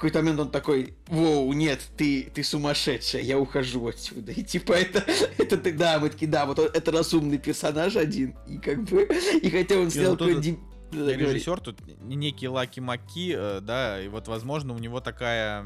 какой-то 0.00 0.20
момент 0.20 0.40
он 0.40 0.50
такой, 0.50 0.94
воу, 1.08 1.52
нет, 1.52 1.78
ты, 1.98 2.30
ты 2.34 2.42
сумасшедшая, 2.42 3.20
я 3.20 3.38
ухожу 3.38 3.86
отсюда. 3.86 4.32
И 4.32 4.42
типа 4.42 4.72
это, 4.72 5.04
это 5.38 5.58
ты, 5.58 5.72
да, 5.72 5.98
мы 5.98 6.08
такие, 6.08 6.26
да, 6.26 6.46
вот 6.46 6.58
он- 6.58 6.70
это 6.72 6.90
разумный 6.90 7.36
персонаж 7.36 7.96
один. 7.96 8.34
И 8.48 8.56
как 8.56 8.82
бы, 8.84 9.02
и 9.42 9.50
хотя 9.50 9.76
он 9.76 9.90
снял 9.90 10.12
ну, 10.12 10.16
тут- 10.16 10.44
режиссер 10.92 11.60
тут 11.60 11.80
некий 12.00 12.48
Лаки 12.48 12.80
Маки, 12.80 13.34
э, 13.36 13.60
да, 13.60 14.00
и 14.00 14.08
вот, 14.08 14.28
возможно, 14.28 14.74
у 14.74 14.78
него 14.78 15.00
такая 15.00 15.64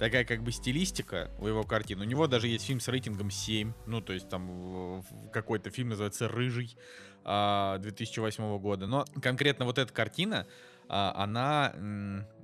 такая 0.00 0.24
как 0.24 0.42
бы 0.42 0.50
стилистика 0.50 1.30
у 1.38 1.46
его 1.46 1.62
картин. 1.62 2.00
У 2.00 2.04
него 2.04 2.26
даже 2.26 2.48
есть 2.48 2.64
фильм 2.64 2.80
с 2.80 2.88
рейтингом 2.88 3.30
7, 3.30 3.72
ну, 3.86 4.00
то 4.00 4.14
есть 4.14 4.30
там 4.30 5.04
какой-то 5.30 5.70
фильм 5.70 5.90
называется 5.90 6.26
«Рыжий» 6.26 6.74
а, 7.22 7.76
2008 7.78 8.58
года. 8.58 8.86
Но 8.86 9.04
конкретно 9.20 9.66
вот 9.66 9.76
эта 9.76 9.92
картина, 9.92 10.46
а, 10.88 11.12
она 11.14 11.74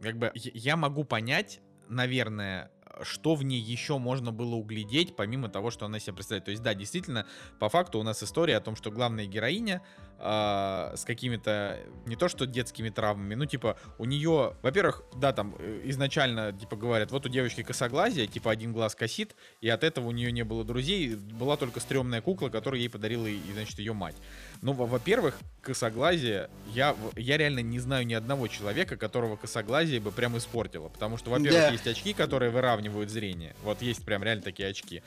как 0.02 0.18
бы... 0.18 0.30
Я 0.34 0.76
могу 0.76 1.04
понять, 1.04 1.60
наверное, 1.88 2.70
что 3.02 3.34
в 3.34 3.42
ней 3.42 3.60
еще 3.60 3.98
можно 3.98 4.32
было 4.32 4.54
углядеть, 4.54 5.16
помимо 5.16 5.48
того, 5.48 5.70
что 5.70 5.86
она 5.86 5.98
себя 5.98 6.14
представляет. 6.14 6.44
То 6.44 6.50
есть, 6.50 6.62
да, 6.62 6.74
действительно, 6.74 7.26
по 7.58 7.68
факту 7.68 7.98
у 7.98 8.02
нас 8.02 8.22
история 8.22 8.56
о 8.56 8.60
том, 8.60 8.76
что 8.76 8.90
главная 8.90 9.26
героиня 9.26 9.82
а, 10.18 10.94
с 10.96 11.04
какими-то 11.04 11.78
не 12.06 12.16
то 12.16 12.28
что 12.28 12.46
детскими 12.46 12.88
травмами, 12.88 13.34
ну 13.34 13.44
типа 13.44 13.76
у 13.98 14.06
нее, 14.06 14.56
во-первых, 14.62 15.02
да, 15.16 15.32
там 15.32 15.54
э, 15.58 15.82
изначально 15.84 16.52
типа 16.52 16.76
говорят, 16.76 17.10
вот 17.10 17.26
у 17.26 17.28
девочки 17.28 17.62
косоглазие, 17.62 18.26
типа 18.26 18.50
один 18.50 18.72
глаз 18.72 18.94
косит, 18.94 19.36
и 19.60 19.68
от 19.68 19.84
этого 19.84 20.08
у 20.08 20.12
нее 20.12 20.32
не 20.32 20.42
было 20.42 20.64
друзей, 20.64 21.16
была 21.16 21.58
только 21.58 21.80
стрёмная 21.80 22.22
кукла, 22.22 22.48
которую 22.48 22.80
ей 22.80 22.88
подарила, 22.88 23.26
и, 23.26 23.40
значит, 23.52 23.78
ее 23.78 23.92
мать. 23.92 24.16
Ну, 24.62 24.72
во- 24.72 24.86
во-первых, 24.86 25.38
косоглазие, 25.62 26.48
я, 26.66 26.96
я 27.16 27.36
реально 27.36 27.60
не 27.60 27.78
знаю 27.78 28.06
ни 28.06 28.14
одного 28.14 28.48
человека, 28.48 28.96
которого 28.96 29.36
косоглазие 29.36 30.00
бы 30.00 30.12
прям 30.12 30.36
испортило, 30.38 30.88
потому 30.88 31.18
что, 31.18 31.30
во-первых, 31.30 31.60
Да. 31.60 31.68
есть 31.70 31.86
очки, 31.86 32.12
которые 32.12 32.50
выравнивают 32.50 33.10
зрение, 33.10 33.54
вот 33.62 33.82
есть 33.82 34.04
прям 34.04 34.22
реально 34.22 34.42
такие 34.42 34.68
очки. 34.68 35.02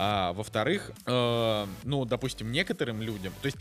А, 0.00 0.32
во-вторых, 0.32 0.92
э, 1.06 1.66
ну, 1.84 2.04
допустим, 2.04 2.52
некоторым 2.52 3.02
людям, 3.02 3.32
то 3.42 3.46
есть, 3.46 3.58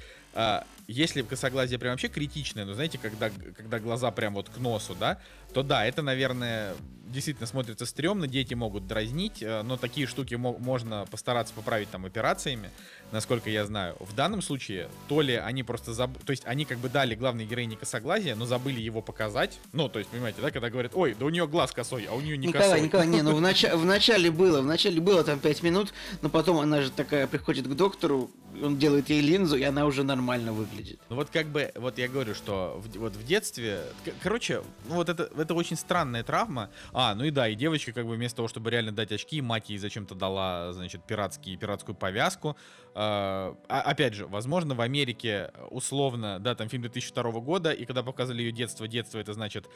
если 0.88 1.22
косоглазие 1.22 1.80
прям 1.80 1.94
вообще 1.94 2.08
критичное, 2.08 2.66
ну, 2.66 2.74
знаете, 2.74 2.98
когда, 2.98 3.30
когда 3.30 3.80
глаза 3.80 4.10
прям 4.12 4.34
вот 4.34 4.50
к 4.50 4.58
носу, 4.58 4.96
да, 4.98 5.20
то 5.54 5.64
да, 5.64 5.86
это, 5.86 6.02
наверное, 6.02 6.76
действительно 7.08 7.48
смотрится 7.48 7.86
стрёмно, 7.86 8.28
дети 8.28 8.54
могут 8.54 8.88
дразнить, 8.88 9.42
э, 9.42 9.64
но 9.64 9.78
такие 9.78 10.08
штуки 10.08 10.36
мо- 10.36 10.58
можно 10.60 11.06
постараться 11.10 11.54
поправить 11.54 11.90
там 11.90 12.06
операциями, 12.06 12.70
насколько 13.12 13.50
я 13.50 13.66
знаю. 13.66 13.96
В 14.00 14.14
данном 14.14 14.42
случае, 14.42 14.90
то 15.08 15.22
ли 15.22 15.36
они 15.36 15.64
просто 15.64 15.94
заб... 15.94 16.12
то 16.26 16.32
есть 16.32 16.44
они 16.46 16.66
как 16.66 16.80
бы 16.80 16.90
дали 16.90 17.16
главной 17.16 17.46
героине 17.46 17.78
косоглазие, 17.78 18.36
но 18.36 18.46
забыли 18.46 18.82
его 18.82 19.02
показать, 19.02 19.60
ну, 19.74 19.88
то 19.90 20.00
есть, 20.00 20.12
понимаете, 20.12 20.42
да, 20.42 20.52
когда 20.52 20.70
говорят, 20.70 20.92
ой, 20.96 21.16
да 21.18 21.26
у 21.26 21.30
нее 21.30 21.48
глаз 21.48 21.72
косой, 21.72 22.06
а 22.10 22.14
у 22.14 22.22
нее 22.22 22.38
не 22.38 22.48
Николай, 22.48 22.70
косой. 22.70 22.82
Николай, 22.82 23.08
не, 23.08 23.22
ну 23.22 23.34
в, 23.34 23.42
начале, 23.42 23.76
в 23.76 23.86
начале 23.86 24.30
было, 24.30 24.62
в 24.62 24.66
начале 24.66 25.00
было 25.02 25.24
там 25.24 25.40
5 25.40 25.64
минут, 25.64 25.94
но 26.22 26.30
потом 26.30 26.60
она 26.60 26.82
же 26.82 26.92
такая 26.92 27.26
приходит 27.28 27.68
к 27.68 27.74
доктору, 27.74 28.30
он 28.62 28.78
делает 28.78 29.10
ей 29.10 29.22
линзу, 29.22 29.56
и 29.56 29.64
она 29.64 29.86
уже 29.86 30.04
нормально 30.04 30.17
выглядит. 30.52 31.00
Ну 31.10 31.16
вот 31.16 31.30
как 31.30 31.48
бы, 31.48 31.72
вот 31.76 31.98
я 31.98 32.08
говорю, 32.08 32.36
что 32.36 32.82
в, 32.84 32.98
вот 32.98 33.16
в 33.16 33.26
детстве, 33.26 33.82
короче, 34.22 34.62
ну 34.88 34.96
вот 34.96 35.10
это, 35.10 35.30
это 35.38 35.54
очень 35.54 35.76
странная 35.76 36.24
травма. 36.24 36.70
А, 36.94 37.16
ну 37.16 37.24
и 37.24 37.32
да, 37.32 37.48
и 37.48 37.56
девочка 37.56 37.92
как 37.92 38.06
бы 38.06 38.16
вместо 38.16 38.38
того, 38.38 38.48
чтобы 38.48 38.70
реально 38.72 38.92
дать 38.92 39.12
очки, 39.12 39.42
мать 39.42 39.70
ей 39.70 39.78
зачем-то 39.78 40.16
дала, 40.16 40.74
значит, 40.74 41.04
пиратский, 41.04 41.58
пиратскую 41.58 41.96
повязку. 41.96 42.58
А, 43.00 43.56
а- 43.70 43.82
опять 43.82 44.16
же, 44.16 44.26
возможно, 44.26 44.74
в 44.74 44.82
Америке 44.82 45.52
условно, 45.70 46.40
да, 46.40 46.56
там 46.56 46.68
фильм 46.68 46.82
2002 46.82 47.32
года, 47.42 47.72
и 47.72 47.86
когда 47.86 48.02
показывали 48.02 48.42
ее 48.42 48.52
детство, 48.52 48.88
детство 48.88 49.20
это 49.20 49.34
значит 49.34 49.70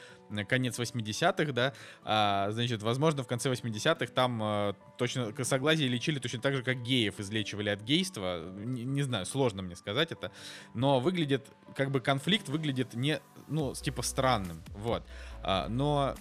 конец 0.49 0.80
80-х, 0.80 1.52
да, 1.52 1.73
а, 2.03 2.49
значит, 2.49 2.81
возможно, 2.81 3.22
в 3.22 3.27
конце 3.27 3.52
80-х 3.52 4.07
там 4.07 4.41
э, 4.41 4.73
точно 4.98 5.34
косоглазие 5.34 5.88
лечили 5.88 6.18
точно 6.18 6.39
так 6.39 6.56
же, 6.56 6.64
как 6.64 6.81
геев 6.81 7.19
излечивали 7.19 7.69
от 7.69 7.81
гейства. 7.81 8.41
Не, 8.56 8.85
не 8.85 9.03
знаю, 9.03 9.27
сложно 9.27 9.61
мне 9.61 9.76
сказать 9.76 10.11
это. 10.11 10.31
Но 10.73 10.99
выглядит, 10.99 11.45
как 11.76 11.91
бы 11.91 11.99
конфликт 12.02 12.49
выглядит 12.49 12.95
не, 12.95 13.19
ну, 13.48 13.76
типа 13.76 14.02
странным, 14.02 14.64
вот. 14.69 15.03
А, 15.43 15.68
но, 15.69 16.15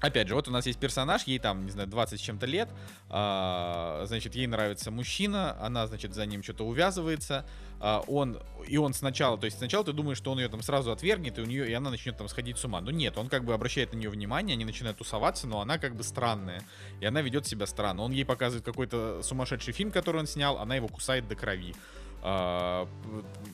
опять 0.00 0.28
же, 0.28 0.34
вот 0.34 0.48
у 0.48 0.50
нас 0.50 0.66
есть 0.66 0.78
персонаж, 0.78 1.24
ей 1.24 1.38
там, 1.38 1.64
не 1.64 1.70
знаю, 1.70 1.88
20 1.88 2.18
с 2.18 2.22
чем-то 2.22 2.46
лет, 2.46 2.68
а, 3.08 4.04
значит, 4.06 4.34
ей 4.34 4.46
нравится 4.46 4.90
мужчина, 4.90 5.56
она, 5.60 5.86
значит, 5.86 6.14
за 6.14 6.26
ним 6.26 6.42
что-то 6.42 6.64
увязывается, 6.64 7.44
а, 7.80 8.04
он, 8.06 8.38
и 8.68 8.76
он 8.76 8.92
сначала, 8.92 9.38
то 9.38 9.46
есть 9.46 9.58
сначала 9.58 9.84
ты 9.84 9.92
думаешь, 9.92 10.18
что 10.18 10.30
он 10.30 10.38
ее 10.38 10.48
там 10.48 10.62
сразу 10.62 10.92
отвергнет, 10.92 11.38
и 11.38 11.42
у 11.42 11.46
нее, 11.46 11.68
и 11.68 11.72
она 11.72 11.90
начнет 11.90 12.16
там 12.16 12.28
сходить 12.28 12.58
с 12.58 12.64
ума. 12.64 12.80
Но 12.80 12.90
нет, 12.90 13.16
он 13.16 13.28
как 13.28 13.44
бы 13.44 13.54
обращает 13.54 13.92
на 13.92 13.96
нее 13.96 14.10
внимание, 14.10 14.54
они 14.54 14.64
начинают 14.64 14.98
тусоваться, 14.98 15.46
но 15.46 15.60
она 15.60 15.78
как 15.78 15.96
бы 15.96 16.04
странная, 16.04 16.62
и 17.00 17.06
она 17.06 17.22
ведет 17.22 17.46
себя 17.46 17.66
странно. 17.66 18.02
Он 18.02 18.12
ей 18.12 18.24
показывает 18.24 18.64
какой-то 18.64 19.22
сумасшедший 19.22 19.72
фильм, 19.72 19.90
который 19.90 20.18
он 20.18 20.26
снял, 20.26 20.58
она 20.58 20.76
его 20.76 20.88
кусает 20.88 21.26
до 21.26 21.34
крови. 21.34 21.74
А, 22.22 22.88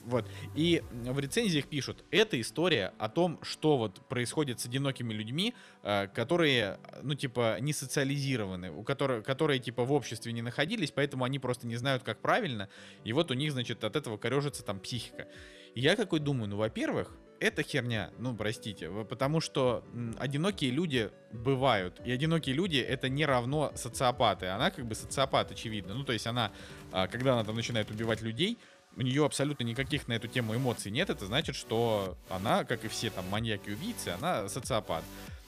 вот. 0.07 0.29
И 0.55 0.83
в 0.91 1.19
рецензиях 1.19 1.67
пишут, 1.67 2.05
это 2.11 2.41
история 2.41 2.93
о 2.99 3.09
том, 3.09 3.39
что 3.43 3.77
вот 3.77 4.01
происходит 4.09 4.61
с 4.61 4.67
одинокими 4.67 5.13
людьми, 5.13 5.55
а, 5.83 6.07
которые, 6.09 6.79
ну, 7.03 7.15
типа, 7.15 7.59
не 7.61 7.73
социализированы, 7.73 8.71
у 8.71 8.83
которых, 8.83 9.25
которые, 9.25 9.61
типа, 9.61 9.85
в 9.85 9.93
обществе 9.93 10.33
не 10.33 10.43
находились, 10.43 10.91
поэтому 10.91 11.25
они 11.25 11.39
просто 11.39 11.67
не 11.67 11.77
знают, 11.77 12.03
как 12.03 12.21
правильно, 12.21 12.69
и 13.05 13.13
вот 13.13 13.31
у 13.31 13.35
них, 13.35 13.53
значит, 13.53 13.85
от 13.85 13.97
этого 13.97 14.17
корежится 14.17 14.65
там 14.65 14.81
психика. 14.81 15.29
И 15.75 15.81
я 15.81 15.95
какой 15.95 16.21
думаю, 16.21 16.49
ну, 16.49 16.57
во-первых, 16.57 17.13
это 17.41 17.63
херня, 17.63 18.11
ну, 18.19 18.35
простите, 18.35 18.91
потому 19.05 19.41
что 19.41 19.85
одинокие 20.19 20.71
люди 20.71 21.11
бывают, 21.33 22.01
и 22.05 22.11
одинокие 22.11 22.55
люди 22.55 22.79
это 22.79 23.09
не 23.09 23.27
равно 23.27 23.73
социопаты, 23.75 24.47
она 24.47 24.71
как 24.71 24.87
бы 24.87 24.95
социопат, 24.95 25.51
очевидно, 25.51 25.95
ну, 25.95 26.05
то 26.05 26.13
есть 26.13 26.27
она, 26.27 26.53
а, 26.93 27.07
когда 27.07 27.35
она 27.35 27.45
там 27.45 27.55
начинает 27.55 27.91
убивать 27.91 28.23
людей, 28.23 28.59
у 28.97 29.03
нее 29.03 29.25
абсолютно 29.27 29.65
никаких 29.65 30.09
на 30.09 30.15
эту 30.15 30.27
тему 30.27 30.57
эмоций 30.57 30.91
нет, 30.91 31.11
это 31.11 31.27
значит, 31.27 31.55
что 31.55 32.17
она, 32.31 32.65
как 32.65 32.85
и 32.85 32.89
все 32.89 33.11
там 33.11 33.29
маньяки-убийцы, 33.29 34.09
она 34.09 34.49
социопат. 34.49 35.05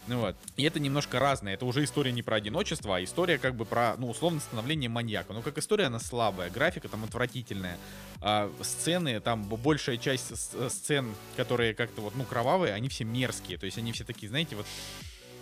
Ну 0.09 0.21
вот. 0.21 0.37
И 0.57 0.65
это 0.65 0.81
немножко 0.81 1.19
разное. 1.19 1.55
Это 1.55 1.67
уже 1.67 1.85
история 1.85 2.13
не 2.13 2.23
про 2.23 2.37
одиночество, 2.37 2.97
а 2.97 3.05
история 3.05 3.39
как 3.39 3.55
бы 3.55 3.67
про, 3.67 3.95
ну, 3.99 4.09
условно, 4.09 4.41
становление 4.41 4.89
маньяка. 4.89 5.35
Ну, 5.35 5.43
как 5.43 5.59
история, 5.59 5.85
она 5.85 5.99
слабая, 5.99 6.49
графика 6.51 6.89
там 6.89 7.05
отвратительная. 7.05 7.77
А, 8.23 8.51
сцены, 8.63 9.21
там 9.21 9.45
большая 9.45 9.99
часть 9.99 10.33
э, 10.55 10.69
сцен, 10.71 11.15
которые 11.37 11.75
как-то 11.75 12.01
вот, 12.01 12.15
ну, 12.17 12.25
кровавые, 12.25 12.73
они 12.73 12.89
все 12.89 13.05
мерзкие. 13.05 13.59
То 13.59 13.67
есть 13.67 13.77
они 13.77 13.93
все 13.93 14.05
такие, 14.05 14.31
знаете, 14.31 14.57
вот, 14.57 14.67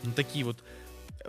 ну, 0.02 0.12
такие 0.12 0.44
вот 0.44 0.59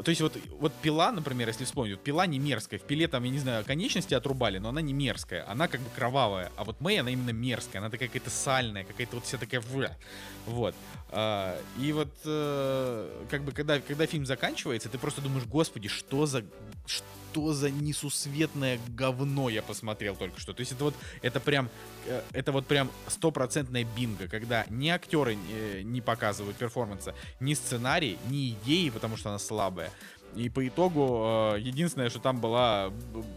то 0.03 0.09
есть 0.09 0.21
вот, 0.21 0.37
вот 0.59 0.73
пила, 0.81 1.11
например, 1.11 1.47
если 1.47 1.65
вспомнить, 1.65 1.99
пила 1.99 2.25
не 2.25 2.39
мерзкая. 2.39 2.79
В 2.79 2.83
пиле 2.83 3.07
там, 3.07 3.23
я 3.23 3.29
не 3.29 3.39
знаю, 3.39 3.65
конечности 3.65 4.13
отрубали, 4.13 4.57
но 4.57 4.69
она 4.69 4.81
не 4.81 4.93
мерзкая. 4.93 5.49
Она 5.49 5.67
как 5.67 5.81
бы 5.81 5.89
кровавая. 5.95 6.51
А 6.55 6.63
вот 6.63 6.79
Мэй, 6.81 6.99
она 6.99 7.11
именно 7.11 7.31
мерзкая. 7.31 7.81
Она 7.81 7.89
такая 7.89 8.09
какая-то 8.09 8.29
сальная, 8.29 8.83
какая-то 8.83 9.15
вот 9.15 9.25
вся 9.25 9.37
такая. 9.37 9.61
Вот. 10.45 10.75
А, 11.09 11.59
и 11.79 11.91
вот 11.91 12.13
э, 12.25 13.25
как 13.29 13.43
бы 13.43 13.51
когда, 13.51 13.79
когда 13.79 14.05
фильм 14.05 14.25
заканчивается, 14.25 14.89
ты 14.89 14.97
просто 14.97 15.21
думаешь, 15.21 15.45
господи, 15.45 15.87
что 15.87 16.25
за 16.25 16.43
что 17.31 17.53
за 17.53 17.69
несусветное 17.69 18.79
говно 18.89 19.49
я 19.49 19.61
посмотрел 19.61 20.15
только 20.15 20.39
что. 20.39 20.53
То 20.53 20.61
есть 20.61 20.71
это 20.71 20.85
вот, 20.85 20.95
это 21.21 21.39
прям, 21.39 21.69
э, 22.07 22.21
это 22.33 22.51
вот 22.51 22.65
прям 22.65 22.89
стопроцентная 23.07 23.85
бинго, 23.95 24.27
когда 24.27 24.65
ни 24.69 24.89
актеры 24.89 25.37
э, 25.51 25.81
не 25.83 26.01
показывают 26.01 26.57
перформанса, 26.57 27.13
ни 27.39 27.53
сценарий, 27.53 28.17
ни 28.29 28.51
идеи, 28.51 28.89
потому 28.89 29.17
что 29.17 29.29
она 29.29 29.39
слабая. 29.39 29.91
И 30.35 30.49
по 30.49 30.67
итогу, 30.67 31.53
э, 31.55 31.59
единственное, 31.59 32.09
что 32.09 32.19
там 32.19 32.41
была, 32.41 32.91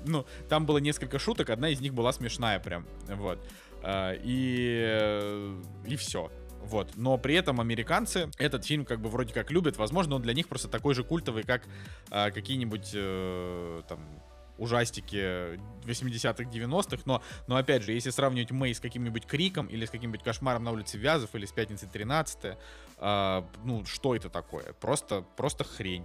ну, 0.07 0.25
там 0.49 0.65
было 0.65 0.79
несколько 0.79 1.19
шуток, 1.19 1.51
одна 1.51 1.69
из 1.69 1.81
них 1.81 1.93
была 1.93 2.13
смешная 2.13 2.59
прям, 2.59 2.87
вот. 3.07 3.39
И, 3.87 5.55
и 5.87 5.97
все. 5.97 6.31
Вот. 6.63 6.97
Но 6.97 7.19
при 7.19 7.35
этом 7.35 7.61
американцы 7.61 8.31
этот 8.39 8.65
фильм 8.65 8.85
как 8.85 9.01
бы 9.01 9.09
вроде 9.09 9.35
как 9.35 9.51
любят. 9.51 9.77
Возможно, 9.77 10.17
он 10.17 10.23
для 10.23 10.35
них 10.35 10.49
просто 10.49 10.69
такой 10.69 10.95
же 10.95 11.05
культовый, 11.05 11.43
как 11.43 11.63
э, 12.11 12.31
какие-нибудь 12.31 12.91
э, 12.95 13.83
там 13.89 14.01
ужастики 14.59 15.59
80-х, 15.87 16.45
90-х, 16.45 17.03
но, 17.07 17.23
но 17.47 17.57
опять 17.57 17.83
же, 17.83 17.93
если 17.93 18.11
сравнивать 18.11 18.51
Мэй 18.51 18.75
с 18.75 18.81
каким-нибудь 18.81 19.27
Криком 19.27 19.67
или 19.67 19.87
с 19.87 19.91
каким-нибудь 19.91 20.23
Кошмаром 20.23 20.65
на 20.65 20.73
улице 20.73 20.99
Вязов 20.99 21.35
или 21.35 21.47
с 21.47 21.53
Пятницы 21.53 21.87
13 21.87 22.57
э, 22.99 23.43
ну, 23.65 23.85
что 23.87 24.15
это 24.15 24.29
такое? 24.29 24.75
Просто, 24.75 25.25
просто 25.37 25.65
хрень. 25.65 26.05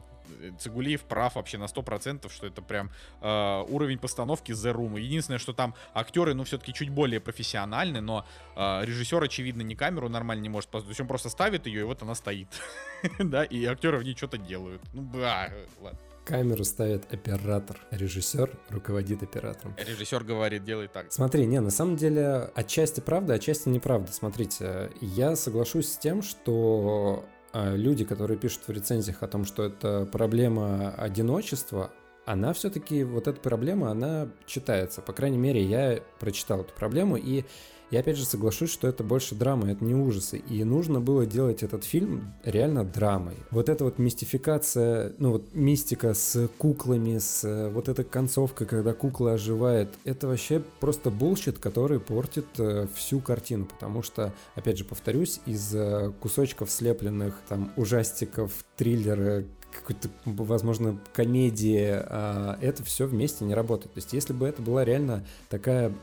Цигулиев 0.60 1.04
прав 1.04 1.36
вообще 1.36 1.58
на 1.58 1.66
100%, 1.66 2.32
что 2.32 2.48
это 2.48 2.62
прям 2.62 2.92
э, 3.22 3.64
уровень 3.68 3.98
постановки 3.98 4.52
The 4.52 4.74
Room. 4.74 5.00
Единственное, 5.00 5.40
что 5.40 5.54
там 5.54 5.76
актеры, 5.94 6.34
ну, 6.34 6.44
все-таки 6.44 6.74
чуть 6.74 6.90
более 6.90 7.20
профессиональны, 7.20 8.02
но 8.02 8.26
э, 8.56 8.86
режиссер, 8.86 9.24
очевидно, 9.24 9.62
не 9.62 9.76
камеру 9.76 10.10
нормально 10.10 10.42
не 10.42 10.50
может 10.50 10.70
поставить. 10.70 10.88
То 10.88 10.92
есть 10.92 11.02
он 11.02 11.08
просто 11.08 11.30
ставит 11.30 11.68
ее, 11.68 11.82
и 11.82 11.84
вот 11.84 12.02
она 12.02 12.16
стоит. 12.16 12.48
да, 13.20 13.44
и 13.44 13.66
актеры 13.66 13.98
в 13.98 14.04
ней 14.04 14.16
что-то 14.16 14.38
делают. 14.38 14.82
Ну, 14.94 15.04
да, 15.14 15.52
ладно. 15.82 16.00
Камеру 16.26 16.64
ставит 16.64 17.14
оператор, 17.14 17.78
режиссер 17.92 18.50
руководит 18.70 19.22
оператором. 19.22 19.76
Режиссер 19.78 20.24
говорит, 20.24 20.64
делай 20.64 20.88
так. 20.88 21.12
Смотри, 21.12 21.46
не, 21.46 21.62
на 21.62 21.70
самом 21.70 21.98
деле, 21.98 22.50
отчасти 22.56 23.00
правда, 23.00 23.36
отчасти 23.36 23.70
неправда. 23.70 24.12
Смотрите, 24.12 24.90
я 25.02 25.36
соглашусь 25.36 25.94
с 25.94 25.98
тем, 26.00 26.24
что 26.24 27.26
люди, 27.56 28.04
которые 28.04 28.38
пишут 28.38 28.68
в 28.68 28.72
рецензиях 28.72 29.24
о 29.24 29.28
том, 29.28 29.46
что 29.46 29.64
это 29.64 30.08
проблема 30.12 30.92
одиночества, 30.92 31.92
она 32.26 32.54
все-таки, 32.54 33.04
вот 33.04 33.28
эта 33.28 33.40
проблема, 33.40 33.92
она 33.92 34.28
читается. 34.46 35.02
По 35.02 35.14
крайней 35.14 35.38
мере, 35.38 35.64
я 35.64 36.00
прочитал 36.20 36.62
эту 36.62 36.74
проблему, 36.74 37.18
и 37.18 37.46
я 37.92 38.00
опять 38.00 38.18
же 38.18 38.26
соглашусь, 38.26 38.72
что 38.72 38.88
это 38.88 39.04
больше 39.04 39.36
драма, 39.36 39.72
это 39.72 39.84
не 39.84 39.94
ужасы. 39.94 40.38
И 40.38 40.64
нужно 40.64 41.00
было 41.00 41.26
делать 41.26 41.64
этот 41.64 41.84
фильм 41.84 42.34
реально 42.44 42.84
драмой. 42.84 43.36
Вот 43.52 43.70
эта 43.70 43.84
вот 43.84 44.00
мистификация, 44.00 45.14
ну 45.18 45.32
вот 45.32 45.54
мистика 45.54 46.14
с 46.14 46.50
куклами, 46.58 47.18
с 47.20 47.70
вот 47.74 47.90
эта 47.90 48.04
концовка, 48.04 48.66
когда 48.66 48.94
кукла 48.94 49.34
оживает, 49.34 49.90
это 50.04 50.28
вообще 50.28 50.62
просто 50.80 51.10
bullshit, 51.10 51.60
который 51.60 52.00
портит 52.00 52.48
э, 52.58 52.88
всю 52.96 53.20
картину. 53.20 53.66
Потому 53.66 54.02
что, 54.02 54.34
опять 54.56 54.78
же, 54.78 54.86
повторюсь, 54.86 55.40
из 55.46 55.74
э, 55.76 56.12
кусочков 56.20 56.72
слепленных 56.72 57.36
там 57.48 57.72
ужастиков, 57.76 58.52
триллера, 58.76 59.44
какой-то, 59.76 60.10
возможно, 60.26 61.00
комедии, 61.14 61.88
а 61.92 62.58
это 62.62 62.84
все 62.84 63.06
вместе 63.06 63.46
не 63.46 63.54
работает. 63.54 63.94
То 63.94 63.98
есть, 64.00 64.14
если 64.14 64.34
бы 64.34 64.48
это 64.48 64.62
была 64.62 64.84
реально 64.86 65.26
такая 65.50 65.94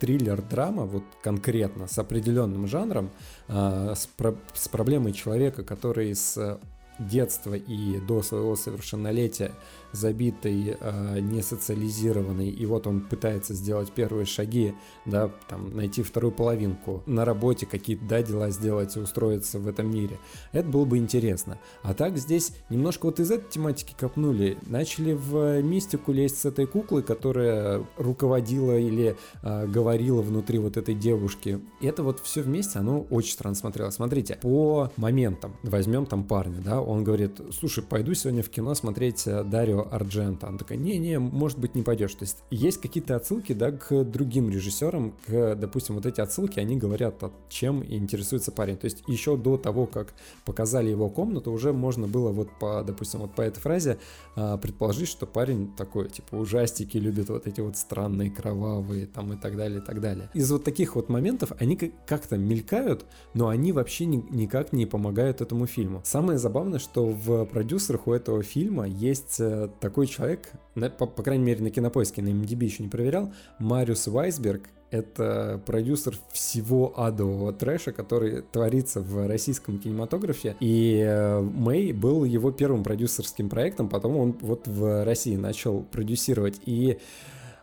триллер-драма, 0.00 0.84
вот 0.84 1.04
конкретно, 1.22 1.88
с 1.88 1.98
определенным 1.98 2.66
жанром, 2.66 3.10
а, 3.48 3.94
с, 3.94 4.06
про- 4.06 4.36
с 4.54 4.68
проблемой 4.68 5.12
человека, 5.12 5.64
который 5.64 6.14
с 6.14 6.58
детства 6.98 7.54
и 7.54 8.00
до 8.00 8.22
своего 8.22 8.56
совершеннолетия 8.56 9.52
забитый, 9.92 10.76
э, 10.78 11.20
не 11.20 11.42
социализированный, 11.42 12.48
и 12.48 12.66
вот 12.66 12.86
он 12.86 13.00
пытается 13.00 13.54
сделать 13.54 13.92
первые 13.92 14.26
шаги, 14.26 14.74
да, 15.04 15.30
там, 15.48 15.74
найти 15.76 16.02
вторую 16.02 16.32
половинку, 16.32 17.02
на 17.06 17.24
работе 17.24 17.66
какие-то, 17.66 18.04
да, 18.06 18.22
дела 18.22 18.50
сделать, 18.50 18.96
устроиться 18.96 19.58
в 19.58 19.68
этом 19.68 19.90
мире. 19.90 20.18
Это 20.52 20.68
было 20.68 20.84
бы 20.84 20.98
интересно. 20.98 21.58
А 21.82 21.94
так 21.94 22.16
здесь 22.18 22.52
немножко 22.70 23.06
вот 23.06 23.20
из 23.20 23.30
этой 23.30 23.50
тематики 23.50 23.94
копнули, 23.98 24.58
начали 24.66 25.12
в 25.12 25.62
мистику 25.62 26.12
лезть 26.12 26.38
с 26.38 26.44
этой 26.44 26.66
куклы, 26.66 27.02
которая 27.02 27.84
руководила 27.96 28.78
или 28.78 29.16
э, 29.42 29.66
говорила 29.66 30.22
внутри 30.22 30.58
вот 30.58 30.76
этой 30.76 30.94
девушки. 30.94 31.60
И 31.80 31.86
это 31.86 32.02
вот 32.02 32.20
все 32.20 32.42
вместе, 32.42 32.78
оно 32.78 33.00
очень 33.10 33.32
странно 33.32 33.54
смотрелось. 33.54 33.94
Смотрите, 33.94 34.38
по 34.40 34.90
моментам, 34.96 35.56
возьмем 35.62 36.06
там 36.06 36.24
парня, 36.24 36.60
да, 36.64 36.80
он 36.80 37.04
говорит, 37.04 37.40
слушай, 37.52 37.82
пойду 37.82 38.14
сегодня 38.14 38.42
в 38.42 38.48
кино 38.48 38.74
смотреть 38.74 39.26
э, 39.26 39.44
Дарио 39.76 39.88
Арджента. 39.90 40.48
Она 40.48 40.58
такая, 40.58 40.78
не-не, 40.78 41.18
может 41.18 41.58
быть, 41.58 41.74
не 41.74 41.82
пойдешь. 41.82 42.14
То 42.14 42.24
есть 42.24 42.38
есть 42.50 42.80
какие-то 42.80 43.16
отсылки, 43.16 43.52
да, 43.52 43.72
к 43.72 44.04
другим 44.04 44.50
режиссерам, 44.50 45.14
к, 45.26 45.54
допустим, 45.56 45.94
вот 45.96 46.06
эти 46.06 46.20
отсылки, 46.20 46.58
они 46.58 46.76
говорят, 46.76 47.22
о 47.22 47.30
чем 47.48 47.84
интересуется 47.84 48.52
парень. 48.52 48.76
То 48.76 48.86
есть 48.86 49.02
еще 49.06 49.36
до 49.36 49.56
того, 49.56 49.86
как 49.86 50.14
показали 50.44 50.90
его 50.90 51.08
комнату, 51.08 51.52
уже 51.52 51.72
можно 51.72 52.06
было 52.06 52.30
вот 52.30 52.48
по, 52.58 52.82
допустим, 52.84 53.20
вот 53.20 53.34
по 53.34 53.42
этой 53.42 53.60
фразе 53.60 53.98
а, 54.34 54.56
предположить, 54.56 55.08
что 55.08 55.26
парень 55.26 55.72
такой, 55.76 56.08
типа, 56.08 56.36
ужастики 56.36 56.96
любит 56.96 57.28
вот 57.28 57.46
эти 57.46 57.60
вот 57.60 57.76
странные, 57.76 58.30
кровавые, 58.30 59.06
там 59.06 59.32
и 59.32 59.36
так 59.36 59.56
далее, 59.56 59.80
и 59.80 59.82
так 59.82 60.00
далее. 60.00 60.30
Из 60.34 60.50
вот 60.50 60.64
таких 60.64 60.96
вот 60.96 61.08
моментов 61.08 61.52
они 61.58 61.76
как-то 61.76 62.36
мелькают, 62.36 63.04
но 63.34 63.48
они 63.48 63.72
вообще 63.72 64.06
ни, 64.06 64.24
никак 64.30 64.72
не 64.72 64.86
помогают 64.86 65.40
этому 65.40 65.66
фильму. 65.66 66.00
Самое 66.04 66.38
забавное, 66.38 66.78
что 66.78 67.06
в 67.06 67.44
продюсерах 67.46 68.06
у 68.06 68.12
этого 68.12 68.42
фильма 68.42 68.86
есть 68.86 69.36
э, 69.40 69.65
такой 69.68 70.06
человек, 70.06 70.50
по, 70.74 71.06
по 71.06 71.22
крайней 71.22 71.44
мере 71.44 71.62
на 71.62 71.70
кинопоиске, 71.70 72.22
на 72.22 72.28
MDB 72.28 72.64
еще 72.64 72.82
не 72.82 72.88
проверял, 72.88 73.32
Мариус 73.58 74.06
Вайсберг, 74.06 74.68
это 74.90 75.60
продюсер 75.66 76.16
всего 76.32 76.98
адового 76.98 77.52
трэша, 77.52 77.92
который 77.92 78.42
творится 78.42 79.00
в 79.00 79.26
российском 79.26 79.78
кинематографе. 79.78 80.56
И 80.60 81.02
э, 81.04 81.40
Мэй 81.40 81.92
был 81.92 82.24
его 82.24 82.52
первым 82.52 82.84
продюсерским 82.84 83.48
проектом, 83.48 83.88
потом 83.88 84.16
он 84.16 84.36
вот 84.40 84.68
в 84.68 85.04
России 85.04 85.36
начал 85.36 85.82
продюсировать. 85.82 86.60
И 86.66 86.98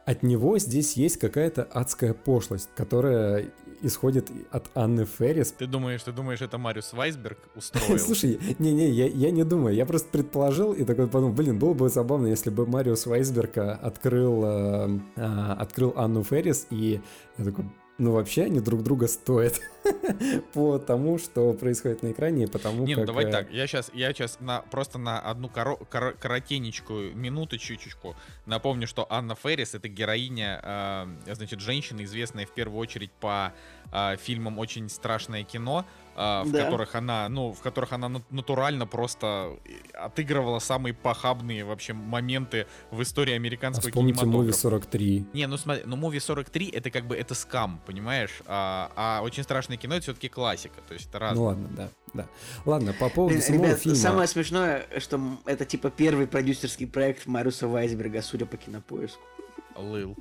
от 0.05 0.21
него 0.21 0.57
здесь 0.57 0.93
есть 0.97 1.17
какая-то 1.17 1.63
адская 1.63 2.13
пошлость, 2.13 2.69
которая 2.75 3.45
исходит 3.83 4.31
от 4.51 4.69
Анны 4.73 5.05
Феррис. 5.05 5.51
Ты 5.51 5.67
думаешь, 5.67 6.01
ты 6.03 6.11
думаешь, 6.11 6.41
это 6.41 6.57
Мариус 6.57 6.93
Вайсберг 6.93 7.37
устроил? 7.55 7.99
Слушай, 7.99 8.39
не-не, 8.59 8.89
я, 8.89 9.07
я 9.07 9.31
не 9.31 9.43
думаю, 9.43 9.75
я 9.75 9.85
просто 9.85 10.09
предположил 10.09 10.73
и 10.73 10.83
такой 10.83 11.07
подумал, 11.07 11.33
блин, 11.33 11.59
было 11.59 11.73
бы 11.73 11.89
забавно, 11.89 12.27
если 12.27 12.49
бы 12.49 12.65
Мариус 12.65 13.05
Вайсберг 13.05 13.57
э, 13.57 13.71
открыл, 13.71 14.43
э, 14.45 14.99
э, 15.15 15.55
открыл 15.59 15.93
Анну 15.95 16.23
Феррис, 16.23 16.67
и 16.69 17.01
я 17.37 17.45
такой, 17.45 17.65
ну, 17.97 18.11
вообще 18.11 18.43
они 18.43 18.59
друг 18.59 18.81
друга 18.81 19.07
стоят 19.07 19.61
по 20.53 20.79
тому, 20.79 21.19
что 21.19 21.53
происходит 21.53 22.01
на 22.01 22.11
экране, 22.11 22.45
и 22.45 22.47
потому 22.47 22.85
Не, 22.85 22.95
ну, 22.95 23.01
как... 23.01 23.07
давай 23.07 23.25
э, 23.25 23.31
так, 23.31 23.51
я 23.51 23.67
сейчас, 23.67 23.91
я 23.93 24.11
сейчас 24.13 24.39
на, 24.39 24.61
просто 24.61 24.97
на 24.97 25.19
одну 25.19 25.47
коро, 25.47 25.75
кор, 25.75 26.13
коротенечкую 26.19 27.15
минуту 27.15 27.57
чуть-чутку 27.57 28.15
напомню, 28.45 28.87
что 28.87 29.05
Анна 29.09 29.35
Феррис— 29.35 29.73
это 29.75 29.89
героиня, 29.89 30.59
э, 30.63 31.33
значит, 31.33 31.59
женщина, 31.59 32.03
известная 32.03 32.45
в 32.45 32.51
первую 32.51 32.79
очередь 32.79 33.11
по 33.11 33.53
э, 33.91 34.17
фильмам 34.17 34.57
«Очень 34.57 34.89
страшное 34.89 35.43
кино», 35.43 35.85
в 36.15 36.51
да. 36.51 36.65
которых 36.65 36.95
она, 36.95 37.29
ну, 37.29 37.53
в 37.53 37.59
которых 37.59 37.93
она 37.93 38.21
натурально 38.29 38.85
просто 38.85 39.57
отыгрывала 39.93 40.59
самые 40.59 40.93
похабные 40.93 41.63
вообще 41.63 41.93
моменты 41.93 42.67
в 42.91 43.01
истории 43.01 43.33
американского 43.33 43.89
а 43.89 43.91
кинематографа. 43.91 44.37
Муви 44.37 44.51
43. 44.51 45.25
Не, 45.33 45.47
ну 45.47 45.57
смотри, 45.57 45.83
ну 45.85 45.95
Муви 45.95 46.19
43 46.19 46.69
это 46.69 46.91
как 46.91 47.05
бы 47.05 47.15
это 47.15 47.33
скам, 47.35 47.81
понимаешь? 47.85 48.41
А, 48.45 48.91
а 48.95 49.21
очень 49.23 49.43
страшное 49.43 49.77
кино 49.77 49.95
это 49.95 50.03
все-таки 50.03 50.29
классика, 50.29 50.81
то 50.87 50.93
есть 50.93 51.09
это 51.09 51.19
разное. 51.19 51.39
Ну 51.39 51.45
ладно, 51.45 51.69
да, 51.75 51.89
да. 52.13 52.27
Ладно, 52.65 52.93
по 52.93 53.09
поводу 53.09 53.35
Ребят, 53.35 53.47
самого 53.47 53.75
фильма. 53.75 53.97
Самое 53.97 54.27
смешное, 54.27 54.85
что 54.99 55.19
это 55.45 55.65
типа 55.65 55.89
первый 55.89 56.27
продюсерский 56.27 56.87
проект 56.87 57.25
Маруса 57.25 57.67
Вайсберга, 57.67 58.21
судя 58.21 58.45
по 58.45 58.57
кинопоиску. 58.57 59.21
Лыл. 59.75 60.15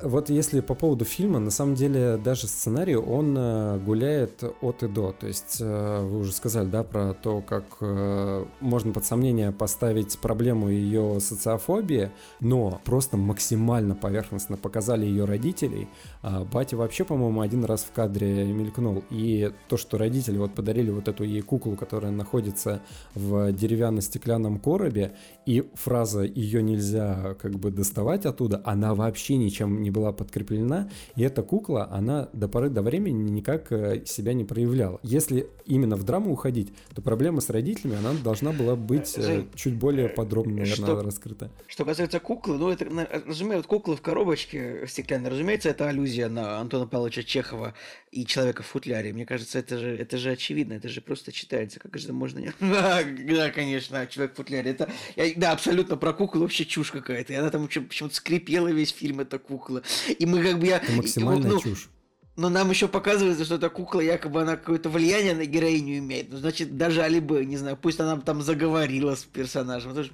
Вот 0.00 0.30
если 0.30 0.60
по 0.60 0.74
поводу 0.74 1.04
фильма, 1.04 1.38
на 1.38 1.50
самом 1.50 1.74
деле 1.74 2.16
даже 2.16 2.48
сценарий, 2.48 2.96
он 2.96 3.36
э, 3.38 3.78
гуляет 3.78 4.42
от 4.60 4.82
и 4.82 4.88
до. 4.88 5.12
То 5.12 5.26
есть 5.26 5.58
э, 5.60 6.00
вы 6.02 6.20
уже 6.20 6.32
сказали, 6.32 6.66
да, 6.66 6.82
про 6.82 7.12
то, 7.14 7.40
как 7.40 7.64
э, 7.80 8.44
можно 8.60 8.92
под 8.92 9.04
сомнение 9.04 9.52
поставить 9.52 10.18
проблему 10.18 10.70
ее 10.70 11.20
социофобии, 11.20 12.10
но 12.40 12.80
просто 12.84 13.16
максимально 13.16 13.94
поверхностно 13.94 14.56
показали 14.56 15.04
ее 15.04 15.24
родителей. 15.24 15.88
А 16.22 16.44
батя 16.44 16.76
вообще, 16.76 17.04
по-моему, 17.04 17.42
один 17.42 17.64
раз 17.64 17.82
в 17.84 17.92
кадре 17.92 18.44
мелькнул. 18.46 19.04
И 19.10 19.52
то, 19.68 19.76
что 19.76 19.98
родители 19.98 20.38
вот 20.38 20.54
подарили 20.54 20.90
вот 20.90 21.06
эту 21.06 21.22
ей 21.22 21.42
куклу, 21.42 21.76
которая 21.76 22.12
находится 22.12 22.80
в 23.14 23.52
деревянно-стеклянном 23.52 24.58
коробе, 24.58 25.12
и 25.44 25.68
фраза 25.74 26.22
«ее 26.22 26.62
нельзя 26.62 27.34
как 27.40 27.52
бы 27.52 27.70
доставать 27.70 28.24
оттуда», 28.26 28.62
она 28.64 28.94
вообще 28.94 29.36
ничем 29.36 29.81
не 29.82 29.90
была 29.90 30.12
подкреплена, 30.12 30.90
и 31.16 31.22
эта 31.22 31.42
кукла, 31.42 31.88
она 31.90 32.28
до 32.32 32.48
поры 32.48 32.70
до 32.70 32.82
времени 32.82 33.30
никак 33.30 33.72
э, 33.72 34.04
себя 34.06 34.32
не 34.32 34.44
проявляла. 34.44 35.00
Если 35.02 35.48
именно 35.66 35.96
в 35.96 36.04
драму 36.04 36.32
уходить, 36.32 36.72
то 36.94 37.02
проблема 37.02 37.40
с 37.40 37.50
родителями, 37.50 37.98
она 37.98 38.12
должна 38.22 38.52
была 38.52 38.76
быть 38.76 39.12
э, 39.16 39.22
Жень, 39.22 39.48
чуть 39.54 39.74
более 39.74 40.08
подробно, 40.08 40.56
наверное, 40.56 40.74
что, 40.74 41.02
раскрыта. 41.02 41.50
Что 41.66 41.84
касается 41.84 42.20
куклы, 42.20 42.58
ну, 42.58 42.70
это, 42.70 42.86
разумеется, 43.26 43.68
кукла 43.68 43.96
в 43.96 44.02
коробочке 44.02 44.86
стеклянной, 44.86 45.30
разумеется, 45.30 45.68
это 45.68 45.88
аллюзия 45.88 46.28
на 46.28 46.58
Антона 46.58 46.86
Павловича 46.86 47.22
Чехова 47.22 47.74
и 48.12 48.26
Человека 48.26 48.62
в 48.62 48.66
футляре. 48.66 49.12
Мне 49.12 49.24
кажется, 49.24 49.58
это 49.58 49.78
же, 49.78 49.96
это 49.96 50.18
же 50.18 50.30
очевидно, 50.30 50.74
это 50.74 50.88
же 50.88 51.00
просто 51.00 51.32
читается, 51.32 51.80
как 51.80 51.98
же 51.98 52.12
можно... 52.12 52.40
Да, 52.60 53.50
конечно, 53.50 54.06
Человек 54.06 54.34
в 54.34 54.36
футляре. 54.36 54.70
Это, 54.70 54.90
да, 55.36 55.52
абсолютно 55.52 55.96
про 55.96 56.12
куклу 56.12 56.42
вообще 56.42 56.66
чушь 56.66 56.90
какая-то. 56.90 57.32
И 57.32 57.36
она 57.36 57.50
там 57.50 57.66
почему-то 57.66 58.14
скрипела 58.14 58.68
весь 58.68 58.90
фильм, 58.90 59.20
эта 59.20 59.38
кукла. 59.38 59.82
И 60.18 60.26
мы 60.26 60.42
как 60.42 60.58
бы... 60.58 60.66
Я, 60.66 60.76
это 60.76 60.92
максимальная 60.92 61.52
ну, 61.52 61.60
чушь. 61.60 61.88
Но 62.36 62.50
нам 62.50 62.68
еще 62.70 62.86
показывается, 62.86 63.46
что 63.46 63.54
эта 63.54 63.70
кукла 63.70 64.00
якобы 64.00 64.42
она 64.42 64.56
какое-то 64.56 64.90
влияние 64.90 65.34
на 65.34 65.46
героиню 65.46 65.98
имеет. 65.98 66.30
Ну, 66.30 66.36
значит, 66.36 66.76
даже 66.76 67.02
Алибы, 67.02 67.44
не 67.46 67.56
знаю, 67.56 67.78
пусть 67.80 67.98
она 67.98 68.18
там 68.20 68.42
заговорила 68.42 69.14
с 69.14 69.24
персонажем. 69.24 69.92
Это 69.92 70.04
же 70.04 70.12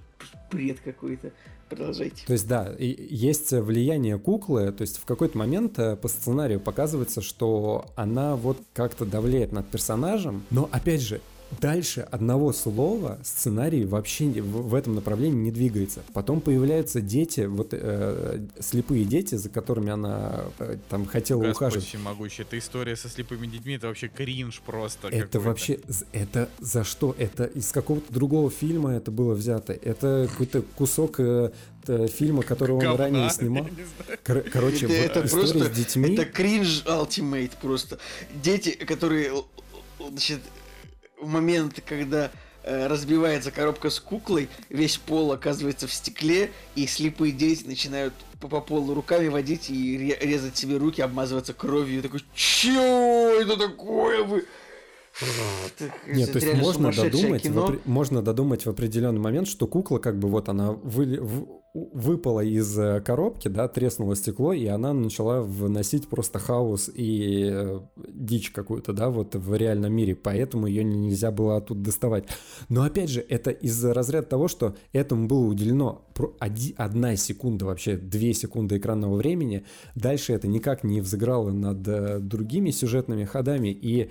бред 0.52 0.78
какой-то. 0.80 1.32
Продолжайте. 1.68 2.24
То 2.26 2.32
есть, 2.32 2.48
да, 2.48 2.74
есть 2.78 3.52
влияние 3.52 4.18
куклы, 4.18 4.72
то 4.72 4.82
есть 4.82 4.98
в 4.98 5.04
какой-то 5.04 5.36
момент 5.36 5.78
э, 5.78 5.96
по 5.96 6.08
сценарию 6.08 6.60
показывается, 6.60 7.20
что 7.20 7.86
она 7.96 8.36
вот 8.36 8.58
как-то 8.72 9.04
давляет 9.04 9.52
над 9.52 9.66
персонажем, 9.68 10.44
но, 10.50 10.68
опять 10.72 11.02
же, 11.02 11.20
Дальше 11.60 12.00
одного 12.00 12.52
слова 12.52 13.18
сценарий 13.24 13.84
вообще 13.84 14.26
в, 14.26 14.74
этом 14.74 14.94
направлении 14.94 15.44
не 15.44 15.50
двигается. 15.50 16.02
Потом 16.12 16.40
появляются 16.40 17.00
дети, 17.00 17.42
вот 17.42 17.68
э, 17.72 18.46
слепые 18.60 19.04
дети, 19.04 19.34
за 19.36 19.48
которыми 19.48 19.90
она 19.90 20.44
э, 20.58 20.76
там 20.90 21.06
хотела 21.06 21.40
Господь 21.40 21.56
ухаживать. 21.56 21.86
всемогущий, 21.86 22.42
эта 22.42 22.58
история 22.58 22.96
со 22.96 23.08
слепыми 23.08 23.46
детьми, 23.46 23.74
это 23.74 23.86
вообще 23.88 24.08
кринж 24.08 24.60
просто. 24.60 25.08
Это 25.08 25.40
вообще, 25.40 25.80
это 26.12 26.50
за 26.58 26.84
что? 26.84 27.14
Это 27.18 27.44
из 27.44 27.72
какого-то 27.72 28.12
другого 28.12 28.50
фильма 28.50 28.92
это 28.92 29.10
было 29.10 29.34
взято? 29.34 29.72
Это 29.72 30.28
какой-то 30.30 30.62
кусок 30.76 31.18
э, 31.18 31.50
фильма, 31.86 32.42
который 32.42 32.72
он 32.72 32.80
Говна, 32.80 32.96
ранее 32.98 33.30
снимал. 33.30 33.66
Кор- 34.24 34.44
короче, 34.52 34.86
это, 34.86 35.22
просто, 35.22 35.64
с 35.64 35.70
детьми. 35.70 36.14
Это 36.14 36.26
кринж 36.26 36.84
ultimate 36.84 37.52
просто. 37.60 37.98
Дети, 38.42 38.70
которые 38.70 39.32
значит, 39.98 40.40
в 41.20 41.26
момент, 41.28 41.80
когда 41.86 42.30
э, 42.62 42.86
разбивается 42.86 43.50
коробка 43.50 43.90
с 43.90 44.00
куклой, 44.00 44.48
весь 44.68 44.96
пол 44.96 45.32
оказывается 45.32 45.86
в 45.86 45.92
стекле, 45.92 46.50
и 46.74 46.86
слепые 46.86 47.32
дети 47.32 47.64
начинают 47.66 48.14
по, 48.40 48.48
по 48.48 48.60
полу 48.60 48.94
руками 48.94 49.28
водить 49.28 49.70
и 49.70 50.16
резать 50.20 50.56
себе 50.56 50.76
руки, 50.76 51.02
обмазываться 51.02 51.54
кровью. 51.54 51.98
И 51.98 52.02
такой, 52.02 52.20
чё 52.34 53.40
это 53.40 53.56
такое 53.56 54.22
вы? 54.24 54.44
Нет, 56.06 56.32
то 56.32 56.38
есть 56.38 56.54
можно 56.54 56.92
додумать, 56.92 57.46
в, 57.46 57.80
можно 57.88 58.22
додумать 58.22 58.66
в 58.66 58.70
определенный 58.70 59.18
момент, 59.18 59.48
что 59.48 59.66
кукла 59.66 59.98
как 59.98 60.18
бы 60.18 60.28
вот 60.28 60.48
она 60.48 60.72
вы, 60.72 61.18
в, 61.20 61.48
выпала 61.74 62.40
из 62.40 62.78
э, 62.78 63.00
коробки, 63.00 63.48
да, 63.48 63.68
треснуло 63.68 64.16
стекло, 64.16 64.52
и 64.52 64.66
она 64.66 64.92
начала 64.92 65.42
вносить 65.42 66.08
просто 66.08 66.38
хаос 66.38 66.90
и 66.92 67.50
э, 67.52 67.80
дичь 67.96 68.50
какую-то, 68.50 68.92
да, 68.92 69.10
вот 69.10 69.34
в 69.34 69.54
реальном 69.54 69.92
мире, 69.92 70.14
поэтому 70.14 70.66
ее 70.66 70.84
нельзя 70.84 71.30
было 71.30 71.56
оттуда 71.56 71.80
доставать. 71.80 72.24
Но 72.68 72.82
опять 72.82 73.10
же, 73.10 73.20
это 73.20 73.50
из-за 73.50 73.92
разряда 73.92 74.26
того, 74.26 74.48
что 74.48 74.76
этому 74.92 75.28
было 75.28 75.46
уделено 75.46 76.06
одна 76.76 77.16
секунда, 77.16 77.66
вообще 77.66 77.96
две 77.96 78.32
секунды 78.34 78.78
экранного 78.78 79.16
времени, 79.16 79.64
дальше 79.94 80.32
это 80.32 80.48
никак 80.48 80.84
не 80.84 81.00
взыграло 81.00 81.50
над 81.50 81.86
э, 81.86 82.18
другими 82.18 82.70
сюжетными 82.70 83.24
ходами, 83.24 83.68
и 83.68 84.10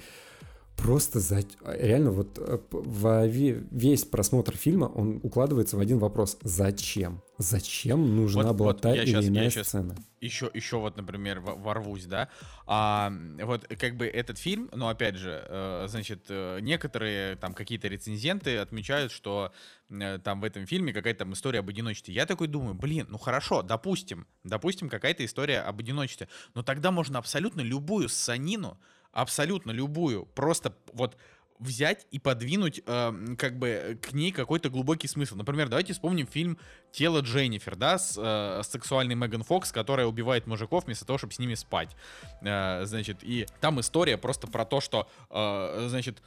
просто 0.78 1.20
за... 1.20 1.41
реально 1.66 2.12
вот 2.12 2.38
э, 2.38 3.58
весь 3.72 4.06
просмотр 4.06 4.56
фильма, 4.56 4.86
он 4.86 5.20
укладывается 5.24 5.76
в 5.76 5.80
один 5.80 5.98
вопрос. 5.98 6.38
Зачем? 6.41 7.22
Зачем 7.40 8.16
нужна 8.16 8.48
вот, 8.48 8.56
была 8.56 8.68
вот 8.70 8.82
та 8.82 8.95
или 8.95 9.06
сейчас, 9.06 9.26
иная 9.26 9.49
сцена? 9.49 9.95
Еще, 10.22 10.49
еще 10.54 10.78
вот, 10.78 10.95
например, 10.95 11.40
ворвусь, 11.41 12.06
да. 12.06 12.30
А, 12.66 13.12
вот 13.44 13.68
как 13.68 13.98
бы 13.98 14.08
этот 14.08 14.38
фильм, 14.38 14.70
но 14.74 14.88
опять 14.90 15.16
же, 15.16 15.44
э, 15.48 15.86
значит, 15.90 16.26
э, 16.30 16.60
некоторые 16.62 17.36
там 17.36 17.54
какие-то 17.54 17.88
рецензенты 17.88 18.58
отмечают, 18.58 19.12
что 19.12 19.52
там 19.90 20.41
в 20.41 20.44
этом 20.44 20.66
фильме 20.66 20.91
какая-то 20.94 21.20
там 21.20 21.34
история 21.34 21.60
об 21.60 21.70
одиночестве. 21.70 22.14
Я 22.14 22.26
такой 22.26 22.48
думаю, 22.48 22.74
блин, 22.74 23.08
ну 23.10 23.18
хорошо, 23.18 23.62
допустим, 23.62 24.28
допустим, 24.44 24.90
какая-то 24.90 25.24
история 25.24 25.62
об 25.62 25.80
одиночестве. 25.80 26.28
Но 26.56 26.64
тогда 26.64 26.91
можно 26.91 27.20
абсолютно 27.20 27.62
любую 27.62 28.10
санину 28.10 28.78
абсолютно 29.18 29.72
любую, 29.72 30.26
просто 30.27 30.77
вот 30.94 31.18
взять 31.60 32.06
и 32.11 32.19
подвинуть 32.19 32.81
э, 32.85 33.35
как 33.38 33.57
бы 33.57 33.98
к 33.99 34.14
ней 34.14 34.31
какой-то 34.31 34.69
глубокий 34.69 35.07
смысл. 35.07 35.35
Например, 35.35 35.69
давайте 35.69 35.94
вспомним 35.94 36.27
фильм 36.27 36.60
«Тело 36.91 37.22
Дженнифер», 37.22 37.76
да, 37.76 37.98
с, 37.98 38.15
э, 38.15 38.61
сексуальной 38.64 39.15
Меган 39.15 39.41
Фокс, 39.41 39.72
которая 39.72 40.06
убивает 40.06 40.45
мужиков 40.45 40.85
вместо 40.85 41.06
того, 41.06 41.18
чтобы 41.18 41.34
с 41.34 41.39
ними 41.39 41.56
спать. 41.56 41.95
Э, 42.41 42.85
значит, 42.85 43.23
и 43.23 43.48
там 43.60 43.80
история 43.80 44.18
просто 44.18 44.45
про 44.45 44.65
то, 44.65 44.81
что, 44.81 45.10
э, 45.31 45.88
значит, 45.89 46.19
э, 46.19 46.22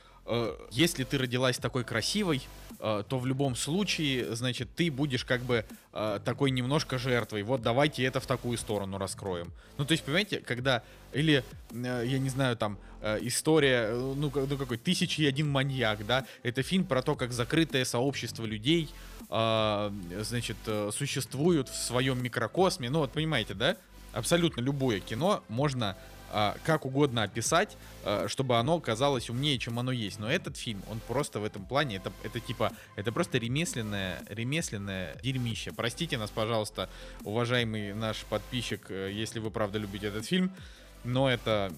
если 0.70 1.04
ты 1.04 1.18
родилась 1.18 1.58
такой 1.58 1.84
красивой, 1.84 2.42
э, 2.78 3.02
то 3.08 3.18
в 3.18 3.26
любом 3.26 3.56
случае, 3.56 4.34
значит, 4.36 4.68
ты 4.74 4.90
будешь 4.90 5.24
как 5.24 5.42
бы 5.42 5.64
э, 5.92 6.20
такой 6.24 6.50
немножко 6.50 6.98
жертвой. 6.98 7.42
Вот 7.42 7.62
давайте 7.62 8.04
это 8.04 8.20
в 8.20 8.26
такую 8.26 8.56
сторону 8.58 8.98
раскроем. 8.98 9.52
Ну, 9.76 9.84
то 9.84 9.92
есть, 9.92 10.04
понимаете, 10.04 10.38
когда... 10.38 10.82
Или, 11.12 11.42
э, 11.72 12.04
я 12.06 12.18
не 12.18 12.28
знаю, 12.28 12.56
там, 12.56 12.78
э, 13.00 13.18
история, 13.22 13.88
э, 13.90 13.94
ну, 13.94 14.30
ну, 14.34 14.56
какой, 14.56 14.76
«Тысячи 14.76 15.22
и 15.22 15.26
один 15.26 15.48
маньяк», 15.48 16.06
да? 16.06 16.26
Это 16.42 16.62
фильм 16.62 16.84
про 16.84 17.02
то, 17.02 17.16
как 17.16 17.32
закрытое 17.32 17.84
сообщество 17.84 18.44
людей, 18.44 18.90
э, 19.28 19.90
значит, 20.22 20.56
э, 20.66 20.90
существуют 20.92 21.68
в 21.68 21.74
своем 21.74 22.22
микрокосме. 22.22 22.88
Ну, 22.90 23.00
вот 23.00 23.12
понимаете, 23.12 23.54
да? 23.54 23.76
Абсолютно 24.12 24.60
любое 24.60 25.00
кино 25.00 25.42
можно 25.48 25.96
как 26.64 26.86
угодно 26.86 27.22
описать, 27.22 27.76
а, 28.04 28.28
чтобы 28.28 28.56
оно 28.56 28.80
казалось 28.80 29.30
умнее, 29.30 29.58
чем 29.58 29.78
оно 29.78 29.92
есть. 29.92 30.18
Но 30.18 30.30
этот 30.30 30.56
фильм, 30.56 30.82
он 30.90 31.00
просто 31.00 31.40
в 31.40 31.44
этом 31.44 31.64
плане, 31.64 31.96
это, 31.96 32.12
это 32.22 32.40
типа, 32.40 32.72
это 32.96 33.12
просто 33.12 33.38
ремесленное, 33.38 34.22
ремесленное 34.28 35.16
дерьмище. 35.22 35.72
Простите 35.72 36.18
нас, 36.18 36.30
пожалуйста, 36.30 36.88
уважаемый 37.24 37.92
наш 37.94 38.18
подписчик, 38.24 38.90
э, 38.90 39.10
если 39.12 39.38
вы 39.38 39.50
правда 39.50 39.78
любите 39.78 40.06
этот 40.06 40.24
фильм, 40.24 40.52
но 41.04 41.30
это 41.30 41.70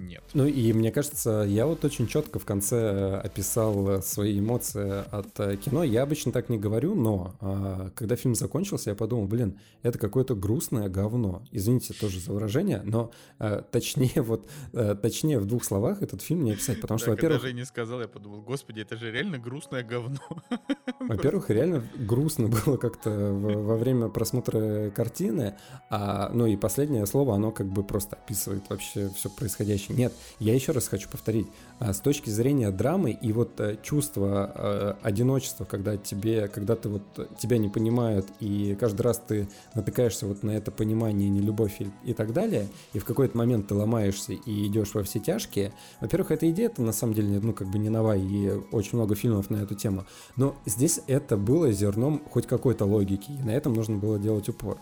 нет. 0.00 0.22
Ну 0.34 0.46
и 0.46 0.72
мне 0.72 0.90
кажется, 0.92 1.44
я 1.46 1.66
вот 1.66 1.84
очень 1.84 2.06
четко 2.06 2.38
в 2.38 2.44
конце 2.44 2.76
э, 2.76 3.16
описал 3.18 3.88
э, 3.88 4.02
свои 4.02 4.38
эмоции 4.38 5.04
от 5.10 5.38
э, 5.40 5.56
кино. 5.56 5.82
Я 5.82 6.02
обычно 6.02 6.32
так 6.32 6.48
не 6.48 6.58
говорю, 6.58 6.94
но 6.94 7.34
а, 7.40 7.90
когда 7.94 8.16
фильм 8.16 8.34
закончился, 8.34 8.90
я 8.90 8.96
подумал, 8.96 9.26
блин, 9.26 9.58
это 9.82 9.98
какое-то 9.98 10.34
грустное 10.34 10.88
говно. 10.88 11.42
Извините 11.52 11.94
тоже 11.94 12.20
за 12.20 12.32
выражение, 12.32 12.82
но 12.84 13.10
а, 13.38 13.62
точнее 13.62 14.22
вот 14.22 14.48
а, 14.72 14.94
точнее 14.94 15.38
в 15.38 15.46
двух 15.46 15.64
словах 15.64 16.02
этот 16.02 16.22
фильм 16.22 16.44
не 16.44 16.52
описать, 16.52 16.80
потому 16.80 16.98
что, 16.98 17.10
во-первых... 17.10 17.40
Когда 17.40 17.56
не 17.56 17.64
сказал, 17.64 18.00
я 18.00 18.08
подумал, 18.08 18.42
господи, 18.42 18.80
это 18.80 18.96
же 18.96 19.10
реально 19.10 19.38
грустное 19.38 19.82
говно. 19.82 20.18
Во-первых, 21.00 21.50
реально 21.50 21.84
грустно 21.96 22.48
было 22.48 22.76
как-то 22.76 23.10
во 23.10 23.76
время 23.76 24.08
просмотра 24.08 24.90
картины, 24.90 25.54
а, 25.90 26.30
ну 26.30 26.46
и 26.46 26.56
последнее 26.56 27.06
слово, 27.06 27.34
оно 27.34 27.50
как 27.50 27.66
бы 27.66 27.82
просто 27.82 28.16
описывает 28.16 28.43
вообще 28.46 29.10
все 29.16 29.30
происходящее. 29.30 29.96
Нет, 29.96 30.12
я 30.38 30.54
еще 30.54 30.72
раз 30.72 30.88
хочу 30.88 31.08
повторить. 31.08 31.46
А, 31.78 31.92
с 31.92 32.00
точки 32.00 32.30
зрения 32.30 32.70
драмы 32.70 33.10
и 33.10 33.32
вот 33.32 33.58
э, 33.60 33.76
чувства 33.82 34.52
э, 34.54 34.94
одиночества, 35.02 35.64
когда 35.64 35.96
тебе, 35.96 36.48
когда 36.48 36.76
ты 36.76 36.88
вот 36.88 37.02
тебя 37.38 37.58
не 37.58 37.68
понимают, 37.68 38.26
и 38.40 38.76
каждый 38.78 39.02
раз 39.02 39.20
ты 39.26 39.48
натыкаешься 39.74 40.26
вот 40.26 40.42
на 40.42 40.52
это 40.52 40.70
понимание, 40.70 41.28
не 41.28 41.40
любовь 41.40 41.80
и, 41.80 41.90
и 42.04 42.14
так 42.14 42.32
далее, 42.32 42.68
и 42.92 42.98
в 42.98 43.04
какой-то 43.04 43.36
момент 43.36 43.68
ты 43.68 43.74
ломаешься 43.74 44.32
и 44.32 44.66
идешь 44.66 44.94
во 44.94 45.02
все 45.02 45.18
тяжкие. 45.18 45.72
Во-первых, 46.00 46.30
эта 46.30 46.50
идея 46.50 46.66
это 46.66 46.82
на 46.82 46.92
самом 46.92 47.14
деле, 47.14 47.40
ну, 47.40 47.52
как 47.52 47.68
бы 47.68 47.78
не 47.78 47.88
новая, 47.88 48.18
и 48.18 48.50
очень 48.70 48.96
много 48.96 49.14
фильмов 49.14 49.50
на 49.50 49.56
эту 49.56 49.74
тему. 49.74 50.04
Но 50.36 50.56
здесь 50.66 51.00
это 51.06 51.36
было 51.36 51.72
зерном 51.72 52.22
хоть 52.30 52.46
какой-то 52.46 52.84
логики, 52.84 53.30
и 53.30 53.42
на 53.42 53.50
этом 53.50 53.74
нужно 53.74 53.96
было 53.96 54.18
делать 54.18 54.48
упор. 54.48 54.78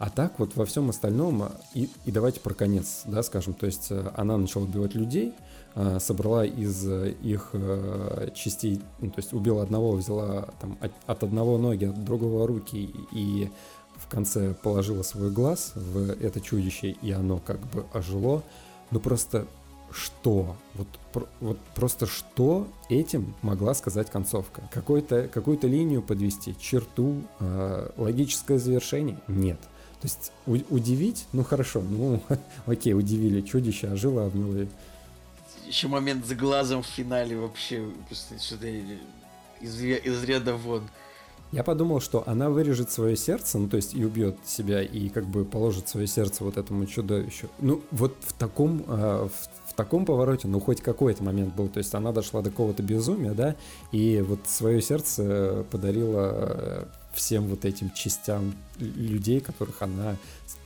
А 0.00 0.08
так 0.08 0.38
вот 0.38 0.56
во 0.56 0.64
всем 0.64 0.88
остальном, 0.88 1.50
и, 1.74 1.90
и 2.06 2.10
давайте 2.10 2.40
про 2.40 2.54
конец, 2.54 3.02
да, 3.04 3.22
скажем, 3.22 3.52
то 3.52 3.66
есть 3.66 3.88
э, 3.90 4.10
она 4.16 4.38
начала 4.38 4.62
убивать 4.62 4.94
людей, 4.94 5.34
э, 5.74 5.98
собрала 6.00 6.46
из 6.46 6.88
э, 6.88 7.10
их 7.22 7.54
частей, 8.32 8.80
ну, 9.00 9.10
то 9.10 9.18
есть 9.18 9.34
убила 9.34 9.62
одного, 9.62 9.92
взяла 9.92 10.48
там 10.58 10.78
от, 10.80 10.92
от 11.06 11.22
одного 11.22 11.58
ноги, 11.58 11.84
от 11.84 12.02
другого 12.02 12.46
руки 12.46 12.94
и 13.12 13.50
в 13.96 14.08
конце 14.08 14.54
положила 14.54 15.02
свой 15.02 15.30
глаз 15.30 15.72
в 15.74 16.12
это 16.12 16.40
чудище, 16.40 16.96
и 17.02 17.10
оно 17.12 17.38
как 17.38 17.60
бы 17.60 17.84
ожило. 17.92 18.42
Ну 18.90 19.00
просто 19.00 19.46
что? 19.92 20.56
Вот, 20.76 20.88
про, 21.12 21.26
вот 21.40 21.58
просто 21.74 22.06
что 22.06 22.66
этим 22.88 23.34
могла 23.42 23.74
сказать 23.74 24.10
концовка? 24.10 24.62
Какую-то 24.72 25.28
какую 25.28 25.58
линию 25.60 26.00
подвести, 26.00 26.56
черту, 26.58 27.22
э, 27.38 27.90
логическое 27.98 28.58
завершение? 28.58 29.18
Нет. 29.28 29.58
То 30.00 30.06
есть 30.06 30.32
у- 30.46 30.74
удивить, 30.74 31.26
ну 31.32 31.44
хорошо, 31.44 31.82
ну 31.82 32.22
окей, 32.66 32.94
удивили, 32.94 33.42
чудище 33.42 33.88
ожило, 33.88 34.26
обняло. 34.26 34.66
Еще 35.66 35.88
момент 35.88 36.26
с 36.26 36.32
глазом 36.32 36.82
в 36.82 36.86
финале 36.86 37.36
вообще 37.36 37.84
что-то 38.38 38.66
из, 39.60 39.80
из 39.80 40.24
ряда 40.24 40.54
вон. 40.56 40.88
Я 41.52 41.64
подумал, 41.64 42.00
что 42.00 42.22
она 42.26 42.48
вырежет 42.48 42.92
свое 42.92 43.16
сердце, 43.16 43.58
ну 43.58 43.68
то 43.68 43.76
есть 43.76 43.92
и 43.94 44.04
убьет 44.04 44.36
себя, 44.46 44.82
и 44.82 45.08
как 45.08 45.26
бы 45.26 45.44
положит 45.44 45.88
свое 45.88 46.06
сердце 46.06 46.44
вот 46.44 46.56
этому 46.56 46.86
чудовищу. 46.86 47.48
Ну 47.58 47.82
вот 47.90 48.16
в 48.20 48.32
таком, 48.34 48.84
э, 48.86 49.28
в, 49.28 49.70
в 49.70 49.74
таком 49.74 50.06
повороте, 50.06 50.46
ну 50.46 50.60
хоть 50.60 50.80
какой-то 50.80 51.24
момент 51.24 51.54
был, 51.54 51.68
то 51.68 51.78
есть 51.78 51.92
она 51.94 52.12
дошла 52.12 52.40
до 52.40 52.50
какого-то 52.50 52.84
безумия, 52.84 53.32
да, 53.32 53.56
и 53.90 54.24
вот 54.26 54.40
свое 54.46 54.80
сердце 54.80 55.66
подарила 55.72 56.88
всем 57.12 57.46
вот 57.46 57.64
этим 57.64 57.90
частям 57.92 58.54
людей, 58.78 59.40
которых 59.40 59.82
она 59.82 60.16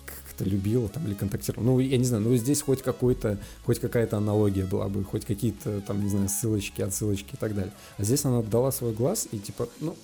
как-то 0.07 0.45
любила 0.45 0.89
там 0.89 1.07
или 1.07 1.15
контактировала. 1.15 1.65
Ну, 1.65 1.79
я 1.81 1.97
не 1.97 2.05
знаю, 2.05 2.23
ну 2.23 2.37
здесь 2.37 2.61
хоть 2.63 2.83
какой-то, 2.83 3.39
хоть 3.65 3.79
какая-то 3.79 4.17
аналогия 4.17 4.65
была 4.65 4.89
бы, 4.89 5.05
хоть 5.05 5.25
какие-то 5.25 5.81
там, 5.83 6.03
не 6.03 6.11
знаю, 6.11 6.29
ссылочки, 6.29 6.83
отсылочки 6.83 7.35
и 7.35 7.37
так 7.37 7.55
далее. 7.55 7.73
А 7.99 8.05
здесь 8.05 8.25
она 8.25 8.43
дала 8.43 8.73
свой 8.73 8.93
глаз 8.93 9.29
и 9.31 9.39
типа, 9.39 9.69
ну, 9.81 9.97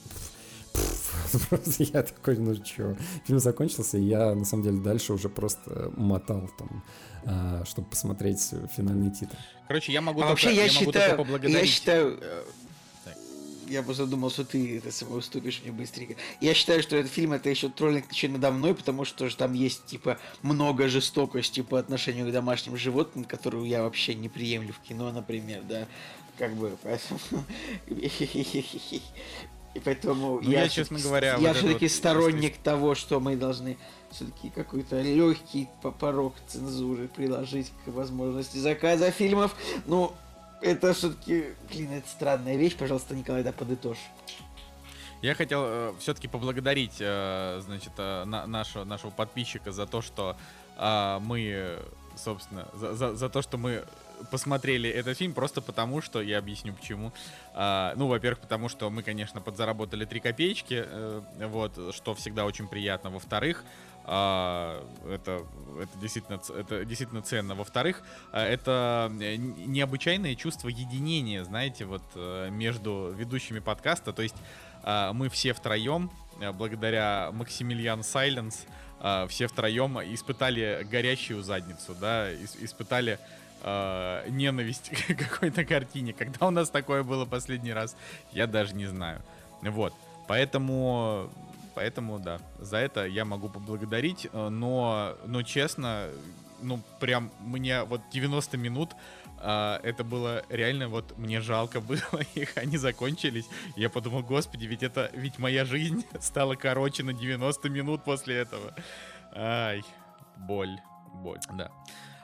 просто 1.48 1.82
я 1.82 2.02
такой, 2.02 2.36
ну 2.38 2.54
что, 2.54 2.96
фильм 3.26 3.40
закончился, 3.40 3.98
и 3.98 4.02
я 4.02 4.34
на 4.34 4.44
самом 4.44 4.62
деле 4.64 4.78
дальше 4.78 5.12
уже 5.12 5.28
просто 5.28 5.90
мотал 5.96 6.48
там, 6.58 6.84
а, 7.24 7.64
чтобы 7.66 7.88
посмотреть 7.88 8.40
финальный 8.76 9.10
титр. 9.10 9.36
Короче, 9.68 9.92
я 9.92 10.00
могу 10.00 10.20
А 10.20 10.22
только, 10.22 10.30
вообще, 10.30 10.54
я, 10.54 10.64
я 10.64 10.72
могу 10.72 10.86
считаю, 10.86 11.10
только 11.10 11.24
поблагодарить. 11.24 11.56
я 11.58 11.66
считаю, 11.66 12.18
э. 12.20 12.44
Я 13.70 13.82
просто 13.82 14.06
думал, 14.06 14.30
что 14.30 14.44
ты 14.44 14.78
это 14.78 14.90
самое 14.90 15.18
уступишь 15.18 15.60
мне 15.62 15.72
быстренько. 15.72 16.16
Я 16.40 16.54
считаю, 16.54 16.82
что 16.82 16.96
этот 16.96 17.12
фильм 17.12 17.32
это 17.32 17.48
еще 17.48 17.68
троллинг 17.68 18.10
еще 18.12 18.28
надо 18.28 18.50
мной, 18.50 18.74
потому 18.74 19.04
что 19.04 19.28
же 19.28 19.36
там 19.36 19.52
есть 19.52 19.86
типа 19.86 20.18
много 20.42 20.88
жестокости 20.88 21.62
по 21.62 21.78
отношению 21.78 22.28
к 22.28 22.32
домашним 22.32 22.76
животным, 22.76 23.24
которую 23.24 23.64
я 23.64 23.82
вообще 23.82 24.14
не 24.14 24.28
приемлю 24.28 24.72
в 24.72 24.80
кино, 24.80 25.12
например, 25.12 25.62
да, 25.62 25.86
как 26.38 26.54
бы, 26.54 26.76
поэтому... 26.82 27.20
И 29.72 29.78
поэтому 29.78 30.40
Ну, 30.42 30.50
я, 30.50 30.68
честно 30.68 30.98
говоря, 30.98 31.36
вот 31.36 31.42
я 31.42 31.50
это 31.50 31.60
все-таки 31.60 31.86
вот 31.86 31.92
сторонник 31.92 32.56
того, 32.56 32.96
что 32.96 33.20
мы 33.20 33.36
должны 33.36 33.78
все-таки 34.10 34.50
какой-то 34.50 35.00
легкий 35.00 35.68
порог 36.00 36.34
цензуры 36.48 37.06
приложить 37.06 37.70
к 37.84 37.88
возможности 37.88 38.58
заказа 38.58 39.12
фильмов. 39.12 39.54
Ну, 39.86 40.12
это 40.62 40.92
все-таки, 40.94 41.54
блин, 41.70 41.92
это 41.92 42.08
странная 42.08 42.56
вещь. 42.56 42.76
Пожалуйста, 42.76 43.14
Николай, 43.14 43.42
да 43.42 43.52
подытожь. 43.52 43.98
Я 45.22 45.34
хотел 45.34 45.94
все-таки 45.98 46.28
поблагодарить, 46.28 46.96
э, 46.98 47.60
значит, 47.64 47.92
э, 47.98 48.24
на- 48.24 48.46
нашего, 48.46 48.84
нашего 48.84 49.10
подписчика 49.10 49.70
за 49.72 49.86
то, 49.86 50.00
что 50.00 50.36
э, 50.78 51.18
мы, 51.20 51.78
собственно, 52.16 52.66
за, 52.72 52.94
за- 52.94 53.14
за 53.14 53.28
то, 53.28 53.42
что 53.42 53.58
мы 53.58 53.84
посмотрели 54.30 54.88
этот 54.88 55.16
фильм, 55.18 55.32
просто 55.34 55.60
потому 55.60 56.00
что, 56.02 56.20
я 56.22 56.38
объясню 56.38 56.72
почему. 56.74 57.12
А, 57.54 57.94
ну, 57.96 58.06
во-первых, 58.06 58.38
потому 58.40 58.68
что 58.68 58.88
мы, 58.90 59.02
конечно, 59.02 59.40
подзаработали 59.40 60.04
3 60.06 60.20
копеечки, 60.20 60.84
э, 60.86 61.22
вот, 61.48 61.94
что 61.94 62.14
всегда 62.14 62.44
очень 62.46 62.66
приятно. 62.68 63.10
Во-вторых, 63.10 63.64
а, 64.04 64.84
это, 65.08 65.42
это, 65.80 65.98
действительно, 66.00 66.40
это 66.56 66.84
действительно 66.84 67.22
ценно. 67.22 67.54
Во-вторых, 67.54 68.02
а, 68.32 68.44
это 68.44 69.10
э, 69.20 69.36
необычайное 69.36 70.34
чувство 70.34 70.68
единения, 70.68 71.44
знаете, 71.44 71.84
вот 71.84 72.02
э, 72.14 72.48
между 72.50 73.14
ведущими 73.16 73.58
подкаста. 73.58 74.12
То 74.12 74.22
есть 74.22 74.36
мы 75.12 75.28
все 75.28 75.52
втроем, 75.52 76.10
э, 76.40 76.52
благодаря 76.52 77.30
Максимилиан 77.32 78.02
Сайленс, 78.02 78.66
все 79.28 79.46
втроем 79.46 79.98
испытали 80.14 80.86
горящую 80.90 81.42
задницу, 81.42 81.94
да, 81.98 82.30
ис- 82.32 82.62
испытали 82.62 83.18
а, 83.62 84.26
ненависть 84.28 84.90
к 85.08 85.16
какой-то 85.16 85.64
картине. 85.64 86.12
Когда 86.12 86.46
у 86.46 86.50
нас 86.50 86.70
такое 86.70 87.02
было 87.02 87.26
последний 87.26 87.72
раз, 87.72 87.96
я 88.32 88.46
даже 88.46 88.74
не 88.74 88.86
знаю. 88.86 89.20
Вот, 89.62 89.92
поэтому, 90.26 91.30
поэтому, 91.74 92.18
да, 92.18 92.38
за 92.58 92.78
это 92.78 93.06
я 93.06 93.24
могу 93.24 93.48
поблагодарить, 93.48 94.28
э, 94.32 94.48
но, 94.48 95.16
но 95.26 95.42
честно, 95.42 96.08
ну, 96.62 96.80
прям 96.98 97.30
мне 97.40 97.84
вот 97.84 98.00
90 98.12 98.56
минут 98.56 98.90
а, 99.42 99.80
это 99.82 100.04
было 100.04 100.42
реально 100.50 100.88
вот 100.88 101.16
мне 101.16 101.40
жалко 101.40 101.80
было 101.80 101.98
их, 102.34 102.56
они 102.56 102.76
закончились. 102.76 103.46
Я 103.74 103.88
подумал, 103.88 104.22
господи, 104.22 104.66
ведь 104.66 104.82
это, 104.82 105.10
ведь 105.14 105.38
моя 105.38 105.64
жизнь 105.64 106.04
стала 106.20 106.54
короче 106.54 107.02
на 107.02 107.14
90 107.14 107.68
минут 107.70 108.04
после 108.04 108.36
этого. 108.36 108.74
Ай, 109.34 109.82
боль, 110.36 110.78
боль, 111.14 111.40
да. 111.52 111.70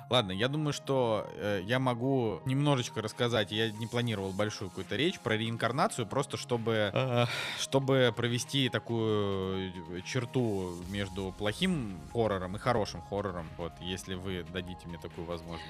Ладно, 0.09 0.31
я 0.31 0.47
думаю, 0.47 0.73
что 0.73 1.29
э, 1.35 1.63
я 1.65 1.81
могу 1.81 2.41
немножечко 2.45 3.03
рассказать. 3.03 3.51
Я 3.51 3.73
не 3.73 3.89
планировал 3.89 4.31
большую 4.31 4.69
какую-то 4.71 4.95
речь 4.95 5.19
про 5.19 5.37
реинкарнацию, 5.37 6.07
просто 6.07 6.37
чтобы, 6.37 6.91
э, 6.95 7.27
чтобы 7.59 8.15
провести 8.17 8.69
такую 8.69 9.73
э, 9.91 10.01
черту 10.05 10.77
между 10.91 11.35
плохим 11.37 11.99
хоррором 12.13 12.55
и 12.55 12.59
хорошим 12.61 13.03
хоррором. 13.03 13.49
Вот, 13.59 13.73
если 13.81 14.15
вы 14.15 14.45
дадите 14.53 14.87
мне 14.87 14.99
такую 14.99 15.27
возможность. 15.27 15.67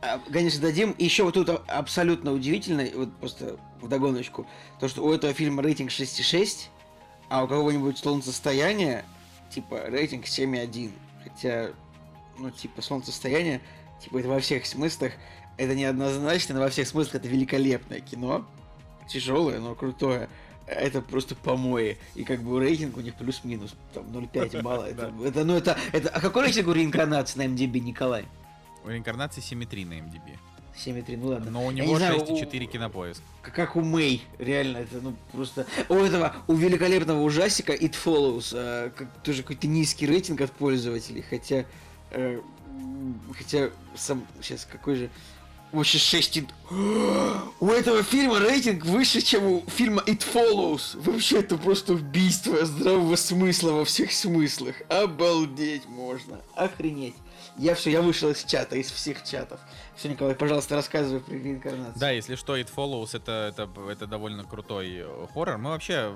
А, 0.00 0.18
Конечно, 0.32 0.60
дадим. 0.60 0.92
И 0.92 1.04
еще 1.04 1.24
вот 1.24 1.34
тут 1.34 1.48
а- 1.48 1.62
абсолютно 1.66 2.32
удивительно, 2.32 2.86
вот 2.94 3.12
просто 3.16 3.56
в 3.80 3.88
догоночку, 3.88 4.46
то, 4.78 4.86
что 4.86 5.04
у 5.04 5.12
этого 5.12 5.32
фильма 5.32 5.60
рейтинг 5.60 5.90
6,6, 5.90 6.68
а 7.28 7.42
у 7.42 7.48
кого-нибудь 7.48 7.98
солнцестояние, 7.98 9.04
типа, 9.50 9.80
рейтинг 9.86 10.26
7,1. 10.26 10.92
Хотя, 11.24 11.70
ну, 12.38 12.50
типа, 12.50 12.82
солнцестояние, 12.82 13.60
типа, 14.02 14.18
это 14.18 14.28
во 14.28 14.40
всех 14.40 14.66
смыслах, 14.66 15.12
это 15.56 15.74
неоднозначно, 15.74 16.54
но 16.54 16.60
во 16.60 16.68
всех 16.68 16.88
смыслах 16.88 17.16
это 17.16 17.28
великолепное 17.28 18.00
кино. 18.00 18.46
Тяжелое, 19.08 19.58
но 19.60 19.74
крутое. 19.74 20.28
Это 20.66 21.02
просто 21.02 21.34
помои. 21.34 21.98
И 22.14 22.24
как 22.24 22.40
бы 22.40 22.60
рейтинг 22.60 22.96
у 22.96 23.00
них 23.00 23.14
плюс-минус, 23.14 23.74
там, 23.92 24.04
0,5 24.06 24.62
балла. 24.62 24.84
Это, 24.84 25.12
это, 25.24 25.44
ну, 25.44 25.56
это, 25.56 25.76
это... 25.92 26.08
А 26.08 26.20
какой 26.20 26.44
рейтинг 26.44 26.68
у 26.68 26.72
реинкарнации 26.72 27.38
на 27.38 27.42
MDB, 27.46 27.80
Николай? 27.80 28.26
У 28.84 28.88
реинкарнации 28.88 29.42
7,3 29.42 29.86
на 29.86 29.94
MDB. 29.94 30.38
7,3, 30.74 31.16
ну 31.18 31.28
ладно. 31.28 31.50
Но 31.50 31.66
у 31.66 31.70
него 31.70 31.88
не 31.88 31.96
знаю, 31.96 32.20
6,4 32.20 32.66
кинопоиск. 32.66 33.22
Как, 33.42 33.54
как 33.54 33.76
у 33.76 33.82
Мэй, 33.82 34.22
реально, 34.38 34.78
это 34.78 35.00
ну 35.00 35.14
просто... 35.32 35.66
У 35.88 35.94
этого, 35.94 36.34
у 36.46 36.54
великолепного 36.54 37.22
ужасика 37.22 37.74
It 37.74 37.94
Follows, 38.02 38.52
э, 38.54 38.90
как, 38.96 39.08
тоже 39.22 39.42
какой-то 39.42 39.66
низкий 39.66 40.06
рейтинг 40.06 40.40
от 40.40 40.52
пользователей, 40.52 41.22
хотя... 41.22 41.66
э, 42.12 42.40
хотя 43.36 43.70
сам... 43.96 44.26
Сейчас, 44.40 44.64
какой 44.70 44.96
же... 44.96 45.10
Вообще 45.72 45.96
6... 45.98 46.36
и- 46.36 46.46
У 47.60 47.68
этого 47.70 48.02
фильма 48.02 48.38
рейтинг 48.38 48.84
выше, 48.84 49.22
чем 49.22 49.44
у 49.46 49.62
фильма 49.68 50.02
It 50.06 50.22
Follows. 50.32 51.00
Вообще, 51.00 51.38
это 51.40 51.56
просто 51.56 51.94
убийство 51.94 52.64
здравого 52.66 53.16
смысла 53.16 53.72
во 53.72 53.84
всех 53.86 54.12
смыслах. 54.12 54.76
Обалдеть 54.90 55.86
можно. 55.86 56.40
Охренеть. 56.56 57.14
Я 57.58 57.74
все, 57.74 57.90
я 57.90 58.00
вышел 58.02 58.30
из 58.30 58.44
чата, 58.44 58.76
из 58.76 58.90
всех 58.90 59.24
чатов. 59.24 59.60
Все, 59.96 60.08
Николай, 60.08 60.34
пожалуйста, 60.34 60.74
рассказывай 60.74 61.20
про 61.20 61.32
реинкарнацию. 61.34 61.94
Да, 62.00 62.10
если 62.10 62.34
что, 62.34 62.56
It 62.56 62.68
Follows 62.74 63.10
это, 63.16 63.52
это, 63.56 63.68
это 63.90 64.06
довольно 64.06 64.44
крутой 64.44 65.00
э, 65.00 65.26
хоррор. 65.34 65.58
Мы 65.58 65.70
вообще 65.70 66.14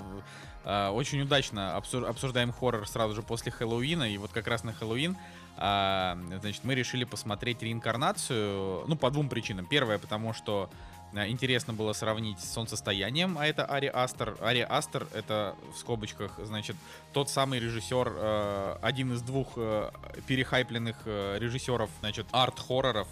э, 0.65 0.87
очень 0.89 1.21
удачно 1.21 1.75
обсу- 1.79 2.05
обсуждаем 2.07 2.51
хоррор 2.51 2.87
сразу 2.87 3.13
же 3.15 3.21
после 3.21 3.51
Хэллоуина. 3.51 4.11
И 4.11 4.17
вот 4.17 4.31
как 4.33 4.47
раз 4.47 4.63
на 4.63 4.73
Хэллоуин 4.73 5.15
а, 5.57 6.17
значит, 6.39 6.63
мы 6.63 6.75
решили 6.75 7.03
посмотреть 7.03 7.61
реинкарнацию. 7.63 8.83
Ну, 8.87 8.95
по 8.95 9.09
двум 9.09 9.27
причинам. 9.27 9.65
Первое, 9.65 9.97
потому 9.97 10.33
что 10.33 10.69
э, 11.13 11.27
интересно 11.27 11.73
было 11.73 11.93
сравнить 11.93 12.39
с 12.39 12.53
солнцестоянием, 12.53 13.37
а 13.39 13.47
это 13.47 13.65
Ари 13.65 13.87
Астер. 13.87 14.37
Ари 14.39 14.59
Астер 14.59 15.07
это 15.13 15.55
в 15.73 15.77
скобочках, 15.77 16.39
значит, 16.43 16.75
тот 17.11 17.29
самый 17.29 17.59
режиссер, 17.59 18.13
э, 18.15 18.77
один 18.83 19.13
из 19.13 19.21
двух 19.23 19.53
э, 19.55 19.89
перехайпленных 20.27 20.97
э, 21.05 21.37
режиссеров, 21.39 21.89
значит, 22.01 22.27
арт-хорроров, 22.31 23.07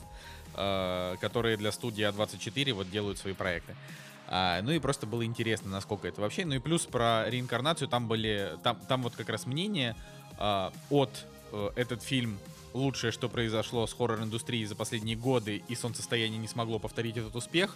э, 0.53 1.15
которые 1.19 1.57
для 1.57 1.71
студии 1.71 2.07
А24 2.07 2.73
вот 2.73 2.91
делают 2.91 3.17
свои 3.17 3.33
проекты. 3.33 3.75
А, 4.27 4.61
ну 4.61 4.71
и 4.71 4.79
просто 4.79 5.05
было 5.05 5.25
интересно, 5.25 5.69
насколько 5.69 6.07
это 6.07 6.21
вообще. 6.21 6.45
Ну 6.45 6.55
и 6.55 6.59
плюс 6.59 6.85
про 6.85 7.25
реинкарнацию 7.27 7.87
там 7.87 8.07
были, 8.07 8.57
там, 8.63 8.77
там 8.87 9.03
вот 9.03 9.15
как 9.15 9.29
раз 9.29 9.45
мнение 9.45 9.95
а, 10.37 10.73
от 10.89 11.25
э, 11.55 11.69
этот 11.75 12.03
фильм 12.03 12.37
лучшее, 12.73 13.11
что 13.11 13.29
произошло 13.29 13.87
с 13.87 13.93
хоррор-индустрией 13.93 14.65
за 14.65 14.75
последние 14.75 15.15
годы, 15.15 15.63
и 15.67 15.75
солнцестояние 15.75 16.37
не 16.37 16.47
смогло 16.47 16.79
повторить 16.79 17.17
этот 17.17 17.35
успех, 17.35 17.75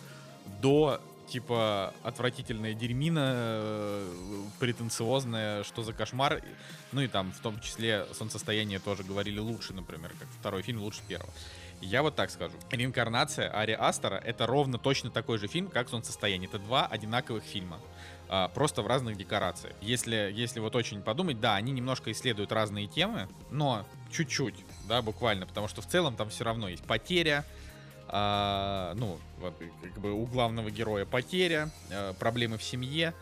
до 0.62 1.02
типа 1.30 1.94
отвратительная 2.04 2.74
дерьмина, 2.74 3.34
э, 3.34 4.14
претенциозная, 4.60 5.64
что 5.64 5.84
за 5.84 5.94
кошмар. 5.94 6.42
Ну 6.92 7.02
и 7.02 7.08
там 7.08 7.32
в 7.32 7.40
том 7.40 7.60
числе 7.62 8.06
солнцестояние 8.14 8.80
тоже 8.80 9.04
говорили 9.04 9.40
лучше, 9.40 9.74
например, 9.74 10.12
как 10.20 10.28
второй 10.40 10.62
фильм 10.64 10.82
лучше 10.82 11.02
первого. 11.08 11.32
Я 11.82 12.02
вот 12.04 12.16
так 12.16 12.30
скажу. 12.30 12.56
Реинкарнация 12.72 13.50
Ари 13.50 13.72
Астера 13.72 14.16
это 14.18 14.46
ровно 14.46 14.78
точно 14.78 15.12
такой 15.12 15.38
же 15.38 15.48
фильм, 15.48 15.68
как 15.68 15.88
Солнцестояние. 15.88 16.50
Это 16.50 16.60
два 16.60 16.86
одинаковых 16.86 17.44
фильма. 17.44 17.80
А, 18.30 18.48
просто 18.50 18.82
в 18.82 18.88
разных 18.88 19.18
декорациях. 19.18 19.74
Если, 19.82 20.32
если 20.34 20.60
вот 20.60 20.76
очень 20.76 21.02
подумать, 21.02 21.40
да, 21.40 21.56
они 21.56 21.72
немножко 21.72 22.12
исследуют 22.12 22.52
разные 22.52 22.88
темы, 22.88 23.28
но 23.50 23.86
чуть-чуть, 24.12 24.56
да, 24.88 25.02
буквально, 25.02 25.48
потому 25.48 25.68
что 25.68 25.82
в 25.82 25.88
целом 25.88 26.16
там 26.16 26.30
все 26.30 26.44
равно 26.44 26.70
есть 26.70 26.84
потеря, 26.84 27.44
а, 28.08 28.94
ну, 28.96 29.20
вот, 29.40 29.54
как 29.82 30.00
бы 30.00 30.14
у 30.14 30.26
главного 30.26 30.70
героя 30.70 31.06
потеря, 31.06 31.72
а, 31.92 32.14
проблемы 32.14 32.58
в 32.58 32.64
семье, 32.64 33.14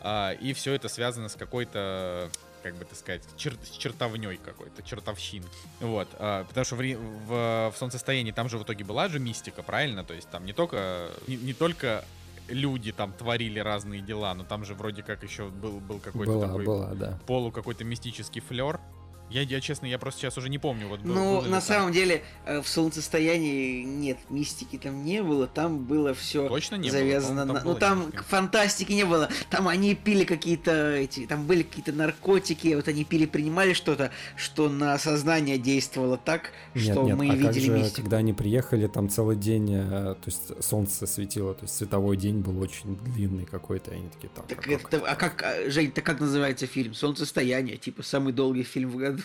а, 0.00 0.32
и 0.32 0.52
все 0.52 0.72
это 0.72 0.88
связано 0.88 1.28
с 1.28 1.36
какой-то 1.36 2.30
как 2.62 2.74
бы 2.74 2.84
так 2.84 2.98
сказать, 2.98 3.22
чер- 3.36 3.64
с 3.64 3.76
чертовней 3.76 4.38
какой-то, 4.38 4.82
чертовщин. 4.82 5.44
Вот, 5.78 6.08
а, 6.18 6.44
потому 6.44 6.64
что 6.64 6.74
в, 6.74 6.80
в, 6.80 7.72
в 7.72 7.78
солнцестоянии 7.78 8.32
там 8.32 8.48
же 8.48 8.58
в 8.58 8.64
итоге 8.64 8.84
была 8.84 9.06
же 9.06 9.20
мистика, 9.20 9.62
правильно? 9.62 10.02
То 10.02 10.14
есть 10.14 10.28
там 10.30 10.44
не 10.44 10.52
только, 10.52 11.10
не, 11.28 11.36
не 11.36 11.52
только 11.52 12.04
люди 12.48 12.92
там 12.92 13.12
творили 13.12 13.58
разные 13.58 14.00
дела, 14.00 14.34
но 14.34 14.44
там 14.44 14.64
же 14.64 14.74
вроде 14.74 15.02
как 15.02 15.22
еще 15.22 15.48
был, 15.48 15.80
был 15.80 15.98
какой-то 15.98 16.32
Была, 16.32 16.46
такой 16.46 16.64
была, 16.64 16.94
да. 16.94 17.18
полу 17.26 17.50
какой-то 17.50 17.84
мистический 17.84 18.40
флер. 18.40 18.80
Я, 19.28 19.42
я 19.42 19.60
честно, 19.60 19.86
я 19.86 19.98
просто 19.98 20.20
сейчас 20.20 20.38
уже 20.38 20.48
не 20.48 20.58
помню. 20.58 20.86
Вот, 20.88 21.00
был- 21.00 21.12
Ну, 21.14 21.32
было 21.38 21.44
ли 21.44 21.50
на 21.50 21.56
там. 21.60 21.62
самом 21.66 21.92
деле, 21.92 22.22
э, 22.44 22.60
в 22.62 22.68
солнцестоянии 22.68 23.82
нет, 23.82 24.18
мистики 24.30 24.76
там 24.78 25.04
не 25.04 25.22
было, 25.22 25.46
там 25.48 25.78
было 25.84 26.14
все 26.14 26.48
Точно 26.48 26.76
не 26.76 26.82
было? 26.90 26.98
завязано 26.98 27.46
По-моему, 27.46 27.68
на. 27.70 27.74
там 27.74 27.98
ну 27.98 28.04
было 28.04 28.12
там 28.12 28.22
к- 28.22 28.24
фантастики 28.28 28.92
не 28.92 29.04
было. 29.04 29.28
Там 29.50 29.66
они 29.66 29.94
пили 29.96 30.24
какие-то 30.24 30.92
эти. 30.92 31.26
Там 31.26 31.44
были 31.46 31.62
какие-то 31.62 31.92
наркотики, 31.92 32.74
вот 32.74 32.86
они 32.88 33.04
пили, 33.04 33.26
принимали 33.26 33.72
что-то, 33.72 34.10
что 34.36 34.68
на 34.68 34.96
сознание 34.98 35.58
действовало 35.58 36.16
так, 36.18 36.52
Нет, 36.74 36.84
что 36.92 37.02
нет, 37.02 37.16
мы 37.16 37.26
а 37.26 37.30
как 37.30 37.38
видели 37.38 37.66
же, 37.66 37.72
мистику. 37.78 38.02
когда 38.02 38.18
они 38.18 38.32
приехали, 38.32 38.86
там 38.86 39.08
целый 39.08 39.36
день, 39.36 39.72
э, 39.74 40.14
то 40.14 40.18
есть 40.26 40.62
солнце 40.64 41.06
светило, 41.06 41.52
то 41.54 41.64
есть 41.64 41.74
световой 41.76 42.16
день 42.16 42.40
был 42.40 42.60
очень 42.60 42.96
длинный 42.96 43.44
какой-то, 43.44 43.90
они 43.90 44.08
такие, 44.08 44.28
так, 44.34 44.46
Так 44.46 44.58
а 44.58 44.62
как 44.78 44.92
это, 44.94 45.10
а 45.10 45.16
как, 45.16 45.42
а, 45.42 45.68
Жень, 45.70 45.90
так 45.90 46.04
как 46.06 46.20
называется 46.20 46.66
фильм? 46.68 46.94
Солнцестояние, 46.94 47.76
типа 47.76 48.02
самый 48.04 48.32
долгий 48.32 48.62
фильм 48.62 48.90
в 48.90 48.96
году. 48.96 49.15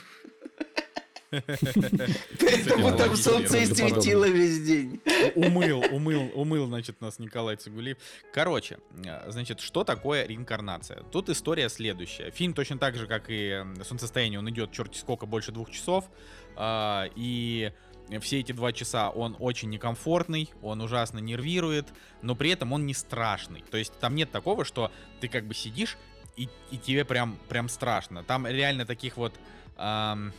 Поэтому 1.32 2.86
ладно, 2.88 3.06
там 3.06 3.16
солнце 3.16 3.60
и 3.60 3.66
светило 3.66 4.28
весь 4.28 4.64
день. 4.66 5.02
Умыл, 5.36 5.82
умыл, 5.92 6.30
умыл, 6.36 6.68
значит, 6.68 7.00
нас 7.00 7.20
Николай 7.20 7.56
Цигулиев. 7.56 7.98
Короче, 8.34 8.80
э, 9.06 9.32
значит, 9.32 9.62
что 9.62 9.86
такое 9.86 10.26
реинкарнация? 10.28 11.04
Тут 11.04 11.30
история 11.30 11.70
следующая. 11.70 12.32
Фильм 12.32 12.54
точно 12.54 12.78
так 12.80 12.96
же, 12.96 13.08
как 13.08 13.26
и 13.30 13.64
«Солнцестояние», 13.86 14.40
он 14.40 14.50
идет 14.50 14.74
черти 14.74 14.98
сколько, 14.98 15.26
больше 15.26 15.54
двух 15.54 15.72
часов. 15.72 16.10
а, 16.58 17.06
И 17.16 17.72
все 18.20 18.42
эти 18.42 18.52
два 18.52 18.74
часа 18.74 19.10
он 19.10 19.38
очень 19.40 19.70
некомфортный, 19.70 20.50
он 20.62 20.82
ужасно 20.82 21.20
нервирует, 21.20 21.88
но 22.22 22.36
при 22.36 22.50
этом 22.50 22.74
он 22.74 22.86
не 22.86 22.94
страшный. 22.94 23.64
То 23.72 23.78
есть 23.78 23.94
там 24.02 24.16
нет 24.16 24.32
такого, 24.32 24.66
что 24.66 24.92
ты 25.22 25.30
как 25.30 25.46
бы 25.46 25.54
сидишь 25.54 25.98
и, 26.36 26.50
и 26.72 26.78
тебе 26.78 27.06
прям, 27.06 27.38
прям 27.48 27.70
страшно. 27.70 28.24
Там 28.26 28.46
реально 28.46 28.86
таких 28.86 29.16
вот... 29.16 29.34
ам, 29.82 30.32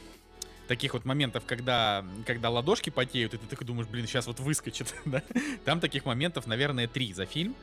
таких 0.69 0.94
вот 0.94 1.05
моментов, 1.05 1.44
когда, 1.47 2.05
когда 2.27 2.48
ладошки 2.48 2.90
потеют, 2.90 3.35
и 3.35 3.36
ты 3.36 3.47
такой 3.47 3.66
думаешь, 3.66 3.89
блин, 3.89 4.06
сейчас 4.06 4.27
вот 4.27 4.40
выскочит, 4.40 4.94
да? 5.05 5.23
Там 5.64 5.81
таких 5.81 6.05
моментов, 6.05 6.47
наверное, 6.47 6.89
три 6.89 7.12
за 7.12 7.27
фильм. 7.27 7.55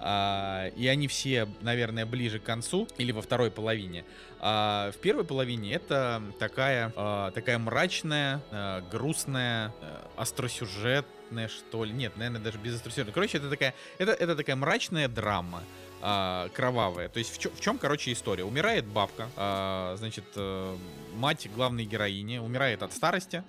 А, 0.00 0.68
и 0.76 0.86
они 0.86 1.08
все, 1.08 1.48
наверное, 1.60 2.06
ближе 2.06 2.38
к 2.38 2.44
концу 2.44 2.86
или 2.98 3.10
во 3.10 3.22
второй 3.22 3.50
половине. 3.50 4.04
А, 4.38 4.92
в 4.92 4.96
первой 4.98 5.24
половине 5.24 5.72
это 5.72 6.22
такая, 6.38 6.92
а, 6.94 7.30
такая 7.32 7.58
мрачная, 7.58 8.40
а, 8.50 8.82
грустная, 8.92 9.72
а, 9.80 10.10
остросюжетная, 10.16 11.48
что 11.48 11.84
ли. 11.84 11.92
Нет, 11.92 12.16
наверное, 12.16 12.40
даже 12.40 12.58
без 12.58 12.76
остросюжетной. 12.76 13.12
Короче, 13.12 13.38
это 13.38 13.50
такая, 13.50 13.74
это, 13.98 14.12
это 14.12 14.36
такая 14.36 14.56
мрачная 14.56 15.08
драма 15.08 15.64
а, 16.00 16.48
кровавая. 16.50 17.08
То 17.08 17.18
есть 17.18 17.34
в, 17.34 17.60
чем, 17.60 17.78
короче, 17.78 18.12
история? 18.12 18.44
Умирает 18.44 18.86
бабка, 18.86 19.28
а, 19.36 19.96
значит, 19.98 20.24
э, 20.36 20.76
мать 21.16 21.48
главной 21.54 21.84
героини, 21.84 22.38
умирает 22.38 22.82
от 22.82 22.92
старости. 22.92 23.42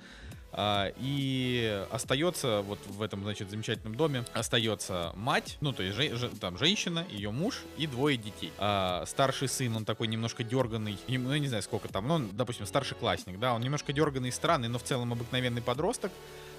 а, 0.51 0.91
и 0.97 1.85
остается 1.91 2.61
вот 2.61 2.79
в 2.87 3.03
этом, 3.03 3.21
значит, 3.21 3.51
замечательном 3.51 3.93
доме 3.93 4.25
остается 4.33 5.11
мать, 5.15 5.57
ну, 5.61 5.73
то 5.73 5.83
есть 5.83 5.95
же- 5.95 6.15
же- 6.15 6.29
там 6.29 6.57
женщина, 6.57 7.05
ее 7.11 7.29
муж 7.29 7.61
и 7.77 7.85
двое 7.85 8.17
детей. 8.17 8.51
А, 8.57 9.03
старший 9.05 9.47
сын, 9.47 9.75
он 9.75 9.85
такой 9.85 10.07
немножко 10.07 10.43
дерганный, 10.43 10.97
ну, 11.07 11.31
я 11.31 11.37
не 11.39 11.47
знаю, 11.47 11.61
сколько 11.61 11.87
там, 11.87 12.07
ну, 12.07 12.27
допустим, 12.31 12.65
старший 12.65 12.97
классник, 12.97 13.37
да, 13.37 13.53
он 13.53 13.61
немножко 13.61 13.93
дерганный 13.93 14.29
и 14.29 14.31
странный, 14.31 14.69
но 14.69 14.79
в 14.79 14.83
целом 14.83 15.13
обыкновенный 15.13 15.61
подросток. 15.61 16.11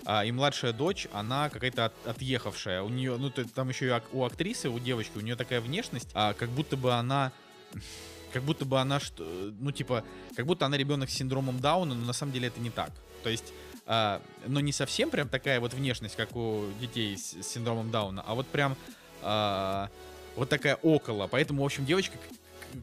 А, 0.04 0.24
и 0.24 0.32
младшая 0.32 0.72
дочь, 0.72 1.06
она 1.12 1.50
какая-то 1.50 1.86
от- 1.86 2.06
отъехавшая. 2.06 2.82
У 2.82 2.88
нее, 2.88 3.16
ну, 3.16 3.30
там 3.30 3.68
еще 3.68 3.88
и 3.88 4.00
у 4.12 4.24
актрисы, 4.24 4.68
у 4.68 4.78
девочки, 4.78 5.16
у 5.16 5.20
нее 5.20 5.36
такая 5.36 5.60
внешность, 5.60 6.08
а, 6.14 6.32
как 6.34 6.50
будто 6.50 6.76
бы 6.76 6.92
она 6.92 7.32
как 8.32 8.42
будто 8.42 8.64
бы 8.64 8.80
она 8.80 9.00
что, 9.00 9.24
ну 9.58 9.72
типа, 9.72 10.04
как 10.36 10.46
будто 10.46 10.66
она 10.66 10.76
ребенок 10.76 11.10
с 11.10 11.14
синдромом 11.14 11.60
Дауна, 11.60 11.94
но 11.94 12.06
на 12.06 12.12
самом 12.12 12.32
деле 12.32 12.48
это 12.48 12.60
не 12.60 12.70
так. 12.70 12.90
То 13.22 13.30
есть, 13.30 13.52
а, 13.86 14.22
но 14.46 14.60
не 14.60 14.72
совсем 14.72 15.10
прям 15.10 15.28
такая 15.28 15.60
вот 15.60 15.74
внешность, 15.74 16.16
как 16.16 16.34
у 16.36 16.64
детей 16.80 17.16
с, 17.16 17.32
с 17.32 17.46
синдромом 17.46 17.90
Дауна, 17.90 18.22
а 18.26 18.34
вот 18.34 18.46
прям 18.46 18.76
а, 19.22 19.90
вот 20.36 20.48
такая 20.48 20.76
около. 20.76 21.26
Поэтому, 21.26 21.62
в 21.62 21.66
общем, 21.66 21.84
девочка 21.84 22.16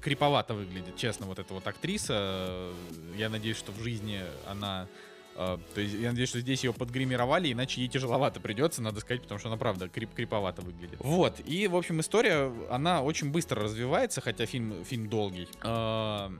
криповато 0.01 0.53
выглядит, 0.53 0.97
честно, 0.97 1.25
вот 1.25 1.39
эта 1.39 1.53
вот 1.53 1.65
актриса. 1.65 2.71
Я 3.15 3.29
надеюсь, 3.29 3.57
что 3.57 3.71
в 3.71 3.81
жизни 3.81 4.21
она 4.47 4.87
а, 5.37 5.59
то 5.73 5.81
есть 5.81 5.93
я 5.93 6.09
надеюсь, 6.09 6.29
что 6.29 6.39
здесь 6.39 6.63
ее 6.63 6.73
подгримировали, 6.73 7.51
иначе 7.51 7.81
ей 7.81 7.87
тяжеловато 7.87 8.39
придется, 8.39 8.81
надо 8.81 8.99
сказать, 8.99 9.21
потому 9.21 9.39
что 9.39 9.49
она 9.49 9.57
правда 9.57 9.87
крип 9.87 10.13
криповато 10.13 10.61
выглядит. 10.63 10.99
Вот, 10.99 11.39
и, 11.45 11.67
в 11.67 11.75
общем, 11.75 12.01
история, 12.01 12.51
она 12.69 13.01
очень 13.03 13.31
быстро 13.31 13.61
развивается, 13.61 14.19
хотя 14.19 14.45
фильм, 14.45 14.83
фильм 14.83 15.09
долгий. 15.09 15.47
А, 15.61 16.31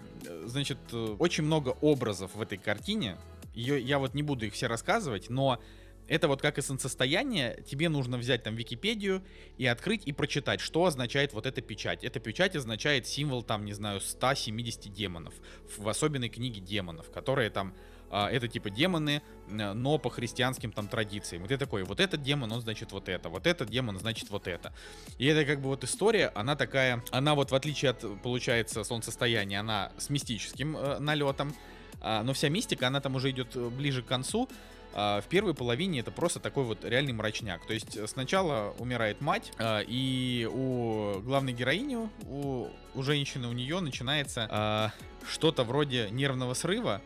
Значит, 0.45 0.77
очень 1.19 1.43
много 1.43 1.69
образов 1.81 2.33
в 2.33 2.41
этой 2.41 2.57
картине. 2.57 3.17
Ее, 3.53 3.81
я 3.81 3.99
вот 3.99 4.13
не 4.13 4.23
буду 4.23 4.45
их 4.45 4.53
все 4.53 4.67
рассказывать, 4.67 5.29
но 5.29 5.59
это 6.07 6.27
вот 6.27 6.41
как 6.41 6.57
и 6.57 6.61
солнцестояние, 6.61 7.61
тебе 7.69 7.89
нужно 7.89 8.17
взять 8.17 8.43
там 8.43 8.55
Википедию 8.55 9.23
и 9.57 9.65
открыть 9.65 10.07
и 10.07 10.13
прочитать, 10.13 10.61
что 10.61 10.85
означает 10.85 11.33
вот 11.33 11.45
эта 11.45 11.61
печать. 11.61 12.03
Эта 12.03 12.19
печать 12.19 12.55
означает 12.55 13.07
символ 13.07 13.43
там, 13.43 13.65
не 13.65 13.73
знаю, 13.73 13.99
170 13.99 14.91
демонов 14.93 15.33
в 15.77 15.87
особенной 15.87 16.29
книге 16.29 16.61
демонов, 16.61 17.11
которые 17.11 17.49
там 17.49 17.73
это 18.09 18.47
типа 18.47 18.69
демоны, 18.69 19.21
э, 19.47 19.73
но 19.73 19.97
по 19.97 20.09
христианским 20.09 20.71
там 20.71 20.87
традициям. 20.87 21.45
И 21.45 21.47
ты 21.47 21.57
такой, 21.57 21.83
вот 21.83 21.99
этот 21.99 22.21
демон, 22.21 22.51
он 22.51 22.61
значит 22.61 22.91
вот 22.91 23.09
это, 23.09 23.29
вот 23.29 23.47
этот 23.47 23.69
демон 23.69 23.99
значит 23.99 24.29
вот 24.29 24.47
это. 24.47 24.73
И 25.17 25.25
это 25.25 25.45
как 25.45 25.61
бы 25.61 25.69
вот 25.69 25.83
история, 25.83 26.31
она 26.35 26.55
такая, 26.55 27.03
она 27.11 27.35
вот 27.35 27.51
в 27.51 27.55
отличие 27.55 27.91
от, 27.91 28.21
получается, 28.21 28.83
солнцестояния, 28.83 29.59
она 29.59 29.91
с 29.97 30.09
мистическим 30.09 30.77
э, 30.77 30.99
налетом, 30.99 31.53
а, 32.01 32.23
но 32.23 32.33
вся 32.33 32.49
мистика, 32.49 32.87
она 32.87 33.01
там 33.01 33.15
уже 33.15 33.31
идет 33.31 33.55
э, 33.55 33.69
ближе 33.69 34.03
к 34.03 34.05
концу. 34.05 34.47
А, 34.93 35.21
в 35.21 35.25
первой 35.25 35.53
половине 35.53 35.99
это 35.99 36.11
просто 36.11 36.39
такой 36.39 36.63
вот 36.63 36.83
реальный 36.83 37.13
мрачняк. 37.13 37.65
То 37.67 37.73
есть 37.73 37.95
э, 37.95 38.07
сначала 38.07 38.73
умирает 38.79 39.21
мать, 39.21 39.51
а, 39.59 39.81
и 39.85 40.49
у 40.51 41.19
главной 41.21 41.53
героини, 41.53 42.09
у, 42.23 42.67
у 42.95 43.03
женщины, 43.03 43.47
у 43.47 43.51
нее 43.51 43.79
начинается 43.79 44.47
а, 44.49 44.91
что-то 45.29 45.63
вроде 45.63 46.09
нервного 46.09 46.53
срыва, 46.55 47.01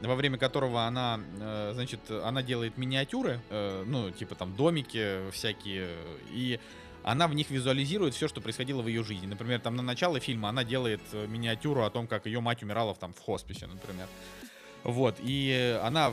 во 0.00 0.14
время 0.14 0.38
которого 0.38 0.84
она, 0.84 1.20
э, 1.40 1.72
значит, 1.74 2.00
она 2.10 2.42
делает 2.42 2.76
миниатюры, 2.76 3.40
э, 3.50 3.84
ну, 3.86 4.10
типа 4.10 4.34
там 4.34 4.54
домики 4.54 5.30
всякие, 5.30 5.88
и 6.30 6.60
она 7.02 7.28
в 7.28 7.34
них 7.34 7.50
визуализирует 7.50 8.14
все, 8.14 8.28
что 8.28 8.40
происходило 8.40 8.82
в 8.82 8.88
ее 8.88 9.04
жизни. 9.04 9.26
Например, 9.26 9.60
там 9.60 9.76
на 9.76 9.82
начало 9.82 10.20
фильма 10.20 10.48
она 10.48 10.64
делает 10.64 11.00
э, 11.12 11.26
миниатюру 11.26 11.84
о 11.84 11.90
том, 11.90 12.06
как 12.06 12.26
ее 12.26 12.40
мать 12.40 12.62
умирала 12.62 12.94
в, 12.94 12.98
там, 12.98 13.12
в 13.12 13.20
хосписе, 13.20 13.66
например. 13.66 14.08
Вот, 14.82 15.16
и 15.20 15.78
она 15.82 16.12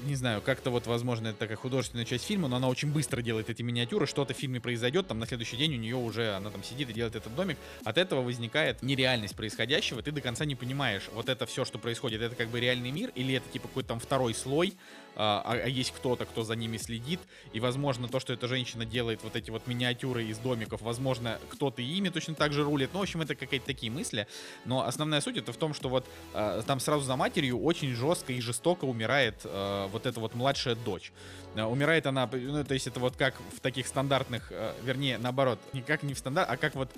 не 0.00 0.14
знаю, 0.14 0.42
как-то 0.42 0.70
вот, 0.70 0.86
возможно, 0.86 1.28
это 1.28 1.38
такая 1.38 1.56
художественная 1.56 2.04
часть 2.04 2.24
фильма, 2.24 2.48
но 2.48 2.56
она 2.56 2.68
очень 2.68 2.92
быстро 2.92 3.22
делает 3.22 3.50
эти 3.50 3.62
миниатюры, 3.62 4.06
что-то 4.06 4.34
в 4.34 4.36
фильме 4.36 4.60
произойдет, 4.60 5.08
там 5.08 5.18
на 5.18 5.26
следующий 5.26 5.56
день 5.56 5.74
у 5.74 5.78
нее 5.78 5.96
уже, 5.96 6.34
она 6.34 6.50
там 6.50 6.62
сидит 6.62 6.90
и 6.90 6.92
делает 6.92 7.16
этот 7.16 7.34
домик, 7.34 7.58
от 7.84 7.98
этого 7.98 8.22
возникает 8.22 8.82
нереальность 8.82 9.36
происходящего, 9.36 10.02
ты 10.02 10.12
до 10.12 10.20
конца 10.20 10.44
не 10.44 10.54
понимаешь, 10.54 11.08
вот 11.12 11.28
это 11.28 11.46
все, 11.46 11.64
что 11.64 11.78
происходит, 11.78 12.20
это 12.20 12.34
как 12.34 12.48
бы 12.48 12.60
реальный 12.60 12.90
мир, 12.90 13.10
или 13.14 13.34
это 13.34 13.48
типа 13.48 13.68
какой-то 13.68 13.88
там 13.88 14.00
второй 14.00 14.34
слой, 14.34 14.74
а, 15.16 15.42
а- 15.44 15.52
а 15.64 15.68
есть 15.68 15.92
кто-то, 15.92 16.24
кто 16.26 16.42
за 16.42 16.54
ними 16.56 16.76
следит, 16.76 17.20
и, 17.52 17.60
возможно, 17.60 18.08
то, 18.08 18.20
что 18.20 18.32
эта 18.32 18.46
женщина 18.48 18.84
делает 18.84 19.22
вот 19.22 19.34
эти 19.36 19.50
вот 19.50 19.66
миниатюры 19.66 20.24
из 20.24 20.38
домиков, 20.38 20.82
возможно, 20.82 21.38
кто-то 21.48 21.82
ими 21.82 22.08
точно 22.10 22.34
так 22.34 22.52
же 22.52 22.62
рулит, 22.64 22.90
ну, 22.92 23.00
в 23.00 23.02
общем, 23.02 23.22
это 23.22 23.34
какие-то 23.34 23.66
такие 23.66 23.90
мысли, 23.90 24.26
но 24.64 24.86
основная 24.86 25.20
суть 25.20 25.36
это 25.36 25.52
в 25.52 25.56
том, 25.56 25.74
что 25.74 25.88
вот 25.88 26.06
а, 26.34 26.62
там 26.62 26.80
сразу 26.80 27.04
за 27.04 27.16
матерью 27.16 27.58
очень 27.62 27.94
жестко 27.94 28.32
и 28.32 28.40
жестоко 28.40 28.84
умирает 28.84 29.40
а, 29.44 29.88
вот 29.88 30.06
эта 30.06 30.20
вот 30.20 30.34
младшая 30.34 30.74
дочь. 30.74 31.12
А, 31.54 31.66
Умирает 31.66 32.06
она, 32.06 32.28
ну, 32.32 32.64
то 32.64 32.74
есть 32.74 32.86
это 32.86 33.00
вот 33.00 33.16
как 33.16 33.34
в 33.54 33.60
таких 33.60 33.86
стандартных, 33.86 34.48
а, 34.52 34.74
вернее, 34.82 35.18
наоборот, 35.18 35.58
не 35.72 35.82
как 35.82 36.02
не 36.02 36.14
в 36.14 36.18
стандарт, 36.18 36.48
а 36.50 36.56
как 36.56 36.74
вот, 36.74 36.90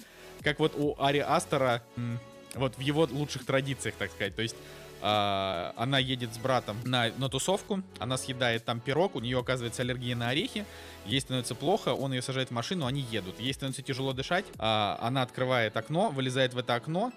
как 0.43 0.59
вот 0.59 0.73
у 0.77 0.95
Ари 1.01 1.19
Астера, 1.19 1.83
вот 2.55 2.77
в 2.77 2.81
его 2.81 3.07
лучших 3.11 3.45
традициях, 3.45 3.95
так 3.97 4.11
сказать. 4.11 4.35
То 4.35 4.43
есть 4.43 4.57
а, 5.03 5.73
она 5.77 5.99
едет 5.99 6.35
с 6.35 6.39
братом 6.39 6.77
на, 6.85 7.11
на 7.19 7.29
тусовку, 7.29 7.83
она 7.99 8.17
съедает 8.17 8.65
там 8.65 8.81
пирог, 8.81 9.17
у 9.17 9.21
нее 9.21 9.39
оказывается 9.39 9.83
аллергия 9.83 10.17
на 10.17 10.29
орехи, 10.31 10.65
ей 11.07 11.21
становится 11.21 11.55
плохо, 11.55 11.91
он 11.95 12.13
ее 12.13 12.23
сажает 12.23 12.49
в 12.49 12.53
машину, 12.53 12.87
они 12.87 13.01
едут. 13.01 13.39
Ей 13.41 13.53
становится 13.55 13.83
тяжело 13.83 14.13
дышать, 14.13 14.45
а, 14.59 14.99
она 15.01 15.23
открывает 15.23 15.77
окно, 15.77 16.11
вылезает 16.11 16.55
в 16.55 16.59
это 16.59 16.75
окно, 16.75 17.13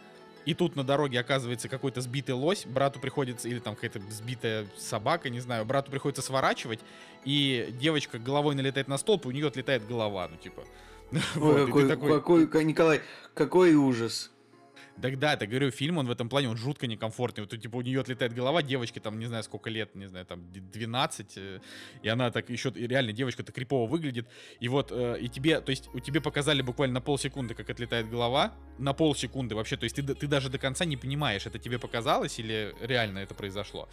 и 0.45 0.53
тут 0.53 0.75
на 0.75 0.83
дороге 0.83 1.19
оказывается 1.19 1.69
какой-то 1.69 2.01
сбитый 2.01 2.33
лось, 2.35 2.65
брату 2.65 2.99
приходится, 2.99 3.47
или 3.47 3.59
там 3.59 3.75
какая-то 3.75 3.99
сбитая 4.09 4.65
собака, 4.77 5.29
не 5.29 5.39
знаю, 5.39 5.65
брату 5.65 5.91
приходится 5.91 6.21
сворачивать, 6.21 6.79
и 7.25 7.73
девочка 7.79 8.17
головой 8.17 8.55
налетает 8.55 8.87
на 8.87 8.97
столб, 8.97 9.25
и 9.25 9.27
у 9.29 9.31
нее 9.31 9.47
отлетает 9.47 9.87
голова, 9.87 10.27
ну 10.29 10.37
типа. 10.37 10.63
Вот, 11.35 11.55
Ой, 11.55 11.59
ты 11.61 11.67
какой, 11.67 11.87
такой- 11.87 12.11
какой, 12.13 12.47
ка- 12.47 12.63
Николай, 12.63 13.01
какой 13.33 13.75
ужас. 13.75 14.31
Так 15.01 15.17
да, 15.17 15.35
так 15.35 15.49
говорю, 15.49 15.71
фильм, 15.71 15.97
он 15.97 16.07
в 16.07 16.11
этом 16.11 16.29
плане, 16.29 16.49
он 16.49 16.57
жутко 16.57 16.87
некомфортный. 16.87 17.43
Вот, 17.43 17.59
типа, 17.59 17.77
у 17.77 17.81
нее 17.81 18.01
отлетает 18.01 18.33
голова, 18.33 18.61
девочке 18.61 18.99
там, 18.99 19.19
не 19.19 19.25
знаю, 19.25 19.43
сколько 19.43 19.69
лет, 19.69 19.95
не 19.95 20.07
знаю, 20.07 20.25
там, 20.25 20.51
12, 20.51 21.37
э, 21.37 21.59
и 22.03 22.07
она 22.07 22.29
так 22.31 22.49
еще, 22.49 22.69
и 22.69 22.87
реально, 22.87 23.11
девочка-то 23.11 23.51
крипово 23.51 23.87
выглядит. 23.87 24.27
И 24.59 24.67
вот, 24.67 24.91
э, 24.91 25.17
и 25.19 25.27
тебе, 25.27 25.59
то 25.61 25.71
есть, 25.71 25.89
у 25.93 25.99
тебе 25.99 26.21
показали 26.21 26.61
буквально 26.61 26.95
на 26.95 27.01
полсекунды, 27.01 27.55
как 27.55 27.69
отлетает 27.69 28.09
голова, 28.09 28.53
на 28.77 28.93
полсекунды 28.93 29.55
вообще, 29.55 29.77
то 29.77 29.85
есть, 29.85 29.95
ты, 29.95 30.03
ты 30.03 30.27
даже 30.27 30.49
до 30.49 30.59
конца 30.59 30.85
не 30.85 30.97
понимаешь, 30.97 31.45
это 31.45 31.57
тебе 31.57 31.79
показалось 31.79 32.37
или 32.39 32.75
реально 32.81 33.19
это 33.19 33.33
произошло. 33.33 33.89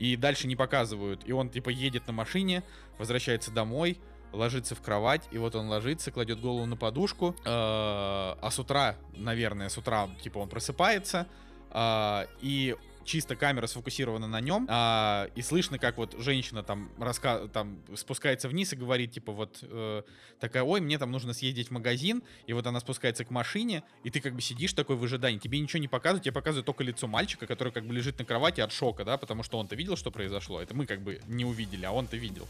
И 0.00 0.16
дальше 0.16 0.48
не 0.48 0.56
показывают. 0.56 1.22
И 1.26 1.32
он, 1.32 1.50
типа, 1.50 1.68
едет 1.68 2.06
на 2.06 2.12
машине, 2.12 2.64
возвращается 2.98 3.50
домой, 3.50 3.98
ложится 4.32 4.74
в 4.74 4.80
кровать, 4.80 5.28
и 5.30 5.38
вот 5.38 5.54
он 5.54 5.68
ложится, 5.68 6.10
кладет 6.10 6.40
голову 6.40 6.66
на 6.66 6.76
подушку, 6.76 7.34
э, 7.38 7.42
а 7.46 8.48
с 8.50 8.58
утра, 8.58 8.96
наверное, 9.16 9.68
с 9.68 9.78
утра, 9.78 10.08
типа, 10.22 10.38
он 10.38 10.48
просыпается, 10.48 11.26
э, 11.70 12.26
и 12.40 12.76
чисто 13.04 13.34
камера 13.34 13.66
сфокусирована 13.66 14.28
на 14.28 14.40
нем, 14.40 14.66
а, 14.70 15.28
и 15.34 15.42
слышно, 15.42 15.78
как 15.78 15.96
вот 15.96 16.14
женщина 16.18 16.62
там, 16.62 16.90
раска... 16.98 17.48
там 17.48 17.82
спускается 17.96 18.48
вниз 18.48 18.72
и 18.72 18.76
говорит, 18.76 19.12
типа, 19.12 19.32
вот 19.32 19.58
э, 19.62 20.02
такая, 20.38 20.62
ой, 20.62 20.80
мне 20.80 20.98
там 20.98 21.10
нужно 21.10 21.32
съездить 21.32 21.68
в 21.68 21.70
магазин, 21.72 22.22
и 22.46 22.52
вот 22.52 22.66
она 22.66 22.78
спускается 22.80 23.24
к 23.24 23.30
машине, 23.30 23.82
и 24.04 24.10
ты 24.10 24.20
как 24.20 24.34
бы 24.34 24.40
сидишь 24.40 24.74
такой 24.74 24.96
в 24.96 25.02
ожидании, 25.02 25.38
тебе 25.38 25.58
ничего 25.58 25.80
не 25.80 25.88
показывают, 25.88 26.24
тебе 26.24 26.32
показывают 26.32 26.66
только 26.66 26.84
лицо 26.84 27.06
мальчика, 27.08 27.46
который 27.46 27.72
как 27.72 27.84
бы 27.84 27.94
лежит 27.94 28.18
на 28.18 28.24
кровати 28.24 28.60
от 28.60 28.72
шока, 28.72 29.04
да, 29.04 29.16
потому 29.16 29.42
что 29.42 29.58
он-то 29.58 29.74
видел, 29.74 29.96
что 29.96 30.10
произошло, 30.10 30.60
это 30.60 30.74
мы 30.74 30.86
как 30.86 31.00
бы 31.00 31.20
не 31.26 31.44
увидели, 31.44 31.84
а 31.84 31.92
он-то 31.92 32.16
видел. 32.16 32.46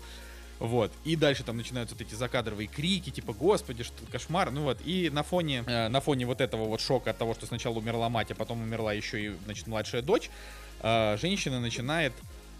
Вот. 0.61 0.93
И 1.05 1.17
дальше 1.17 1.43
там 1.43 1.57
начинаются 1.57 1.97
вот 1.97 2.07
эти 2.07 2.15
закадровые 2.15 2.69
крики, 2.69 3.11
типа, 3.11 3.33
господи, 3.33 3.83
что 3.83 3.95
кошмар. 4.13 4.51
Ну 4.51 4.63
вот. 4.63 4.79
И 4.85 5.11
на 5.11 5.23
фоне, 5.23 5.65
э, 5.67 5.89
на 5.89 6.01
фоне 6.01 6.27
вот 6.27 6.41
этого 6.41 6.67
вот 6.67 6.81
шока 6.81 7.11
от 7.11 7.19
того, 7.19 7.35
что 7.35 7.47
сначала 7.47 7.79
умерла 7.79 8.09
мать, 8.11 8.31
а 8.31 8.35
потом 8.35 8.63
умерла 8.63 8.93
еще 8.93 9.25
и, 9.25 9.33
значит, 9.47 9.67
младшая 9.67 10.03
дочь, 10.03 10.31
э, 10.83 11.17
женщина 11.21 11.61
начинает 11.61 12.13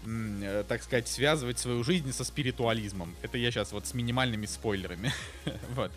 э, 0.03 0.63
так 0.67 0.81
сказать, 0.81 1.07
связывать 1.07 1.59
свою 1.59 1.83
жизнь 1.83 2.11
со 2.11 2.23
спиритуализмом. 2.23 3.15
Это 3.21 3.37
я 3.37 3.51
сейчас 3.51 3.71
вот 3.71 3.85
с 3.85 3.93
минимальными 3.93 4.47
спойлерами. 4.47 5.13
вот. 5.75 5.91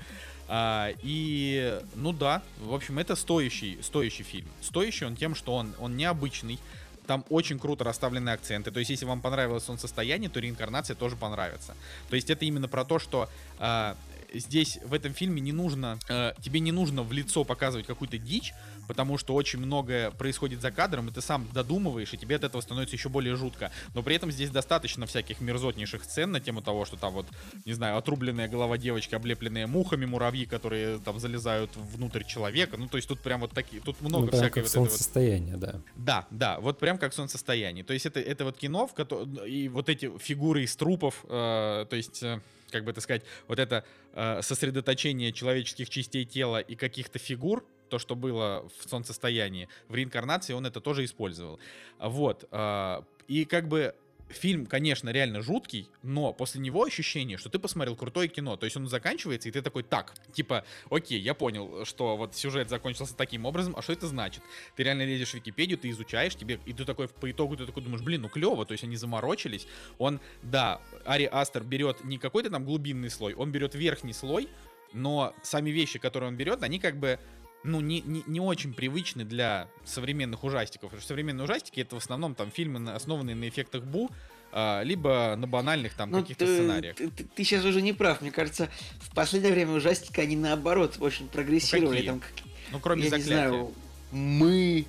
А, 0.46 0.90
и, 1.02 1.80
ну 1.94 2.12
да, 2.12 2.42
в 2.58 2.74
общем, 2.74 2.98
это 2.98 3.16
стоящий, 3.16 3.78
стоящий 3.80 4.24
фильм. 4.24 4.48
Стоящий 4.60 5.06
он 5.06 5.16
тем, 5.16 5.34
что 5.34 5.54
он, 5.54 5.74
он 5.78 5.96
необычный, 5.96 6.58
там 7.06 7.24
очень 7.28 7.58
круто 7.58 7.84
расставлены 7.84 8.30
акценты. 8.30 8.70
То 8.70 8.78
есть, 8.78 8.90
если 8.90 9.04
вам 9.04 9.20
понравилось 9.20 9.64
солнцестояние, 9.64 10.30
то 10.30 10.40
реинкарнация 10.40 10.96
тоже 10.96 11.16
понравится. 11.16 11.74
То 12.08 12.16
есть, 12.16 12.30
это 12.30 12.44
именно 12.44 12.68
про 12.68 12.84
то, 12.84 12.98
что 12.98 13.28
э, 13.58 13.94
здесь 14.34 14.78
в 14.84 14.92
этом 14.94 15.14
фильме 15.14 15.40
не 15.40 15.52
нужно, 15.52 15.98
э, 16.08 16.32
тебе 16.42 16.60
не 16.60 16.72
нужно 16.72 17.02
в 17.02 17.12
лицо 17.12 17.44
показывать 17.44 17.86
какую-то 17.86 18.18
дичь, 18.18 18.52
потому 18.86 19.18
что 19.18 19.34
очень 19.34 19.58
многое 19.58 20.10
происходит 20.10 20.60
за 20.60 20.70
кадром, 20.70 21.08
и 21.08 21.12
ты 21.12 21.20
сам 21.20 21.48
додумываешь, 21.52 22.12
и 22.12 22.16
тебе 22.16 22.36
от 22.36 22.44
этого 22.44 22.60
становится 22.60 22.96
еще 22.96 23.08
более 23.08 23.36
жутко. 23.36 23.70
Но 23.94 24.02
при 24.02 24.16
этом 24.16 24.30
здесь 24.30 24.50
достаточно 24.50 25.06
всяких 25.06 25.40
мерзотнейших 25.40 26.04
сцен 26.04 26.32
на 26.32 26.40
тему 26.40 26.62
того, 26.62 26.84
что 26.84 26.96
там 26.96 27.14
вот, 27.14 27.26
не 27.64 27.72
знаю, 27.72 27.96
отрубленная 27.96 28.48
голова 28.48 28.78
девочки, 28.78 29.14
облепленная 29.14 29.66
мухами, 29.66 30.04
муравьи, 30.04 30.46
которые 30.46 30.98
там 30.98 31.18
залезают 31.18 31.70
внутрь 31.76 32.24
человека. 32.24 32.76
Ну, 32.76 32.88
то 32.88 32.96
есть 32.96 33.08
тут 33.08 33.20
прям 33.20 33.40
вот 33.40 33.52
такие, 33.52 33.82
тут 33.82 34.00
много 34.00 34.26
ну, 34.26 34.30
прям 34.30 34.40
всякой 34.40 34.62
как 34.62 34.64
вот 34.64 34.72
солнцестояние, 34.72 35.56
вот... 35.56 35.60
да. 35.60 35.80
Да, 35.96 36.26
да, 36.30 36.60
вот 36.60 36.78
прям 36.78 36.98
как 36.98 37.12
солнцестояние. 37.14 37.84
То 37.84 37.92
есть 37.92 38.06
это, 38.06 38.20
это 38.20 38.44
вот 38.44 38.56
кино, 38.56 38.86
в 38.86 38.94
котором, 38.94 39.34
и 39.36 39.68
вот 39.68 39.88
эти 39.88 40.10
фигуры 40.18 40.64
из 40.64 40.76
трупов, 40.76 41.24
э, 41.24 41.86
то 41.88 41.96
есть... 41.96 42.22
Э, 42.22 42.40
как 42.74 42.84
бы 42.84 42.90
это 42.90 43.00
сказать, 43.00 43.22
вот 43.46 43.60
это 43.60 43.84
э, 44.14 44.42
сосредоточение 44.42 45.32
человеческих 45.32 45.88
частей 45.88 46.24
тела 46.24 46.58
и 46.58 46.74
каких-то 46.74 47.20
фигур, 47.20 47.64
то, 47.88 48.00
что 48.00 48.16
было 48.16 48.68
в 48.76 48.88
солнцестоянии, 48.88 49.68
в 49.88 49.94
реинкарнации 49.94 50.54
он 50.54 50.66
это 50.66 50.80
тоже 50.80 51.04
использовал. 51.04 51.60
Вот. 52.00 52.48
Э, 52.50 53.02
и 53.28 53.44
как 53.44 53.68
бы 53.68 53.94
фильм, 54.36 54.66
конечно, 54.66 55.10
реально 55.10 55.42
жуткий, 55.42 55.88
но 56.02 56.32
после 56.32 56.60
него 56.60 56.84
ощущение, 56.84 57.38
что 57.38 57.48
ты 57.48 57.58
посмотрел 57.58 57.96
крутое 57.96 58.28
кино. 58.28 58.56
То 58.56 58.64
есть 58.64 58.76
он 58.76 58.86
заканчивается, 58.88 59.48
и 59.48 59.52
ты 59.52 59.62
такой, 59.62 59.82
так, 59.82 60.14
типа, 60.32 60.64
окей, 60.90 61.20
я 61.20 61.34
понял, 61.34 61.84
что 61.84 62.16
вот 62.16 62.34
сюжет 62.34 62.68
закончился 62.68 63.16
таким 63.16 63.44
образом, 63.46 63.74
а 63.76 63.82
что 63.82 63.92
это 63.92 64.06
значит? 64.06 64.42
Ты 64.76 64.84
реально 64.84 65.04
лезешь 65.04 65.30
в 65.30 65.34
Википедию, 65.34 65.78
ты 65.78 65.90
изучаешь, 65.90 66.36
тебе, 66.36 66.60
и 66.66 66.72
ты 66.72 66.84
такой, 66.84 67.08
по 67.08 67.30
итогу 67.30 67.56
ты 67.56 67.66
такой 67.66 67.82
думаешь, 67.82 68.02
блин, 68.02 68.22
ну 68.22 68.28
клево, 68.28 68.64
то 68.66 68.72
есть 68.72 68.84
они 68.84 68.96
заморочились. 68.96 69.66
Он, 69.98 70.20
да, 70.42 70.80
Ари 71.04 71.28
Астер 71.30 71.62
берет 71.62 72.04
не 72.04 72.18
какой-то 72.18 72.50
там 72.50 72.64
глубинный 72.64 73.10
слой, 73.10 73.34
он 73.34 73.52
берет 73.52 73.74
верхний 73.74 74.12
слой, 74.12 74.48
но 74.92 75.34
сами 75.42 75.70
вещи, 75.70 75.98
которые 75.98 76.28
он 76.28 76.36
берет, 76.36 76.62
они 76.62 76.78
как 76.78 76.96
бы 76.98 77.18
ну, 77.64 77.80
не, 77.80 78.02
не, 78.02 78.22
не 78.26 78.40
очень 78.40 78.72
привычны 78.72 79.24
для 79.24 79.68
современных 79.84 80.44
ужастиков. 80.44 80.90
Потому 80.90 81.00
что 81.00 81.08
современные 81.08 81.44
ужастики 81.44 81.80
это 81.80 81.96
в 81.96 81.98
основном 81.98 82.34
там 82.34 82.50
фильмы, 82.50 82.92
основанные 82.92 83.34
на 83.34 83.48
эффектах 83.48 83.82
Бу, 83.82 84.10
а, 84.52 84.82
либо 84.82 85.34
на 85.36 85.46
банальных 85.46 85.94
там 85.94 86.10
ну, 86.10 86.20
каких-то 86.20 86.46
ты, 86.46 86.54
сценариях. 86.54 86.96
Ты, 86.96 87.10
ты, 87.10 87.24
ты 87.24 87.42
сейчас 87.42 87.64
уже 87.64 87.82
не 87.82 87.92
прав. 87.92 88.20
Мне 88.20 88.30
кажется, 88.30 88.68
в 89.00 89.14
последнее 89.14 89.52
время 89.52 89.72
ужастики, 89.72 90.20
они 90.20 90.36
наоборот 90.36 90.96
очень 91.00 91.26
прогрессировали. 91.26 92.02
Ну, 92.02 92.06
там, 92.06 92.22
ну 92.70 92.80
кроме 92.80 93.04
я 93.04 93.10
заклятия. 93.10 93.32
Не 93.32 93.48
знаю, 93.48 93.74
мы 94.12 94.86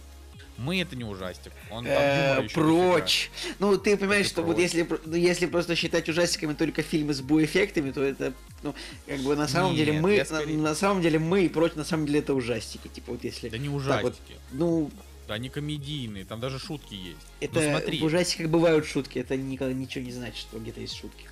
мы 0.57 0.81
это 0.81 0.95
не 0.95 1.03
ужастик. 1.03 1.51
Он 1.69 1.85
там 1.85 2.47
прочь. 2.53 3.29
Ну, 3.59 3.77
ты 3.77 3.97
понимаешь, 3.97 4.27
что 4.27 4.41
вот 4.43 4.57
если, 4.57 4.87
ну, 5.05 5.15
если 5.15 5.45
просто 5.45 5.75
считать 5.75 6.07
ужастиками 6.09 6.53
только 6.53 6.81
фильмы 6.81 7.13
с 7.13 7.21
буэффектами, 7.21 7.91
то 7.91 8.03
это, 8.03 8.33
ну, 8.63 8.73
как 9.05 9.19
бы 9.19 9.35
на 9.35 9.47
самом 9.47 9.75
деле 9.75 9.99
мы, 9.99 10.23
на, 10.57 10.75
самом 10.75 11.01
деле 11.01 11.19
мы 11.19 11.45
и 11.45 11.49
прочь, 11.49 11.73
на 11.75 11.83
самом 11.83 12.05
деле 12.05 12.19
это 12.19 12.33
ужастики. 12.33 12.87
Типа 12.87 13.13
вот 13.13 13.23
если. 13.23 13.49
Да 13.49 13.57
не 13.57 13.69
ужастики. 13.69 14.35
ну. 14.51 14.89
Да, 15.27 15.33
они 15.33 15.49
комедийные, 15.49 16.23
там 16.23 16.39
даже 16.39 16.59
шутки 16.59 16.93
есть. 16.93 17.17
Это 17.39 17.59
ну, 17.59 17.71
смотри. 17.71 17.99
в 17.99 18.03
ужастиках 18.03 18.47
бывают 18.47 18.85
шутки, 18.85 19.17
это 19.17 19.35
никогда 19.35 19.73
ничего 19.73 20.05
не 20.05 20.11
значит, 20.11 20.37
что 20.37 20.59
где-то 20.59 20.81
есть 20.81 20.95
шутки. 20.95 21.25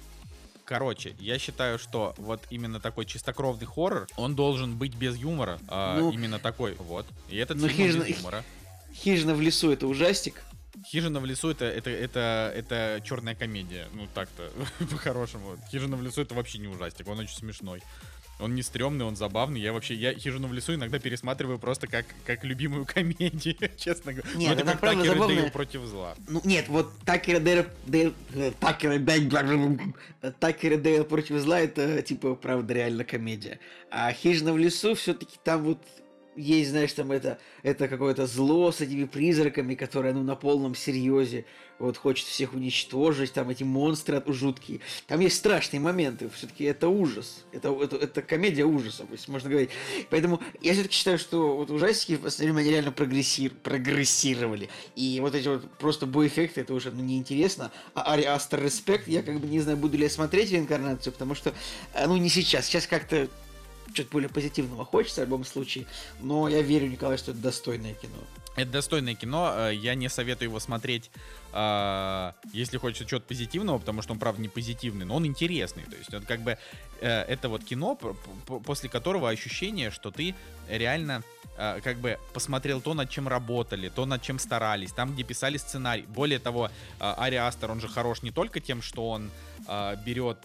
Короче, 0.65 1.13
я 1.19 1.37
считаю, 1.37 1.77
что 1.77 2.15
вот 2.17 2.41
именно 2.49 2.79
такой 2.79 3.05
чистокровный 3.05 3.67
хоррор, 3.67 4.07
он 4.15 4.33
должен 4.35 4.77
быть 4.77 4.95
без 4.95 5.15
юмора. 5.17 5.59
А, 5.67 5.99
ну, 5.99 6.11
именно 6.11 6.39
такой 6.39 6.73
вот. 6.75 7.05
И 7.29 7.37
этот 7.37 7.57
ну, 7.57 7.67
фильм 7.67 8.01
без 8.01 8.17
юмора. 8.17 8.43
Хижина 8.93 9.33
в 9.33 9.41
лесу 9.41 9.71
это 9.71 9.87
ужастик. 9.87 10.41
Хижина 10.85 11.19
в 11.19 11.25
лесу 11.25 11.49
это, 11.49 11.65
это, 11.65 11.89
это, 11.89 12.51
это 12.55 13.01
черная 13.05 13.35
комедия. 13.35 13.87
Ну 13.93 14.07
так-то, 14.13 14.51
по-хорошему. 14.91 15.57
Хижина 15.71 15.95
в 15.95 16.03
лесу 16.03 16.21
это 16.21 16.33
вообще 16.33 16.59
не 16.59 16.67
ужастик, 16.67 17.07
он 17.07 17.19
очень 17.19 17.35
смешной. 17.35 17.81
Он 18.39 18.55
не 18.55 18.63
стрёмный, 18.63 19.05
он 19.05 19.15
забавный. 19.15 19.61
Я 19.61 19.73
вообще, 19.73 19.93
я 19.93 20.13
Хижину 20.13 20.47
в 20.47 20.53
лесу 20.53 20.73
иногда 20.73 20.99
пересматриваю 20.99 21.59
просто 21.59 21.87
как, 21.87 22.05
как 22.25 22.43
любимую 22.43 22.85
комедию, 22.93 23.55
честно 23.77 24.13
говоря. 24.13 24.35
Нет, 24.35 24.55
ну, 24.55 24.61
это, 24.61 24.71
как 24.71 24.81
Такер 24.81 25.05
забавная... 25.05 25.35
Дейл 25.37 25.51
против 25.51 25.81
зла. 25.85 26.15
Ну, 26.27 26.41
нет, 26.43 26.67
вот 26.67 26.91
Такер 27.05 27.39
Дейл... 27.39 27.65
Дейл... 27.85 28.13
Такер 28.59 28.99
Дейл... 28.99 29.93
Такер 30.39 30.77
Дейл 30.77 31.05
против 31.05 31.39
зла, 31.39 31.59
это, 31.59 32.01
типа, 32.01 32.35
правда, 32.35 32.73
реально 32.73 33.05
комедия. 33.05 33.59
А 33.91 34.11
Хижина 34.11 34.51
в 34.51 34.57
лесу 34.57 34.95
все 34.95 35.13
таки 35.13 35.37
там 35.43 35.63
вот 35.63 35.79
есть, 36.35 36.71
знаешь, 36.71 36.93
там 36.93 37.11
это, 37.11 37.39
это 37.61 37.87
какое-то 37.87 38.25
зло 38.25 38.71
с 38.71 38.81
этими 38.81 39.05
призраками, 39.05 39.75
которое, 39.75 40.13
ну, 40.13 40.23
на 40.23 40.35
полном 40.35 40.75
серьезе 40.75 41.45
вот 41.79 41.97
хочет 41.97 42.27
всех 42.27 42.53
уничтожить, 42.53 43.33
там 43.33 43.49
эти 43.49 43.63
монстры 43.63 44.21
жуткие. 44.27 44.79
Там 45.07 45.19
есть 45.19 45.37
страшные 45.37 45.79
моменты, 45.79 46.29
все-таки 46.29 46.63
это 46.63 46.87
ужас, 46.87 47.43
это, 47.51 47.69
это, 47.81 47.97
это 47.97 48.21
комедия 48.21 48.63
ужасов, 48.63 49.07
если 49.11 49.31
можно 49.31 49.49
говорить. 49.49 49.69
Поэтому 50.09 50.39
я 50.61 50.73
все-таки 50.73 50.95
считаю, 50.95 51.17
что 51.17 51.57
вот 51.57 51.71
ужастики 51.71 52.15
в 52.15 52.21
последнее 52.21 52.53
время 52.53 52.63
они 52.63 52.71
реально 52.71 52.91
прогрессир, 52.91 53.51
прогрессировали. 53.51 54.69
И 54.95 55.19
вот 55.19 55.35
эти 55.35 55.47
вот 55.47 55.69
просто 55.77 56.05
бой-эффекты, 56.05 56.61
это 56.61 56.73
уже 56.73 56.91
ну, 56.91 57.03
неинтересно. 57.03 57.71
А 57.93 58.13
Ари 58.13 58.23
Астер 58.23 58.63
Респект, 58.63 59.07
я 59.07 59.23
как 59.23 59.39
бы 59.39 59.47
не 59.47 59.59
знаю, 59.59 59.77
буду 59.77 59.97
ли 59.97 60.03
я 60.03 60.09
смотреть 60.09 60.51
реинкарнацию, 60.51 61.11
потому 61.11 61.35
что, 61.35 61.53
э, 61.93 62.07
ну, 62.07 62.17
не 62.17 62.29
сейчас. 62.29 62.65
Сейчас 62.65 62.87
как-то 62.87 63.27
что-то 63.93 64.09
более 64.11 64.29
позитивного 64.29 64.85
хочется 64.85 65.21
в 65.21 65.25
любом 65.25 65.45
случае. 65.45 65.85
Но 66.19 66.47
я 66.49 66.61
верю, 66.61 66.89
Николай, 66.89 67.17
что 67.17 67.31
это 67.31 67.39
достойное 67.39 67.93
кино. 67.93 68.17
Это 68.55 68.71
достойное 68.71 69.15
кино. 69.15 69.53
Э, 69.55 69.73
я 69.73 69.95
не 69.95 70.09
советую 70.09 70.49
его 70.49 70.59
смотреть, 70.59 71.09
э, 71.53 72.31
если 72.53 72.77
хочется 72.77 73.05
чего-то 73.05 73.25
позитивного, 73.27 73.79
потому 73.79 74.01
что 74.01 74.13
он, 74.13 74.19
правда, 74.19 74.41
не 74.41 74.47
позитивный, 74.47 75.05
но 75.05 75.15
он 75.15 75.25
интересный. 75.25 75.83
То 75.83 75.95
есть, 75.95 76.13
это 76.13 76.25
как 76.25 76.41
бы 76.41 76.57
э, 77.01 77.21
это 77.21 77.49
вот 77.49 77.63
кино, 77.63 77.95
после 77.95 78.89
которого 78.89 79.29
ощущение, 79.29 79.89
что 79.91 80.11
ты 80.11 80.35
реально 80.69 81.23
как 81.55 81.99
бы 81.99 82.17
посмотрел 82.33 82.81
то, 82.81 82.95
над 82.95 83.11
чем 83.11 83.27
работали, 83.27 83.87
то, 83.89 84.07
над 84.07 84.23
чем 84.23 84.39
старались, 84.39 84.91
там, 84.91 85.13
где 85.13 85.21
писали 85.21 85.57
сценарий. 85.57 86.01
Более 86.07 86.39
того, 86.39 86.71
Ари 86.97 87.35
Астер, 87.35 87.69
он 87.69 87.79
же 87.79 87.87
хорош 87.87 88.23
не 88.23 88.31
только 88.31 88.59
тем, 88.59 88.81
что 88.81 89.07
он 89.07 89.29
берет 90.03 90.39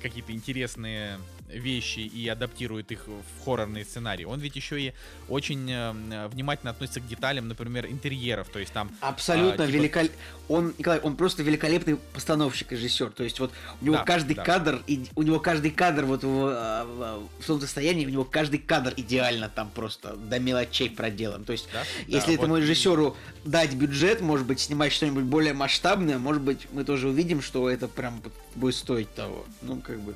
какие-то 0.00 0.32
интересные 0.32 1.18
вещи 1.48 2.00
и 2.00 2.28
адаптирует 2.28 2.92
их 2.92 3.06
в 3.06 3.44
хоррорные 3.44 3.84
сценарии, 3.84 4.24
он 4.24 4.40
ведь 4.40 4.56
еще 4.56 4.80
и 4.80 4.92
очень 5.28 5.70
э, 5.70 6.28
внимательно 6.28 6.70
относится 6.70 7.00
к 7.00 7.06
деталям, 7.06 7.48
например, 7.48 7.86
интерьеров, 7.86 8.48
то 8.48 8.58
есть 8.58 8.72
там... 8.72 8.90
Абсолютно 9.00 9.64
а, 9.64 9.66
типа... 9.66 9.76
великолепно. 9.76 10.16
Он, 10.48 10.74
Николай, 10.78 11.00
он 11.00 11.16
просто 11.16 11.42
великолепный 11.42 11.96
постановщик, 11.96 12.72
режиссер, 12.72 13.10
то 13.10 13.24
есть 13.24 13.40
вот 13.40 13.52
у 13.80 13.84
него 13.84 13.96
да, 13.96 14.04
каждый 14.04 14.36
да. 14.36 14.44
кадр, 14.44 14.82
и, 14.86 15.06
у 15.14 15.22
него 15.22 15.40
каждый 15.40 15.70
кадр 15.70 16.04
вот 16.04 16.22
в, 16.22 16.26
в, 16.26 17.28
в 17.40 17.46
том 17.46 17.60
состоянии, 17.60 18.06
у 18.06 18.10
него 18.10 18.24
каждый 18.24 18.58
кадр 18.58 18.92
идеально 18.96 19.48
там 19.48 19.70
просто 19.74 20.14
до 20.16 20.38
мелочей 20.38 20.90
проделан, 20.90 21.44
то 21.44 21.52
есть 21.52 21.68
да? 21.72 21.82
если 22.06 22.28
да, 22.28 22.34
этому 22.34 22.54
вот... 22.54 22.60
режиссеру 22.60 23.16
дать 23.44 23.74
бюджет, 23.74 24.20
может 24.20 24.46
быть, 24.46 24.60
снимать 24.60 24.92
что-нибудь 24.92 25.24
более 25.24 25.52
масштабное, 25.52 26.18
может 26.18 26.42
быть, 26.42 26.68
мы 26.72 26.84
тоже 26.84 27.08
увидим, 27.08 27.42
что 27.42 27.68
это 27.68 27.88
прям 27.88 28.22
будет 28.54 28.74
стоить 28.74 29.12
того, 29.14 29.44
ну 29.62 29.80
как 29.80 30.00
бы... 30.00 30.14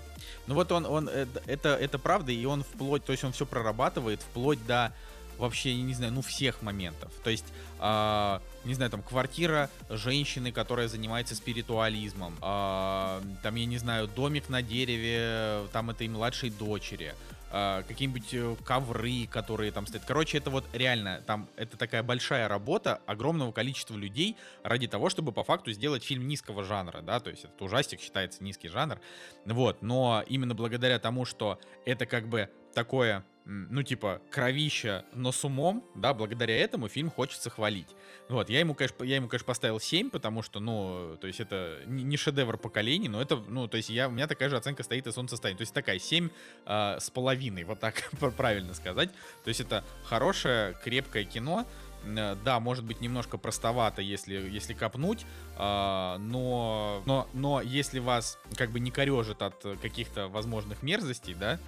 Ну 0.50 0.56
вот 0.56 0.72
он, 0.72 0.84
он 0.84 1.08
э, 1.08 1.26
это, 1.46 1.68
это 1.76 1.96
правда, 2.00 2.32
и 2.32 2.44
он 2.44 2.64
вплоть, 2.64 3.04
то 3.04 3.12
есть 3.12 3.22
он 3.22 3.30
все 3.30 3.46
прорабатывает 3.46 4.20
вплоть 4.20 4.58
до 4.66 4.92
вообще, 5.38 5.76
не 5.76 5.94
знаю, 5.94 6.12
ну 6.12 6.22
всех 6.22 6.60
моментов. 6.60 7.12
То 7.22 7.30
есть, 7.30 7.44
э, 7.78 8.40
не 8.64 8.74
знаю, 8.74 8.90
там 8.90 9.00
квартира 9.00 9.70
женщины, 9.88 10.50
которая 10.50 10.88
занимается 10.88 11.36
спиритуализмом, 11.36 12.34
э, 12.42 13.20
там, 13.44 13.54
я 13.54 13.64
не 13.64 13.78
знаю, 13.78 14.08
домик 14.08 14.48
на 14.48 14.60
дереве, 14.60 15.68
там 15.72 15.90
этой 15.90 16.08
младшей 16.08 16.50
дочери, 16.50 17.14
э, 17.50 17.82
какие-нибудь 17.86 18.62
ковры, 18.64 19.26
которые 19.26 19.72
там 19.72 19.86
стоят. 19.86 20.04
Короче, 20.06 20.38
это 20.38 20.50
вот 20.50 20.64
реально, 20.72 21.22
там, 21.26 21.48
это 21.56 21.76
такая 21.76 22.02
большая 22.02 22.48
работа 22.48 23.00
огромного 23.06 23.52
количества 23.52 23.96
людей 23.96 24.36
ради 24.62 24.86
того, 24.86 25.10
чтобы 25.10 25.32
по 25.32 25.44
факту 25.44 25.72
сделать 25.72 26.04
фильм 26.04 26.26
низкого 26.28 26.64
жанра, 26.64 27.00
да, 27.02 27.20
то 27.20 27.30
есть 27.30 27.44
этот 27.44 27.60
ужастик 27.62 28.00
считается 28.00 28.42
низкий 28.42 28.68
жанр, 28.68 29.00
вот, 29.44 29.82
но 29.82 30.24
именно 30.28 30.54
благодаря 30.54 30.98
тому, 30.98 31.24
что 31.24 31.58
это 31.84 32.06
как 32.06 32.28
бы 32.28 32.50
такое 32.74 33.24
ну, 33.44 33.82
типа, 33.82 34.20
кровища, 34.30 35.04
но 35.12 35.32
с 35.32 35.44
умом, 35.44 35.84
да, 35.94 36.14
благодаря 36.14 36.56
этому 36.56 36.88
фильм 36.88 37.10
хочется 37.10 37.50
хвалить. 37.50 37.88
Вот, 38.28 38.48
я 38.48 38.60
ему, 38.60 38.74
конечно, 38.74 39.02
я 39.02 39.16
ему, 39.16 39.28
конечно, 39.28 39.46
поставил 39.46 39.80
7, 39.80 40.10
потому 40.10 40.42
что, 40.42 40.60
ну, 40.60 41.16
то 41.20 41.26
есть 41.26 41.40
это 41.40 41.80
не 41.86 42.16
шедевр 42.16 42.58
поколений, 42.58 43.08
но 43.08 43.20
это, 43.20 43.36
ну, 43.36 43.66
то 43.66 43.76
есть 43.76 43.90
я, 43.90 44.08
у 44.08 44.10
меня 44.10 44.26
такая 44.26 44.48
же 44.48 44.56
оценка 44.56 44.82
стоит 44.82 45.06
и 45.06 45.12
солнцестояние. 45.12 45.58
То 45.58 45.62
есть 45.62 45.74
такая 45.74 45.98
7 45.98 46.26
э, 46.26 46.30
а, 46.66 47.00
с 47.00 47.10
половиной, 47.10 47.64
вот 47.64 47.80
так 47.80 48.10
правильно 48.36 48.74
сказать. 48.74 49.10
То 49.42 49.48
есть 49.48 49.60
это 49.60 49.84
хорошее, 50.04 50.76
крепкое 50.84 51.24
кино, 51.24 51.66
э, 52.04 52.36
да, 52.44 52.60
может 52.60 52.84
быть 52.84 53.00
немножко 53.00 53.36
простовато, 53.38 54.02
если, 54.02 54.34
если 54.34 54.74
копнуть, 54.74 55.26
э, 55.56 56.16
но, 56.18 57.02
но, 57.06 57.28
но 57.32 57.60
если 57.62 57.98
вас 57.98 58.38
как 58.56 58.70
бы 58.70 58.80
не 58.80 58.90
корежит 58.90 59.42
от 59.42 59.64
каких-то 59.82 60.28
возможных 60.28 60.82
мерзостей, 60.82 61.34
да, 61.34 61.58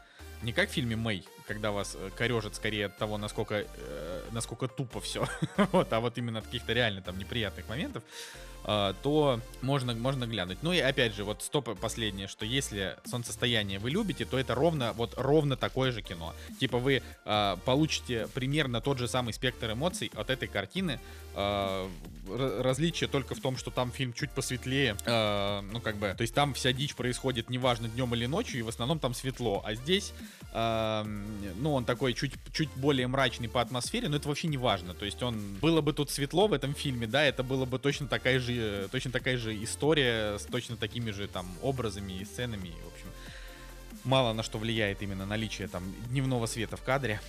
не 0.42 0.52
как 0.52 0.68
в 0.68 0.72
фильме 0.72 0.96
Мэй, 0.96 1.24
когда 1.46 1.70
вас 1.70 1.96
э, 1.98 2.10
корежит 2.16 2.54
скорее 2.54 2.86
от 2.86 2.96
того, 2.96 3.18
насколько, 3.18 3.64
э, 3.76 4.22
насколько 4.32 4.68
тупо 4.68 5.00
все, 5.00 5.26
вот, 5.72 5.92
а 5.92 6.00
вот 6.00 6.18
именно 6.18 6.40
от 6.40 6.46
каких-то 6.46 6.72
реально 6.72 7.02
там 7.02 7.18
неприятных 7.18 7.68
моментов, 7.68 8.02
э, 8.64 8.94
то 9.02 9.40
можно, 9.60 9.94
можно 9.94 10.26
глянуть. 10.26 10.58
Ну 10.62 10.72
и 10.72 10.78
опять 10.78 11.14
же, 11.14 11.24
вот 11.24 11.42
стоп 11.42 11.78
последнее, 11.78 12.26
что 12.26 12.44
если 12.44 12.96
солнцестояние 13.04 13.78
вы 13.78 13.90
любите, 13.90 14.24
то 14.24 14.38
это 14.38 14.54
ровно, 14.54 14.92
вот 14.94 15.14
ровно 15.16 15.56
такое 15.56 15.92
же 15.92 16.02
кино. 16.02 16.34
Типа 16.58 16.78
вы 16.78 17.02
э, 17.24 17.56
получите 17.64 18.28
примерно 18.34 18.80
тот 18.80 18.98
же 18.98 19.08
самый 19.08 19.32
спектр 19.32 19.72
эмоций 19.72 20.10
от 20.14 20.30
этой 20.30 20.48
картины, 20.48 21.00
э, 21.34 21.88
различие 22.62 23.08
только 23.08 23.34
в 23.34 23.40
том, 23.40 23.56
что 23.56 23.70
там 23.70 23.90
фильм 23.90 24.12
чуть 24.12 24.30
посветлее, 24.30 24.96
э, 25.04 25.60
ну 25.72 25.80
как 25.80 25.96
бы, 25.96 26.14
то 26.16 26.22
есть 26.22 26.34
там 26.34 26.54
вся 26.54 26.72
дичь 26.72 26.94
происходит 26.94 27.50
неважно 27.50 27.88
днем 27.88 28.14
или 28.14 28.26
ночью, 28.26 28.60
и 28.60 28.62
в 28.62 28.68
основном 28.68 28.98
там 28.98 29.14
светло, 29.14 29.62
а 29.64 29.74
здесь, 29.74 30.12
э, 30.52 31.04
ну 31.56 31.74
он 31.74 31.84
такой 31.84 32.14
чуть, 32.14 32.34
чуть 32.52 32.70
более 32.76 33.06
мрачный 33.06 33.48
по 33.48 33.60
атмосфере, 33.60 34.08
но 34.08 34.16
это 34.16 34.28
вообще 34.28 34.48
не 34.48 34.56
важно, 34.56 34.94
то 34.94 35.04
есть 35.04 35.22
он, 35.22 35.54
было 35.60 35.80
бы 35.80 35.92
тут 35.92 36.10
светло 36.10 36.46
в 36.46 36.52
этом 36.52 36.74
фильме, 36.74 37.06
да, 37.06 37.24
это 37.24 37.42
было 37.42 37.64
бы 37.64 37.78
точно 37.78 38.06
такая 38.06 38.38
же, 38.38 38.88
точно 38.90 39.10
такая 39.10 39.36
же 39.36 39.54
история 39.62 40.38
с 40.38 40.44
точно 40.44 40.76
такими 40.76 41.10
же 41.10 41.28
там 41.28 41.46
образами 41.62 42.12
и 42.12 42.24
сценами, 42.24 42.68
в 42.84 42.92
общем, 42.92 43.08
мало 44.04 44.32
на 44.32 44.42
что 44.42 44.58
влияет 44.58 45.02
именно 45.02 45.26
наличие 45.26 45.68
там 45.68 45.82
дневного 46.08 46.46
света 46.46 46.76
в 46.76 46.82
кадре. 46.82 47.20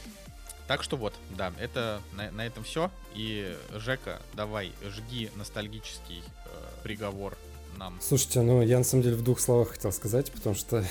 Так 0.68 0.84
что 0.84 0.96
вот, 0.98 1.14
да, 1.38 1.52
это 1.60 2.02
на, 2.14 2.32
на 2.32 2.46
этом 2.46 2.64
все. 2.64 2.90
И 3.16 3.56
Жека, 3.74 4.22
давай, 4.34 4.72
жги 4.86 5.30
ностальгический 5.36 6.24
э, 6.24 6.50
приговор 6.84 7.38
нам. 7.78 7.98
Слушайте, 8.02 8.42
ну 8.42 8.62
я 8.62 8.78
на 8.78 8.84
самом 8.84 9.04
деле 9.04 9.16
в 9.16 9.24
двух 9.24 9.40
словах 9.40 9.70
хотел 9.70 9.92
сказать, 9.92 10.32
потому 10.32 10.56
что 10.56 10.86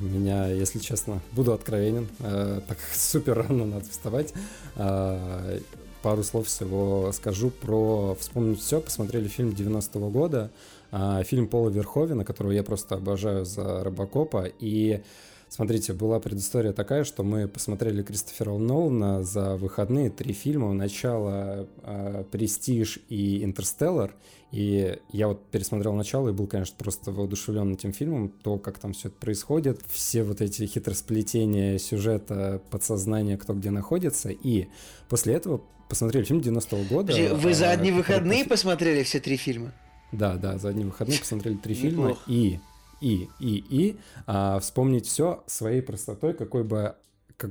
меня, 0.00 0.48
если 0.48 0.78
честно, 0.78 1.20
буду 1.32 1.52
откровенен, 1.52 2.08
э, 2.20 2.60
так 2.66 2.78
супер 2.92 3.38
рано 3.38 3.66
надо 3.66 3.84
вставать. 3.88 4.32
Э, 4.76 5.60
пару 6.02 6.22
слов 6.22 6.46
всего 6.46 7.12
скажу 7.12 7.50
про 7.50 8.16
«Вспомнить 8.18 8.60
все». 8.60 8.80
Посмотрели 8.80 9.28
фильм 9.28 9.50
90-го 9.50 10.08
года, 10.08 10.50
э, 10.92 11.22
фильм 11.24 11.48
Пола 11.48 11.70
Верховена, 11.70 12.24
которого 12.24 12.52
я 12.52 12.62
просто 12.62 12.96
обожаю 12.96 13.44
за 13.44 13.84
Робокопа, 13.84 14.46
и 14.58 15.02
Смотрите, 15.48 15.92
была 15.92 16.18
предыстория 16.18 16.72
такая, 16.72 17.04
что 17.04 17.22
мы 17.22 17.46
посмотрели 17.46 18.02
Кристофера 18.02 18.56
Нолана 18.56 19.22
за 19.22 19.56
выходные 19.56 20.10
три 20.10 20.32
фильма. 20.32 20.72
Начало 20.72 21.68
э, 21.82 22.24
«Престиж» 22.30 22.98
и 23.08 23.44
«Интерстеллар». 23.44 24.14
И 24.50 24.98
я 25.12 25.28
вот 25.28 25.46
пересмотрел 25.50 25.92
начало 25.94 26.30
и 26.30 26.32
был, 26.32 26.46
конечно, 26.46 26.74
просто 26.78 27.12
воодушевлен 27.12 27.74
этим 27.74 27.92
фильмом, 27.92 28.28
то, 28.28 28.58
как 28.58 28.78
там 28.78 28.92
все 28.92 29.08
это 29.08 29.18
происходит, 29.18 29.80
все 29.88 30.22
вот 30.22 30.40
эти 30.40 30.66
хитросплетения 30.66 31.78
сюжета, 31.78 32.60
подсознания, 32.70 33.36
кто 33.36 33.54
где 33.54 33.70
находится. 33.70 34.30
И 34.30 34.66
после 35.08 35.34
этого 35.34 35.62
посмотрели 35.88 36.24
фильм 36.24 36.40
90-го 36.40 36.82
года. 36.94 37.12
Подожди, 37.12 37.28
вы 37.28 37.54
за 37.54 37.70
одни 37.70 37.92
выходные 37.92 38.44
посмотрели 38.44 39.02
все 39.02 39.20
три 39.20 39.36
фильма? 39.36 39.72
Да, 40.12 40.34
да, 40.34 40.58
за 40.58 40.70
одни 40.70 40.84
выходные 40.84 41.18
посмотрели 41.18 41.56
три 41.56 41.74
фильма. 41.74 42.16
И 42.26 42.58
и, 43.06 43.28
и, 43.38 43.64
и 43.68 43.96
а, 44.26 44.58
вспомнить 44.58 45.06
все 45.06 45.44
своей 45.46 45.80
простотой, 45.80 46.34
какой 46.34 46.64
бы 46.64 46.96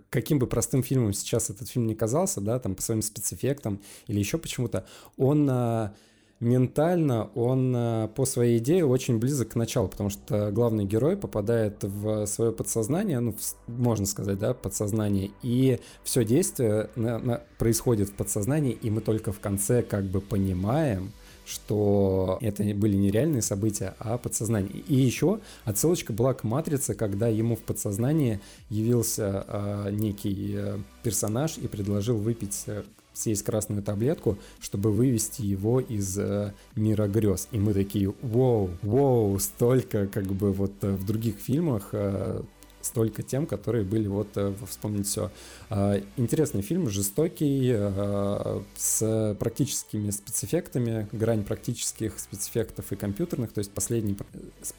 каким 0.09 0.39
бы 0.39 0.47
простым 0.47 0.81
фильмом 0.81 1.13
сейчас 1.13 1.51
этот 1.51 1.69
фильм 1.69 1.85
не 1.85 1.93
казался, 1.93 2.41
да, 2.41 2.57
там 2.57 2.73
по 2.73 2.81
своим 2.81 3.03
спецэффектам 3.03 3.79
или 4.07 4.17
еще 4.17 4.39
почему-то, 4.39 4.85
он 5.15 5.47
а, 5.49 5.93
ментально, 6.39 7.29
он 7.35 7.73
а, 7.75 8.07
по 8.09 8.25
своей 8.25 8.57
идее 8.57 8.83
очень 8.85 9.19
близок 9.19 9.49
к 9.49 9.55
началу, 9.55 9.87
потому 9.87 10.09
что 10.09 10.51
главный 10.51 10.85
герой 10.85 11.15
попадает 11.15 11.83
в 11.83 12.25
свое 12.25 12.51
подсознание, 12.51 13.19
ну, 13.19 13.33
в, 13.33 13.69
можно 13.69 14.07
сказать, 14.07 14.39
да, 14.39 14.55
подсознание, 14.55 15.31
и 15.43 15.79
все 16.03 16.25
действие 16.25 16.89
на, 16.95 17.19
на, 17.19 17.41
происходит 17.59 18.09
в 18.09 18.13
подсознании, 18.13 18.73
и 18.73 18.89
мы 18.89 19.01
только 19.01 19.31
в 19.31 19.39
конце 19.39 19.83
как 19.83 20.05
бы 20.05 20.19
понимаем, 20.19 21.13
что 21.45 22.37
это 22.41 22.63
были 22.63 22.95
не 22.95 23.11
реальные 23.11 23.41
события, 23.41 23.95
а 23.99 24.17
подсознание. 24.17 24.71
И 24.87 24.95
еще 24.95 25.39
отсылочка 25.63 26.13
была 26.13 26.33
к 26.33 26.43
«Матрице», 26.43 26.93
когда 26.95 27.27
ему 27.27 27.55
в 27.55 27.61
подсознании 27.61 28.39
явился 28.69 29.45
э, 29.47 29.89
некий 29.91 30.53
э, 30.55 30.77
персонаж 31.03 31.57
и 31.57 31.67
предложил 31.67 32.17
выпить 32.17 32.63
э, 32.67 32.83
съесть 33.17 33.43
красную 33.43 33.81
таблетку, 33.81 34.37
чтобы 34.59 34.91
вывести 34.91 35.41
его 35.41 35.79
из 35.79 36.17
э, 36.17 36.53
мира 36.75 37.07
грез. 37.07 37.47
И 37.51 37.57
мы 37.57 37.73
такие, 37.73 38.13
вау, 38.21 38.69
вау, 38.81 39.39
столько 39.39 40.07
как 40.07 40.25
бы 40.25 40.51
вот 40.51 40.73
э, 40.81 40.91
в 40.91 41.05
других 41.05 41.37
фильмах 41.37 41.89
э, 41.93 42.41
столько 42.85 43.23
тем, 43.23 43.45
которые 43.45 43.83
были 43.83 44.07
вот 44.07 44.29
э, 44.35 44.53
«Вспомнить 44.67 45.07
все». 45.07 45.31
А, 45.69 46.01
интересный 46.17 46.61
фильм, 46.61 46.89
жестокий, 46.89 47.71
э, 47.73 48.61
с 48.75 49.35
практическими 49.39 50.11
спецэффектами, 50.11 51.07
грань 51.11 51.43
практических 51.43 52.19
спецэффектов 52.19 52.91
и 52.91 52.95
компьютерных, 52.95 53.51
то 53.51 53.59
есть 53.59 53.71
последний, 53.71 54.17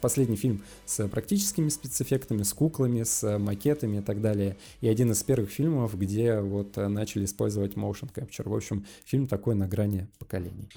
последний 0.01 0.37
фильм 0.37 0.63
с 0.85 1.07
практическими 1.07 1.69
спецэффектами, 1.69 2.43
с 2.43 2.53
куклами, 2.53 3.03
с 3.03 3.37
макетами 3.37 3.97
и 3.97 4.01
так 4.01 4.21
далее. 4.21 4.57
И 4.81 4.87
один 4.87 5.11
из 5.11 5.21
первых 5.23 5.49
фильмов, 5.49 5.97
где 5.97 6.39
вот 6.39 6.77
начали 6.77 7.25
использовать 7.25 7.73
motion 7.73 8.09
capture. 8.13 8.49
В 8.49 8.55
общем, 8.55 8.85
фильм 9.05 9.27
такой 9.27 9.55
на 9.55 9.67
грани 9.67 10.07
поколений. 10.19 10.69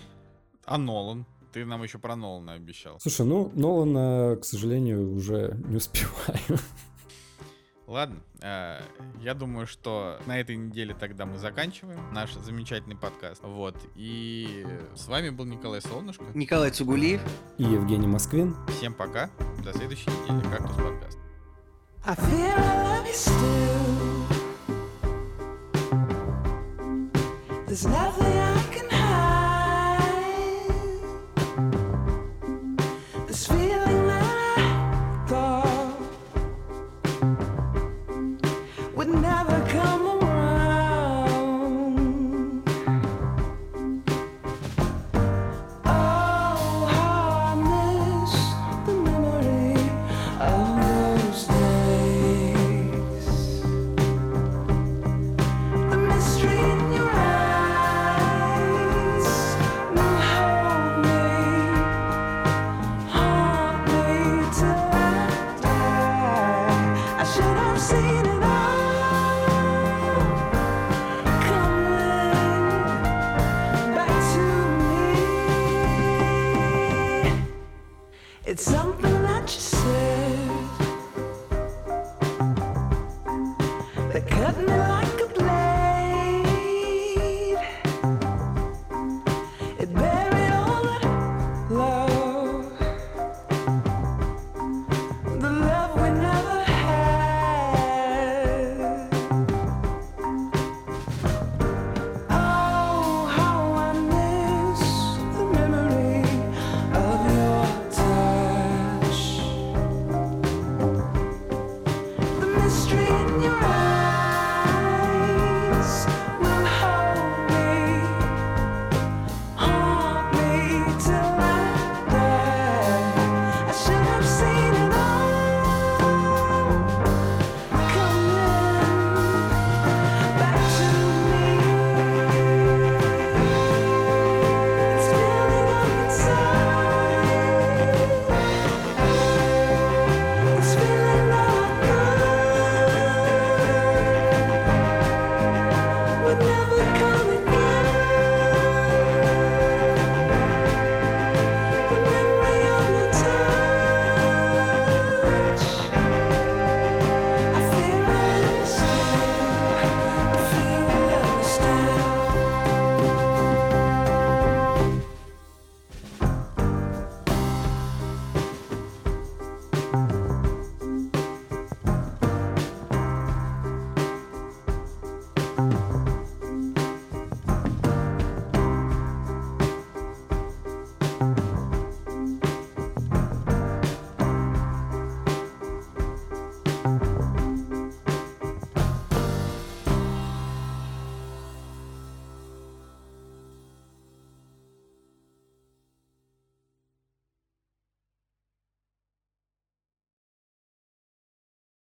А 0.64 0.78
Нолан? 0.78 1.26
Ты 1.52 1.64
нам 1.64 1.82
еще 1.82 1.98
про 1.98 2.14
Нолана 2.14 2.52
обещал. 2.52 3.00
Слушай, 3.00 3.26
ну, 3.26 3.50
Нолана, 3.54 4.36
к 4.36 4.44
сожалению, 4.44 5.14
уже 5.14 5.56
не 5.66 5.76
успеваю. 5.76 6.60
Ладно, 7.90 8.20
э, 8.40 8.80
я 9.20 9.34
думаю, 9.34 9.66
что 9.66 10.20
на 10.26 10.38
этой 10.38 10.54
неделе 10.54 10.94
тогда 10.94 11.26
мы 11.26 11.38
заканчиваем 11.38 11.98
наш 12.12 12.32
замечательный 12.34 12.94
подкаст. 12.94 13.42
Вот, 13.42 13.74
и 13.96 14.64
с 14.94 15.08
вами 15.08 15.30
был 15.30 15.44
Николай 15.44 15.82
Солнышко. 15.82 16.22
Николай 16.34 16.70
Цугулиев. 16.70 17.20
И 17.58 17.64
Евгений 17.64 18.06
Москвин. 18.06 18.54
Всем 18.68 18.94
пока, 18.94 19.28
до 19.64 19.72
следующей 19.72 20.08
недели. 20.10 20.48
Кактус 20.52 20.76
подкаст. 20.76 21.18
I 22.06 22.14
There's 27.66 27.86
nothing 27.86 28.29